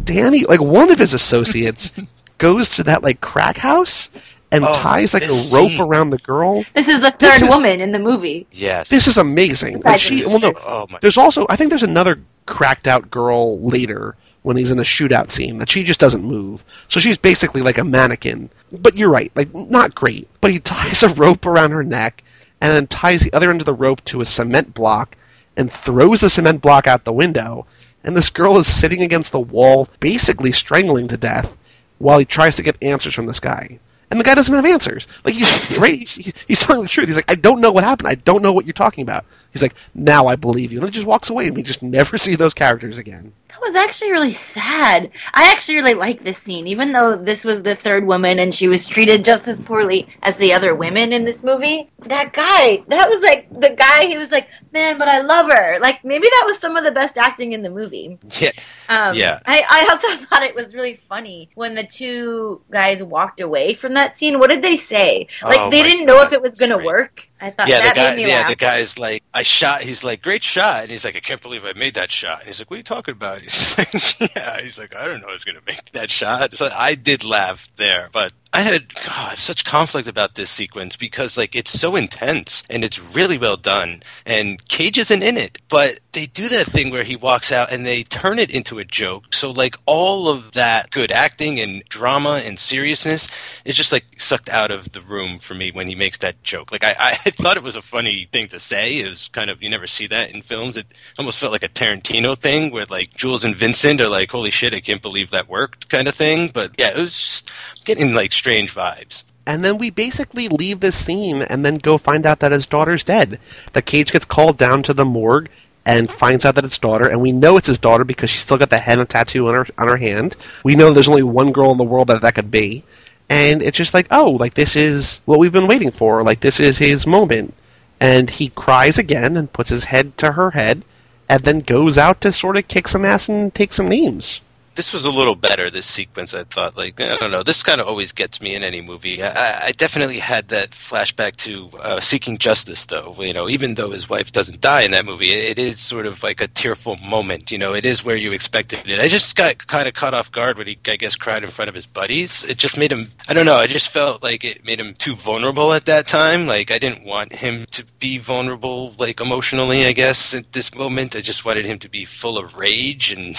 Danny, 0.05 0.45
like 0.45 0.61
one 0.61 0.91
of 0.91 0.99
his 0.99 1.12
associates, 1.14 1.93
goes 2.39 2.76
to 2.76 2.83
that 2.85 3.03
like 3.03 3.20
crack 3.20 3.57
house 3.59 4.09
and 4.51 4.64
Oh, 4.64 4.72
ties 4.74 5.14
like 5.14 5.22
a 5.22 5.26
this 5.26 5.55
rope 5.55 5.68
scene. 5.70 5.83
around 5.87 6.11
the 6.11 6.18
girl. 6.18 6.64
This 6.74 6.89
is 6.89 7.01
the 7.01 7.11
third 7.12 7.43
is- 7.43 7.49
woman 7.49 7.81
in 7.81 7.93
the 7.93 7.99
movie. 7.99 8.47
yes, 8.53 8.89
This 8.89 9.07
is 9.07 9.16
amazing. 9.18 9.74
And 9.74 9.83
Besides 9.83 10.01
she, 10.03 10.24
well, 10.26 10.41
no, 10.41 10.53
Oh 10.64 10.87
my! 10.91 10.99
There's 11.01 11.18
also, 11.18 11.47
I 11.49 11.57
think 11.57 11.68
there's 11.70 11.83
another 11.85 12.20
cracked 12.47 12.89
out 12.89 13.11
girl 13.11 13.61
later 13.61 14.16
when 14.43 14.57
he's 14.57 14.70
in 14.70 14.78
the 14.78 14.82
shootout 14.84 15.28
scene 15.30 15.59
that 15.59 15.70
she 15.70 15.84
just 15.84 16.01
doesn't 16.01 16.24
move. 16.24 16.64
So 16.88 16.99
she's 17.01 17.16
basically 17.18 17.61
like 17.62 17.78
a 17.78 17.84
mannequin. 17.84 18.51
But 18.78 18.97
you're 18.97 19.11
right, 19.11 19.30
like 19.34 19.55
not 19.55 19.95
great. 19.95 20.28
But 20.41 20.51
he 20.51 20.59
ties 20.61 21.03
a 21.03 21.09
rope 21.11 21.47
around 21.47 21.72
her 21.72 21.84
neck 21.84 22.22
and 22.61 22.72
then 22.72 22.86
ties 22.86 23.20
the 23.22 23.32
other 23.32 23.51
end 23.51 23.61
of 23.61 23.66
the 23.66 23.74
rope 23.74 24.05
to 24.07 24.20
a 24.20 24.24
cement 24.26 24.74
block 24.74 25.16
and 25.57 25.70
throws 25.72 26.20
the 26.22 26.30
cement 26.30 26.62
block 26.62 26.86
out 26.86 27.05
the 27.05 27.12
window. 27.12 27.66
And 28.05 28.16
this 28.16 28.30
girl 28.30 28.57
is 28.57 28.66
sitting 28.66 29.03
against 29.03 29.32
the 29.32 29.41
wall, 29.41 29.88
basically 30.01 30.53
strangling 30.53 31.09
to 31.09 31.18
death, 31.18 31.55
while 31.99 32.18
he 32.18 32.24
tries 32.24 32.57
to 32.57 32.62
get 32.62 32.82
answers 32.82 33.12
from 33.14 33.26
this 33.26 33.41
guy. 33.41 33.78
And 34.11 34.18
the 34.18 34.24
guy 34.24 34.34
doesn't 34.34 34.55
have 34.55 34.64
answers. 34.64 35.07
Like 35.24 35.34
he's 35.34 35.78
right, 35.78 35.99
he- 36.09 36.32
he's 36.49 36.61
telling 36.61 36.82
the 36.82 36.88
truth. 36.88 37.09
He's 37.09 37.16
like, 37.16 37.30
I 37.30 37.34
don't 37.34 37.61
know 37.61 37.70
what 37.72 37.84
happened. 37.84 38.09
I 38.09 38.14
don't 38.16 38.43
know 38.43 38.53
what 38.53 38.64
you're 38.66 38.72
talking 38.72 39.03
about. 39.03 39.24
He's 39.53 39.62
like, 39.62 39.74
now 39.94 40.26
I 40.26 40.36
believe 40.36 40.72
you. 40.72 40.78
And 40.78 40.86
he 40.88 40.92
just 40.92 41.07
walks 41.07 41.30
away, 41.30 41.46
and 41.46 41.57
we 41.57 41.62
just 41.62 41.82
never 41.82 42.16
see 42.18 42.36
those 42.36 42.55
characters 42.55 42.98
again. 42.98 43.32
That 43.48 43.61
was 43.61 43.74
actually 43.74 44.12
really 44.12 44.30
sad. 44.30 45.11
I 45.34 45.51
actually 45.51 45.76
really 45.76 45.94
like 45.94 46.22
this 46.22 46.38
scene, 46.38 46.68
even 46.68 46.92
though 46.92 47.16
this 47.16 47.44
was 47.44 47.62
the 47.62 47.74
third 47.74 48.07
woman 48.07 48.38
and 48.38 48.55
she 48.55 48.68
was 48.68 48.86
treated 48.86 49.24
just 49.24 49.48
as 49.48 49.61
poorly 49.61 50.07
as 50.22 50.36
the 50.36 50.53
other 50.53 50.74
women 50.76 51.12
in 51.12 51.24
this 51.24 51.42
movie. 51.42 51.90
That 52.07 52.32
guy, 52.32 52.84
that 52.86 53.09
was 53.11 53.20
like 53.22 53.48
the 53.61 53.70
guy. 53.70 54.07
He 54.07 54.16
was 54.16 54.30
like, 54.30 54.48
man, 54.72 54.98
but 54.98 55.09
I 55.09 55.20
love 55.20 55.51
her. 55.51 55.80
Like 55.80 56.05
maybe 56.05 56.28
that 56.28 56.44
was 56.46 56.59
some 56.59 56.76
of 56.76 56.84
the 56.84 56.92
best 56.92 57.18
acting 57.18 57.53
in 57.53 57.62
the 57.62 57.70
movie. 57.70 58.18
Yeah, 58.38 58.53
Um, 58.88 59.16
Yeah. 59.16 59.40
I, 59.44 59.64
I 59.68 59.88
also 59.90 60.24
thought 60.26 60.44
it 60.44 60.55
was 60.55 60.72
really 60.72 61.01
funny 61.09 61.51
when 61.57 61.74
the 61.74 61.84
two 61.84 62.62
guys 62.70 63.03
walked 63.03 63.40
away 63.40 63.74
from 63.74 63.94
that 63.94 64.16
scene. 64.16 64.38
What 64.38 64.51
did 64.51 64.62
they 64.62 64.76
say? 64.76 65.26
Like 65.42 65.59
Oh 65.61 65.70
they 65.70 65.82
didn't 65.82 66.07
know 66.07 66.22
if 66.22 66.32
it 66.32 66.40
was 66.40 66.55
going 66.55 66.70
to 66.70 66.78
work. 66.78 67.26
I 67.41 67.51
thought 67.51 67.68
yeah. 67.68 67.88
The 67.88 67.95
guy, 67.95 68.14
yeah. 68.16 68.26
laugh. 68.28 68.49
The 68.51 68.57
guy's 68.57 68.99
like, 68.99 69.22
I 69.32 69.43
shot. 69.43 69.82
He's 69.82 70.05
like, 70.05 70.22
great 70.22 70.43
shot, 70.43 70.82
and 70.82 70.91
he's 70.91 71.05
like, 71.05 71.16
I 71.16 71.20
can't 71.20 71.41
believe 71.41 71.64
I 71.64 71.72
made 71.72 71.95
that 71.95 72.11
shot. 72.11 72.41
And 72.41 72.49
he's 72.49 72.61
like, 72.61 72.70
what 72.70 72.76
are 72.76 72.78
you 72.78 72.84
talking 72.84 73.12
about? 73.12 73.41
He's 73.43 73.78
like, 73.78 74.34
yeah. 74.36 74.61
He's 74.61 74.78
like, 74.78 74.95
I 74.97 75.07
don't 75.07 75.20
know. 75.20 75.28
who's 75.28 75.45
gonna 75.45 75.61
make 75.66 75.93
that 75.93 76.11
shot. 76.11 76.55
So 76.55 76.68
I 76.74 76.95
did 76.95 77.24
laugh 77.24 77.66
there, 77.76 78.09
but 78.12 78.32
I 78.53 78.62
had 78.62 78.92
God, 78.94 79.38
such 79.38 79.64
conflict 79.64 80.09
about 80.09 80.34
this 80.34 80.51
sequence 80.51 80.96
because 80.96 81.36
like 81.36 81.55
it's 81.55 81.70
so 81.70 81.94
intense 81.94 82.64
and 82.68 82.82
it's 82.82 82.98
really 83.14 83.38
well 83.38 83.57
done 83.57 84.03
and 84.26 84.66
Cage 84.68 84.98
isn't 84.98 85.22
in 85.22 85.36
it, 85.36 85.59
but 85.68 86.01
they 86.12 86.26
do 86.26 86.48
that 86.48 86.66
thing 86.66 86.90
where 86.90 87.05
he 87.05 87.14
walks 87.14 87.53
out 87.53 87.70
and 87.70 87.86
they 87.86 88.03
turn 88.03 88.40
it 88.40 88.51
into 88.51 88.80
a 88.80 88.84
joke. 88.84 89.32
So 89.32 89.53
like 89.53 89.76
all 89.86 90.28
of 90.28 90.53
that 90.53 90.90
good 90.90 91.12
acting 91.12 91.61
and 91.61 91.84
drama 91.88 92.42
and 92.44 92.59
seriousness 92.59 93.28
is 93.64 93.76
just 93.76 93.92
like 93.92 94.05
sucked 94.20 94.48
out 94.48 94.72
of 94.72 94.90
the 94.92 95.01
room 95.01 95.38
for 95.38 95.55
me 95.55 95.70
when 95.70 95.86
he 95.86 95.94
makes 95.94 96.18
that 96.18 96.42
joke. 96.42 96.72
Like 96.72 96.82
I, 96.82 96.94
I 96.98 97.14
thought 97.30 97.57
it 97.57 97.62
was 97.62 97.76
a 97.76 97.82
funny 97.82 98.28
thing 98.32 98.48
to 98.48 98.59
say. 98.59 98.98
It 98.98 99.09
was 99.09 99.28
kind 99.28 99.51
of 99.51 99.62
you 99.62 99.70
never 99.70 99.86
see 99.86 100.09
that 100.09 100.34
in 100.34 100.42
films. 100.42 100.76
It 100.76 100.86
almost 101.18 101.38
felt 101.38 101.53
like 101.53 101.62
a 101.62 101.68
Tarantino 101.68 102.36
thing 102.36 102.72
where 102.72 102.86
like 102.86 103.14
Jules 103.14 103.44
and 103.44 103.55
Vincent 103.55 104.01
are 104.01 104.09
like, 104.09 104.30
"Holy 104.30 104.51
shit, 104.51 104.74
I 104.74 104.80
can't 104.80 105.03
believe 105.03 105.30
that 105.30 105.48
worked," 105.48 105.88
kind 105.88 106.09
of 106.09 106.14
thing. 106.14 106.51
But 106.53 106.72
yeah, 106.78 106.90
it 106.90 106.96
was 106.98 107.11
just 107.12 107.53
getting 107.91 108.12
like 108.12 108.30
strange 108.30 108.72
vibes. 108.72 109.24
And 109.47 109.64
then 109.64 109.78
we 109.78 109.91
basically 109.91 110.47
leave 110.47 110.78
this 110.78 110.95
scene 110.95 111.43
and 111.43 111.66
then 111.66 111.74
go 111.74 111.99
find 111.99 112.24
out 112.24 112.38
that 112.38 112.53
his 112.53 112.66
daughter's 112.66 113.03
dead. 113.03 113.41
The 113.72 113.82
cage 113.82 114.12
gets 114.12 114.24
called 114.24 114.59
down 114.59 114.84
to 114.84 114.95
the 114.95 115.05
morgue 115.05 115.49
and 115.84 116.09
finds 116.09 116.45
out 116.45 116.55
that 116.55 116.64
it's 116.64 116.78
daughter, 116.78 117.09
and 117.09 117.20
we 117.20 117.32
know 117.32 117.57
it's 117.57 117.66
his 117.66 117.80
daughter 117.80 118.05
because 118.05 118.30
she's 118.30 118.43
still 118.43 118.59
got 118.59 118.70
the 118.70 118.78
henna 118.78 119.07
tattoo 119.07 119.49
on 119.49 119.55
her 119.55 119.66
on 119.76 119.88
her 119.88 119.97
hand. 119.97 120.36
We 120.62 120.76
know 120.76 120.93
there's 120.93 121.09
only 121.09 121.24
one 121.24 121.51
girl 121.51 121.72
in 121.72 121.78
the 121.78 121.84
world 121.84 122.09
that 122.09 122.22
that 122.22 122.36
could 122.36 122.51
be, 122.53 122.84
and 123.28 123.61
it's 123.61 123.78
just 123.78 123.95
like, 123.95 124.07
oh, 124.12 124.32
like 124.32 124.55
this 124.55 124.76
is 124.76 125.20
what 125.24 125.41
we've 125.41 125.51
been 125.51 125.66
waiting 125.66 125.91
for. 125.91 126.22
Like 126.22 126.38
this 126.38 126.61
is 126.61 126.78
his 126.78 127.07
moment, 127.07 127.55
and 127.99 128.30
he 128.30 128.51
cries 128.51 128.99
again 128.99 129.36
and 129.36 129.53
puts 129.53 129.70
his 129.70 129.82
head 129.82 130.16
to 130.18 130.30
her 130.30 130.51
head, 130.51 130.84
and 131.28 131.43
then 131.43 131.61
goes 131.61 131.99
out 131.99 132.20
to 132.20 132.30
sort 132.30 132.59
of 132.59 132.68
kick 132.68 132.86
some 132.86 133.07
ass 133.07 133.28
and 133.28 133.53
take 133.53 133.72
some 133.72 133.88
names 133.88 134.43
this 134.81 134.95
was 134.95 135.05
a 135.05 135.11
little 135.11 135.35
better. 135.35 135.68
This 135.68 135.85
sequence, 135.85 136.33
I 136.33 136.45
thought, 136.45 136.74
like 136.74 136.99
I 137.03 137.14
don't 137.16 137.31
know, 137.31 137.43
this 137.43 137.62
kind 137.62 137.83
of 137.83 137.87
always 137.87 138.12
gets 138.12 138.41
me 138.41 138.55
in 138.55 138.64
any 138.64 138.81
movie. 138.81 139.22
I, 139.22 139.66
I 139.66 139.72
definitely 139.72 140.18
had 140.18 140.49
that 140.49 140.70
flashback 140.70 141.37
to 141.45 141.68
uh, 141.81 142.01
Seeking 142.01 142.39
Justice, 142.39 142.87
though. 142.87 143.14
You 143.18 143.35
know, 143.35 143.47
even 143.47 143.74
though 143.74 143.91
his 143.91 144.09
wife 144.09 144.33
doesn't 144.33 144.62
die 144.62 144.81
in 144.81 144.93
that 144.93 145.05
movie, 145.05 145.33
it, 145.33 145.51
it 145.51 145.62
is 145.62 145.78
sort 145.81 146.07
of 146.07 146.22
like 146.22 146.41
a 146.41 146.49
tearful 146.49 146.97
moment. 146.97 147.53
You 147.53 147.59
know, 147.59 147.74
it 147.74 147.85
is 147.85 148.03
where 148.03 148.16
you 148.16 148.33
expected 148.33 148.89
it. 148.89 148.99
I 149.01 149.09
just 149.09 149.37
got 149.37 149.66
kind 149.66 149.87
of 149.87 149.93
caught 149.93 150.14
off 150.14 150.33
guard 150.33 150.57
when 150.57 150.66
he, 150.66 150.78
I 150.89 150.97
guess, 150.97 151.14
cried 151.14 151.45
in 151.45 151.51
front 151.51 151.68
of 151.68 151.74
his 151.74 151.85
buddies. 151.85 152.43
It 152.45 152.57
just 152.57 152.78
made 152.78 152.91
him. 152.91 153.12
I 153.28 153.35
don't 153.35 153.45
know. 153.45 153.57
I 153.57 153.66
just 153.66 153.91
felt 153.91 154.22
like 154.22 154.45
it 154.45 154.64
made 154.64 154.81
him 154.81 154.95
too 154.95 155.14
vulnerable 155.14 155.74
at 155.74 155.85
that 155.85 156.07
time. 156.07 156.47
Like 156.47 156.70
I 156.70 156.78
didn't 156.78 157.05
want 157.05 157.35
him 157.35 157.66
to 157.72 157.85
be 157.99 158.16
vulnerable, 158.16 158.95
like 158.99 159.20
emotionally. 159.20 159.85
I 159.85 159.93
guess 159.93 160.35
at 160.35 160.53
this 160.53 160.74
moment, 160.74 161.16
I 161.16 161.20
just 161.20 161.45
wanted 161.45 161.66
him 161.66 161.78
to 161.81 161.91
be 161.91 162.07
full 162.07 162.39
of 162.39 162.57
rage 162.57 163.12
and 163.12 163.37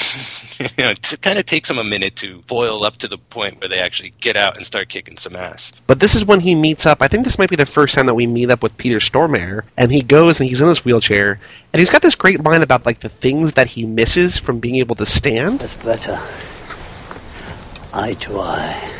you 0.78 0.84
know. 0.84 0.94
To 0.94 1.18
kind 1.18 1.31
of 1.38 1.46
takes 1.46 1.68
them 1.68 1.78
a 1.78 1.84
minute 1.84 2.16
to 2.18 2.40
boil 2.48 2.84
up 2.84 2.98
to 2.98 3.08
the 3.08 3.18
point 3.18 3.60
where 3.60 3.70
they 3.70 3.80
actually 3.80 4.14
get 4.20 4.36
out 4.36 4.58
and 4.58 4.66
start 4.66 4.90
kicking 4.90 5.18
some 5.18 5.36
ass. 5.36 5.72
But 5.88 6.00
this 6.00 6.16
is 6.16 6.26
when 6.26 6.40
he 6.40 6.56
meets 6.56 6.86
up. 6.86 7.02
I 7.02 7.08
think 7.08 7.24
this 7.24 7.38
might 7.38 7.50
be 7.50 7.56
the 7.56 7.66
first 7.66 7.96
time 7.96 8.06
that 8.08 8.16
we 8.16 8.28
meet 8.28 8.50
up 8.50 8.64
with 8.64 8.78
Peter 8.78 8.98
Stormare, 8.98 9.64
and 9.78 9.92
he 9.92 10.02
goes 10.02 10.40
and 10.40 10.50
he's 10.50 10.62
in 10.62 10.68
his 10.68 10.84
wheelchair, 10.84 11.40
and 11.74 11.80
he's 11.80 11.90
got 11.90 12.02
this 12.02 12.16
great 12.16 12.44
line 12.44 12.62
about 12.62 12.86
like 12.86 13.00
the 13.00 13.10
things 13.10 13.54
that 13.54 13.68
he 13.68 13.86
misses 13.86 14.38
from 14.38 14.60
being 14.60 14.76
able 14.76 14.96
to 14.96 15.06
stand. 15.06 15.60
That's 15.60 15.74
better. 15.76 16.22
Eye 17.94 18.14
to 18.14 18.40
eye. 18.40 18.92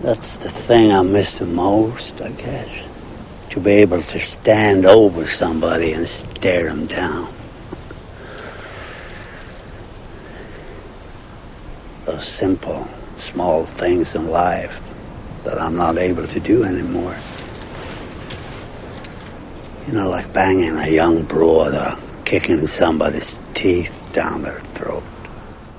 That's 0.00 0.38
the 0.38 0.48
thing 0.48 0.92
I 0.92 1.02
miss 1.02 1.38
the 1.38 1.46
most, 1.46 2.20
I 2.20 2.30
guess. 2.30 2.88
To 3.50 3.60
be 3.60 3.72
able 3.72 4.02
to 4.02 4.18
stand 4.18 4.86
over 4.86 5.26
somebody 5.26 5.92
and 5.92 6.06
stare 6.06 6.64
them 6.64 6.86
down. 6.86 7.32
Those 12.12 12.28
simple, 12.28 12.86
small 13.16 13.64
things 13.64 14.14
in 14.14 14.28
life 14.28 14.80
that 15.44 15.60
I'm 15.60 15.76
not 15.76 15.96
able 15.98 16.26
to 16.26 16.40
do 16.40 16.62
anymore. 16.62 17.16
You 19.86 19.94
know, 19.94 20.08
like 20.08 20.32
banging 20.32 20.76
a 20.76 20.88
young 20.88 21.22
broad 21.22 21.74
or 21.74 21.98
kicking 22.24 22.66
somebody's 22.66 23.38
teeth 23.54 24.02
down 24.12 24.42
their 24.42 24.60
throat. 24.60 25.02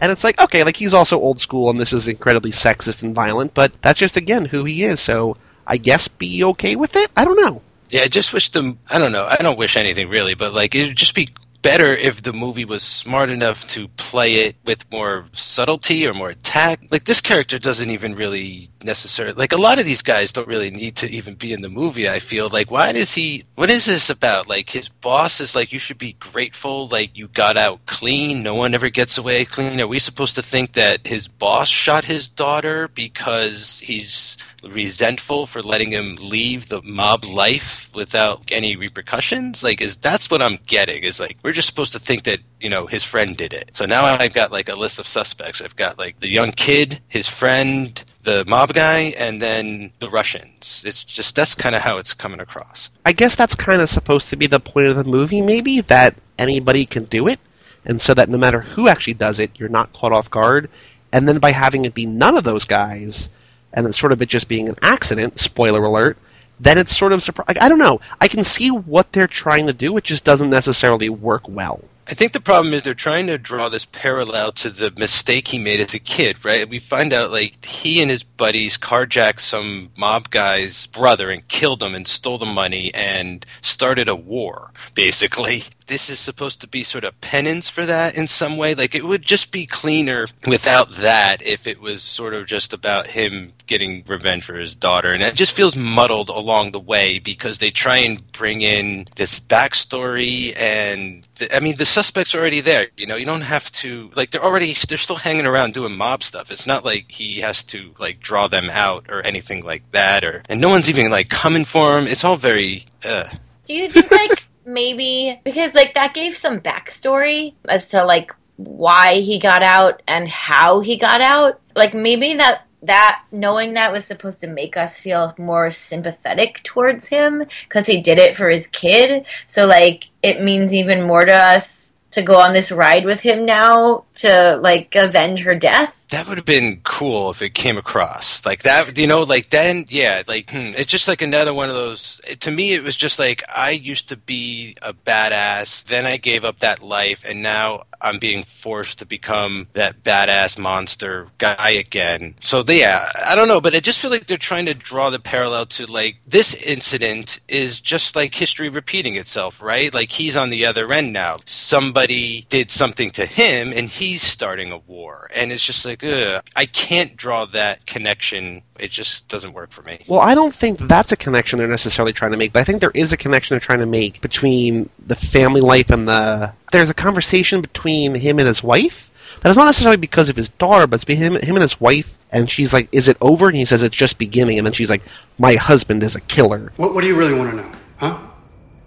And 0.01 0.11
it's 0.11 0.23
like, 0.23 0.39
okay, 0.41 0.63
like 0.63 0.75
he's 0.75 0.93
also 0.93 1.19
old 1.19 1.39
school 1.39 1.69
and 1.69 1.79
this 1.79 1.93
is 1.93 2.07
incredibly 2.07 2.51
sexist 2.51 3.03
and 3.03 3.15
violent, 3.15 3.53
but 3.53 3.71
that's 3.81 3.99
just, 3.99 4.17
again, 4.17 4.43
who 4.43 4.65
he 4.65 4.83
is. 4.83 4.99
So 4.99 5.37
I 5.65 5.77
guess 5.77 6.07
be 6.07 6.43
okay 6.43 6.75
with 6.75 6.95
it? 6.95 7.09
I 7.15 7.25
don't 7.25 7.39
know. 7.39 7.61
Yeah, 7.89 8.01
I 8.01 8.07
just 8.07 8.33
wish 8.33 8.49
them. 8.49 8.79
I 8.89 8.97
don't 8.97 9.11
know. 9.11 9.25
I 9.25 9.37
don't 9.37 9.57
wish 9.57 9.77
anything 9.77 10.09
really, 10.09 10.33
but 10.33 10.51
like 10.51 10.73
it'd 10.73 10.97
just 10.97 11.13
be 11.13 11.29
better 11.63 11.95
if 11.95 12.21
the 12.21 12.33
movie 12.33 12.65
was 12.65 12.83
smart 12.83 13.31
enough 13.31 13.65
to 13.67 13.87
play 13.87 14.35
it 14.45 14.55
with 14.65 14.85
more 14.91 15.25
subtlety 15.31 16.07
or 16.07 16.13
more 16.13 16.33
tact. 16.33 16.91
Like 16.91 17.05
this 17.05 17.21
character 17.21 17.57
doesn't 17.57 17.89
even 17.89 18.13
really 18.15 18.69
necessarily 18.83 19.35
like 19.35 19.53
a 19.53 19.57
lot 19.57 19.79
of 19.79 19.85
these 19.85 20.01
guys 20.01 20.31
don't 20.31 20.47
really 20.47 20.71
need 20.71 20.95
to 20.97 21.09
even 21.09 21.35
be 21.35 21.53
in 21.53 21.61
the 21.61 21.69
movie. 21.69 22.09
I 22.09 22.19
feel 22.19 22.49
like 22.49 22.71
why 22.71 22.91
does 22.91 23.13
he? 23.13 23.43
What 23.55 23.69
is 23.69 23.85
this 23.85 24.09
about? 24.09 24.47
Like 24.47 24.69
his 24.69 24.89
boss 24.89 25.39
is 25.39 25.55
like 25.55 25.71
you 25.71 25.79
should 25.79 25.97
be 25.97 26.13
grateful. 26.19 26.87
Like 26.87 27.17
you 27.17 27.27
got 27.29 27.57
out 27.57 27.85
clean. 27.85 28.43
No 28.43 28.55
one 28.55 28.73
ever 28.73 28.89
gets 28.89 29.17
away 29.17 29.45
clean. 29.45 29.79
Are 29.79 29.87
we 29.87 29.99
supposed 29.99 30.35
to 30.35 30.41
think 30.41 30.73
that 30.73 31.05
his 31.05 31.27
boss 31.27 31.67
shot 31.67 32.05
his 32.05 32.27
daughter 32.27 32.87
because 32.89 33.79
he's 33.79 34.37
resentful 34.63 35.45
for 35.45 35.61
letting 35.61 35.91
him 35.91 36.15
leave 36.21 36.69
the 36.69 36.81
mob 36.83 37.25
life 37.25 37.89
without 37.93 38.41
any 38.51 38.75
repercussions? 38.75 39.63
Like, 39.63 39.81
is 39.81 39.97
that's 39.97 40.29
what 40.29 40.41
I'm 40.41 40.57
getting? 40.65 41.03
Is 41.03 41.19
like 41.19 41.37
we're 41.43 41.51
just 41.51 41.67
supposed 41.67 41.93
to 41.93 41.99
think 41.99 42.23
that 42.23 42.39
you 42.59 42.69
know 42.69 42.87
his 42.87 43.03
friend 43.03 43.35
did 43.35 43.53
it. 43.53 43.71
So 43.73 43.85
now 43.85 44.05
I've 44.05 44.33
got 44.33 44.51
like 44.51 44.69
a 44.69 44.75
list 44.75 44.99
of 44.99 45.07
suspects. 45.07 45.61
I've 45.61 45.75
got 45.75 45.97
like 45.97 46.19
the 46.19 46.29
young 46.29 46.51
kid, 46.51 46.99
his 47.07 47.27
friend, 47.27 48.03
the 48.23 48.45
mob 48.47 48.73
guy, 48.73 49.13
and 49.17 49.41
then 49.41 49.91
the 49.99 50.09
Russians. 50.09 50.83
It's 50.85 51.03
just 51.03 51.35
that's 51.35 51.55
kind 51.55 51.75
of 51.75 51.81
how 51.81 51.97
it's 51.97 52.13
coming 52.13 52.39
across. 52.39 52.89
I 53.05 53.11
guess 53.11 53.35
that's 53.35 53.55
kind 53.55 53.81
of 53.81 53.89
supposed 53.89 54.29
to 54.29 54.35
be 54.35 54.47
the 54.47 54.59
point 54.59 54.87
of 54.87 54.95
the 54.95 55.03
movie, 55.03 55.41
maybe 55.41 55.81
that 55.81 56.15
anybody 56.37 56.85
can 56.85 57.05
do 57.05 57.27
it, 57.27 57.39
and 57.85 57.99
so 57.99 58.13
that 58.13 58.29
no 58.29 58.37
matter 58.37 58.61
who 58.61 58.87
actually 58.87 59.15
does 59.15 59.39
it, 59.39 59.51
you're 59.59 59.69
not 59.69 59.93
caught 59.93 60.13
off 60.13 60.29
guard. 60.29 60.69
And 61.11 61.27
then 61.27 61.37
by 61.39 61.51
having 61.51 61.85
it 61.85 61.93
be 61.93 62.07
none 62.07 62.37
of 62.37 62.43
those 62.43 62.65
guys 62.65 63.29
and 63.73 63.87
it's 63.87 63.99
sort 63.99 64.11
of 64.11 64.21
it 64.21 64.29
just 64.29 64.47
being 64.47 64.69
an 64.69 64.75
accident, 64.81 65.39
spoiler 65.39 65.83
alert, 65.83 66.17
then 66.59 66.77
it's 66.77 66.95
sort 66.95 67.11
of 67.11 67.23
surprising. 67.23 67.61
I 67.61 67.69
don't 67.69 67.79
know. 67.79 67.99
I 68.21 68.27
can 68.27 68.43
see 68.43 68.69
what 68.71 69.11
they're 69.11 69.27
trying 69.27 69.67
to 69.67 69.73
do. 69.73 69.95
It 69.97 70.03
just 70.03 70.23
doesn't 70.23 70.49
necessarily 70.49 71.09
work 71.09 71.47
well. 71.47 71.83
I 72.05 72.15
think 72.15 72.33
the 72.33 72.41
problem 72.41 72.73
is 72.73 72.81
they're 72.81 72.93
trying 72.93 73.27
to 73.27 73.37
draw 73.37 73.69
this 73.69 73.85
parallel 73.85 74.51
to 74.53 74.69
the 74.69 74.91
mistake 74.97 75.47
he 75.47 75.57
made 75.57 75.79
as 75.79 75.93
a 75.93 75.99
kid, 75.99 76.43
right? 76.43 76.67
We 76.67 76.79
find 76.79 77.13
out 77.13 77.31
like 77.31 77.63
he 77.63 78.01
and 78.01 78.11
his 78.11 78.23
buddies 78.23 78.77
carjacked 78.77 79.39
some 79.39 79.89
mob 79.97 80.29
guy's 80.29 80.87
brother 80.87 81.29
and 81.29 81.47
killed 81.47 81.81
him 81.81 81.95
and 81.95 82.05
stole 82.05 82.37
the 82.37 82.45
money 82.45 82.93
and 82.93 83.45
started 83.61 84.09
a 84.09 84.15
war, 84.15 84.71
basically 84.95 85.63
this 85.87 86.09
is 86.09 86.19
supposed 86.19 86.61
to 86.61 86.67
be 86.67 86.83
sort 86.83 87.03
of 87.03 87.19
penance 87.21 87.69
for 87.69 87.85
that 87.85 88.15
in 88.15 88.27
some 88.27 88.57
way. 88.57 88.75
Like 88.75 88.95
it 88.95 89.03
would 89.03 89.21
just 89.21 89.51
be 89.51 89.65
cleaner 89.65 90.27
without 90.47 90.91
that 90.95 91.41
if 91.41 91.67
it 91.67 91.81
was 91.81 92.01
sort 92.01 92.33
of 92.33 92.45
just 92.45 92.73
about 92.73 93.07
him 93.07 93.53
getting 93.65 94.03
revenge 94.07 94.43
for 94.43 94.55
his 94.55 94.75
daughter. 94.75 95.13
And 95.13 95.23
it 95.23 95.35
just 95.35 95.55
feels 95.55 95.75
muddled 95.75 96.29
along 96.29 96.71
the 96.71 96.79
way 96.79 97.19
because 97.19 97.57
they 97.57 97.71
try 97.71 97.97
and 97.97 98.31
bring 98.31 98.61
in 98.61 99.07
this 99.15 99.39
backstory 99.39 100.57
and 100.59 101.27
I 101.53 101.59
mean 101.59 101.77
the 101.77 101.85
suspect's 101.85 102.35
already 102.35 102.59
there. 102.59 102.87
You 102.97 103.07
know, 103.07 103.15
you 103.15 103.25
don't 103.25 103.41
have 103.41 103.71
to 103.73 104.11
like 104.15 104.31
they're 104.31 104.43
already 104.43 104.75
they're 104.87 104.97
still 104.97 105.15
hanging 105.15 105.45
around 105.45 105.73
doing 105.73 105.95
mob 105.95 106.23
stuff. 106.23 106.51
It's 106.51 106.67
not 106.67 106.85
like 106.85 107.11
he 107.11 107.41
has 107.41 107.63
to 107.65 107.93
like 107.99 108.19
draw 108.19 108.47
them 108.47 108.69
out 108.69 109.05
or 109.09 109.21
anything 109.21 109.63
like 109.63 109.89
that 109.91 110.23
or 110.23 110.43
and 110.49 110.61
no 110.61 110.69
one's 110.69 110.89
even 110.89 111.09
like 111.11 111.29
coming 111.29 111.65
for 111.65 111.97
him. 111.97 112.07
It's 112.07 112.23
all 112.23 112.37
very 112.37 112.85
uh 113.05 113.25
do 113.67 113.73
you 113.73 113.89
think 113.89 114.11
like 114.11 114.47
maybe 114.65 115.39
because 115.43 115.73
like 115.73 115.93
that 115.95 116.13
gave 116.13 116.37
some 116.37 116.59
backstory 116.59 117.53
as 117.67 117.89
to 117.89 118.03
like 118.05 118.33
why 118.57 119.19
he 119.19 119.39
got 119.39 119.63
out 119.63 120.01
and 120.07 120.27
how 120.27 120.79
he 120.79 120.97
got 120.97 121.21
out. 121.21 121.59
Like 121.75 121.93
maybe 121.93 122.35
that 122.35 122.65
that 122.83 123.23
knowing 123.31 123.73
that 123.73 123.91
was 123.91 124.05
supposed 124.05 124.41
to 124.41 124.47
make 124.47 124.75
us 124.75 124.99
feel 124.99 125.33
more 125.37 125.71
sympathetic 125.71 126.61
towards 126.63 127.07
him 127.07 127.43
because 127.67 127.85
he 127.85 128.01
did 128.01 128.19
it 128.19 128.35
for 128.35 128.49
his 128.49 128.67
kid. 128.67 129.25
So 129.47 129.65
like 129.65 130.09
it 130.21 130.41
means 130.41 130.73
even 130.73 131.03
more 131.03 131.25
to 131.25 131.33
us 131.33 131.82
to 132.13 132.21
go 132.21 132.39
on 132.39 132.53
this 132.53 132.71
ride 132.71 133.05
with 133.05 133.19
him 133.19 133.45
now 133.45 134.05
to 134.15 134.57
like 134.61 134.95
avenge 134.95 135.41
her 135.41 135.55
death? 135.55 135.99
That 136.09 136.27
would 136.27 136.37
have 136.37 136.45
been 136.45 136.79
cool 136.83 137.31
if 137.31 137.41
it 137.41 137.55
came 137.55 137.77
across. 137.77 138.45
Like 138.45 138.63
that 138.63 138.97
you 138.97 139.07
know 139.07 139.23
like 139.23 139.49
then 139.49 139.85
yeah 139.89 140.23
like 140.27 140.49
hmm, 140.49 140.71
it's 140.77 140.91
just 140.91 141.07
like 141.07 141.21
another 141.21 141.53
one 141.53 141.69
of 141.69 141.75
those 141.75 142.21
to 142.39 142.51
me 142.51 142.73
it 142.73 142.83
was 142.83 142.95
just 142.95 143.19
like 143.19 143.43
i 143.53 143.71
used 143.71 144.09
to 144.09 144.17
be 144.17 144.75
a 144.81 144.93
badass 144.93 145.83
then 145.85 146.05
i 146.05 146.17
gave 146.17 146.45
up 146.45 146.59
that 146.59 146.81
life 146.83 147.23
and 147.27 147.41
now 147.41 147.83
i'm 148.03 148.19
being 148.19 148.43
forced 148.43 148.99
to 148.99 149.05
become 149.05 149.67
that 149.73 150.03
badass 150.03 150.57
monster 150.57 151.27
guy 151.37 151.69
again. 151.69 152.35
So 152.41 152.63
yeah 152.67 153.09
i 153.25 153.35
don't 153.35 153.47
know 153.47 153.61
but 153.61 153.75
i 153.75 153.79
just 153.79 153.99
feel 153.99 154.11
like 154.11 154.27
they're 154.27 154.37
trying 154.37 154.65
to 154.67 154.73
draw 154.73 155.09
the 155.09 155.19
parallel 155.19 155.65
to 155.65 155.85
like 155.85 156.17
this 156.27 156.53
incident 156.53 157.39
is 157.47 157.79
just 157.79 158.15
like 158.15 158.35
history 158.35 158.69
repeating 158.69 159.15
itself 159.15 159.61
right? 159.63 159.93
Like 159.93 160.11
he's 160.11 160.35
on 160.35 160.49
the 160.49 160.65
other 160.65 160.91
end 160.91 161.13
now. 161.13 161.37
Somebody 161.45 162.45
did 162.49 162.69
something 162.69 163.11
to 163.11 163.25
him 163.25 163.71
and 163.75 163.87
he's 163.89 164.21
starting 164.21 164.71
a 164.71 164.77
war. 164.77 165.29
And 165.35 165.51
it's 165.51 165.65
just 165.65 165.85
like 165.85 166.03
ugh, 166.03 166.43
I 166.55 166.65
can't 166.65 167.15
draw 167.15 167.45
that 167.45 167.85
connection. 167.85 168.61
It 168.79 168.89
just 168.89 169.27
doesn't 169.27 169.53
work 169.53 169.71
for 169.71 169.83
me. 169.83 169.99
Well, 170.07 170.19
I 170.19 170.33
don't 170.33 170.53
think 170.53 170.79
that's 170.79 171.11
a 171.11 171.15
connection 171.15 171.59
they're 171.59 171.67
necessarily 171.67 172.11
trying 172.11 172.31
to 172.31 172.37
make, 172.37 172.53
but 172.53 172.61
I 172.61 172.63
think 172.63 172.81
there 172.81 172.91
is 172.93 173.13
a 173.13 173.17
connection 173.17 173.53
they're 173.53 173.59
trying 173.59 173.79
to 173.79 173.85
make 173.85 174.19
between 174.21 174.89
the 175.05 175.15
family 175.15 175.61
life 175.61 175.91
and 175.91 176.07
the. 176.07 176.53
There's 176.71 176.89
a 176.89 176.93
conversation 176.95 177.61
between 177.61 178.15
him 178.15 178.39
and 178.39 178.47
his 178.47 178.63
wife. 178.63 179.11
That 179.41 179.49
is 179.49 179.57
not 179.57 179.65
necessarily 179.65 179.97
because 179.97 180.29
of 180.29 180.35
his 180.35 180.49
daughter, 180.49 180.87
but 180.87 180.95
it's 180.95 181.03
between 181.03 181.33
him, 181.35 181.41
him 181.41 181.55
and 181.55 181.61
his 181.61 181.79
wife. 181.79 182.17
And 182.31 182.49
she's 182.49 182.73
like, 182.73 182.89
"Is 182.91 183.07
it 183.07 183.17
over?" 183.21 183.47
And 183.47 183.55
he 183.55 183.65
says, 183.65 183.83
"It's 183.83 183.95
just 183.95 184.17
beginning." 184.17 184.57
And 184.57 184.65
then 184.65 184.73
she's 184.73 184.89
like, 184.89 185.03
"My 185.37 185.53
husband 185.55 186.01
is 186.01 186.15
a 186.15 186.21
killer." 186.21 186.71
What, 186.77 186.93
what 186.95 187.01
do 187.01 187.07
you 187.07 187.15
really 187.15 187.33
want 187.37 187.51
to 187.51 187.57
know, 187.57 187.71
huh? 187.97 188.17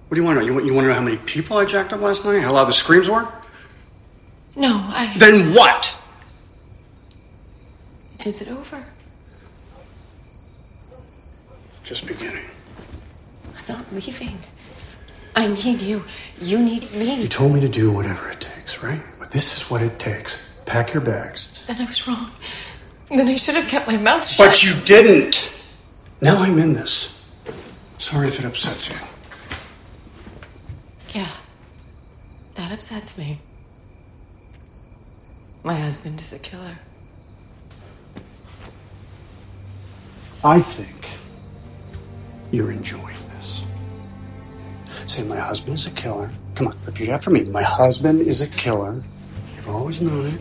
What 0.08 0.14
do 0.14 0.20
you 0.20 0.24
want 0.26 0.36
to 0.38 0.40
know? 0.42 0.46
You, 0.48 0.54
want- 0.54 0.66
you 0.66 0.74
want 0.74 0.84
to 0.84 0.88
know 0.88 0.94
how 0.94 1.02
many 1.02 1.16
people 1.18 1.56
I 1.58 1.64
jacked 1.64 1.92
up 1.92 2.00
last 2.00 2.24
night? 2.24 2.40
How 2.40 2.52
loud 2.52 2.64
the 2.66 2.72
screams 2.72 3.08
were? 3.08 3.26
No, 4.56 4.76
I. 4.88 5.12
Then 5.18 5.54
what? 5.54 6.02
Is 8.24 8.40
it 8.40 8.48
over? 8.48 8.84
Just 11.86 12.04
beginning. 12.04 12.44
I'm 13.54 13.76
not 13.76 13.92
leaving. 13.92 14.36
I 15.36 15.46
need 15.46 15.80
you. 15.80 16.02
You 16.40 16.58
need 16.58 16.82
me. 16.92 17.22
You 17.22 17.28
told 17.28 17.54
me 17.54 17.60
to 17.60 17.68
do 17.68 17.92
whatever 17.92 18.28
it 18.28 18.40
takes, 18.40 18.82
right? 18.82 19.00
But 19.20 19.30
this 19.30 19.56
is 19.56 19.70
what 19.70 19.82
it 19.82 19.96
takes. 19.96 20.50
Pack 20.64 20.92
your 20.92 21.00
bags. 21.00 21.64
Then 21.68 21.80
I 21.80 21.84
was 21.84 22.08
wrong. 22.08 22.28
Then 23.08 23.28
I 23.28 23.36
should 23.36 23.54
have 23.54 23.68
kept 23.68 23.86
my 23.86 23.96
mouth 23.96 24.26
shut. 24.26 24.48
But 24.48 24.64
you 24.64 24.74
didn't. 24.84 25.62
Now 26.20 26.38
I'm 26.42 26.58
in 26.58 26.72
this. 26.72 27.22
Sorry 27.98 28.26
if 28.26 28.40
it 28.40 28.44
upsets 28.44 28.90
you. 28.90 28.96
Yeah. 31.14 31.30
That 32.56 32.72
upsets 32.72 33.16
me. 33.16 33.38
My 35.62 35.76
husband 35.76 36.20
is 36.20 36.32
a 36.32 36.40
killer. 36.40 36.78
I 40.42 40.60
think 40.60 41.10
you're 42.50 42.70
enjoying 42.70 43.16
this. 43.36 43.62
Say, 45.06 45.24
my 45.24 45.38
husband 45.38 45.74
is 45.74 45.86
a 45.86 45.90
killer. 45.92 46.30
Come 46.54 46.68
on, 46.68 46.78
repeat 46.84 47.08
after 47.08 47.30
me. 47.30 47.44
My 47.44 47.62
husband 47.62 48.22
is 48.22 48.40
a 48.40 48.46
killer. 48.48 49.02
You've 49.56 49.68
always 49.68 50.00
known 50.00 50.26
it. 50.26 50.40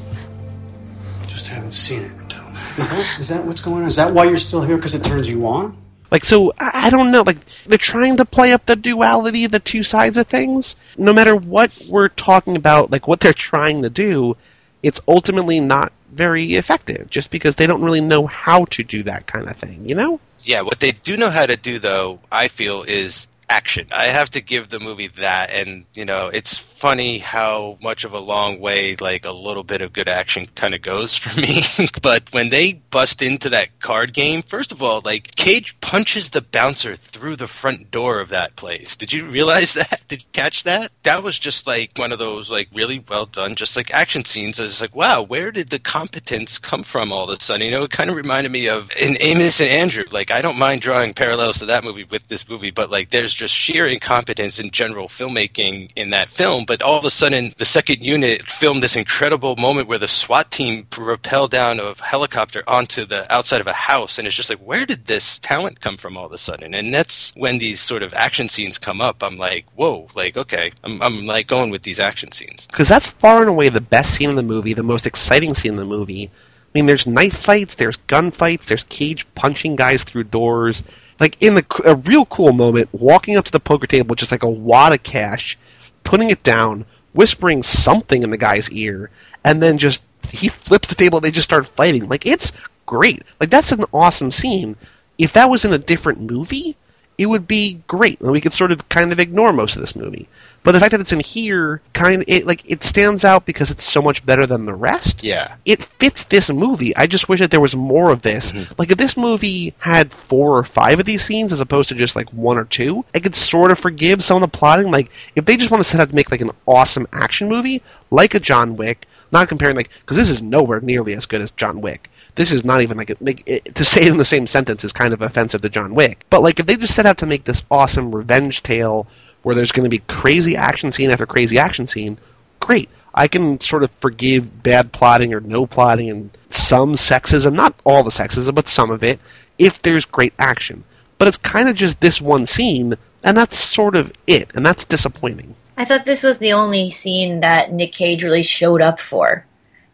Just 1.28 1.48
haven't 1.48 1.72
seen 1.72 2.04
it 2.04 2.12
until 2.12 2.44
now. 2.44 2.50
Is 2.50 2.90
that, 2.90 3.18
is 3.20 3.30
that 3.30 3.46
what's 3.46 3.62
going 3.62 3.84
on? 3.84 3.88
Is 3.88 3.96
that 3.98 4.14
why 4.14 4.26
you're 4.26 4.38
still 4.38 4.64
here? 4.64 4.78
Because 4.78 4.96
it 4.96 5.04
turns 5.04 5.30
you 5.30 5.46
on? 5.46 5.78
Like, 6.12 6.24
so, 6.24 6.54
I 6.60 6.86
I 6.86 6.90
don't 6.90 7.12
know. 7.12 7.24
Like, 7.24 7.40
they're 7.66 7.78
trying 7.78 8.18
to 8.18 8.26
play 8.26 8.54
up 8.54 8.66
the 8.68 8.76
duality, 8.76 9.48
the 9.48 9.60
two 9.60 9.84
sides 9.84 10.18
of 10.18 10.28
things. 10.28 10.76
No 10.98 11.12
matter 11.12 11.36
what 11.36 11.72
we're 11.90 12.10
talking 12.10 12.56
about, 12.56 12.92
like, 12.92 13.08
what 13.08 13.20
they're 13.20 13.34
trying 13.34 13.82
to 13.82 13.90
do, 13.90 14.38
it's 14.86 15.02
ultimately 15.08 15.60
not 15.60 15.92
very 16.12 16.56
effective 16.56 17.10
just 17.10 17.32
because 17.32 17.56
they 17.56 17.66
don't 17.66 17.82
really 17.82 18.02
know 18.02 18.28
how 18.28 18.66
to 18.66 18.84
do 18.84 19.02
that 19.02 19.26
kind 19.26 19.50
of 19.50 19.58
thing, 19.58 19.90
you 19.90 19.96
know? 19.96 20.20
Yeah, 20.42 20.62
what 20.62 20.80
they 20.80 20.92
do 20.92 21.18
know 21.18 21.32
how 21.32 21.48
to 21.48 21.58
do, 21.58 21.80
though, 21.80 22.20
I 22.32 22.50
feel, 22.50 22.84
is 22.84 23.28
action. 23.50 23.88
I 23.92 24.06
have 24.06 24.30
to 24.32 24.42
give 24.42 24.70
the 24.70 24.80
movie 24.80 25.08
that, 25.08 25.50
and 25.50 25.86
you 25.96 26.06
know, 26.06 26.28
it's 26.28 26.60
funny 26.86 27.18
how 27.18 27.80
much 27.82 28.04
of 28.04 28.14
a 28.14 28.20
long 28.20 28.60
way 28.60 28.96
like 29.02 29.26
a 29.26 29.32
little 29.32 29.64
bit 29.64 29.82
of 29.82 29.92
good 29.92 30.08
action 30.08 30.48
kind 30.54 30.76
of 30.76 30.84
goes 30.84 31.16
for 31.16 31.36
me. 31.42 31.62
but 32.04 32.32
when 32.32 32.50
they 32.50 32.74
bust 32.74 33.24
into 33.24 33.50
that 33.50 33.80
card 33.80 34.14
game, 34.14 34.44
first 34.44 34.72
of 34.72 34.84
all, 34.84 35.02
like 35.04 35.36
Cage 35.36 35.76
punches 35.82 36.30
the 36.30 36.44
bouncer 36.44 36.96
through 36.96 37.38
the 37.38 37.48
front 37.48 37.90
door 37.90 38.20
of 38.20 38.30
that 38.30 38.56
place. 38.56 38.96
Did 38.96 39.12
you 39.12 39.26
realize 39.26 39.74
that? 39.82 40.04
Did 40.08 40.22
you 40.22 40.28
catch 40.32 40.62
that? 40.66 40.92
That 41.02 41.24
was 41.24 41.40
just 41.40 41.66
like 41.66 41.90
one 41.98 42.12
of 42.12 42.20
those 42.20 42.52
like 42.52 42.70
really 42.72 43.04
well 43.10 43.26
done, 43.26 43.56
just 43.56 43.76
like 43.76 43.92
action 43.92 44.24
scenes. 44.24 44.60
I 44.60 44.64
was 44.64 44.80
like, 44.80 44.96
wow, 44.96 45.24
where 45.24 45.52
did 45.52 45.72
the 45.72 45.80
competence 45.80 46.60
come 46.60 46.84
from 46.84 47.12
all 47.12 47.28
of 47.28 47.36
a 47.36 47.44
sudden? 47.44 47.66
You 47.66 47.72
know, 47.72 47.84
it 47.86 47.90
kind 47.90 48.12
of 48.12 48.16
reminded 48.16 48.52
me 48.52 48.70
of 48.70 48.92
in 48.96 49.18
Amos 49.22 49.60
and 49.60 49.72
Andrew. 49.72 50.04
Like, 50.12 50.30
I 50.30 50.44
don't 50.44 50.60
mind 50.60 50.82
drawing 50.82 51.16
parallels 51.16 51.58
to 51.60 51.66
that 51.66 51.84
movie 51.84 52.04
with 52.04 52.28
this 52.28 52.48
movie, 52.48 52.70
but 52.70 52.92
like, 52.92 53.10
there's 53.10 53.34
just 53.34 53.56
sheer 53.56 53.88
incompetence 53.88 54.60
in 54.60 54.70
general 54.70 55.08
filmmaking 55.08 55.92
in 55.96 56.12
that 56.12 56.30
film. 56.30 56.66
But 56.66 56.75
all 56.82 56.98
of 56.98 57.06
a 57.06 57.10
sudden, 57.10 57.54
the 57.58 57.66
second 57.66 58.02
unit 58.02 58.42
filmed 58.44 58.82
this 58.82 58.96
incredible 58.96 59.56
moment 59.56 59.88
where 59.88 59.98
the 59.98 60.08
SWAT 60.08 60.52
team 60.52 60.88
rappel 60.98 61.48
down 61.48 61.80
a 61.80 61.94
helicopter 62.04 62.64
onto 62.68 63.06
the 63.06 63.32
outside 63.34 63.62
of 63.62 63.68
a 63.68 63.74
house, 63.74 64.18
and 64.18 64.28
it's 64.28 64.36
just 64.36 64.50
like, 64.50 64.60
where 64.60 64.86
did 64.86 65.06
this 65.06 65.40
talent 65.40 65.82
come 65.82 65.98
from 65.98 66.18
all 66.18 66.26
of 66.26 66.34
a 66.34 66.38
sudden? 66.38 66.74
And 66.74 66.94
that's 66.94 67.34
when 67.36 67.58
these 67.58 67.80
sort 67.80 68.04
of 68.04 68.14
action 68.14 68.50
scenes 68.50 68.78
come 68.78 69.02
up. 69.02 69.24
I'm 69.24 69.38
like, 69.38 69.66
whoa, 69.76 70.08
like, 70.16 70.38
okay, 70.38 70.72
I'm, 70.84 71.02
I'm 71.02 71.26
like 71.26 71.48
going 71.48 71.70
with 71.70 71.84
these 71.84 72.00
action 72.00 72.32
scenes. 72.32 72.68
Because 72.68 72.88
that's 72.88 73.08
far 73.08 73.42
and 73.42 73.50
away 73.50 73.70
the 73.70 73.82
best 73.82 74.16
scene 74.16 74.30
in 74.30 74.36
the 74.36 74.44
movie, 74.44 74.74
the 74.74 74.84
most 74.84 75.06
exciting 75.06 75.54
scene 75.54 75.74
in 75.74 75.78
the 75.78 75.86
movie. 75.86 76.30
I 76.30 76.78
mean, 76.78 76.88
there's 76.88 77.08
knife 77.08 77.38
fights, 77.38 77.76
there's 77.76 77.98
gunfights, 78.00 78.66
there's 78.66 78.84
Cage 78.86 79.26
punching 79.36 79.78
guys 79.78 80.04
through 80.04 80.26
doors. 80.26 80.84
Like 81.20 81.42
in 81.42 81.56
the 81.56 81.66
a 81.86 81.96
real 81.96 82.26
cool 82.26 82.52
moment, 82.52 82.90
walking 82.92 83.38
up 83.38 83.46
to 83.46 83.52
the 83.52 83.60
poker 83.62 83.88
table 83.88 84.10
with 84.10 84.20
just 84.20 84.32
like 84.32 84.44
a 84.44 84.50
wad 84.50 84.92
of 84.92 85.02
cash, 85.04 85.58
putting 86.06 86.30
it 86.30 86.44
down, 86.44 86.86
whispering 87.12 87.62
something 87.62 88.24
in 88.24 88.30
the 88.30 88.38
guy's 88.38 88.72
ear, 88.72 89.10
and 89.44 89.62
then 89.62 89.78
just 89.78 90.02
he 90.30 90.48
flips 90.48 90.88
the 90.88 90.96
table. 90.96 91.18
and 91.18 91.26
They 91.26 91.32
just 91.32 91.48
start 91.48 91.68
fighting. 91.68 92.08
Like 92.08 92.26
it's 92.26 92.54
great. 92.86 93.24
Like 93.42 93.50
that's 93.50 93.74
an 93.74 93.84
awesome 93.94 94.32
scene. 94.32 94.78
If 95.18 95.34
that 95.34 95.50
was 95.50 95.66
in 95.66 95.74
a 95.74 95.78
different 95.78 96.22
movie, 96.22 96.78
it 97.18 97.26
would 97.28 97.48
be 97.48 97.82
great, 97.88 98.22
and 98.22 98.32
we 98.32 98.42
could 98.42 98.54
sort 98.54 98.72
of 98.72 98.88
kind 98.90 99.12
of 99.12 99.20
ignore 99.20 99.52
most 99.54 99.76
of 99.76 99.82
this 99.82 99.96
movie. 99.96 100.28
But 100.66 100.72
the 100.72 100.80
fact 100.80 100.92
that 100.92 101.00
it's 101.00 101.12
in 101.12 101.20
here, 101.20 101.80
kind 101.94 102.26
it 102.28 102.48
like 102.48 102.68
it 102.70 102.84
stands 102.84 103.24
out 103.24 103.46
because 103.46 103.70
it's 103.70 103.84
so 103.84 104.02
much 104.02 104.26
better 104.26 104.48
than 104.48 104.66
the 104.66 104.74
rest. 104.74 105.24
Yeah. 105.24 105.56
It 105.64 105.84
fits 105.84 106.24
this 106.24 106.50
movie. 106.50 106.94
I 106.96 107.06
just 107.06 107.30
wish 107.30 107.40
that 107.40 107.52
there 107.52 107.62
was 107.62 107.76
more 107.76 108.10
of 108.12 108.24
this. 108.24 108.52
Mm-hmm. 108.52 108.74
Like 108.80 108.90
if 108.90 108.98
this 108.98 109.16
movie 109.16 109.76
had 109.78 110.12
four 110.12 110.58
or 110.58 110.64
five 110.64 111.00
of 111.00 111.06
these 111.06 111.24
scenes 111.24 111.54
as 111.54 111.62
opposed 111.62 111.90
to 111.90 111.96
just 111.96 112.16
like 112.16 112.34
one 112.34 112.58
or 112.58 112.66
two, 112.66 113.06
I 113.14 113.20
could 113.20 113.36
sort 113.36 113.70
of 113.70 113.78
forgive 113.78 114.24
some 114.24 114.42
of 114.42 114.42
the 114.42 114.58
plotting. 114.58 114.90
Like 114.90 115.12
if 115.36 115.46
they 115.46 115.56
just 115.56 115.70
want 115.70 115.84
to 115.84 115.90
set 115.90 116.02
out 116.02 116.10
to 116.10 116.16
make 116.16 116.32
like 116.32 116.42
an 116.42 116.52
awesome 116.66 117.08
action 117.14 117.48
movie, 117.48 117.84
like 118.10 118.34
a 118.34 118.40
John 118.40 118.76
Wick, 118.76 119.06
not 119.32 119.48
comparing 119.48 119.76
like 119.76 119.92
because 120.00 120.18
this 120.18 120.32
is 120.32 120.42
nowhere 120.42 120.82
nearly 120.82 121.14
as 121.14 121.28
good 121.28 121.42
as 121.42 121.52
John 121.52 121.80
Wick. 121.80 122.10
This 122.34 122.52
is 122.52 122.66
not 122.66 122.82
even 122.82 122.98
like, 122.98 123.12
a, 123.12 123.18
like 123.22 123.44
it, 123.46 123.76
to 123.76 123.86
say 123.86 124.02
it 124.02 124.08
in 124.08 124.18
the 124.18 124.26
same 124.26 124.48
sentence 124.48 124.84
is 124.84 124.92
kind 124.92 125.14
of 125.14 125.22
offensive 125.22 125.62
to 125.62 125.70
John 125.70 125.94
Wick. 125.94 126.26
But 126.32 126.42
like 126.42 126.60
if 126.60 126.66
they 126.66 126.76
just 126.76 126.96
set 126.96 127.06
out 127.06 127.20
to 127.20 127.28
make 127.28 127.44
this 127.44 127.62
awesome 127.70 128.14
revenge 128.14 128.64
tale 128.64 129.06
where 129.46 129.54
there's 129.54 129.72
going 129.72 129.84
to 129.84 129.96
be 129.96 130.02
crazy 130.08 130.56
action 130.56 130.92
scene 130.92 131.12
after 131.12 131.28
crazy 131.28 131.60
action 131.60 131.86
scene, 131.86 132.18
great. 132.60 132.90
I 133.14 133.28
can 133.28 133.60
sort 133.60 133.84
of 133.84 133.92
forgive 133.92 134.64
bad 134.64 134.92
plotting 134.92 135.36
or 135.36 135.40
no 135.40 135.68
plotting 135.68 136.10
and 136.10 136.36
some 136.50 136.94
sexism, 136.94 137.54
not 137.54 137.80
all 137.84 138.02
the 138.02 138.10
sexism, 138.10 138.56
but 138.56 138.68
some 138.68 138.90
of 138.90 139.04
it, 139.04 139.20
if 139.60 139.80
there's 139.84 140.04
great 140.04 140.34
action. 140.40 140.84
But 141.20 141.28
it's 141.28 141.38
kind 141.38 141.70
of 141.70 141.76
just 141.76 142.02
this 142.02 142.20
one 142.20 142.48
scene, 142.48 142.96
and 143.24 143.38
that's 143.38 143.56
sort 143.56 143.96
of 143.96 144.12
it, 144.26 144.50
and 144.56 144.66
that's 144.66 144.84
disappointing. 144.84 145.54
I 145.78 145.86
thought 145.86 146.06
this 146.06 146.24
was 146.24 146.40
the 146.40 146.54
only 146.54 146.90
scene 146.90 147.42
that 147.42 147.72
Nick 147.72 147.92
Cage 147.92 148.24
really 148.24 148.42
showed 148.42 148.82
up 148.82 149.00
for. 149.00 149.46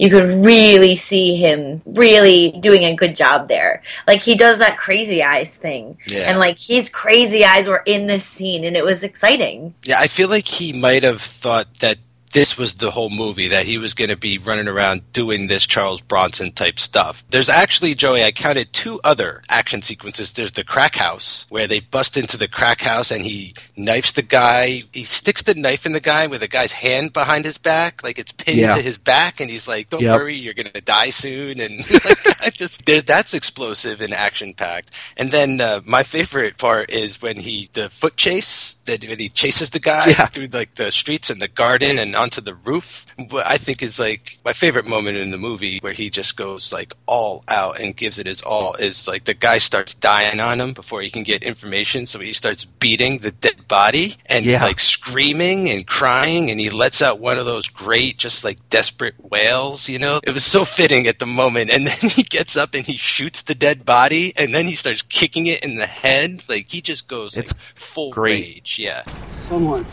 You 0.02 0.10
could 0.10 0.44
really 0.44 0.96
see 0.96 1.36
him 1.36 1.84
really 1.86 2.58
doing 2.60 2.86
a 2.86 2.96
good 2.96 3.16
job 3.16 3.48
there. 3.48 3.84
Like 4.08 4.22
he 4.22 4.34
does 4.34 4.58
that 4.58 4.76
crazy 4.76 5.22
eyes 5.22 5.56
thing. 5.56 6.00
Yeah. 6.08 6.22
And 6.22 6.40
like 6.40 6.58
his 6.58 6.90
crazy 6.90 7.46
eyes 7.46 7.68
were 7.68 7.84
in 7.86 8.08
this 8.08 8.26
scene 8.26 8.64
and 8.64 8.76
it 8.76 8.84
was 8.84 9.04
exciting. 9.04 9.76
Yeah, 9.84 10.00
I 10.00 10.08
feel 10.08 10.28
like 10.28 10.48
he 10.48 10.74
might 10.74 11.04
have 11.04 11.22
thought 11.22 11.68
that 11.82 12.00
this 12.32 12.58
was 12.58 12.76
the 12.76 12.92
whole 12.92 13.10
movie, 13.10 13.48
that 13.50 13.66
he 13.66 13.78
was 13.78 13.94
going 13.94 14.10
to 14.10 14.18
be 14.18 14.38
running 14.38 14.68
around 14.68 15.02
doing 15.14 15.48
this 15.48 15.66
Charles 15.66 16.02
Bronson 16.02 16.52
type 16.52 16.80
stuff. 16.80 17.24
There's 17.30 17.50
actually, 17.50 17.94
Joey, 17.94 18.24
I 18.24 18.32
counted 18.32 18.72
two 18.74 19.00
other 19.04 19.42
action 19.50 19.82
sequences. 19.82 20.34
There's 20.34 20.52
the 20.54 20.64
crack 20.64 20.96
house, 20.96 21.46
where 21.50 21.68
they 21.68 21.80
bust 21.80 22.18
into 22.18 22.38
the 22.38 22.48
crack 22.48 22.82
house 22.82 23.12
and 23.12 23.24
he 23.24 23.54
knifes 23.76 24.14
the 24.14 24.22
guy. 24.22 24.84
He 24.94 25.04
sticks 25.04 25.44
the 25.44 25.56
knife 25.56 25.86
in 25.86 25.92
the 25.94 26.00
guy 26.00 26.28
with 26.28 26.42
the 26.42 26.48
guy's 26.48 26.72
hand 26.72 27.14
behind 27.14 27.46
his 27.46 27.58
back, 27.58 28.04
like 28.04 28.18
it's 28.20 28.32
pinned 28.32 28.58
Yeah. 28.60 28.76
to 28.76 28.82
his 28.82 28.98
back, 28.98 29.40
and 29.40 29.50
he's 29.50 29.68
like, 29.68 29.90
Don't 29.90 30.02
Yep. 30.02 30.18
worry, 30.20 30.36
you're 30.36 30.54
going 30.54 30.72
to 30.72 30.82
die 30.82 31.10
soon. 31.10 31.60
And 31.60 31.80
like, 32.06 32.42
I 32.42 32.50
just, 32.50 32.86
there's, 32.86 33.04
that's 33.04 33.34
explosive 33.34 34.02
and 34.02 34.14
action 34.14 34.54
packed. 34.54 34.92
And 35.18 35.32
then 35.32 35.60
uh, 35.62 35.82
my 35.86 36.04
favorite 36.04 36.58
part 36.58 36.90
is 36.92 37.22
when 37.22 37.38
he, 37.38 37.70
the 37.74 37.90
foot 37.90 38.16
chase, 38.18 38.76
that 38.86 39.02
when 39.04 39.20
he 39.20 39.30
chases 39.30 39.70
the 39.72 39.80
guy 39.80 40.08
Yeah. 40.10 40.26
through 40.28 40.48
like 40.48 40.76
the 40.76 40.92
streets 40.92 41.30
and 41.30 41.42
the 41.42 41.48
garden 41.48 42.00
and 42.00 42.16
onto 42.22 42.42
the 42.42 42.54
roof. 42.56 43.06
What 43.30 43.46
I 43.48 43.58
think 43.58 43.82
is 43.82 44.00
like 44.00 44.38
my 44.46 44.54
favorite 44.54 44.86
moment 44.88 45.18
in 45.18 45.32
the 45.32 45.38
movie 45.38 45.80
where 45.80 45.94
he 45.94 46.10
just 46.10 46.38
goes 46.38 46.72
like 46.72 46.94
all 47.08 47.44
out 47.48 47.80
and 47.80 47.96
gives 47.98 48.20
it 48.20 48.28
his 48.28 48.42
all 48.44 48.74
is 48.76 49.08
like 49.08 49.24
the 49.26 49.34
guy 49.34 49.58
starts 49.58 49.94
dying 49.94 50.40
on 50.40 50.62
him 50.62 50.74
before 50.74 51.02
he 51.02 51.10
can 51.10 51.24
get 51.24 51.44
information, 51.44 52.06
so 52.06 52.20
he 52.20 52.34
starts 52.34 52.64
beating 52.66 53.18
the 53.20 53.32
dead 53.32 53.68
body 53.68 54.18
and 54.28 54.46
Yeah. 54.46 54.64
like 54.64 54.80
screaming 54.80 55.70
and 55.70 55.86
crying, 55.88 56.52
and 56.52 56.60
he 56.60 56.70
lets 56.70 57.02
out 57.02 57.20
one 57.20 57.38
of 57.38 57.46
those 57.46 57.68
great, 57.68 58.18
just 58.18 58.44
like 58.44 58.58
desperate 58.70 59.16
wails. 59.32 59.90
You 59.90 60.00
know, 60.00 60.20
it 60.24 60.32
was 60.34 60.46
so 60.46 60.64
fitting 60.66 61.08
at 61.08 61.20
the 61.20 61.26
moment, 61.26 61.72
and 61.72 61.88
then 61.92 62.10
he 62.10 62.24
gets 62.24 62.56
up 62.56 62.76
and 62.76 62.86
he 62.86 62.98
shoots 62.98 63.42
the 63.44 63.56
dead 63.56 63.84
body, 63.86 64.34
and 64.38 64.54
then 64.54 64.66
he 64.68 64.76
starts 64.76 65.02
kicking 65.02 65.48
it 65.48 65.64
in 65.64 65.76
the 65.76 65.88
head. 65.88 66.44
Like 66.48 66.70
he 66.70 66.82
just 66.82 67.08
goes 67.08 67.36
like 67.36 67.50
full 67.76 68.12
great. 68.12 68.44
rage. 68.44 68.80
Yeah. 68.80 69.04
Someone 69.44 69.86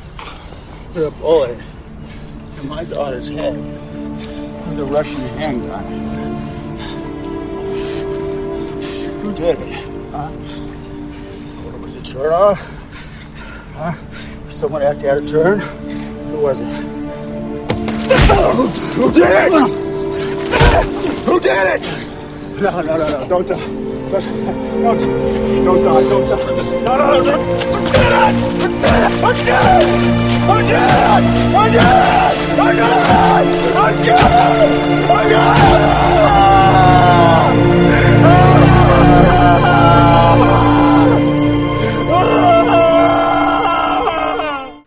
put 0.93 1.05
a 1.07 1.11
bullet 1.13 1.59
in 2.61 2.69
my 2.69 2.85
daughter's 2.85 3.29
head 3.29 3.55
with 4.69 4.81
a 4.81 4.85
Russian 4.85 5.21
handgun. 5.39 5.85
Who 9.23 9.33
did 9.35 9.59
it? 9.61 9.73
Huh? 10.11 10.29
What, 10.29 11.81
was 11.81 11.97
it 11.97 12.05
Chernov? 12.05 12.53
Uh, 12.53 13.93
huh? 13.93 14.45
Was 14.45 14.55
someone 14.55 14.83
acting 14.83 15.09
out 15.09 15.19
of 15.19 15.29
turn? 15.29 15.61
Who 15.61 16.39
was 16.39 16.63
it? 16.63 16.69
who, 18.57 18.67
who 18.67 19.13
did 19.13 19.53
it? 19.53 19.89
Who 21.27 21.41
did 21.41 21.81
it? 21.81 22.18
No, 22.61 22.71
no, 22.71 22.97
no, 22.97 23.07
no. 23.07 23.29
Don't 23.29 23.47
die. 23.47 23.57
Don't, 23.57 24.25
don't, 24.83 24.99
don't 25.65 25.83
die. 25.85 26.03
Don't 26.09 26.27
die. 26.29 26.43
No, 26.83 26.93
no, 26.97 27.05
no. 27.07 27.23
Don't, 27.23 27.87
don't 27.87 27.95
do 27.95 28.89
it. 28.89 29.21
Don't 29.21 29.39
do 29.39 29.45
it. 29.45 29.55
Don't 30.49 30.65
do 30.65 30.75
it. 30.75 31.79
Don't 32.59 33.97
do 33.97 34.03
it. 34.03 34.19
Don't 35.07 35.23
do 35.23 35.39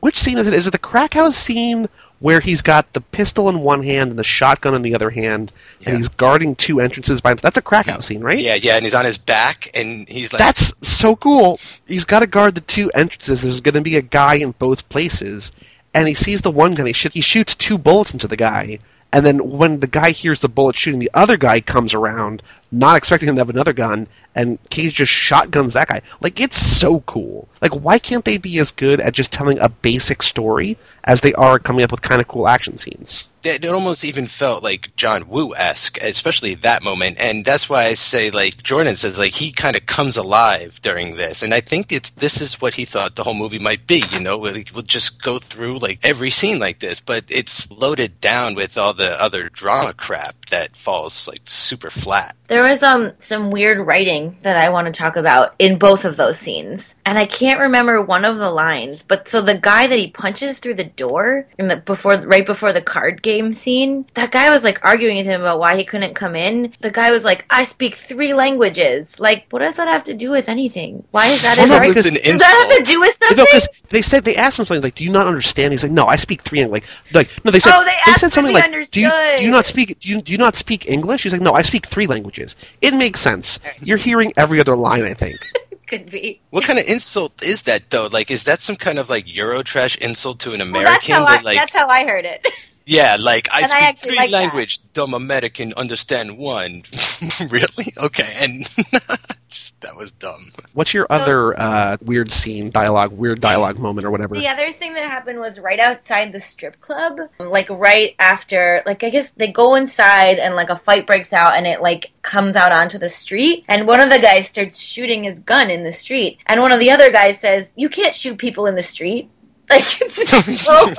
Which 0.02 0.20
scene 0.20 0.38
is 0.38 0.48
it? 0.48 0.54
Is 0.54 0.68
it 0.68 0.72
the 0.72 0.80
crack 0.80 1.14
house 1.14 1.38
scene 1.38 1.88
where 2.22 2.40
he's 2.40 2.62
got 2.62 2.94
the 2.94 3.02
pistol 3.02 3.50
in 3.50 3.60
one 3.60 3.84
hand 3.84 4.12
and 4.12 4.18
the 4.18 4.24
shotgun 4.24 4.74
in 4.74 4.84
the 4.84 4.96
other 4.96 5.10
hand, 5.10 5.52
and 5.86 5.98
he's 5.98 6.08
guarding 6.08 6.56
two 6.56 6.80
entrances 6.80 7.20
by 7.20 7.32
himself? 7.32 7.42
That's 7.42 7.58
a 7.58 7.62
crack 7.62 7.88
house 7.88 8.06
scene, 8.06 8.22
right? 8.22 8.40
Yeah, 8.40 8.56
yeah, 8.56 8.76
and 8.76 8.84
he's 8.84 8.96
on 8.96 9.04
his 9.06 9.18
back, 9.18 9.70
and 9.74 10.08
he's 10.08 10.32
like, 10.32 10.40
That's 10.40 10.72
so 10.82 11.16
cool. 11.16 11.60
He's 11.88 12.06
got 12.06 12.20
to 12.20 12.28
guard 12.28 12.56
the 12.56 12.62
two 12.62 12.90
entrances. 12.92 13.42
There's 13.42 13.60
going 13.60 13.76
to 13.76 13.82
be 13.82 13.98
a 13.98 14.02
guy 14.02 14.36
in 14.36 14.52
both 14.52 14.88
places, 14.88 15.52
and 15.94 16.08
he 16.08 16.14
sees 16.14 16.42
the 16.42 16.52
one 16.52 16.76
gun. 16.76 16.86
He, 16.86 16.94
sh- 16.94 17.12
he 17.12 17.22
shoots 17.22 17.56
two 17.56 17.78
bullets 17.78 18.14
into 18.14 18.28
the 18.28 18.38
guy, 18.38 18.80
and 19.12 19.26
then 19.26 19.50
when 19.50 19.80
the 19.80 19.88
guy 19.88 20.12
hears 20.12 20.40
the 20.40 20.50
bullet 20.50 20.76
shooting, 20.76 21.00
the 21.00 21.12
other 21.14 21.38
guy 21.38 21.60
comes 21.60 21.94
around, 21.94 22.44
not 22.72 22.98
expecting 22.98 23.28
him 23.30 23.36
to 23.36 23.42
have 23.42 23.50
another 23.50 23.74
gun, 23.74 24.08
and 24.36 24.58
Cage 24.70 24.96
just 24.96 25.12
shotguns 25.12 25.74
that 25.74 25.90
guy. 25.90 26.02
Like 26.22 26.40
it's 26.40 26.58
so 26.58 27.02
cool. 27.02 27.48
Like 27.62 27.74
why 27.74 28.00
can't 28.00 28.26
they 28.26 28.38
be 28.38 28.60
as 28.60 28.72
good 28.72 29.02
at 29.02 29.14
just 29.14 29.34
telling 29.34 29.60
a 29.60 29.70
basic 29.70 30.24
story 30.24 30.78
as 31.04 31.22
they 31.22 31.34
are 31.34 31.60
coming 31.60 31.84
up 31.84 31.92
with 31.92 32.02
kind 32.02 32.22
of 32.22 32.28
cool 32.28 32.48
action 32.48 32.78
scenes? 32.78 33.26
It 33.46 33.66
almost 33.66 34.04
even 34.04 34.28
felt 34.28 34.64
like 34.64 34.96
John 34.96 35.28
Woo 35.28 35.56
esque, 35.56 36.02
especially 36.02 36.56
that 36.56 36.84
moment, 36.84 37.18
and 37.20 37.46
that's 37.46 37.70
why 37.70 37.86
I 37.86 37.94
say 37.94 38.30
like 38.30 38.62
Jordan 38.64 38.96
says 38.96 39.18
like 39.18 39.34
he 39.34 39.52
kind 39.52 39.76
of 39.76 39.86
comes 39.86 40.18
alive 40.18 40.80
during 40.82 41.16
this, 41.16 41.44
and 41.44 41.54
I 41.54 41.62
think 41.62 41.92
it's 41.92 42.12
this 42.12 42.42
is 42.42 42.62
what 42.62 42.74
he 42.74 42.86
thought 42.86 43.16
the 43.16 43.24
whole 43.24 43.34
movie 43.34 43.60
might 43.60 43.88
be. 43.88 44.04
You 44.12 44.20
know, 44.20 44.44
he 44.46 44.66
will 44.74 44.82
just 44.82 45.22
go 45.22 45.40
through 45.40 45.80
like 45.80 46.00
every 46.04 46.30
scene 46.30 46.60
like 46.60 46.80
this, 46.80 47.00
but 47.00 47.26
it's 47.30 47.70
loaded 47.72 48.20
down 48.22 48.56
with 48.56 48.78
all 48.78 48.94
the 48.94 49.22
other 49.22 49.50
drama 49.50 49.94
crap 49.94 50.36
that 50.50 50.76
falls 50.76 51.28
like 51.28 51.42
super 51.46 51.90
flat. 51.90 52.36
There 52.48 52.64
was 52.64 52.84
um 52.84 53.14
some 53.20 53.50
weird 53.50 53.80
writing 53.80 54.38
that 54.42 54.58
I 54.58 54.70
want 54.70 54.88
to 54.88 54.94
talk 54.94 55.16
about 55.16 55.56
in 55.58 55.80
both 55.80 56.04
of 56.04 56.18
those 56.18 56.38
scenes. 56.38 56.94
And 57.06 57.18
I 57.18 57.26
can't 57.26 57.60
remember 57.60 58.02
one 58.02 58.26
of 58.26 58.38
the 58.38 58.52
lines, 58.52 59.04
but 59.08 59.28
so 59.28 59.42
the 59.42 59.58
guy 59.58 59.88
that 59.88 59.98
he 59.98 60.12
punches 60.12 60.60
through 60.60 60.76
the 60.76 60.84
door 60.84 61.48
in 61.58 61.68
the 61.70 61.78
before 61.78 62.16
right 62.22 62.46
before 62.46 62.74
the 62.74 62.82
card 62.82 63.22
game 63.22 63.31
scene, 63.54 64.06
that 64.16 64.32
guy 64.32 64.50
was 64.50 64.64
like 64.64 64.84
arguing 64.84 65.18
with 65.18 65.26
him 65.26 65.42
about 65.42 65.60
why 65.60 65.78
he 65.78 65.84
couldn't 65.84 66.14
come 66.14 66.36
in. 66.36 66.74
The 66.82 66.92
guy 66.92 67.12
was 67.12 67.24
like, 67.24 67.46
"I 67.50 67.66
speak 67.66 67.96
three 67.96 68.34
languages." 68.34 69.20
Like, 69.20 69.46
what 69.50 69.60
does 69.60 69.76
that 69.78 69.88
have 69.88 70.04
to 70.06 70.14
do 70.14 70.32
with 70.32 70.50
anything? 70.50 71.04
Why 71.12 71.28
is 71.28 71.42
that? 71.42 71.58
Well, 71.58 71.68
no, 71.68 71.76
an 71.78 71.88
because- 71.88 72.06
argument? 72.06 72.24
Does 72.26 72.40
that 72.40 72.68
have 72.70 72.78
to 72.78 72.92
do 72.92 73.00
with 73.00 73.16
something? 73.22 73.38
No, 73.38 73.46
because 73.46 73.68
they 73.90 74.02
said 74.02 74.24
they 74.26 74.36
asked 74.36 74.60
him 74.60 74.66
something 74.66 74.84
like, 74.84 74.96
"Do 74.96 75.04
you 75.04 75.12
not 75.12 75.28
understand?" 75.28 75.72
He's 75.74 75.84
like, 75.84 75.92
"No, 75.92 76.06
I 76.08 76.16
speak 76.16 76.42
three 76.44 76.60
English." 76.62 76.84
Like, 77.12 77.28
like 77.30 77.46
no, 77.46 77.52
they 77.52 77.60
said 77.60 77.74
Oh, 77.76 77.84
they 77.84 77.96
asked 78.06 78.20
said 78.22 78.32
something 78.32 78.56
he 78.56 78.62
like, 78.62 78.92
"Do 78.92 79.02
you 79.02 79.10
do 79.38 79.44
you 79.44 79.52
not 79.52 79.66
speak 79.66 80.00
do 80.00 80.10
you, 80.10 80.22
do 80.22 80.32
you 80.32 80.38
not 80.38 80.56
speak 80.56 80.90
English?" 80.90 81.24
He's 81.24 81.32
like, 81.34 81.42
"No, 81.42 81.54
I 81.54 81.62
speak 81.62 81.88
three 81.88 82.08
languages." 82.08 82.56
It 82.82 82.94
makes 82.94 83.20
sense. 83.20 83.60
You're 83.82 83.98
hearing 83.98 84.34
every 84.38 84.60
other 84.60 84.76
line, 84.76 85.04
I 85.06 85.14
think. 85.14 85.38
Could 85.88 86.10
be. 86.10 86.40
What 86.52 86.64
kind 86.64 86.80
of 86.80 86.86
insult 86.86 87.44
is 87.44 87.64
that 87.64 87.90
though? 87.90 88.08
Like, 88.10 88.32
is 88.32 88.46
that 88.46 88.62
some 88.62 88.78
kind 88.78 88.98
of 88.98 89.10
like 89.10 89.26
Eurotrash 89.26 89.98
insult 89.98 90.40
to 90.40 90.54
an 90.54 90.60
Well, 90.60 90.84
that's 90.84 91.06
American? 91.10 91.16
how 91.16 91.26
I, 91.26 91.42
like, 91.42 91.58
that's 91.58 91.76
how 91.76 91.88
I 91.90 92.06
heard 92.06 92.24
it. 92.24 92.48
yeah, 92.86 93.18
like 93.20 93.48
I 93.52 93.62
And 93.62 93.70
speak 93.70 93.82
actually 93.82 94.10
three 94.10 94.18
like 94.18 94.32
that. 94.32 94.38
language. 94.38 94.80
Dumb 94.94 95.14
American 95.14 95.74
understand 95.76 96.38
one. 96.38 96.84
really? 97.50 97.94
Okay, 97.98 98.34
and 98.40 98.68
just, 99.50 99.80
that 99.82 99.96
was 99.96 100.12
dumb. 100.14 100.52
What's 100.74 100.94
your 100.94 101.06
other 101.10 101.60
uh, 101.60 101.98
weird 102.02 102.32
scene, 102.32 102.72
dialogue, 102.72 103.12
weird 103.12 103.42
dialogue 103.42 103.78
moment, 103.80 104.06
or 104.06 104.12
whatever? 104.12 104.36
The 104.36 104.48
other 104.48 104.72
thing 104.72 104.94
that 104.94 105.04
happened 105.06 105.40
was 105.40 105.60
right 105.60 105.80
outside 105.80 106.32
the 106.32 106.40
strip 106.40 106.80
club, 106.82 107.20
like 107.40 107.70
right 107.70 108.16
after, 108.20 108.82
like 108.86 109.04
I 109.04 109.10
guess 109.10 109.32
they 109.32 109.48
go 109.48 109.76
inside 109.76 110.40
and 110.40 110.56
like 110.56 110.70
a 110.70 110.76
fight 110.76 111.06
breaks 111.08 111.34
out 111.34 111.56
and 111.56 111.68
it 111.68 111.82
like 111.82 112.12
comes 112.22 112.56
out 112.56 112.72
onto 112.72 112.98
the 112.98 113.10
street 113.10 113.66
and 113.68 113.88
one 113.88 114.00
of 114.00 114.10
the 114.10 114.20
guys 114.20 114.48
starts 114.48 114.80
shooting 114.80 115.24
his 115.24 115.40
gun 115.40 115.70
in 115.70 115.84
the 115.84 115.92
street 115.92 116.40
and 116.48 116.62
one 116.62 116.72
of 116.72 116.80
the 116.80 116.92
other 116.92 117.12
guys 117.12 117.40
says, 117.40 117.74
"You 117.76 117.90
can't 117.90 118.14
shoot 118.16 118.38
people 118.38 118.66
in 118.66 118.76
the 118.76 118.84
street." 118.84 119.30
Like 119.72 120.02
it's 120.02 120.62
so, 120.66 120.94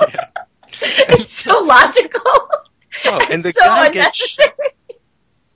it's 0.81 1.33
so 1.33 1.59
logical. 1.61 2.21
Oh, 3.05 3.25
and 3.31 3.43
the 3.43 3.51
so 3.51 3.61
guy 3.61 3.89
gets 3.89 4.17
sh- 4.17 4.37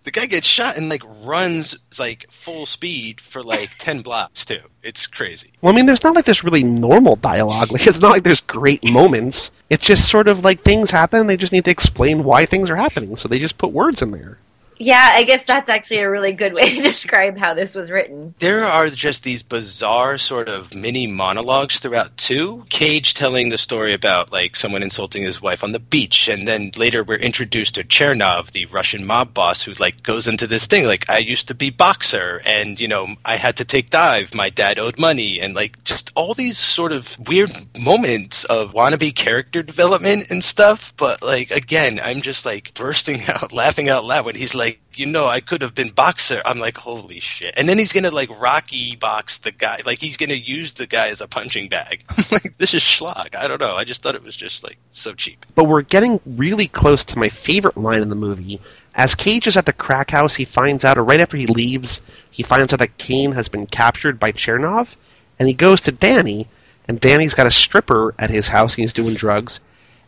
the 0.04 0.12
guy 0.12 0.26
gets 0.26 0.48
shot 0.48 0.78
and 0.78 0.88
like 0.88 1.04
runs 1.26 1.78
like 2.00 2.32
full 2.32 2.66
speed 2.66 3.20
for 3.20 3.44
like 3.44 3.76
ten 3.78 4.02
blocks 4.02 4.46
too. 4.46 4.62
It's 4.82 5.06
crazy. 5.06 5.52
Well, 5.62 5.74
I 5.74 5.76
mean, 5.76 5.86
there's 5.86 6.04
not 6.04 6.16
like 6.16 6.26
this 6.26 6.44
really 6.46 6.64
normal 6.64 7.18
dialogue. 7.18 7.72
Like, 7.72 7.86
it's 7.86 8.00
not 8.00 8.12
like 8.12 8.24
there's 8.24 8.42
great 8.42 8.84
moments. 8.84 9.52
It's 9.70 9.84
just 9.84 10.10
sort 10.10 10.30
of 10.30 10.46
like 10.46 10.62
things 10.62 10.90
happen. 10.90 11.28
They 11.28 11.36
just 11.36 11.52
need 11.52 11.66
to 11.66 11.72
explain 11.72 12.24
why 12.24 12.46
things 12.46 12.70
are 12.70 12.76
happening, 12.78 13.18
so 13.18 13.28
they 13.28 13.38
just 13.38 13.58
put 13.58 13.74
words 13.74 14.02
in 14.02 14.12
there. 14.12 14.40
Yeah, 14.80 15.12
I 15.14 15.24
guess 15.24 15.44
that's 15.46 15.70
actually 15.70 16.00
a 16.00 16.10
really 16.10 16.34
good 16.34 16.54
way 16.56 16.76
to 16.76 16.82
describe 16.82 17.38
how 17.38 17.54
this 17.54 17.76
was 17.76 17.90
written. 17.90 18.36
There 18.40 18.64
are 18.64 18.90
just 18.90 19.24
these 19.24 19.44
bizarre 19.44 20.18
sort 20.18 20.50
of 20.50 20.74
mini 20.76 21.08
monologues 21.08 21.80
throughout 21.80 22.16
too. 22.18 22.66
Cage 22.70 23.14
telling 23.14 23.50
the 23.50 23.58
story 23.58 23.94
about 23.94 24.32
like 24.32 24.56
someone 24.56 24.84
insulting 24.84 25.24
his 25.24 25.42
wife 25.42 25.64
on 25.64 25.72
the 25.72 25.80
beach, 25.80 26.28
and 26.28 26.48
then 26.48 26.72
later 26.78 27.04
we're 27.04 27.18
introduced 27.18 27.76
to 27.76 27.84
Chernov, 27.84 28.52
the 28.52 28.66
Russian 28.68 29.06
mob 29.06 29.34
boss, 29.34 29.62
who 29.64 29.74
like 29.74 30.04
goes 30.04 30.28
into 30.28 30.48
this 30.48 30.68
thing 30.68 30.86
like 30.86 31.10
I 31.10 31.18
used 31.20 31.48
to 31.48 31.56
be 31.56 31.70
boxer, 31.70 32.42
and 32.46 32.80
you 32.80 32.88
know 32.88 33.08
I 33.26 33.36
had 33.36 33.58
to 33.58 33.66
take 33.66 33.90
dive. 33.90 34.34
My 34.36 34.50
dad 34.50 34.80
owed 34.80 35.00
money, 35.00 35.40
and 35.40 35.56
like 35.56 35.84
just 35.84 36.12
all 36.16 36.34
these 36.34 36.58
sort 36.58 36.92
of 36.92 37.18
weird 37.28 37.52
moments 37.80 38.44
of 38.46 38.74
wannabe 38.74 39.16
character 39.16 39.64
development 39.64 40.30
and 40.30 40.44
stuff. 40.44 40.94
But 40.98 41.24
like 41.24 41.52
again, 41.52 42.00
I'm 42.04 42.22
just 42.22 42.46
like 42.46 42.74
bursting 42.74 43.22
out 43.28 43.52
laughing 43.54 43.90
out 43.90 44.06
loud 44.06 44.26
when 44.26 44.36
he's 44.36 44.56
like 44.56 44.67
you 44.94 45.06
know, 45.06 45.28
I 45.28 45.40
could 45.40 45.62
have 45.62 45.76
been 45.76 45.90
boxer. 45.90 46.42
I'm 46.46 46.60
like, 46.60 46.78
holy 46.78 47.20
shit. 47.20 47.54
And 47.58 47.68
then 47.68 47.78
he's 47.78 47.94
gonna 47.94 48.12
like 48.12 48.30
Rocky 48.40 48.96
box 48.96 49.40
the 49.40 49.52
guy. 49.52 49.80
Like 49.86 50.00
he's 50.00 50.18
gonna 50.18 50.34
use 50.34 50.74
the 50.74 50.88
guy 50.88 51.10
as 51.10 51.22
a 51.22 51.28
punching 51.28 51.70
bag. 51.70 52.04
Like, 52.30 52.58
this 52.58 52.74
is 52.74 52.82
schlock. 52.82 53.36
I 53.36 53.48
don't 53.48 53.62
know. 53.62 53.76
I 53.76 53.84
just 53.86 54.02
thought 54.02 54.14
it 54.16 54.24
was 54.24 54.36
just 54.36 54.64
like 54.64 54.78
so 54.92 55.14
cheap. 55.14 55.46
But 55.56 55.64
we're 55.64 55.82
getting 55.82 56.20
really 56.26 56.68
close 56.68 57.06
to 57.06 57.18
my 57.18 57.30
favorite 57.30 57.78
line 57.78 58.02
in 58.02 58.10
the 58.10 58.16
movie. 58.16 58.60
As 58.96 59.16
Cage 59.16 59.48
is 59.48 59.56
at 59.56 59.66
the 59.66 59.74
crack 59.74 60.12
house, 60.12 60.36
he 60.36 60.44
finds 60.44 60.84
out, 60.84 60.98
or 60.98 61.04
right 61.04 61.20
after 61.20 61.38
he 61.38 61.46
leaves, 61.46 62.02
he 62.32 62.44
finds 62.44 62.74
out 62.74 62.80
that 62.80 62.98
Kane 62.98 63.32
has 63.32 63.48
been 63.48 63.68
captured 63.68 64.20
by 64.20 64.32
Chernov, 64.32 64.96
and 65.40 65.48
he 65.48 65.54
goes 65.54 65.82
to 65.82 65.92
Danny, 65.92 66.48
and 66.88 67.00
Danny's 67.00 67.36
got 67.36 67.46
a 67.46 67.52
stripper 67.52 68.16
at 68.20 68.30
his 68.32 68.48
house, 68.48 68.74
and 68.74 68.82
he's 68.82 68.94
doing 68.94 69.14
drugs. 69.14 69.60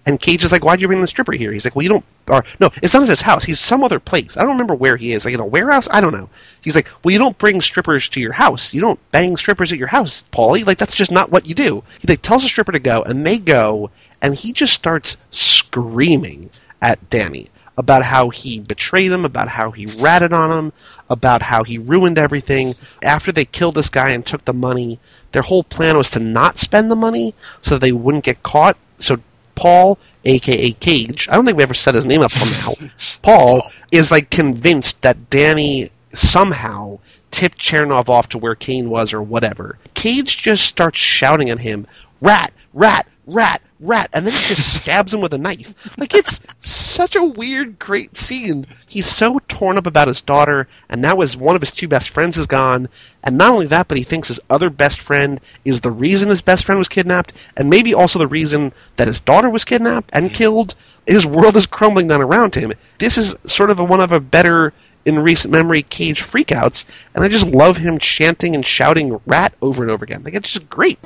And 0.09 0.19
Cage 0.19 0.43
is 0.43 0.51
like, 0.51 0.65
"Why'd 0.65 0.81
you 0.81 0.87
bring 0.87 1.01
the 1.01 1.07
stripper 1.07 1.33
here?" 1.33 1.51
He's 1.51 1.65
like, 1.65 1.75
"Well, 1.75 1.83
you 1.83 1.89
don't." 1.89 2.05
Or 2.27 2.43
no, 2.59 2.71
it's 2.81 2.95
not 2.95 3.03
at 3.03 3.09
his 3.09 3.21
house. 3.21 3.43
He's 3.43 3.59
some 3.59 3.83
other 3.83 3.99
place. 3.99 4.37
I 4.37 4.41
don't 4.41 4.53
remember 4.53 4.73
where 4.73 4.97
he 4.97 5.13
is. 5.13 5.23
Like 5.23 5.35
in 5.35 5.39
a 5.39 5.45
warehouse. 5.45 5.87
I 5.91 6.01
don't 6.01 6.13
know. 6.13 6.29
He's 6.61 6.75
like, 6.75 6.89
"Well, 7.03 7.11
you 7.11 7.19
don't 7.19 7.37
bring 7.37 7.61
strippers 7.61 8.09
to 8.09 8.19
your 8.19 8.31
house. 8.31 8.73
You 8.73 8.81
don't 8.81 8.99
bang 9.11 9.37
strippers 9.37 9.71
at 9.71 9.77
your 9.77 9.87
house, 9.87 10.23
Paulie. 10.33 10.65
Like 10.65 10.79
that's 10.79 10.95
just 10.95 11.11
not 11.11 11.29
what 11.29 11.45
you 11.45 11.53
do." 11.53 11.83
He 11.99 12.07
like 12.07 12.23
tells 12.23 12.41
the 12.41 12.49
stripper 12.49 12.71
to 12.71 12.79
go, 12.79 13.03
and 13.03 13.23
they 13.23 13.37
go, 13.37 13.91
and 14.23 14.33
he 14.33 14.51
just 14.51 14.73
starts 14.73 15.15
screaming 15.29 16.49
at 16.81 17.07
Danny 17.11 17.49
about 17.77 18.01
how 18.01 18.29
he 18.29 18.59
betrayed 18.59 19.11
him, 19.11 19.25
about 19.25 19.47
how 19.47 19.69
he 19.69 19.85
ratted 19.99 20.33
on 20.33 20.51
him, 20.57 20.73
about 21.07 21.43
how 21.43 21.63
he 21.63 21.77
ruined 21.77 22.17
everything. 22.17 22.73
After 23.03 23.31
they 23.31 23.45
killed 23.45 23.75
this 23.75 23.89
guy 23.89 24.09
and 24.09 24.25
took 24.25 24.43
the 24.45 24.53
money, 24.53 24.99
their 25.33 25.43
whole 25.43 25.63
plan 25.63 25.97
was 25.97 26.09
to 26.11 26.19
not 26.19 26.57
spend 26.57 26.89
the 26.89 26.95
money 26.95 27.35
so 27.61 27.77
they 27.77 27.91
wouldn't 27.91 28.23
get 28.23 28.41
caught. 28.41 28.75
So 28.97 29.19
Paul, 29.59 29.99
aka 30.25 30.71
Cage, 30.71 31.27
I 31.29 31.35
don't 31.35 31.45
think 31.45 31.57
we 31.57 31.63
ever 31.63 31.73
said 31.73 31.95
his 31.95 32.05
name 32.05 32.21
up 32.21 32.31
till 32.31 32.49
now. 32.49 32.89
Paul 33.21 33.61
is 33.91 34.09
like 34.09 34.29
convinced 34.29 35.01
that 35.01 35.29
Danny 35.29 35.89
somehow 36.13 36.99
tipped 37.31 37.59
Chernov 37.59 38.09
off 38.09 38.29
to 38.29 38.37
where 38.37 38.55
Kane 38.55 38.89
was 38.89 39.13
or 39.13 39.21
whatever. 39.21 39.77
Cage 39.93 40.37
just 40.37 40.65
starts 40.65 40.97
shouting 40.97 41.49
at 41.49 41.59
him, 41.59 41.85
"Rat, 42.21 42.53
rat, 42.73 43.05
rat, 43.27 43.61
rat," 43.79 44.09
and 44.13 44.25
then 44.25 44.33
he 44.33 44.47
just 44.47 44.75
stabs 44.81 45.13
him 45.13 45.21
with 45.21 45.33
a 45.33 45.37
knife. 45.37 45.73
Like 45.97 46.13
it's 46.13 46.39
such 46.59 47.15
a 47.15 47.23
weird, 47.23 47.79
great 47.79 48.15
scene. 48.15 48.67
He's 48.87 49.05
so 49.05 49.39
torn 49.47 49.77
up 49.77 49.87
about 49.87 50.07
his 50.07 50.21
daughter, 50.21 50.67
and 50.89 51.01
now 51.01 51.19
his 51.21 51.37
one 51.37 51.55
of 51.55 51.61
his 51.61 51.71
two 51.71 51.87
best 51.87 52.09
friends 52.09 52.37
is 52.37 52.47
gone. 52.47 52.89
And 53.23 53.37
not 53.37 53.51
only 53.51 53.67
that, 53.67 53.87
but 53.87 53.97
he 53.97 54.03
thinks 54.03 54.29
his 54.29 54.39
other 54.49 54.69
best 54.69 55.01
friend 55.01 55.41
is 55.65 55.81
the 55.81 55.91
reason 55.91 56.29
his 56.29 56.41
best 56.41 56.65
friend 56.65 56.79
was 56.79 56.87
kidnapped, 56.87 57.33
and 57.57 57.69
maybe 57.69 57.93
also 57.93 58.19
the 58.19 58.27
reason 58.27 58.71
that 58.95 59.07
his 59.07 59.19
daughter 59.19 59.49
was 59.49 59.65
kidnapped 59.65 60.09
and 60.13 60.33
killed. 60.33 60.75
His 61.05 61.25
world 61.25 61.57
is 61.57 61.65
crumbling 61.65 62.07
down 62.07 62.21
around 62.21 62.55
him. 62.55 62.73
This 62.99 63.17
is 63.17 63.35
sort 63.43 63.71
of 63.71 63.79
a, 63.79 63.83
one 63.83 63.99
of 63.99 64.11
a 64.11 64.19
better 64.19 64.73
in 65.05 65.19
recent 65.19 65.51
memory 65.51 65.81
Cage 65.83 66.21
freakouts, 66.21 66.85
and 67.15 67.23
I 67.23 67.27
just 67.27 67.47
love 67.47 67.77
him 67.77 67.97
chanting 67.99 68.55
and 68.55 68.65
shouting 68.65 69.19
"rat" 69.25 69.53
over 69.61 69.83
and 69.83 69.91
over 69.91 70.03
again. 70.03 70.23
Like 70.23 70.35
it's 70.35 70.51
just 70.51 70.69
great. 70.69 70.99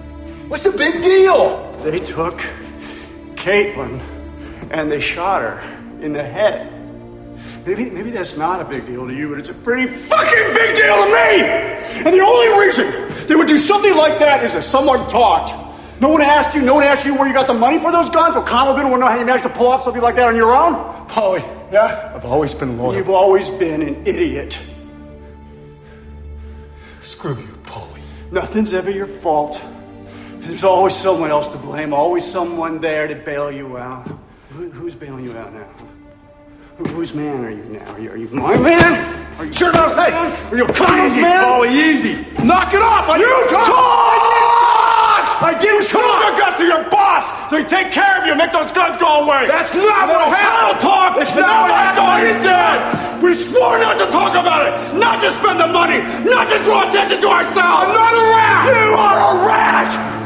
What's 0.48 0.64
the 0.64 0.72
big 0.72 0.96
deal? 0.96 1.72
They 1.84 2.00
took 2.00 2.44
Caitlin 3.44 4.00
and 4.72 4.90
they 4.90 5.02
shot 5.02 5.42
her 5.42 5.60
in 6.02 6.14
the 6.14 6.24
head. 6.24 6.70
Maybe, 7.66 7.90
maybe 7.90 8.10
that's 8.10 8.38
not 8.38 8.62
a 8.62 8.66
big 8.66 8.86
deal 8.86 9.06
to 9.06 9.14
you, 9.14 9.30
but 9.30 9.38
it's 9.38 9.50
a 9.50 9.54
pretty 9.54 9.86
fucking 9.88 10.54
big 10.54 10.76
deal 10.78 10.96
to 10.96 11.12
me! 11.12 11.44
And 12.06 12.14
the 12.14 12.22
only 12.22 12.66
reason 12.66 13.28
they 13.28 13.36
would 13.36 13.48
do 13.48 13.58
something 13.58 13.96
like 13.96 14.20
that 14.20 14.44
is 14.46 14.56
if 14.56 14.64
someone 14.64 15.08
talked. 15.10 15.52
No 16.02 16.10
one 16.10 16.22
asked 16.22 16.56
you, 16.56 16.62
no 16.62 16.76
one 16.76 16.84
asked 16.84 17.06
you 17.06 17.16
where 17.16 17.28
you 17.28 17.34
got 17.34 17.48
the 17.48 17.54
money 17.54 17.80
for 17.80 17.92
those 17.92 18.10
guns. 18.10 18.36
O'Connell 18.36 18.76
didn't 18.76 18.92
want 18.92 19.02
to 19.02 19.06
know 19.06 19.12
how 19.12 19.20
you 19.20 19.26
managed 19.26 19.44
to 19.44 19.50
pull 19.50 19.68
off 19.68 19.84
something 19.84 20.02
like 20.02 20.16
that 20.16 20.28
on 20.28 20.36
your 20.36 20.54
own. 20.56 21.08
Polly, 21.08 21.42
Yeah? 21.72 22.14
I've 22.16 22.26
always 22.26 22.54
been 22.54 22.78
loyal. 22.78 22.96
You've 22.96 23.10
always 23.10 23.50
been 23.50 23.82
an 23.82 24.08
idiot. 24.08 24.60
Screw 27.02 27.38
you, 27.38 27.58
Polly. 27.64 28.02
Nothing's 28.32 28.74
ever 28.74 28.90
your 28.90 29.08
fault. 29.08 29.62
There's 30.44 30.64
always 30.64 30.94
someone 30.96 31.32
else 31.32 31.48
to 31.50 31.58
blame, 31.58 31.94
always 31.94 32.26
someone 32.26 32.82
there 32.82 33.08
to 33.08 33.16
bail 33.16 33.52
you 33.52 33.78
out. 33.78 34.08
Who, 34.50 34.70
who's 34.72 34.94
bailing 34.94 35.24
you 35.24 35.38
out 35.38 35.54
now? 35.54 35.68
Who, 36.78 36.84
whose 36.86 37.14
man 37.14 37.46
are 37.46 37.52
you 37.52 37.64
now? 37.64 37.94
Are 37.94 38.00
you, 38.00 38.12
are 38.12 38.18
you 38.18 38.28
my 38.28 38.58
man? 38.58 39.40
Are 39.40 39.46
you 39.46 39.54
Sure 39.54 39.70
enough, 39.70 39.96
hey! 39.96 40.12
Are 40.12 40.58
you 40.58 40.68
Easy, 40.68 41.22
man? 41.22 41.44
Polly, 41.44 41.70
easy! 41.70 42.14
Knock 42.44 42.74
it 42.74 42.82
off! 42.82 43.10
I 43.10 43.18
You 43.18 43.48
talk! 43.50 44.14
I 45.44 45.52
give 45.60 45.76
you 45.76 46.00
your 46.00 46.34
guts 46.40 46.56
to 46.56 46.66
your 46.66 46.84
boss, 46.90 47.28
so 47.50 47.58
he 47.58 47.64
take 47.64 47.92
care 47.92 48.22
of 48.22 48.28
you, 48.28 48.36
make 48.36 48.52
those 48.52 48.72
guns 48.72 48.96
go 48.96 49.28
away. 49.28 49.48
That's 49.48 49.76
not 49.76 50.08
what 50.08 50.24
O'Connell 50.24 50.80
talked. 50.80 51.20
It's 51.20 51.36
not 51.36 51.68
what 51.68 51.76
I 51.76 51.96
thought 51.96 52.20
he's 52.24 52.40
dead. 52.40 52.80
We 53.22 53.34
swore 53.34 53.78
not 53.80 54.00
to 54.00 54.08
talk 54.08 54.40
about 54.40 54.68
it, 54.68 54.74
not 54.96 55.20
to 55.20 55.32
spend 55.32 55.60
the 55.60 55.68
money, 55.68 56.00
not 56.24 56.48
to 56.48 56.64
draw 56.64 56.88
attention 56.88 57.20
to 57.20 57.28
ourselves. 57.28 57.60
I'm 57.60 57.92
not 57.92 58.14
a 58.16 58.24
rat. 58.24 58.64
You 58.72 58.90
are 58.96 59.20
a 59.20 59.48
rat. 59.48 60.23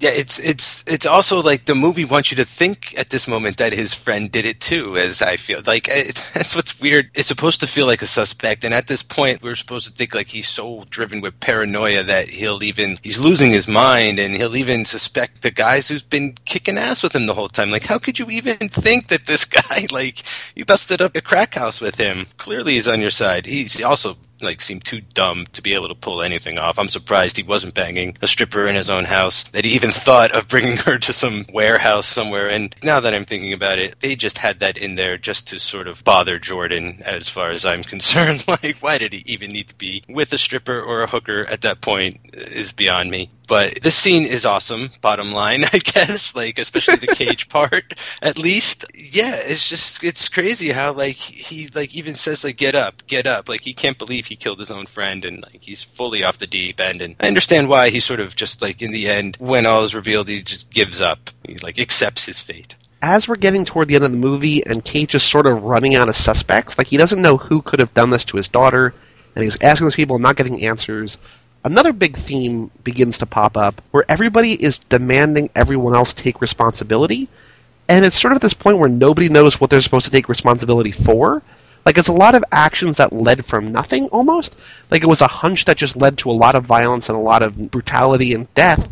Yeah, 0.00 0.12
it's 0.12 0.38
it's 0.38 0.82
it's 0.86 1.04
also 1.04 1.42
like 1.42 1.66
the 1.66 1.74
movie 1.74 2.06
wants 2.06 2.30
you 2.30 2.36
to 2.38 2.44
think 2.46 2.98
at 2.98 3.10
this 3.10 3.28
moment 3.28 3.58
that 3.58 3.74
his 3.74 3.92
friend 3.92 4.32
did 4.32 4.46
it 4.46 4.58
too. 4.58 4.96
As 4.96 5.20
I 5.20 5.36
feel 5.36 5.60
like 5.66 5.88
it, 5.88 6.24
that's 6.34 6.56
what's 6.56 6.80
weird. 6.80 7.10
It's 7.14 7.28
supposed 7.28 7.60
to 7.60 7.66
feel 7.66 7.84
like 7.86 8.00
a 8.00 8.06
suspect, 8.06 8.64
and 8.64 8.72
at 8.72 8.86
this 8.86 9.02
point, 9.02 9.42
we're 9.42 9.54
supposed 9.54 9.84
to 9.88 9.92
think 9.92 10.14
like 10.14 10.28
he's 10.28 10.48
so 10.48 10.84
driven 10.88 11.20
with 11.20 11.38
paranoia 11.40 12.02
that 12.04 12.30
he'll 12.30 12.62
even 12.62 12.96
he's 13.02 13.18
losing 13.18 13.50
his 13.50 13.68
mind, 13.68 14.18
and 14.18 14.34
he'll 14.34 14.56
even 14.56 14.86
suspect 14.86 15.42
the 15.42 15.50
guys 15.50 15.86
who's 15.86 16.02
been 16.02 16.32
kicking 16.46 16.78
ass 16.78 17.02
with 17.02 17.14
him 17.14 17.26
the 17.26 17.34
whole 17.34 17.48
time. 17.48 17.70
Like, 17.70 17.84
how 17.84 17.98
could 17.98 18.18
you 18.18 18.24
even 18.30 18.56
think 18.70 19.08
that 19.08 19.26
this 19.26 19.44
guy 19.68 19.86
like 19.92 20.22
you 20.56 20.64
busted 20.64 21.02
up 21.02 21.14
a 21.14 21.20
crack 21.20 21.54
house 21.56 21.78
with 21.78 21.96
him? 21.96 22.26
Clearly, 22.38 22.72
he's 22.72 22.88
on 22.88 23.02
your 23.02 23.10
side. 23.10 23.44
He's 23.44 23.82
also 23.82 24.16
like 24.42 24.60
seemed 24.60 24.84
too 24.84 25.00
dumb 25.00 25.46
to 25.52 25.62
be 25.62 25.74
able 25.74 25.88
to 25.88 25.94
pull 25.94 26.22
anything 26.22 26.58
off. 26.58 26.78
I'm 26.78 26.88
surprised 26.88 27.36
he 27.36 27.42
wasn't 27.42 27.74
banging 27.74 28.16
a 28.22 28.26
stripper 28.26 28.66
in 28.66 28.74
his 28.74 28.90
own 28.90 29.04
house. 29.04 29.44
That 29.48 29.64
he 29.64 29.72
even 29.72 29.90
thought 29.92 30.32
of 30.32 30.48
bringing 30.48 30.76
her 30.78 30.98
to 30.98 31.12
some 31.12 31.46
warehouse 31.52 32.06
somewhere. 32.06 32.48
And 32.48 32.74
now 32.82 33.00
that 33.00 33.14
I'm 33.14 33.24
thinking 33.24 33.52
about 33.52 33.78
it, 33.78 34.00
they 34.00 34.16
just 34.16 34.38
had 34.38 34.60
that 34.60 34.76
in 34.76 34.94
there 34.94 35.18
just 35.18 35.46
to 35.48 35.58
sort 35.58 35.88
of 35.88 36.04
bother 36.04 36.38
Jordan, 36.38 37.02
as 37.04 37.28
far 37.28 37.50
as 37.50 37.64
I'm 37.64 37.82
concerned. 37.90 38.44
like, 38.48 38.78
why 38.80 38.98
did 38.98 39.12
he 39.12 39.22
even 39.26 39.50
need 39.50 39.68
to 39.68 39.74
be 39.74 40.02
with 40.08 40.32
a 40.32 40.38
stripper 40.38 40.80
or 40.80 41.02
a 41.02 41.06
hooker 41.06 41.46
at 41.48 41.62
that 41.62 41.80
point? 41.80 42.18
Is 42.32 42.72
beyond 42.72 43.10
me. 43.10 43.30
But 43.50 43.82
this 43.82 43.96
scene 43.96 44.26
is 44.26 44.46
awesome. 44.46 44.90
Bottom 45.00 45.32
line, 45.32 45.64
I 45.72 45.78
guess, 45.78 46.36
like 46.36 46.56
especially 46.56 46.98
the 46.98 47.08
cage 47.08 47.48
part. 47.48 47.98
At 48.22 48.38
least, 48.38 48.86
yeah, 48.94 49.38
it's 49.42 49.68
just 49.68 50.04
it's 50.04 50.28
crazy 50.28 50.70
how 50.70 50.92
like 50.92 51.16
he 51.16 51.66
like 51.74 51.92
even 51.92 52.14
says 52.14 52.44
like 52.44 52.56
get 52.56 52.76
up, 52.76 53.04
get 53.08 53.26
up. 53.26 53.48
Like 53.48 53.62
he 53.62 53.72
can't 53.72 53.98
believe 53.98 54.26
he 54.26 54.36
killed 54.36 54.60
his 54.60 54.70
own 54.70 54.86
friend, 54.86 55.24
and 55.24 55.42
like 55.42 55.62
he's 55.62 55.82
fully 55.82 56.22
off 56.22 56.38
the 56.38 56.46
deep 56.46 56.80
end. 56.80 57.02
And 57.02 57.16
I 57.18 57.26
understand 57.26 57.68
why 57.68 57.90
he 57.90 57.98
sort 57.98 58.20
of 58.20 58.36
just 58.36 58.62
like 58.62 58.82
in 58.82 58.92
the 58.92 59.08
end, 59.08 59.36
when 59.40 59.66
all 59.66 59.82
is 59.82 59.96
revealed, 59.96 60.28
he 60.28 60.42
just 60.42 60.70
gives 60.70 61.00
up. 61.00 61.30
He 61.44 61.58
like 61.58 61.80
accepts 61.80 62.26
his 62.26 62.38
fate. 62.38 62.76
As 63.02 63.26
we're 63.26 63.34
getting 63.34 63.64
toward 63.64 63.88
the 63.88 63.96
end 63.96 64.04
of 64.04 64.12
the 64.12 64.16
movie, 64.16 64.64
and 64.64 64.84
Cage 64.84 65.16
is 65.16 65.24
sort 65.24 65.46
of 65.46 65.64
running 65.64 65.96
out 65.96 66.08
of 66.08 66.14
suspects, 66.14 66.78
like 66.78 66.86
he 66.86 66.96
doesn't 66.96 67.20
know 67.20 67.36
who 67.36 67.62
could 67.62 67.80
have 67.80 67.94
done 67.94 68.10
this 68.10 68.24
to 68.26 68.36
his 68.36 68.46
daughter, 68.46 68.94
and 69.34 69.42
he's 69.42 69.60
asking 69.60 69.86
those 69.86 69.96
people, 69.96 70.20
not 70.20 70.36
getting 70.36 70.64
answers. 70.64 71.18
Another 71.62 71.92
big 71.92 72.16
theme 72.16 72.70
begins 72.84 73.18
to 73.18 73.26
pop 73.26 73.56
up 73.56 73.82
where 73.90 74.04
everybody 74.08 74.52
is 74.52 74.78
demanding 74.88 75.50
everyone 75.54 75.94
else 75.94 76.14
take 76.14 76.40
responsibility. 76.40 77.28
And 77.88 78.04
it's 78.04 78.18
sort 78.18 78.32
of 78.32 78.36
at 78.36 78.42
this 78.42 78.54
point 78.54 78.78
where 78.78 78.88
nobody 78.88 79.28
knows 79.28 79.60
what 79.60 79.68
they're 79.68 79.80
supposed 79.80 80.06
to 80.06 80.12
take 80.12 80.28
responsibility 80.28 80.92
for. 80.92 81.42
Like 81.84 81.98
it's 81.98 82.08
a 82.08 82.12
lot 82.12 82.34
of 82.34 82.44
actions 82.52 82.96
that 82.96 83.12
led 83.12 83.44
from 83.44 83.72
nothing 83.72 84.08
almost. 84.08 84.56
Like 84.90 85.02
it 85.02 85.08
was 85.08 85.20
a 85.20 85.26
hunch 85.26 85.66
that 85.66 85.76
just 85.76 85.96
led 85.96 86.18
to 86.18 86.30
a 86.30 86.32
lot 86.32 86.54
of 86.54 86.64
violence 86.64 87.08
and 87.08 87.16
a 87.16 87.20
lot 87.20 87.42
of 87.42 87.70
brutality 87.70 88.32
and 88.32 88.52
death. 88.54 88.88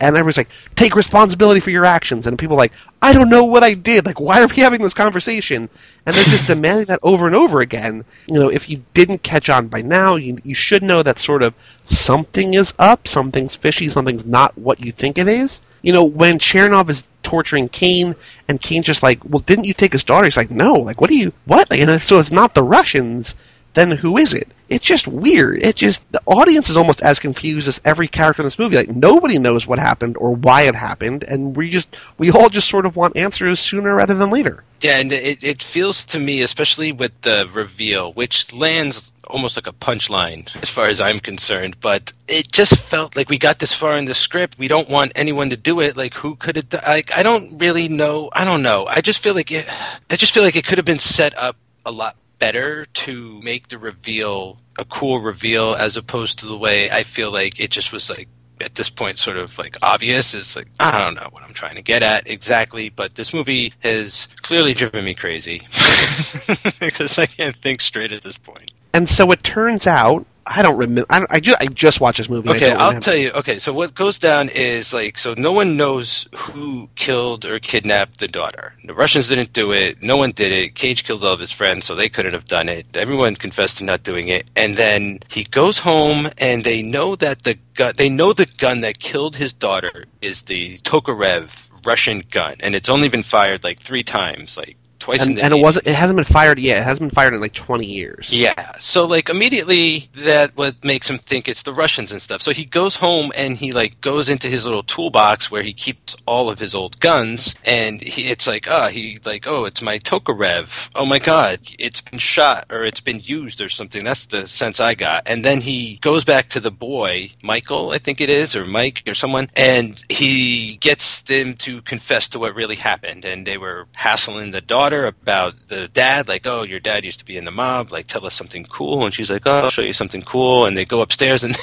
And 0.00 0.16
everyone's 0.16 0.38
like, 0.38 0.48
take 0.76 0.96
responsibility 0.96 1.60
for 1.60 1.70
your 1.70 1.84
actions. 1.84 2.26
And 2.26 2.38
people 2.38 2.56
are 2.56 2.58
like, 2.58 2.72
I 3.02 3.12
don't 3.12 3.28
know 3.28 3.44
what 3.44 3.62
I 3.62 3.74
did. 3.74 4.06
Like, 4.06 4.18
why 4.18 4.40
are 4.40 4.46
we 4.46 4.56
having 4.56 4.82
this 4.82 4.94
conversation? 4.94 5.68
And 6.06 6.16
they're 6.16 6.24
just 6.24 6.46
demanding 6.48 6.86
that 6.86 7.00
over 7.02 7.26
and 7.26 7.36
over 7.36 7.60
again. 7.60 8.04
You 8.26 8.34
know, 8.34 8.48
if 8.48 8.70
you 8.70 8.82
didn't 8.94 9.22
catch 9.22 9.50
on 9.50 9.68
by 9.68 9.82
now, 9.82 10.16
you, 10.16 10.38
you 10.42 10.54
should 10.54 10.82
know 10.82 11.02
that 11.02 11.18
sort 11.18 11.42
of 11.42 11.54
something 11.84 12.54
is 12.54 12.72
up, 12.78 13.06
something's 13.06 13.54
fishy, 13.54 13.88
something's 13.88 14.24
not 14.24 14.56
what 14.56 14.80
you 14.80 14.90
think 14.90 15.18
it 15.18 15.28
is. 15.28 15.60
You 15.82 15.92
know, 15.92 16.04
when 16.04 16.38
Chernov 16.38 16.88
is 16.88 17.04
torturing 17.22 17.68
Kane, 17.68 18.16
and 18.48 18.60
Kane's 18.60 18.86
just 18.86 19.02
like, 19.02 19.22
well, 19.24 19.40
didn't 19.40 19.66
you 19.66 19.74
take 19.74 19.92
his 19.92 20.04
daughter? 20.04 20.24
He's 20.24 20.36
like, 20.36 20.50
no. 20.50 20.72
Like, 20.72 21.00
what 21.00 21.10
do 21.10 21.16
you, 21.16 21.32
what? 21.44 21.70
Like, 21.70 21.80
and 21.80 22.00
so 22.00 22.18
it's 22.18 22.32
not 22.32 22.54
the 22.54 22.62
Russians 22.62 23.36
then 23.74 23.90
who 23.90 24.16
is 24.16 24.34
it? 24.34 24.48
It's 24.70 24.84
just 24.84 25.08
weird. 25.08 25.62
It 25.62 25.74
just 25.74 26.10
the 26.12 26.22
audience 26.26 26.70
is 26.70 26.76
almost 26.76 27.02
as 27.02 27.18
confused 27.18 27.66
as 27.66 27.80
every 27.84 28.06
character 28.06 28.40
in 28.42 28.46
this 28.46 28.58
movie. 28.58 28.76
Like 28.76 28.90
nobody 28.90 29.38
knows 29.38 29.66
what 29.66 29.80
happened 29.80 30.16
or 30.16 30.34
why 30.34 30.62
it 30.62 30.76
happened, 30.76 31.24
and 31.24 31.56
we 31.56 31.70
just 31.70 31.94
we 32.18 32.30
all 32.30 32.48
just 32.48 32.68
sort 32.68 32.86
of 32.86 32.94
want 32.94 33.16
answers 33.16 33.58
sooner 33.58 33.96
rather 33.96 34.14
than 34.14 34.30
later. 34.30 34.62
Yeah, 34.80 34.98
and 34.98 35.12
it, 35.12 35.44
it 35.44 35.62
feels 35.62 36.04
to 36.06 36.20
me, 36.20 36.40
especially 36.42 36.92
with 36.92 37.12
the 37.20 37.50
reveal, 37.52 38.12
which 38.14 38.52
lands 38.54 39.12
almost 39.26 39.56
like 39.56 39.66
a 39.66 39.72
punchline 39.72 40.48
as 40.62 40.70
far 40.70 40.86
as 40.86 41.00
I'm 41.00 41.20
concerned, 41.20 41.76
but 41.80 42.12
it 42.28 42.50
just 42.50 42.76
felt 42.76 43.16
like 43.16 43.28
we 43.28 43.38
got 43.38 43.58
this 43.58 43.74
far 43.74 43.96
in 43.96 44.04
the 44.04 44.14
script. 44.14 44.58
We 44.58 44.68
don't 44.68 44.88
want 44.88 45.12
anyone 45.14 45.50
to 45.50 45.56
do 45.56 45.80
it. 45.80 45.96
Like, 45.96 46.14
who 46.14 46.34
could 46.36 46.68
done 46.70 46.82
Like, 46.86 47.16
I 47.16 47.22
don't 47.22 47.60
really 47.60 47.88
know. 47.88 48.30
I 48.32 48.44
don't 48.44 48.62
know. 48.62 48.86
I 48.86 49.00
just 49.00 49.22
feel 49.22 49.34
like 49.34 49.52
it, 49.52 49.66
I 50.10 50.16
just 50.16 50.32
feel 50.32 50.42
like 50.42 50.56
it 50.56 50.64
could 50.64 50.78
have 50.78 50.86
been 50.86 50.98
set 50.98 51.36
up 51.38 51.56
a 51.84 51.92
lot 51.92 52.16
better 52.40 52.86
to 52.86 53.40
make 53.42 53.68
the 53.68 53.78
reveal 53.78 54.58
a 54.78 54.84
cool 54.86 55.20
reveal 55.20 55.74
as 55.74 55.96
opposed 55.96 56.40
to 56.40 56.46
the 56.46 56.58
way 56.58 56.90
I 56.90 57.04
feel 57.04 57.30
like 57.30 57.60
it 57.60 57.70
just 57.70 57.92
was 57.92 58.10
like 58.10 58.28
at 58.60 58.74
this 58.74 58.90
point 58.90 59.18
sort 59.18 59.36
of 59.36 59.56
like 59.58 59.76
obvious 59.82 60.34
is 60.34 60.56
like 60.56 60.66
I 60.80 61.02
don't 61.04 61.14
know 61.14 61.28
what 61.30 61.42
I'm 61.42 61.52
trying 61.52 61.76
to 61.76 61.82
get 61.82 62.02
at 62.02 62.28
exactly, 62.28 62.88
but 62.88 63.14
this 63.14 63.32
movie 63.32 63.72
has 63.80 64.26
clearly 64.42 64.74
driven 64.74 65.04
me 65.04 65.14
crazy 65.14 65.60
because 66.80 67.18
I 67.18 67.26
can't 67.26 67.56
think 67.62 67.80
straight 67.80 68.12
at 68.12 68.22
this 68.22 68.36
point. 68.36 68.72
And 68.92 69.08
so 69.08 69.30
it 69.30 69.44
turns 69.44 69.86
out 69.86 70.26
I 70.46 70.62
don't 70.62 70.76
remember. 70.76 71.06
I, 71.10 71.24
I, 71.30 71.40
ju- 71.40 71.54
I 71.60 71.66
just 71.66 72.00
watched 72.00 72.18
this 72.18 72.28
movie. 72.28 72.48
Okay, 72.50 72.70
I'll 72.72 72.88
remember. 72.88 73.04
tell 73.04 73.16
you. 73.16 73.30
Okay, 73.32 73.58
so 73.58 73.72
what 73.72 73.94
goes 73.94 74.18
down 74.18 74.48
is 74.48 74.92
like, 74.92 75.18
so 75.18 75.34
no 75.36 75.52
one 75.52 75.76
knows 75.76 76.26
who 76.34 76.88
killed 76.96 77.44
or 77.44 77.58
kidnapped 77.58 78.18
the 78.18 78.28
daughter. 78.28 78.74
The 78.84 78.94
Russians 78.94 79.28
didn't 79.28 79.52
do 79.52 79.72
it. 79.72 80.02
No 80.02 80.16
one 80.16 80.32
did 80.32 80.52
it. 80.52 80.74
Cage 80.74 81.04
killed 81.04 81.22
all 81.24 81.34
of 81.34 81.40
his 81.40 81.52
friends, 81.52 81.84
so 81.84 81.94
they 81.94 82.08
couldn't 82.08 82.32
have 82.32 82.46
done 82.46 82.68
it. 82.68 82.86
Everyone 82.94 83.36
confessed 83.36 83.78
to 83.78 83.84
not 83.84 84.02
doing 84.02 84.28
it. 84.28 84.50
And 84.56 84.76
then 84.76 85.20
he 85.28 85.44
goes 85.44 85.78
home, 85.78 86.28
and 86.38 86.64
they 86.64 86.82
know 86.82 87.16
that 87.16 87.42
the 87.42 87.56
gun, 87.74 87.94
they 87.96 88.08
know 88.08 88.32
the 88.32 88.46
gun 88.58 88.80
that 88.80 88.98
killed 88.98 89.36
his 89.36 89.52
daughter 89.52 90.06
is 90.22 90.42
the 90.42 90.78
Tokarev 90.78 91.68
Russian 91.84 92.22
gun, 92.30 92.56
and 92.60 92.74
it's 92.74 92.88
only 92.88 93.08
been 93.08 93.22
fired 93.22 93.64
like 93.64 93.80
three 93.80 94.02
times, 94.02 94.56
like 94.56 94.76
twice 95.00 95.24
in 95.24 95.32
And, 95.32 95.40
and 95.40 95.54
it 95.54 95.62
wasn't. 95.62 95.86
It 95.86 95.94
hasn't 95.94 96.16
been 96.16 96.24
fired 96.24 96.58
yet. 96.58 96.80
It 96.80 96.84
hasn't 96.84 97.10
been 97.10 97.14
fired 97.14 97.34
in 97.34 97.40
like 97.40 97.54
twenty 97.54 97.86
years. 97.86 98.32
Yeah. 98.32 98.76
So 98.78 99.06
like 99.06 99.28
immediately 99.28 100.08
that 100.14 100.56
what 100.56 100.82
makes 100.84 101.10
him 101.10 101.18
think 101.18 101.48
it's 101.48 101.64
the 101.64 101.72
Russians 101.72 102.12
and 102.12 102.22
stuff. 102.22 102.42
So 102.42 102.52
he 102.52 102.64
goes 102.64 102.96
home 102.96 103.32
and 103.36 103.56
he 103.56 103.72
like 103.72 104.00
goes 104.00 104.28
into 104.28 104.48
his 104.48 104.64
little 104.64 104.82
toolbox 104.82 105.50
where 105.50 105.62
he 105.62 105.72
keeps 105.72 106.14
all 106.26 106.50
of 106.50 106.58
his 106.58 106.74
old 106.74 107.00
guns 107.00 107.54
and 107.64 108.00
he, 108.00 108.28
it's 108.28 108.46
like 108.46 108.70
ah 108.70 108.88
he 108.88 109.18
like 109.24 109.46
oh 109.48 109.64
it's 109.64 109.82
my 109.82 109.98
Tokarev. 109.98 110.90
Oh 110.94 111.06
my 111.06 111.18
god, 111.18 111.60
it's 111.78 112.00
been 112.00 112.18
shot 112.18 112.66
or 112.70 112.84
it's 112.84 113.00
been 113.00 113.20
used 113.22 113.60
or 113.60 113.68
something. 113.68 114.04
That's 114.04 114.26
the 114.26 114.46
sense 114.46 114.80
I 114.80 114.94
got. 114.94 115.22
And 115.26 115.44
then 115.44 115.60
he 115.60 115.96
goes 116.02 116.24
back 116.24 116.48
to 116.50 116.60
the 116.60 116.70
boy, 116.70 117.32
Michael, 117.42 117.90
I 117.90 117.98
think 117.98 118.20
it 118.20 118.30
is 118.30 118.54
or 118.54 118.64
Mike 118.64 119.02
or 119.06 119.14
someone 119.14 119.50
and 119.56 120.02
he 120.08 120.76
gets 120.76 121.22
them 121.22 121.54
to 121.54 121.82
confess 121.82 122.28
to 122.28 122.38
what 122.38 122.54
really 122.54 122.76
happened 122.76 123.24
and 123.24 123.46
they 123.46 123.56
were 123.56 123.86
hassling 123.94 124.50
the 124.50 124.60
daughter 124.60 124.89
daughter 124.90 125.06
about 125.06 125.54
the 125.68 125.88
dad, 125.88 126.28
like, 126.28 126.46
oh, 126.46 126.62
your 126.62 126.80
dad 126.80 127.04
used 127.04 127.20
to 127.20 127.24
be 127.24 127.36
in 127.36 127.44
the 127.44 127.50
mob, 127.50 127.92
like, 127.92 128.06
tell 128.06 128.26
us 128.26 128.34
something 128.34 128.64
cool. 128.64 129.04
And 129.04 129.14
she's 129.14 129.30
like, 129.30 129.42
oh, 129.46 129.60
I'll 129.60 129.70
show 129.70 129.82
you 129.82 129.92
something 129.92 130.22
cool. 130.22 130.66
And 130.66 130.76
they 130.76 130.84
go 130.84 131.00
upstairs 131.00 131.44
and 131.44 131.56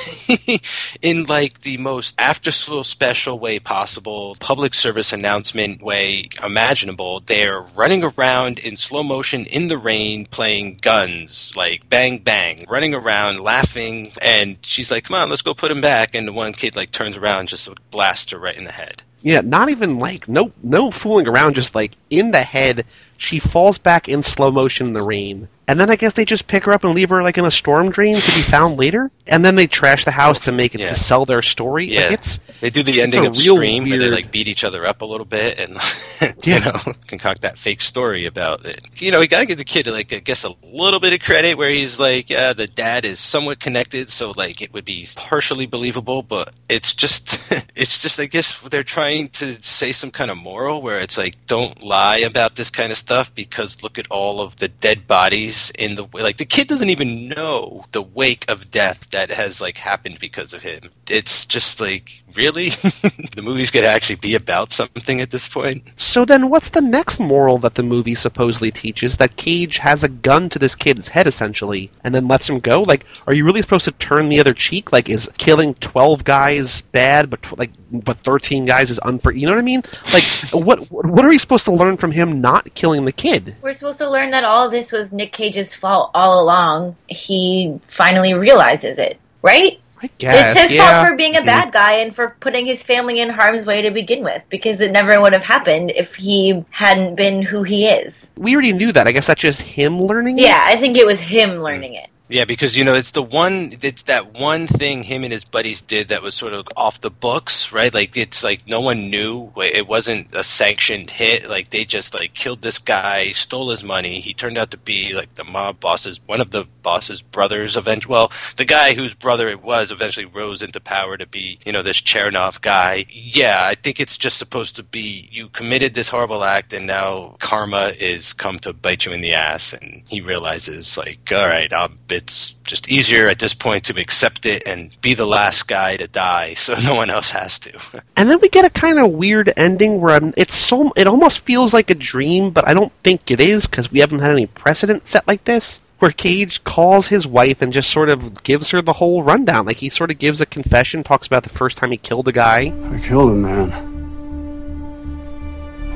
in 1.02 1.24
like 1.24 1.62
the 1.62 1.78
most 1.78 2.16
after 2.20 2.52
school 2.52 2.84
special 2.84 3.40
way 3.40 3.60
possible, 3.60 4.38
public 4.40 4.74
service 4.74 5.12
announcement 5.12 5.82
way 5.82 6.30
imaginable, 6.44 7.20
they're 7.22 7.62
running 7.76 8.04
around 8.04 8.60
in 8.60 8.78
slow 8.78 9.04
motion 9.04 9.46
in 9.46 9.68
the 9.68 9.78
rain 9.78 10.26
playing 10.26 10.80
guns, 10.82 11.54
like 11.56 11.90
bang, 11.90 12.20
bang, 12.20 12.64
running 12.70 12.94
around, 12.94 13.40
laughing. 13.40 14.12
And 14.22 14.58
she's 14.62 14.90
like, 14.90 15.06
come 15.06 15.16
on, 15.16 15.30
let's 15.30 15.42
go 15.42 15.54
put 15.54 15.72
him 15.72 15.82
back. 15.82 16.16
And 16.16 16.28
the 16.28 16.34
one 16.34 16.54
kid 16.54 16.76
like 16.76 16.92
turns 16.92 17.18
around 17.18 17.42
and 17.42 17.50
just 17.50 17.70
blasts 17.92 18.32
her 18.32 18.40
right 18.40 18.56
in 18.56 18.64
the 18.64 18.72
head. 18.72 19.04
Yeah, 19.22 19.42
not 19.42 19.70
even 19.70 20.00
like 20.00 20.30
no 20.30 20.52
no 20.64 20.92
fooling 20.92 21.28
around, 21.28 21.56
just 21.56 21.74
like 21.76 21.96
in 22.10 22.32
the 22.32 22.44
head. 22.44 22.86
She 23.18 23.40
falls 23.40 23.78
back 23.78 24.08
in 24.08 24.24
slow 24.24 24.52
motion 24.52 24.88
in 24.88 24.94
the 24.94 25.02
rain, 25.02 25.48
and 25.68 25.80
then 25.80 25.90
I 25.90 25.96
guess 25.96 26.14
they 26.14 26.24
just 26.26 26.48
pick 26.48 26.64
her 26.66 26.72
up 26.74 26.84
and 26.84 26.94
leave 26.94 27.10
her 27.10 27.24
like 27.24 27.38
in 27.38 27.46
a 27.46 27.52
storm 27.52 27.90
drain 27.90 28.16
to 28.16 28.36
be 28.36 28.42
found 28.42 28.78
later, 28.78 29.12
and 29.26 29.44
then 29.44 29.56
they 29.56 29.68
trash 29.68 30.06
the 30.06 30.12
house 30.12 30.42
to 30.42 30.52
make 30.52 30.76
it 30.76 30.82
Yeah. 30.82 30.90
to 30.90 30.96
sell 30.96 31.26
their 31.26 31.42
story. 31.42 31.88
Yeah, 31.88 32.04
Like 32.04 32.12
it's 32.14 32.40
they 32.62 32.70
do 32.70 32.84
the 32.84 33.02
ending 33.02 33.26
of 33.26 33.36
Scream 33.36 33.90
where 33.90 33.98
they 34.00 34.10
like 34.10 34.32
beat 34.32 34.48
each 34.48 34.64
other 34.64 34.86
up 34.86 35.02
a 35.02 35.06
little 35.06 35.26
bit 35.26 35.60
and 35.60 35.78
you 36.46 36.60
know 36.60 36.72
concoct 37.08 37.42
that 37.42 37.58
fake 37.58 37.82
story 37.82 38.26
about 38.26 38.66
it. 38.66 38.82
You 38.98 39.12
know, 39.12 39.20
we 39.20 39.28
gotta 39.28 39.46
give 39.46 39.58
the 39.58 39.66
kid 39.66 39.88
like 39.88 40.14
I 40.14 40.20
guess 40.20 40.44
a 40.44 40.52
little 40.64 41.00
bit 41.00 41.14
of 41.14 41.20
credit 41.20 41.58
where 41.58 41.70
he's 41.70 42.00
like, 42.00 42.30
yeah, 42.30 42.54
the 42.54 42.68
dad 42.68 43.04
is 43.04 43.20
somewhat 43.20 43.60
connected, 43.60 44.10
so 44.12 44.32
like 44.38 44.62
it 44.62 44.74
would 44.74 44.86
be 44.86 45.08
partially 45.16 45.66
believable, 45.66 46.22
but 46.24 46.52
it's 46.70 46.94
just 46.94 47.40
it's 47.76 48.02
just 48.02 48.20
I 48.20 48.26
guess 48.28 48.62
they're 48.62 48.84
trying 48.84 49.30
to 49.30 49.62
say 49.64 49.92
some 49.92 50.12
kind 50.12 50.30
of 50.32 50.38
moral 50.38 50.82
where 50.82 51.00
it's 51.00 51.18
like 51.18 51.34
don't 51.48 51.84
lie 51.84 52.18
about 52.18 52.56
this 52.56 52.70
kind 52.70 52.92
of 52.92 52.98
stuff 53.08 53.34
because 53.36 53.84
look 53.84 53.98
at 53.98 54.12
all 54.12 54.42
of 54.42 54.58
the 54.58 54.68
dead 54.68 55.08
bodies 55.08 55.72
in 55.80 55.96
the 55.96 56.06
like 56.12 56.36
the 56.36 56.44
kid 56.44 56.68
doesn't 56.68 56.90
even 56.90 57.30
know 57.30 57.86
the 57.94 58.02
wake 58.02 58.44
of 58.50 58.70
death 58.70 59.10
that 59.12 59.32
has 59.32 59.62
like 59.62 59.78
happened 59.78 60.20
because 60.20 60.54
of 60.54 60.62
him. 60.62 60.90
It's 61.10 61.46
just 61.46 61.80
like 61.80 62.22
really 62.36 62.70
the 63.36 63.42
movie's 63.42 63.72
gonna 63.72 63.88
actually 63.88 64.18
be 64.18 64.36
about 64.36 64.74
something 64.74 65.22
at 65.22 65.32
this 65.32 65.48
point. 65.48 65.84
So 65.96 66.26
then, 66.26 66.50
what's 66.50 66.72
the 66.72 66.82
next 66.82 67.20
moral 67.20 67.58
that 67.60 67.76
the 67.76 67.84
movie 67.84 68.16
supposedly 68.16 68.72
teaches? 68.72 69.16
That 69.18 69.38
Cage 69.38 69.78
has 69.78 70.04
a 70.04 70.10
gun 70.10 70.50
to 70.50 70.60
this 70.60 70.76
kid's 70.76 71.08
head, 71.08 71.28
essentially, 71.28 71.90
and 72.04 72.14
then 72.14 72.28
lets 72.28 72.50
him 72.50 72.60
go. 72.60 72.84
Like, 72.84 73.06
are 73.26 73.34
you 73.34 73.46
really 73.46 73.62
supposed 73.62 73.86
to 73.86 73.92
turn 73.94 74.28
the 74.28 74.42
other 74.42 74.54
cheek? 74.54 74.92
Like, 74.92 75.10
is 75.10 75.30
killing 75.38 75.76
twelve 75.76 76.26
guys 76.26 76.82
bad, 76.82 77.30
but 77.30 77.58
like, 77.58 77.72
but 77.92 78.18
thirteen 78.18 78.66
guys 78.66 78.92
is 78.92 79.00
unfair? 79.04 79.32
You 79.32 79.48
know 79.48 79.54
what 79.54 79.60
I 79.60 79.64
mean? 79.64 79.84
Like, 80.12 80.24
what 80.66 80.92
what 80.92 81.24
are 81.24 81.30
we 81.30 81.38
supposed 81.38 81.66
to 81.66 81.72
learn 81.72 81.96
from 81.96 82.12
him 82.12 82.42
not 82.42 82.74
killing 82.74 82.97
the 83.06 83.12
kid? 83.12 83.56
We're 83.62 83.74
supposed 83.74 83.98
to 84.00 84.10
learn 84.10 84.32
that 84.32 84.44
all 84.44 84.70
this 84.70 84.92
was 84.92 85.12
Nick 85.12 85.34
Cage's 85.34 85.74
fault 85.74 86.12
all 86.14 86.42
along. 86.42 86.96
He 87.08 87.80
finally 87.88 88.34
realizes 88.34 88.98
it, 88.98 89.20
right? 89.42 89.80
I 90.00 90.10
guess 90.20 90.52
it's 90.52 90.62
his 90.62 90.76
yeah. 90.76 91.02
fault 91.02 91.10
for 91.10 91.16
being 91.16 91.36
a 91.36 91.40
mm-hmm. 91.40 91.48
bad 91.48 91.74
guy 91.74 91.94
and 91.94 92.16
for 92.16 92.36
putting 92.40 92.68
his 92.68 92.84
family 92.84 93.20
in 93.20 93.30
harm's 93.30 93.66
way 93.66 93.82
to 93.82 93.90
begin 93.90 94.24
with, 94.24 94.44
because 94.50 94.80
it 94.80 94.92
never 94.92 95.20
would 95.20 95.34
have 95.34 95.44
happened 95.44 95.92
if 95.96 96.14
he 96.14 96.64
hadn't 96.70 97.16
been 97.16 97.42
who 97.42 97.64
he 97.64 97.88
is. 97.88 98.30
We 98.38 98.54
already 98.54 98.74
knew 98.74 98.92
that. 98.92 99.08
I 99.08 99.12
guess 99.12 99.26
that's 99.26 99.42
just 99.42 99.62
him 99.62 100.00
learning. 100.00 100.38
it? 100.38 100.44
Yeah, 100.44 100.62
I 100.66 100.76
think 100.76 100.98
it 100.98 101.06
was 101.06 101.20
him 101.20 101.64
learning 101.64 101.96
it. 101.96 102.10
Yeah, 102.30 102.44
because 102.44 102.78
you 102.78 102.84
know 102.84 102.94
it's 102.94 103.12
the 103.12 103.24
one 103.24 103.78
it's 103.82 104.04
that 104.04 104.38
one 104.38 104.68
thing 104.68 105.04
him 105.04 105.24
and 105.24 105.32
his 105.32 105.46
buddies 105.46 105.82
did 105.82 106.10
that 106.10 106.22
was 106.22 106.36
sort 106.36 106.52
of 106.52 106.68
off 106.76 107.00
the 107.00 107.10
books, 107.10 107.72
right? 107.72 107.94
Like 107.94 108.18
it's 108.18 108.44
like 108.44 108.68
no 108.68 108.82
one 108.82 109.10
knew. 109.10 109.54
It 109.56 109.88
wasn't 109.88 110.36
a 110.36 110.44
sanctioned 110.44 111.10
hit. 111.10 111.50
Like 111.50 111.70
they 111.70 111.86
just 111.86 112.14
like 112.14 112.34
killed 112.34 112.62
this 112.62 112.80
guy, 112.80 113.28
stole 113.30 113.70
his 113.70 113.82
money. 113.82 114.20
He 114.20 114.34
turned 114.34 114.58
out 114.58 114.72
to 114.72 114.78
be 114.78 115.14
like 115.14 115.36
the 115.36 115.46
mob 115.46 115.80
boss's 115.80 116.20
one 116.26 116.42
of 116.42 116.52
the 116.52 116.66
boss's 116.84 117.22
brothers. 117.22 117.78
Eventually, 117.78 118.12
well, 118.12 118.34
the 118.58 118.66
guy 118.66 118.94
whose 118.94 119.14
brother 119.14 119.48
it 119.48 119.64
was 119.64 119.90
eventually 119.90 120.26
rose 120.26 120.62
into 120.62 120.82
power 120.82 121.16
to 121.16 121.28
be 121.28 121.60
you 121.66 121.72
know 121.72 121.82
this 121.82 122.02
Chernov 122.02 122.60
guy. 122.60 123.06
Yeah, 123.10 123.60
I 123.62 123.76
think 123.76 124.02
it's 124.02 124.18
just 124.18 124.38
supposed 124.38 124.76
to 124.76 124.84
be 124.84 125.30
you 125.32 125.48
committed 125.48 125.94
this 125.94 126.10
horrible 126.10 126.44
act 126.44 126.74
and 126.74 126.88
now 126.88 127.38
karma 127.40 127.94
is 127.98 128.34
come 128.34 128.60
to 128.60 128.74
bite 128.74 129.06
you 129.06 129.14
in 129.14 129.22
the 129.22 129.34
ass, 129.34 129.72
and 129.72 130.04
he 130.10 130.20
realizes 130.20 130.98
like, 130.98 131.32
all 131.32 131.48
right, 131.48 131.72
um, 131.72 131.98
it's 132.18 132.56
just 132.64 132.92
easier 132.92 133.28
at 133.28 133.38
this 133.38 133.54
point 133.54 133.86
to 133.86 134.02
accept 134.02 134.48
it 134.48 134.68
and 134.68 135.00
be 135.02 135.14
the 135.14 135.28
last 135.28 135.68
guy 135.68 135.96
to 135.98 136.08
die, 136.08 136.56
so 136.56 136.74
no 136.84 136.96
one 136.96 137.10
else 137.12 137.32
has 137.32 137.60
to. 137.60 137.80
And 138.18 138.32
then 138.32 138.40
we 138.42 138.50
get 138.50 138.66
a 138.66 138.72
kind 138.72 138.98
of 138.98 139.12
weird 139.12 139.54
ending 139.56 140.02
where 140.02 140.16
I'm, 140.16 140.34
it's 140.36 140.56
so 140.56 140.92
it 140.96 141.06
almost 141.06 141.46
feels 141.46 141.72
like 141.72 141.92
a 141.92 141.96
dream, 141.96 142.50
but 142.50 142.68
I 142.68 142.74
don't 142.74 142.92
think 143.04 143.30
it 143.30 143.40
is 143.40 143.68
because 143.68 143.92
we 143.92 144.00
haven't 144.00 144.20
had 144.20 144.32
any 144.32 144.48
precedent 144.48 145.06
set 145.06 145.28
like 145.28 145.44
this. 145.46 145.80
Where 146.00 146.12
Cage 146.12 146.64
calls 146.64 147.08
his 147.08 147.28
wife 147.28 147.62
and 147.62 147.72
just 147.72 147.92
sort 147.92 148.10
of 148.10 148.44
gives 148.44 148.72
her 148.72 148.82
the 148.82 148.94
whole 148.94 149.22
rundown. 149.22 149.68
Like 149.68 149.78
he 149.78 149.90
sort 149.90 150.10
of 150.10 150.18
gives 150.18 150.42
a 150.42 150.48
confession, 150.48 151.04
talks 151.04 151.28
about 151.28 151.44
the 151.44 151.50
first 151.50 151.78
time 151.78 151.92
he 151.92 151.98
killed 151.98 152.28
a 152.28 152.32
guy. 152.32 152.74
I 152.92 153.00
killed 153.00 153.30
a 153.30 153.36
man 153.36 153.70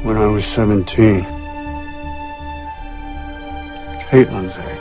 when 0.04 0.18
I 0.18 0.28
was 0.28 0.46
17. 0.46 1.24
Caitlin's 4.12 4.58
age. 4.58 4.81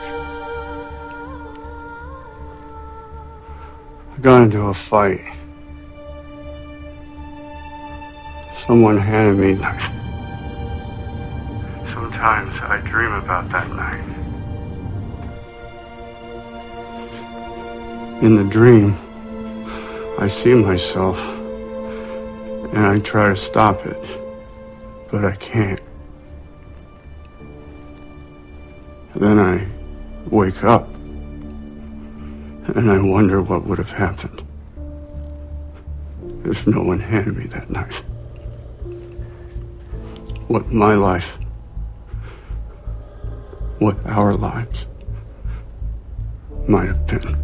Got 4.21 4.43
into 4.43 4.61
a 4.61 4.75
fight. 4.75 5.21
Someone 8.55 8.99
handed 8.99 9.39
me 9.39 9.55
knife. 9.55 9.83
Sometimes 11.95 12.55
I 12.61 12.83
dream 12.85 13.13
about 13.13 13.51
that 13.51 13.71
night. 13.71 14.05
In 18.23 18.35
the 18.35 18.45
dream, 18.45 18.95
I 20.19 20.27
see 20.27 20.55
myself 20.55 21.19
and 22.75 22.87
I 22.87 22.99
try 22.99 23.31
to 23.31 23.37
stop 23.37 23.87
it, 23.87 24.21
but 25.11 25.25
I 25.25 25.35
can't. 25.37 25.81
Then 29.15 29.39
I 29.39 29.67
wake 30.29 30.63
up 30.63 30.90
and 32.77 32.91
I 32.91 33.01
wonder 33.01 33.43
what 33.43 33.65
would 33.65 33.79
have 33.79 33.93
happened 33.93 34.43
if 36.45 36.67
no 36.67 36.83
one 36.83 37.01
handed 37.01 37.37
me 37.37 37.47
that 37.47 37.71
knife. 37.71 38.03
What 40.49 40.73
my 40.73 40.95
life, 40.95 41.39
what 43.79 43.97
our 44.07 44.35
lives 44.35 44.87
might 46.67 46.89
have 46.89 47.07
been. 47.07 47.37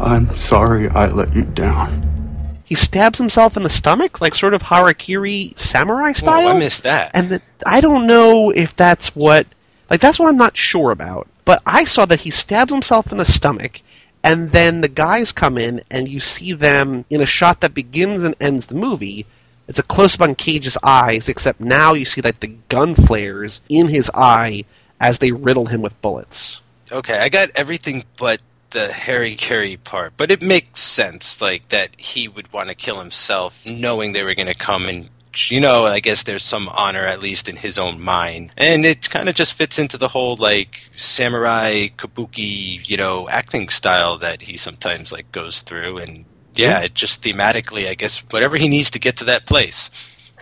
I'm 0.00 0.34
sorry 0.34 0.88
I 0.88 1.08
let 1.08 1.34
you 1.34 1.42
down. 1.42 2.60
He 2.64 2.74
stabs 2.74 3.18
himself 3.18 3.56
in 3.56 3.64
the 3.64 3.70
stomach, 3.70 4.20
like 4.20 4.34
sort 4.34 4.54
of 4.54 4.62
harakiri 4.62 5.58
samurai 5.58 6.12
style. 6.12 6.44
Whoa, 6.44 6.50
I 6.52 6.58
missed 6.58 6.84
that. 6.84 7.10
And 7.14 7.28
the, 7.30 7.40
I 7.66 7.80
don't 7.80 8.06
know 8.06 8.50
if 8.50 8.76
that's 8.76 9.14
what, 9.14 9.46
like 9.90 10.00
that's 10.00 10.18
what 10.18 10.28
I'm 10.28 10.36
not 10.36 10.56
sure 10.56 10.92
about. 10.92 11.28
But 11.44 11.62
I 11.66 11.84
saw 11.84 12.04
that 12.06 12.20
he 12.20 12.30
stabs 12.30 12.72
himself 12.72 13.10
in 13.12 13.18
the 13.18 13.24
stomach, 13.24 13.82
and 14.22 14.50
then 14.50 14.80
the 14.80 14.88
guys 14.88 15.32
come 15.32 15.58
in, 15.58 15.82
and 15.90 16.08
you 16.08 16.20
see 16.20 16.52
them 16.52 17.04
in 17.10 17.20
a 17.20 17.26
shot 17.26 17.60
that 17.60 17.74
begins 17.74 18.22
and 18.22 18.34
ends 18.40 18.66
the 18.66 18.74
movie. 18.74 19.26
It's 19.68 19.78
a 19.78 19.84
close 19.84 20.14
up 20.14 20.22
on 20.22 20.34
Cage's 20.34 20.76
eyes, 20.82 21.28
except 21.28 21.60
now 21.60 21.94
you 21.94 22.04
see 22.04 22.20
like 22.20 22.40
the 22.40 22.54
gun 22.68 22.94
flares 22.94 23.60
in 23.68 23.88
his 23.88 24.10
eye 24.14 24.64
as 25.00 25.18
they 25.18 25.32
riddle 25.32 25.66
him 25.66 25.80
with 25.80 26.00
bullets. 26.02 26.60
Okay, 26.92 27.18
I 27.18 27.28
got 27.28 27.50
everything 27.54 28.04
but 28.18 28.40
the 28.70 28.92
Harry 28.92 29.34
Carey 29.36 29.76
part, 29.76 30.12
but 30.16 30.30
it 30.30 30.42
makes 30.42 30.80
sense, 30.80 31.40
like 31.40 31.68
that 31.70 31.90
he 31.98 32.28
would 32.28 32.52
want 32.52 32.68
to 32.68 32.74
kill 32.74 32.98
himself, 32.98 33.64
knowing 33.64 34.12
they 34.12 34.22
were 34.22 34.34
going 34.34 34.48
to 34.48 34.54
come 34.54 34.86
and. 34.88 35.08
You 35.46 35.60
know, 35.60 35.86
I 35.86 36.00
guess 36.00 36.24
there's 36.24 36.44
some 36.44 36.68
honor, 36.68 37.06
at 37.06 37.22
least 37.22 37.48
in 37.48 37.56
his 37.56 37.78
own 37.78 38.00
mind. 38.00 38.52
And 38.56 38.84
it 38.84 39.10
kind 39.10 39.28
of 39.28 39.34
just 39.34 39.54
fits 39.54 39.78
into 39.78 39.96
the 39.96 40.08
whole, 40.08 40.36
like, 40.36 40.90
samurai 40.94 41.88
kabuki, 41.96 42.88
you 42.88 42.96
know, 42.96 43.28
acting 43.28 43.68
style 43.68 44.18
that 44.18 44.42
he 44.42 44.56
sometimes, 44.56 45.12
like, 45.12 45.30
goes 45.32 45.62
through. 45.62 45.98
And 45.98 46.24
yeah, 46.54 46.80
it 46.80 46.94
just 46.94 47.22
thematically, 47.22 47.88
I 47.88 47.94
guess, 47.94 48.18
whatever 48.30 48.56
he 48.56 48.68
needs 48.68 48.90
to 48.90 48.98
get 48.98 49.16
to 49.18 49.24
that 49.24 49.46
place. 49.46 49.90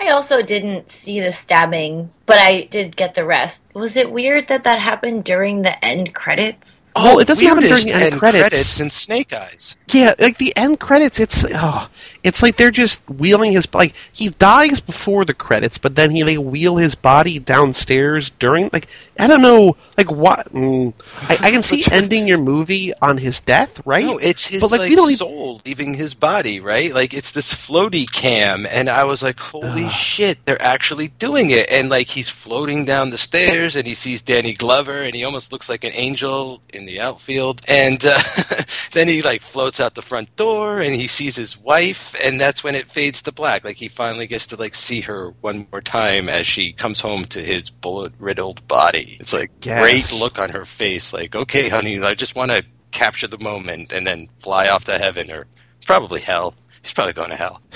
I 0.01 0.11
also 0.11 0.43
didn't 0.43 0.91
see 0.91 1.21
the 1.21 1.33
stabbing, 1.33 2.11
but 2.25 2.39
I 2.39 2.69
did 2.71 2.97
get 2.97 3.15
the 3.15 3.25
rest. 3.25 3.65
Was 3.75 3.97
it 3.97 4.13
weird 4.13 4.49
that 4.49 4.65
that 4.65 4.79
happened 4.79 5.25
during 5.25 5.63
the 5.63 5.85
end 5.85 6.15
credits? 6.15 6.81
Well, 6.95 7.19
it 7.21 7.27
doesn't 7.27 7.47
happen 7.47 7.63
during 7.63 7.87
the 7.87 7.95
end 7.95 8.19
credits. 8.19 8.81
in 8.81 8.91
Snake 8.91 9.33
Eyes. 9.33 9.77
Yeah, 9.93 10.15
like 10.19 10.39
the 10.39 10.57
end 10.57 10.81
credits, 10.81 11.21
it's 11.21 11.45
oh, 11.53 11.89
it's 12.29 12.43
like 12.43 12.57
they're 12.57 12.71
just 12.71 13.01
wheeling 13.09 13.53
his 13.53 13.67
like 13.75 13.95
he 14.13 14.29
dies 14.29 14.81
before 14.81 15.25
the 15.25 15.35
credits, 15.35 15.79
but 15.79 15.97
then 15.97 16.11
he 16.11 16.23
they 16.23 16.39
wheel 16.39 16.77
his 16.77 16.95
body 16.95 17.39
downstairs 17.39 18.31
during 18.39 18.71
like 18.73 18.87
I 19.19 19.27
don't 19.27 19.43
know 19.43 19.77
like 19.97 20.11
what 20.11 20.53
mm, 20.53 20.93
I, 21.29 21.49
I 21.49 21.51
can 21.51 21.63
see 21.63 21.85
ending 21.91 22.27
your 22.29 22.39
movie 22.39 22.93
on 23.01 23.19
his 23.19 23.41
death, 23.41 23.81
right? 23.87 24.05
No, 24.05 24.19
it's 24.19 24.47
his 24.47 24.61
but, 24.61 24.71
like, 24.71 24.81
like, 24.81 24.91
we 24.91 24.97
don't 24.97 25.09
even- 25.09 25.17
soul 25.19 25.61
leaving 25.65 25.95
his 25.95 26.15
body, 26.15 26.61
right? 26.61 26.93
Like 26.93 27.15
it's 27.15 27.33
this 27.33 27.53
floaty 27.53 28.11
cam, 28.11 28.67
and 28.67 28.89
I 28.89 29.05
was 29.05 29.23
like, 29.23 29.41
"Holy 29.41 29.89
shit, 29.89 30.45
they're 30.45 30.61
actually 30.63 31.09
doing 31.09 31.51
it!" 31.51 31.71
And 31.71 31.89
like 31.89 32.09
he's 32.09 32.29
floating 32.29 32.85
down 32.85 33.11
the 33.11 33.19
stairs, 33.19 33.75
and 33.75 33.87
he 33.87 33.95
sees 33.95 34.23
Danny 34.23 34.53
Glover, 34.53 35.03
and 35.03 35.15
he 35.15 35.25
almost 35.25 35.51
looks 35.53 35.69
like 35.69 35.85
an 35.85 35.93
angel 35.95 36.61
in 36.75 36.85
the 36.85 37.01
outfield. 37.01 37.63
And 37.69 38.05
uh, 38.05 38.19
then 38.93 39.09
he 39.09 39.23
like 39.23 39.43
floats 39.43 39.81
out 39.81 39.95
the 39.95 40.03
front 40.03 40.35
door, 40.37 40.81
and 40.81 40.95
he 40.95 41.07
sees 41.07 41.37
his 41.37 41.59
wife, 41.59 42.15
and 42.25 42.41
that's 42.41 42.63
when 42.65 42.75
it 42.75 42.91
fades 42.91 43.23
to 43.23 43.33
black. 43.33 43.65
Like 43.65 43.77
he 43.77 43.89
finally 43.89 44.27
gets 44.27 44.47
to 44.49 44.57
like 44.57 44.75
see 44.75 45.01
her 45.03 45.31
one 45.41 45.67
more 45.73 45.81
time 45.81 46.29
as 46.29 46.47
she 46.47 46.73
comes 46.73 47.01
home 47.01 47.25
to 47.27 47.41
his 47.45 47.71
bullet 47.71 48.13
riddled 48.19 48.67
body. 48.69 49.17
It's 49.21 49.33
like 49.33 49.51
Yes. 49.63 49.81
great 49.81 50.21
look 50.21 50.39
on 50.39 50.51
her 50.51 50.65
face, 50.65 51.13
like, 51.13 51.35
"Okay, 51.35 51.69
honey, 51.69 52.01
I 52.03 52.15
just 52.15 52.37
want 52.37 52.51
to." 52.51 52.65
capture 52.91 53.27
the 53.27 53.37
moment 53.39 53.93
and 53.93 54.07
then 54.07 54.27
fly 54.39 54.67
off 54.67 54.85
to 54.85 54.97
heaven 54.99 55.31
or 55.31 55.47
probably 55.85 56.23
hell. 56.23 56.55
He's 56.83 56.95
probably 56.95 57.13
going 57.13 57.29
to 57.29 57.37
hell. 57.37 57.61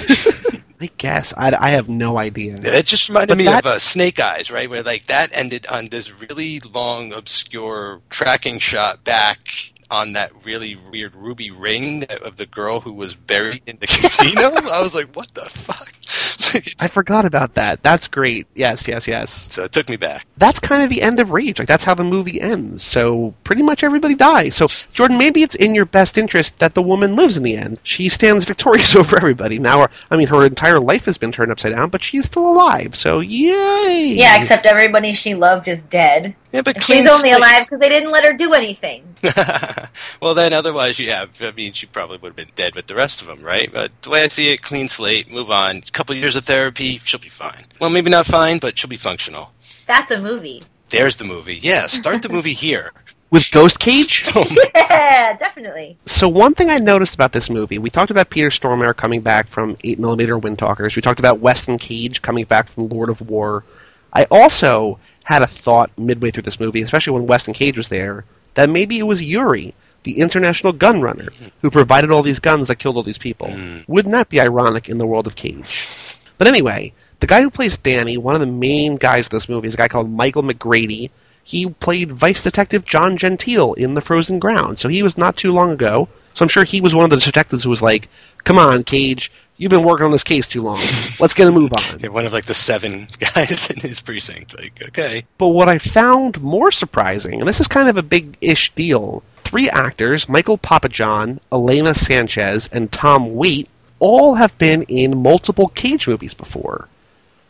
I 0.81 0.91
guess 0.97 1.35
I, 1.37 1.55
I 1.55 1.69
have 1.71 1.91
no 1.91 2.17
idea. 2.17 2.57
It 2.63 2.87
just 2.87 3.11
reminded 3.11 3.29
But 3.29 3.39
me 3.39 3.45
that- 3.45 3.59
of 3.67 3.73
uh, 3.73 3.79
Snake 3.79 4.19
Eyes, 4.19 4.51
right? 4.51 4.71
Where 4.71 4.83
like 4.83 5.07
that 5.09 5.29
ended 5.35 5.67
on 5.67 5.89
this 5.91 6.19
really 6.19 6.61
long, 6.61 7.13
obscure 7.13 8.01
tracking 8.09 8.59
shot 8.59 9.05
back 9.05 9.47
on 9.93 10.15
that 10.15 10.33
really 10.45 10.77
weird 10.91 11.15
ruby 11.15 11.51
ring 11.51 12.05
of 12.25 12.37
the 12.37 12.47
girl 12.47 12.81
who 12.81 12.93
was 12.93 13.15
buried 13.15 13.63
in 13.67 13.77
the 13.79 13.87
casino. 13.87 14.43
I 14.43 14.83
was 14.83 14.95
like, 14.95 15.15
what 15.15 15.33
the 15.35 15.43
fuck? 15.43 15.93
I 16.81 16.89
forgot 16.89 17.25
about 17.25 17.55
that. 17.55 17.83
That's 17.83 18.09
great. 18.09 18.47
Yes, 18.55 18.89
yes, 18.89 19.07
yes. 19.07 19.53
so 19.53 19.65
it 19.65 19.73
took 19.73 19.89
me 19.89 19.97
back. 19.97 20.27
That's 20.37 20.61
kind 20.61 20.83
of 20.83 20.91
the 20.91 21.03
end 21.03 21.21
of 21.21 21.31
Rage. 21.31 21.59
Like 21.59 21.69
that's 21.69 21.85
how 21.85 21.95
the 21.95 22.05
movie 22.05 22.41
ends. 22.41 22.83
So 22.83 23.35
pretty 23.45 23.63
much 23.63 23.85
everybody 23.85 24.15
dies. 24.15 24.55
So 24.55 24.67
Jordan, 24.93 25.19
maybe 25.19 25.43
it's 25.43 25.55
in 25.55 25.75
your 25.75 25.85
best 25.85 26.19
interest 26.19 26.59
that 26.59 26.75
the 26.75 26.83
woman 26.83 27.17
lives 27.17 27.37
in 27.37 27.43
the 27.43 27.57
end. 27.57 27.79
She 27.83 28.09
stands 28.09 28.45
victorious 28.53 28.97
over 28.97 29.17
everybody. 29.17 29.59
Now, 29.59 29.89
I 30.11 30.17
mean, 30.17 30.29
her 30.29 30.45
entire 30.45 30.81
life 30.81 31.05
has 31.05 31.19
been 31.19 31.33
turned 31.33 31.53
upside 31.53 31.73
down, 31.73 31.91
but 31.91 32.03
she's 32.03 32.27
still 32.27 32.49
alive. 32.49 32.97
So 32.97 33.21
yay! 33.21 34.15
Yeah, 34.17 34.41
except 34.41 34.67
everybody 34.67 35.13
she 35.13 35.35
loved 35.35 35.69
is 35.69 35.83
dead. 35.83 36.35
Yeah, 36.53 36.63
but 36.63 36.83
she's 36.83 37.07
only 37.07 37.31
slate. 37.31 37.35
alive 37.35 37.63
because 37.65 37.81
they 37.81 37.89
didn't 37.89 38.11
let 38.11 38.25
her 38.25 38.35
do 38.35 38.53
anything. 38.53 39.15
well, 40.21 40.35
then 40.35 40.53
otherwise 40.53 40.99
you 40.99 41.11
have. 41.11 41.31
I 41.41 41.53
mean, 41.53 41.73
she 41.73 41.87
probably 41.87 42.19
would 42.19 42.29
have 42.29 42.37
been 42.37 42.51
dead 42.55 42.75
with 42.75 42.87
the 42.87 42.95
rest 42.95 43.23
of 43.23 43.27
them, 43.27 43.41
right? 43.43 43.71
But 43.73 43.91
the 44.03 44.11
way 44.11 44.23
I 44.23 44.29
see 44.29 44.53
it, 44.53 44.61
clean 44.63 44.89
slate, 44.89 45.31
move 45.33 45.51
on. 45.51 45.77
A 45.79 45.91
couple 45.93 46.15
years 46.15 46.37
of 46.37 46.45
therapy, 46.45 46.99
she'll 47.05 47.21
be 47.21 47.29
fine. 47.31 47.65
Well, 47.81 47.91
maybe 47.91 48.11
not 48.11 48.27
fine, 48.27 48.59
but 48.59 48.77
she'll 48.79 48.91
be 48.91 48.97
functional. 48.99 49.51
That's 49.87 50.11
a 50.11 50.21
movie. 50.21 50.63
There's 50.91 51.17
the 51.17 51.25
movie. 51.25 51.57
Yeah, 51.57 51.87
start 51.87 52.23
the 52.23 52.29
movie 52.29 52.53
here. 52.69 52.93
With 53.31 53.51
Ghost 53.51 53.79
Cage. 53.81 54.25
Oh 54.35 54.45
yeah, 54.75 55.35
definitely. 55.39 55.97
So 56.05 56.29
one 56.29 56.53
thing 56.53 56.69
I 56.69 56.77
noticed 56.77 57.15
about 57.15 57.33
this 57.33 57.49
movie, 57.49 57.79
we 57.79 57.89
talked 57.89 58.11
about 58.11 58.29
Peter 58.29 58.49
Stormare 58.51 58.95
coming 58.95 59.23
back 59.23 59.49
from 59.49 59.75
8mm 59.77 60.43
Windtalkers. 60.43 60.97
We 60.97 61.01
talked 61.03 61.19
about 61.19 61.39
Weston 61.41 61.79
Cage 61.79 62.21
coming 62.21 62.45
back 62.45 62.69
from 62.69 62.91
Lord 62.91 63.09
of 63.09 63.23
War. 63.23 63.65
I 64.13 64.25
also 64.31 64.99
had 65.25 65.43
a 65.43 65.47
thought 65.47 65.91
midway 65.99 66.31
through 66.31 66.43
this 66.43 66.61
movie, 66.61 66.83
especially 66.83 67.15
when 67.15 67.27
Weston 67.27 67.55
Cage 67.55 67.77
was 67.77 67.89
there, 67.89 68.25
that 68.55 68.71
maybe 68.71 68.99
it 68.99 69.05
was 69.05 69.23
Yuri, 69.23 69.75
the 70.03 70.19
international 70.21 70.73
gun 70.73 71.01
runner, 71.01 71.29
who 71.61 71.71
provided 71.71 72.11
all 72.11 72.23
these 72.23 72.41
guns 72.41 72.69
that 72.69 72.79
killed 72.79 72.97
all 72.97 73.03
these 73.03 73.19
people. 73.19 73.49
Mm. 73.49 73.89
Wouldn't 73.89 74.13
that 74.13 74.29
be 74.29 74.41
ironic 74.41 74.89
in 74.89 74.99
the 74.99 75.07
world 75.07 75.27
of 75.27 75.37
Cage? 75.37 76.19
But 76.39 76.49
anyway, 76.49 76.93
the 77.21 77.27
guy 77.27 77.41
who 77.41 77.51
plays 77.51 77.77
Danny, 77.77 78.19
one 78.19 78.35
of 78.35 78.41
the 78.41 78.47
main 78.47 78.97
guys 78.97 79.29
in 79.29 79.37
this 79.37 79.49
movie, 79.49 79.69
is 79.69 79.75
a 79.75 79.77
guy 79.77 79.89
called 79.89 80.11
Michael 80.11 80.43
McGrady. 80.43 81.11
He 81.45 81.67
played 81.67 82.13
Vice 82.13 82.43
Detective 82.43 82.85
John 82.85 83.17
Gentile 83.17 83.75
in 83.75 83.95
The 83.95 84.01
Frozen 84.01 84.39
Ground, 84.39 84.79
so 84.79 84.89
he 84.89 85.03
was 85.03 85.17
not 85.17 85.37
too 85.37 85.53
long 85.53 85.71
ago. 85.71 86.09
So 86.35 86.45
I'm 86.45 86.49
sure 86.49 86.65
he 86.65 86.81
was 86.81 86.95
one 86.95 87.05
of 87.05 87.11
the 87.11 87.17
detectives 87.19 87.63
who 87.63 87.71
was 87.71 87.83
like, 87.83 88.09
"Come 88.45 88.59
on, 88.59 88.83
Cage, 88.85 89.31
you've 89.63 89.71
been 89.71 89.85
working 89.85 90.05
on 90.05 90.11
this 90.11 90.25
case 90.25 90.49
too 90.49 90.61
long. 90.61 90.81
Let's 91.21 91.35
get 91.35 91.47
a 91.47 91.53
move 91.53 91.73
on." 91.73 92.01
Yeah, 92.01 92.09
one 92.11 92.27
of 92.27 92.33
like 92.33 92.47
the 92.47 92.55
seven 92.55 93.07
guys 93.19 93.71
in 93.71 93.79
his 93.79 94.01
precinct. 94.01 94.59
Like, 94.59 94.83
okay. 94.89 95.25
But 95.39 95.49
what 95.49 95.69
I 95.69 95.79
found 95.79 96.43
more 96.43 96.73
surprising, 96.73 97.39
and 97.39 97.49
this 97.49 97.61
is 97.61 97.69
kind 97.69 97.89
of 97.89 97.97
a 97.97 98.03
big 98.03 98.37
ish 98.41 98.75
deal, 98.75 99.23
three 99.39 99.71
actors, 99.71 100.29
Michael 100.29 100.59
Papajohn, 100.59 101.39
Elena 101.53 101.95
Sanchez, 101.95 102.69
and 102.73 102.91
Tom 102.91 103.35
Waite, 103.35 103.69
all 104.01 104.35
have 104.35 104.59
been 104.59 104.83
in 104.85 105.23
multiple 105.23 105.69
Cage 105.69 106.09
movies 106.09 106.35
before. 106.35 106.89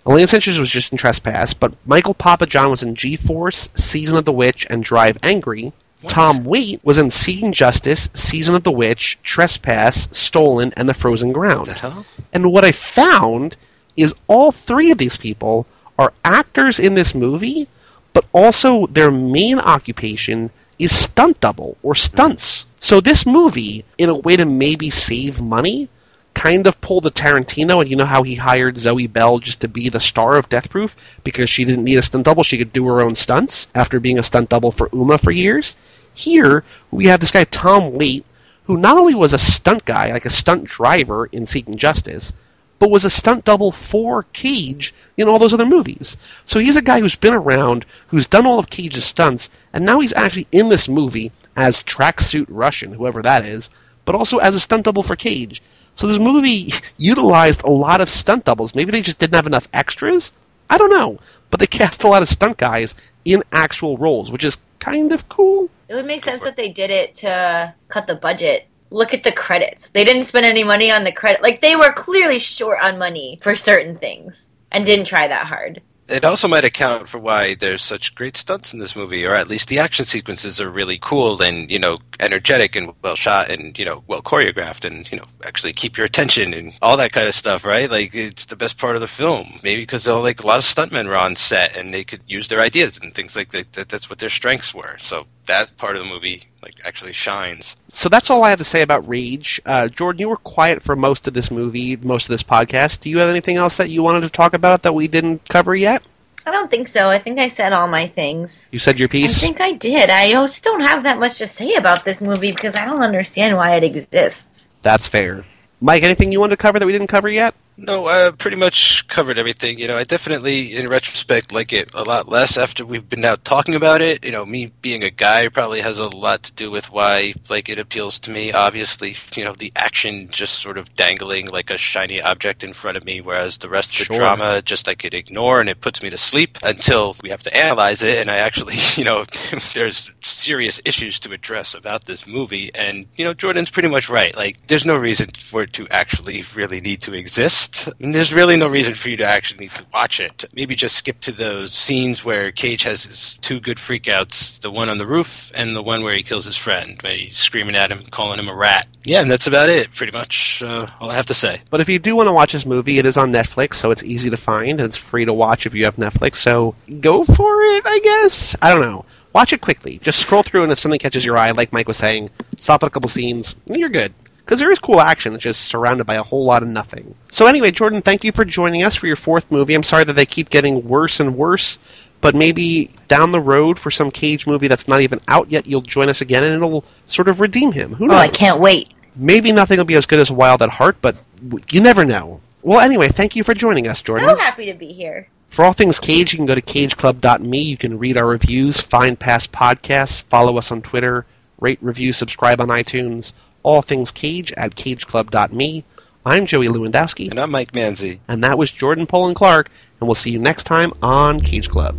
Elena 0.07 0.27
Sanchez 0.27 0.59
was 0.59 0.71
just 0.71 0.93
in 0.93 0.99
Trespass, 0.99 1.55
but 1.55 1.75
Michael 1.87 2.15
Papajohn 2.15 2.71
was 2.71 2.83
in 2.83 2.95
G 2.95 3.17
Force, 3.17 3.71
Season 3.75 4.19
of 4.19 4.25
the 4.25 4.33
Witch, 4.33 4.67
and 4.69 4.85
Drive 4.85 5.17
Angry. 5.23 5.73
Tom 6.09 6.45
Waite 6.45 6.85
was 6.85 6.99
in 6.99 7.11
Seeking 7.11 7.53
Justice, 7.53 8.09
Season 8.13 8.55
of 8.55 8.63
the 8.63 8.73
Witch, 8.73 9.19
Trespass, 9.23 10.09
Stolen, 10.13 10.73
and 10.77 10.89
The 10.89 10.95
Frozen 10.95 11.33
Ground. 11.33 11.67
The? 11.67 12.05
And 12.33 12.53
what 12.53 12.65
I 12.65 12.73
found 12.73 13.57
is 13.97 14.15
all 14.27 14.53
three 14.53 14.91
of 14.91 14.99
these 14.99 15.17
people 15.17 15.67
are 15.99 16.13
actors 16.25 16.79
in 16.79 16.95
this 16.95 17.15
movie, 17.15 17.69
but 18.13 18.25
also 18.33 18.87
their 18.87 19.11
main 19.11 19.59
occupation 19.59 20.51
is 20.79 20.97
stunt 20.97 21.41
double 21.41 21.77
or 21.83 21.95
stunts. 21.95 22.63
Mm. 22.63 22.67
So 22.81 23.01
this 23.01 23.25
movie, 23.25 23.85
in 23.99 24.09
a 24.09 24.17
way 24.17 24.37
to 24.37 24.45
maybe 24.45 24.91
save 24.91 25.41
money, 25.41 25.89
kind 26.35 26.67
of 26.67 26.81
pulled 26.81 27.07
a 27.07 27.11
Tarantino, 27.11 27.81
and 27.81 27.91
you 27.91 27.97
know 27.97 28.05
how 28.05 28.23
he 28.23 28.35
hired 28.35 28.79
Zoe 28.79 29.07
Bell 29.07 29.39
just 29.39 29.61
to 29.61 29.69
be 29.69 29.89
the 29.89 30.01
star 30.01 30.37
of 30.37 30.49
Death 30.49 30.71
Proof 30.71 30.97
because 31.23 31.49
she 31.49 31.65
didn't 31.65 31.85
need 31.85 31.99
a 31.99 32.03
stunt 32.03 32.25
double; 32.25 32.43
she 32.43 32.59
could 32.59 32.73
do 32.73 32.87
her 32.87 33.01
own 33.01 33.15
stunts 33.15 33.69
after 33.75 34.01
being 34.01 34.19
a 34.19 34.23
stunt 34.23 34.49
double 34.49 34.73
for 34.73 34.89
Uma 34.93 35.19
for 35.19 35.31
years. 35.31 35.77
Here 36.15 36.65
we 36.91 37.07
have 37.07 37.21
this 37.21 37.31
guy 37.31 37.45
Tom 37.45 37.95
Waite, 37.95 38.25
who 38.65 38.77
not 38.77 38.99
only 38.99 39.15
was 39.15 39.33
a 39.33 39.39
stunt 39.39 39.85
guy, 39.85 40.13
like 40.13 40.25
a 40.25 40.31
stunt 40.31 40.65
driver 40.65 41.27
in 41.27 41.47
Seeking 41.47 41.77
Justice, 41.77 42.33
but 42.79 42.91
was 42.91 43.05
a 43.05 43.11
stunt 43.11 43.45
double 43.45 43.71
for 43.71 44.25
Cage 44.33 44.93
in 45.17 45.29
all 45.29 45.39
those 45.39 45.55
other 45.55 45.65
movies. 45.65 46.17
So 46.45 46.59
he's 46.59 46.77
a 46.77 46.83
guy 46.83 47.01
who's 47.01 47.15
been 47.15 47.33
around, 47.33 47.85
who's 48.09 48.27
done 48.27 48.45
all 48.45 48.59
of 48.59 48.71
Cage's 48.71 49.05
stunts, 49.05 49.49
and 49.73 49.87
now 49.87 50.01
he's 50.01 50.13
actually 50.13 50.49
in 50.51 50.69
this 50.69 50.89
movie 50.89 51.31
as 51.57 51.83
tracksuit 51.83 52.47
Russian, 52.49 52.93
whoever 52.93 53.23
that 53.23 53.47
is, 53.47 53.71
but 54.05 54.15
also 54.15 54.39
as 54.39 54.55
a 54.55 54.61
stunt 54.61 54.85
double 54.85 55.03
for 55.03 55.17
Cage. 55.17 55.63
So 55.95 56.07
this 56.07 56.19
movie 56.19 56.73
utilized 56.99 57.63
a 57.63 57.71
lot 57.71 58.01
of 58.01 58.11
stunt 58.11 58.45
doubles. 58.47 58.75
Maybe 58.75 58.91
they 58.91 59.03
just 59.03 59.19
didn't 59.19 59.37
have 59.37 59.47
enough 59.47 59.69
extras. 59.73 60.33
I 60.69 60.77
don't 60.77 60.91
know, 60.91 61.19
but 61.53 61.61
they 61.61 61.67
cast 61.67 62.03
a 62.03 62.09
lot 62.09 62.23
of 62.23 62.29
stunt 62.29 62.57
guys 62.57 62.97
in 63.27 63.43
actual 63.53 63.97
roles, 63.99 64.33
which 64.33 64.43
is 64.43 64.57
kind 64.81 65.13
of 65.13 65.29
cool. 65.29 65.69
It 65.89 65.95
would 65.95 66.07
make 66.07 66.25
sense 66.25 66.43
that 66.43 66.57
they 66.57 66.71
did 66.71 66.91
it 66.91 67.15
to 67.17 67.73
cut 67.89 68.09
the 68.09 68.17
budget. 68.17 68.67
Look 68.91 69.15
at 69.15 69.23
the 69.23 69.33
credits. 69.33 69.89
They 69.91 70.03
didn't 70.03 70.25
spend 70.25 70.47
any 70.47 70.65
money 70.65 70.91
on 70.91 71.05
the 71.05 71.13
credit. 71.13 71.43
Like 71.43 71.61
they 71.61 71.77
were 71.77 71.93
clearly 71.93 72.39
short 72.39 72.79
on 72.83 72.99
money 72.99 73.39
for 73.43 73.55
certain 73.55 73.97
things 73.97 74.49
and 74.73 74.87
didn't 74.87 75.05
try 75.05 75.29
that 75.29 75.47
hard. 75.47 75.83
It 76.09 76.25
also 76.25 76.49
might 76.49 76.65
account 76.65 77.09
for 77.09 77.19
why 77.19 77.55
there's 77.55 77.83
such 77.83 78.15
great 78.15 78.37
stunts 78.37 78.73
in 78.73 78.81
this 78.81 78.97
movie, 78.97 79.25
or 79.25 79.35
at 79.35 79.49
least 79.49 79.69
the 79.69 79.79
action 79.79 80.05
sequences 80.05 80.61
are 80.61 80.69
really 80.69 80.99
cool 81.01 81.41
and 81.41 81.71
you 81.71 81.79
know 81.79 81.99
energetic 82.21 82.75
and 82.77 82.93
well 83.03 83.15
shot 83.15 83.51
and 83.51 83.79
you 83.79 83.85
know 83.85 84.03
well 84.09 84.21
choreographed 84.21 84.85
and 84.85 85.11
you 85.11 85.19
know 85.19 85.25
actually 85.45 85.73
keep 85.73 85.97
your 85.97 86.07
attention 86.07 86.53
and 86.53 86.73
all 86.83 86.97
that 86.97 87.13
kind 87.13 87.29
of 87.29 87.35
stuff, 87.35 87.65
right? 87.65 87.91
Like 87.91 88.15
it's 88.15 88.47
the 88.47 88.57
best 88.57 88.79
part 88.79 88.97
of 88.97 89.01
the 89.01 89.07
film, 89.09 89.61
maybe 89.63 89.83
because 89.83 90.07
like 90.09 90.43
a 90.43 90.47
lot 90.47 90.59
of 90.59 90.65
stuntmen 90.65 91.07
were 91.09 91.17
on 91.17 91.37
set 91.37 91.77
and 91.77 91.95
they 91.95 92.05
could 92.05 92.21
use 92.27 92.49
their 92.49 92.61
ideas 92.61 92.99
and 92.99 93.15
things 93.15 93.37
like 93.37 93.53
that. 93.53 93.73
that 93.75 93.89
that's 93.89 94.11
what 94.11 94.19
their 94.19 94.29
strengths 94.29 94.75
were. 94.75 94.99
So 94.99 95.27
that 95.47 95.77
part 95.77 95.97
of 95.97 96.05
the 96.05 96.09
movie 96.09 96.45
like 96.63 96.75
actually 96.85 97.13
shines. 97.13 97.77
So 97.91 98.09
that's 98.09 98.31
all 98.31 98.45
I 98.45 98.51
have 98.51 98.59
to 98.59 98.65
say 98.65 98.83
about 98.83 99.09
Rage. 99.09 99.61
Uh, 99.67 99.89
Jordan, 99.89 100.21
you 100.21 100.29
were 100.29 100.37
quiet 100.37 100.83
for 100.83 100.95
most 100.95 101.27
of 101.27 101.35
this 101.35 101.51
movie, 101.51 101.97
most 101.97 102.25
of 102.25 102.29
this 102.29 102.43
podcast. 102.43 103.01
Do 103.01 103.11
you 103.11 103.19
have 103.19 103.31
anything 103.31 103.57
else 103.57 103.77
that 103.79 103.91
you 103.91 104.03
wanted 104.03 104.21
to 104.21 104.31
talk 104.31 104.55
about 104.55 104.83
that 104.83 104.95
we 104.95 105.09
didn't 105.09 105.49
cover 105.49 105.75
yet? 105.75 106.03
I 106.45 106.51
don't 106.51 106.71
think 106.71 106.89
so. 106.89 107.09
I 107.09 107.19
think 107.19 107.39
I 107.39 107.49
said 107.49 107.73
all 107.73 107.87
my 107.87 108.09
things. 108.09 108.67
You 108.73 108.79
said 108.79 108.99
your 108.99 109.09
piece? 109.09 109.37
I 109.39 109.41
think 109.41 109.61
I 109.61 109.73
did. 109.73 110.11
I 110.11 110.33
just 110.33 110.65
don't 110.65 110.81
have 110.81 111.05
that 111.05 111.19
much 111.19 111.39
to 111.39 111.47
say 111.47 111.75
about 111.75 112.05
this 112.05 112.21
movie 112.21 112.53
because 112.53 112.75
I 112.75 112.85
don't 112.85 113.03
understand 113.03 113.57
why 113.57 113.77
it 113.77 113.85
exists. 113.85 114.69
That's 114.83 115.07
fair. 115.07 115.45
Mike, 115.81 116.03
anything 116.03 116.33
you 116.33 116.41
wanted 116.41 116.57
to 116.57 116.63
cover 116.63 116.79
that 116.79 116.87
we 116.87 116.93
didn't 116.93 117.09
cover 117.09 117.29
yet? 117.29 117.55
No, 117.79 118.07
I 118.07 118.31
pretty 118.33 118.59
much 118.59 119.09
covered 119.09 119.39
everything. 119.39 119.79
You 119.79 119.89
know, 119.89 119.97
I 119.97 120.05
definitely, 120.05 120.77
in 120.77 120.89
retrospect, 120.89 121.53
like 121.53 121.73
it 121.73 121.91
a 121.95 122.03
lot 122.05 122.29
less 122.29 122.59
after 122.59 122.85
we've 122.85 123.09
been 123.09 123.23
now 123.23 123.35
talking 123.37 123.75
about 123.75 124.03
it. 124.03 124.25
You 124.25 124.31
know, 124.31 124.45
me 124.45 124.67
being 124.83 125.03
a 125.03 125.11
guy 125.11 125.49
probably 125.49 125.81
has 125.81 125.99
a 125.99 126.09
lot 126.15 126.43
to 126.45 126.53
do 126.53 126.71
with 126.71 126.93
why, 126.93 127.33
like, 127.49 127.71
it 127.71 127.79
appeals 127.79 128.21
to 128.21 128.31
me. 128.31 128.53
Obviously, 128.53 129.17
you 129.35 129.43
know, 129.43 129.55
the 129.55 129.73
action 129.75 130.29
just 130.29 130.59
sort 130.61 130.77
of 130.77 130.95
dangling 130.97 131.49
like 131.49 131.71
a 131.71 131.79
shiny 131.79 132.21
object 132.21 132.63
in 132.63 132.75
front 132.75 132.99
of 132.99 133.05
me, 133.07 133.23
whereas 133.23 133.57
the 133.59 133.71
rest 133.71 133.93
of 133.93 133.99
the 133.99 134.05
Sure. 134.05 134.17
drama 134.19 134.61
just 134.63 134.87
I 134.87 134.95
could 134.95 135.15
ignore 135.15 135.59
and 135.59 135.69
it 135.71 135.81
puts 135.81 136.03
me 136.03 136.11
to 136.11 136.19
sleep 136.19 136.59
until 136.63 137.17
we 137.23 137.31
have 137.31 137.43
to 137.45 137.57
analyze 137.57 138.03
it. 138.03 138.19
And 138.19 138.31
I 138.31 138.37
actually, 138.37 138.75
you 138.97 139.05
know, 139.05 139.25
there's 139.75 140.11
serious 140.23 140.79
issues 140.85 141.19
to 141.21 141.33
address 141.33 141.75
about 141.75 142.05
this 142.05 142.27
movie. 142.27 142.71
And, 142.75 143.07
you 143.17 143.25
know, 143.25 143.33
Jordan's 143.33 143.71
pretty 143.71 143.89
much 143.89 144.11
right. 144.11 144.37
Like, 144.37 144.59
there's 144.67 144.85
no 144.85 144.97
reason 144.97 145.31
for 145.39 145.63
it 145.63 145.73
to 145.73 145.89
actually 145.89 146.45
really 146.55 146.81
need 146.81 147.01
to 147.03 147.15
exist. 147.15 147.62
And 148.01 148.15
there's 148.15 148.33
really 148.33 148.57
no 148.57 148.69
reason 148.69 148.95
for 148.95 149.09
you 149.09 149.17
to 149.19 149.27
actually 149.27 149.67
need 149.67 149.71
to 149.73 149.85
watch 149.93 150.21
it. 150.21 150.45
Maybe 150.55 150.75
just 150.75 150.97
skip 150.97 151.21
to 151.21 151.33
those 151.33 151.73
scenes 151.73 152.25
where 152.25 152.49
Cage 152.49 152.83
has 152.85 153.05
his 153.05 153.35
two 153.41 153.61
good 153.61 153.77
freakouts 153.77 154.61
the 154.61 154.71
one 154.71 154.89
on 154.89 154.99
the 154.99 155.07
roof 155.07 155.51
and 155.55 155.75
the 155.75 155.83
one 155.83 156.03
where 156.03 156.15
he 156.15 156.23
kills 156.23 156.45
his 156.45 156.57
friend, 156.57 157.01
he's 157.05 157.37
screaming 157.37 157.75
at 157.75 157.91
him, 157.91 158.03
calling 158.11 158.39
him 158.39 158.49
a 158.49 158.55
rat. 158.55 158.87
Yeah, 159.05 159.21
and 159.21 159.31
that's 159.31 159.47
about 159.47 159.69
it, 159.69 159.93
pretty 159.93 160.13
much. 160.13 160.63
Uh, 160.63 160.87
all 161.01 161.11
I 161.11 161.17
have 161.17 161.27
to 161.27 161.35
say. 161.35 161.61
But 161.71 161.81
if 161.81 161.89
you 161.89 161.99
do 161.99 162.15
want 162.15 162.29
to 162.29 162.33
watch 162.33 162.53
this 162.53 162.65
movie, 162.65 162.99
it 162.99 163.07
is 163.07 163.17
on 163.17 163.33
Netflix, 163.33 163.75
so 163.75 163.91
it's 163.91 164.03
easy 164.05 164.31
to 164.31 164.37
find 164.37 164.79
and 164.79 164.87
it's 164.87 164.97
free 164.97 165.25
to 165.25 165.33
watch 165.33 165.67
if 165.67 165.75
you 165.75 165.85
have 165.85 165.97
Netflix. 165.97 166.37
So 166.37 166.75
go 167.01 167.25
for 167.25 167.63
it, 167.63 167.83
I 167.85 167.99
guess. 167.99 168.55
I 168.63 168.71
don't 168.71 168.83
know. 168.83 169.05
Watch 169.33 169.53
it 169.53 169.61
quickly. 169.63 169.99
Just 169.99 170.19
scroll 170.19 170.43
through, 170.43 170.63
and 170.63 170.73
if 170.73 170.79
something 170.79 170.99
catches 170.99 171.25
your 171.25 171.39
eye, 171.39 171.51
like 171.53 171.73
Mike 171.73 171.89
was 171.89 171.97
saying, 171.97 172.31
stop 172.59 172.83
at 172.83 172.89
a 172.89 172.91
couple 172.91 173.09
scenes, 173.09 173.55
you're 173.67 173.89
good. 173.89 174.13
Because 174.45 174.59
there 174.59 174.71
is 174.73 174.79
cool 174.79 175.01
action, 175.01 175.35
it's 175.35 175.43
just 175.45 175.63
surrounded 175.63 176.05
by 176.05 176.17
a 176.17 176.23
whole 176.23 176.45
lot 176.45 176.63
of 176.63 176.69
nothing. 176.69 177.15
So 177.31 177.47
anyway, 177.47 177.71
Jordan, 177.71 178.03
thank 178.03 178.25
you 178.25 178.33
for 178.33 178.45
joining 178.45 178.83
us 178.83 178.95
for 178.97 179.07
your 179.07 179.17
fourth 179.17 179.51
movie. 179.51 179.75
I'm 179.75 179.83
sorry 179.85 180.05
that 180.05 180.15
they 180.15 180.27
keep 180.27 180.51
getting 180.51 180.87
worse 180.89 181.21
and 181.21 181.37
worse, 181.37 181.79
but 182.21 182.35
maybe 182.35 182.91
down 183.09 183.31
the 183.33 183.41
road 183.41 183.79
for 183.79 183.91
some 183.91 184.11
Cage 184.11 184.47
movie 184.47 184.69
that's 184.69 184.89
not 184.89 185.01
even 185.01 185.21
out 185.29 185.51
yet, 185.51 185.67
you'll 185.67 185.81
join 185.81 186.09
us 186.09 186.21
again, 186.21 186.43
and 186.45 186.55
it'll 186.55 186.85
sort 187.07 187.29
of 187.29 187.41
redeem 187.41 187.73
him. 187.73 187.95
Who 187.95 188.09
knows? 188.09 188.17
Oh, 188.17 188.19
I 188.19 188.29
can't 188.29 188.61
wait. 188.61 188.93
Maybe 189.15 189.53
nothing 189.53 189.79
will 189.79 189.85
be 189.85 189.95
as 189.95 190.07
good 190.07 190.19
as 190.21 190.31
Wild 190.31 190.63
at 190.63 190.71
Heart, 190.71 190.97
but 191.03 191.17
w- 191.49 191.63
you 191.71 191.81
never 191.81 192.05
know. 192.05 192.41
Well, 192.63 192.81
anyway, 192.81 193.09
thank 193.09 193.37
you 193.37 193.45
for 193.45 193.55
joining 193.55 193.87
us, 193.87 194.03
Jordan. 194.03 194.29
So 194.29 194.37
happy 194.37 194.67
to 194.67 194.75
be 194.75 194.93
here. 194.93 195.29
For 195.51 195.65
all 195.65 195.73
things 195.73 196.01
Cage, 196.01 196.33
you 196.33 196.39
can 196.39 196.47
go 196.47 196.55
to 196.55 196.63
cageclub.me. 196.63 197.59
You 197.61 197.77
can 197.77 197.99
read 197.99 198.17
our 198.17 198.27
reviews, 198.27 198.81
find 198.81 199.19
past 199.19 199.53
podcasts, 199.53 200.23
follow 200.25 200.57
us 200.57 200.73
on 200.73 200.81
Twitter, 200.81 201.27
rate, 201.61 201.79
review, 201.83 202.13
subscribe 202.13 202.61
on 202.61 202.69
iTunes. 202.69 203.33
All 203.63 203.83
things 203.83 204.11
Cage 204.11 204.53
at 204.53 204.77
cageclub.me. 204.77 205.85
I'm 206.25 206.47
Joey 206.47 206.69
Lewandowski. 206.69 207.31
And 207.31 207.41
I'm 207.41 207.51
Mike 207.51 207.73
Manzi. 207.73 208.21
And 208.29 208.45
that 208.45 208.59
was 208.59 208.71
Jordan 208.71 209.07
Poland 209.07 209.37
Clark, 209.37 209.71
and 210.01 210.09
we'll 210.09 210.15
see 210.15 210.31
you 210.31 210.39
next 210.39 210.65
time 210.65 210.93
on 211.03 211.41
Cage 211.41 211.69
Club. 211.69 211.97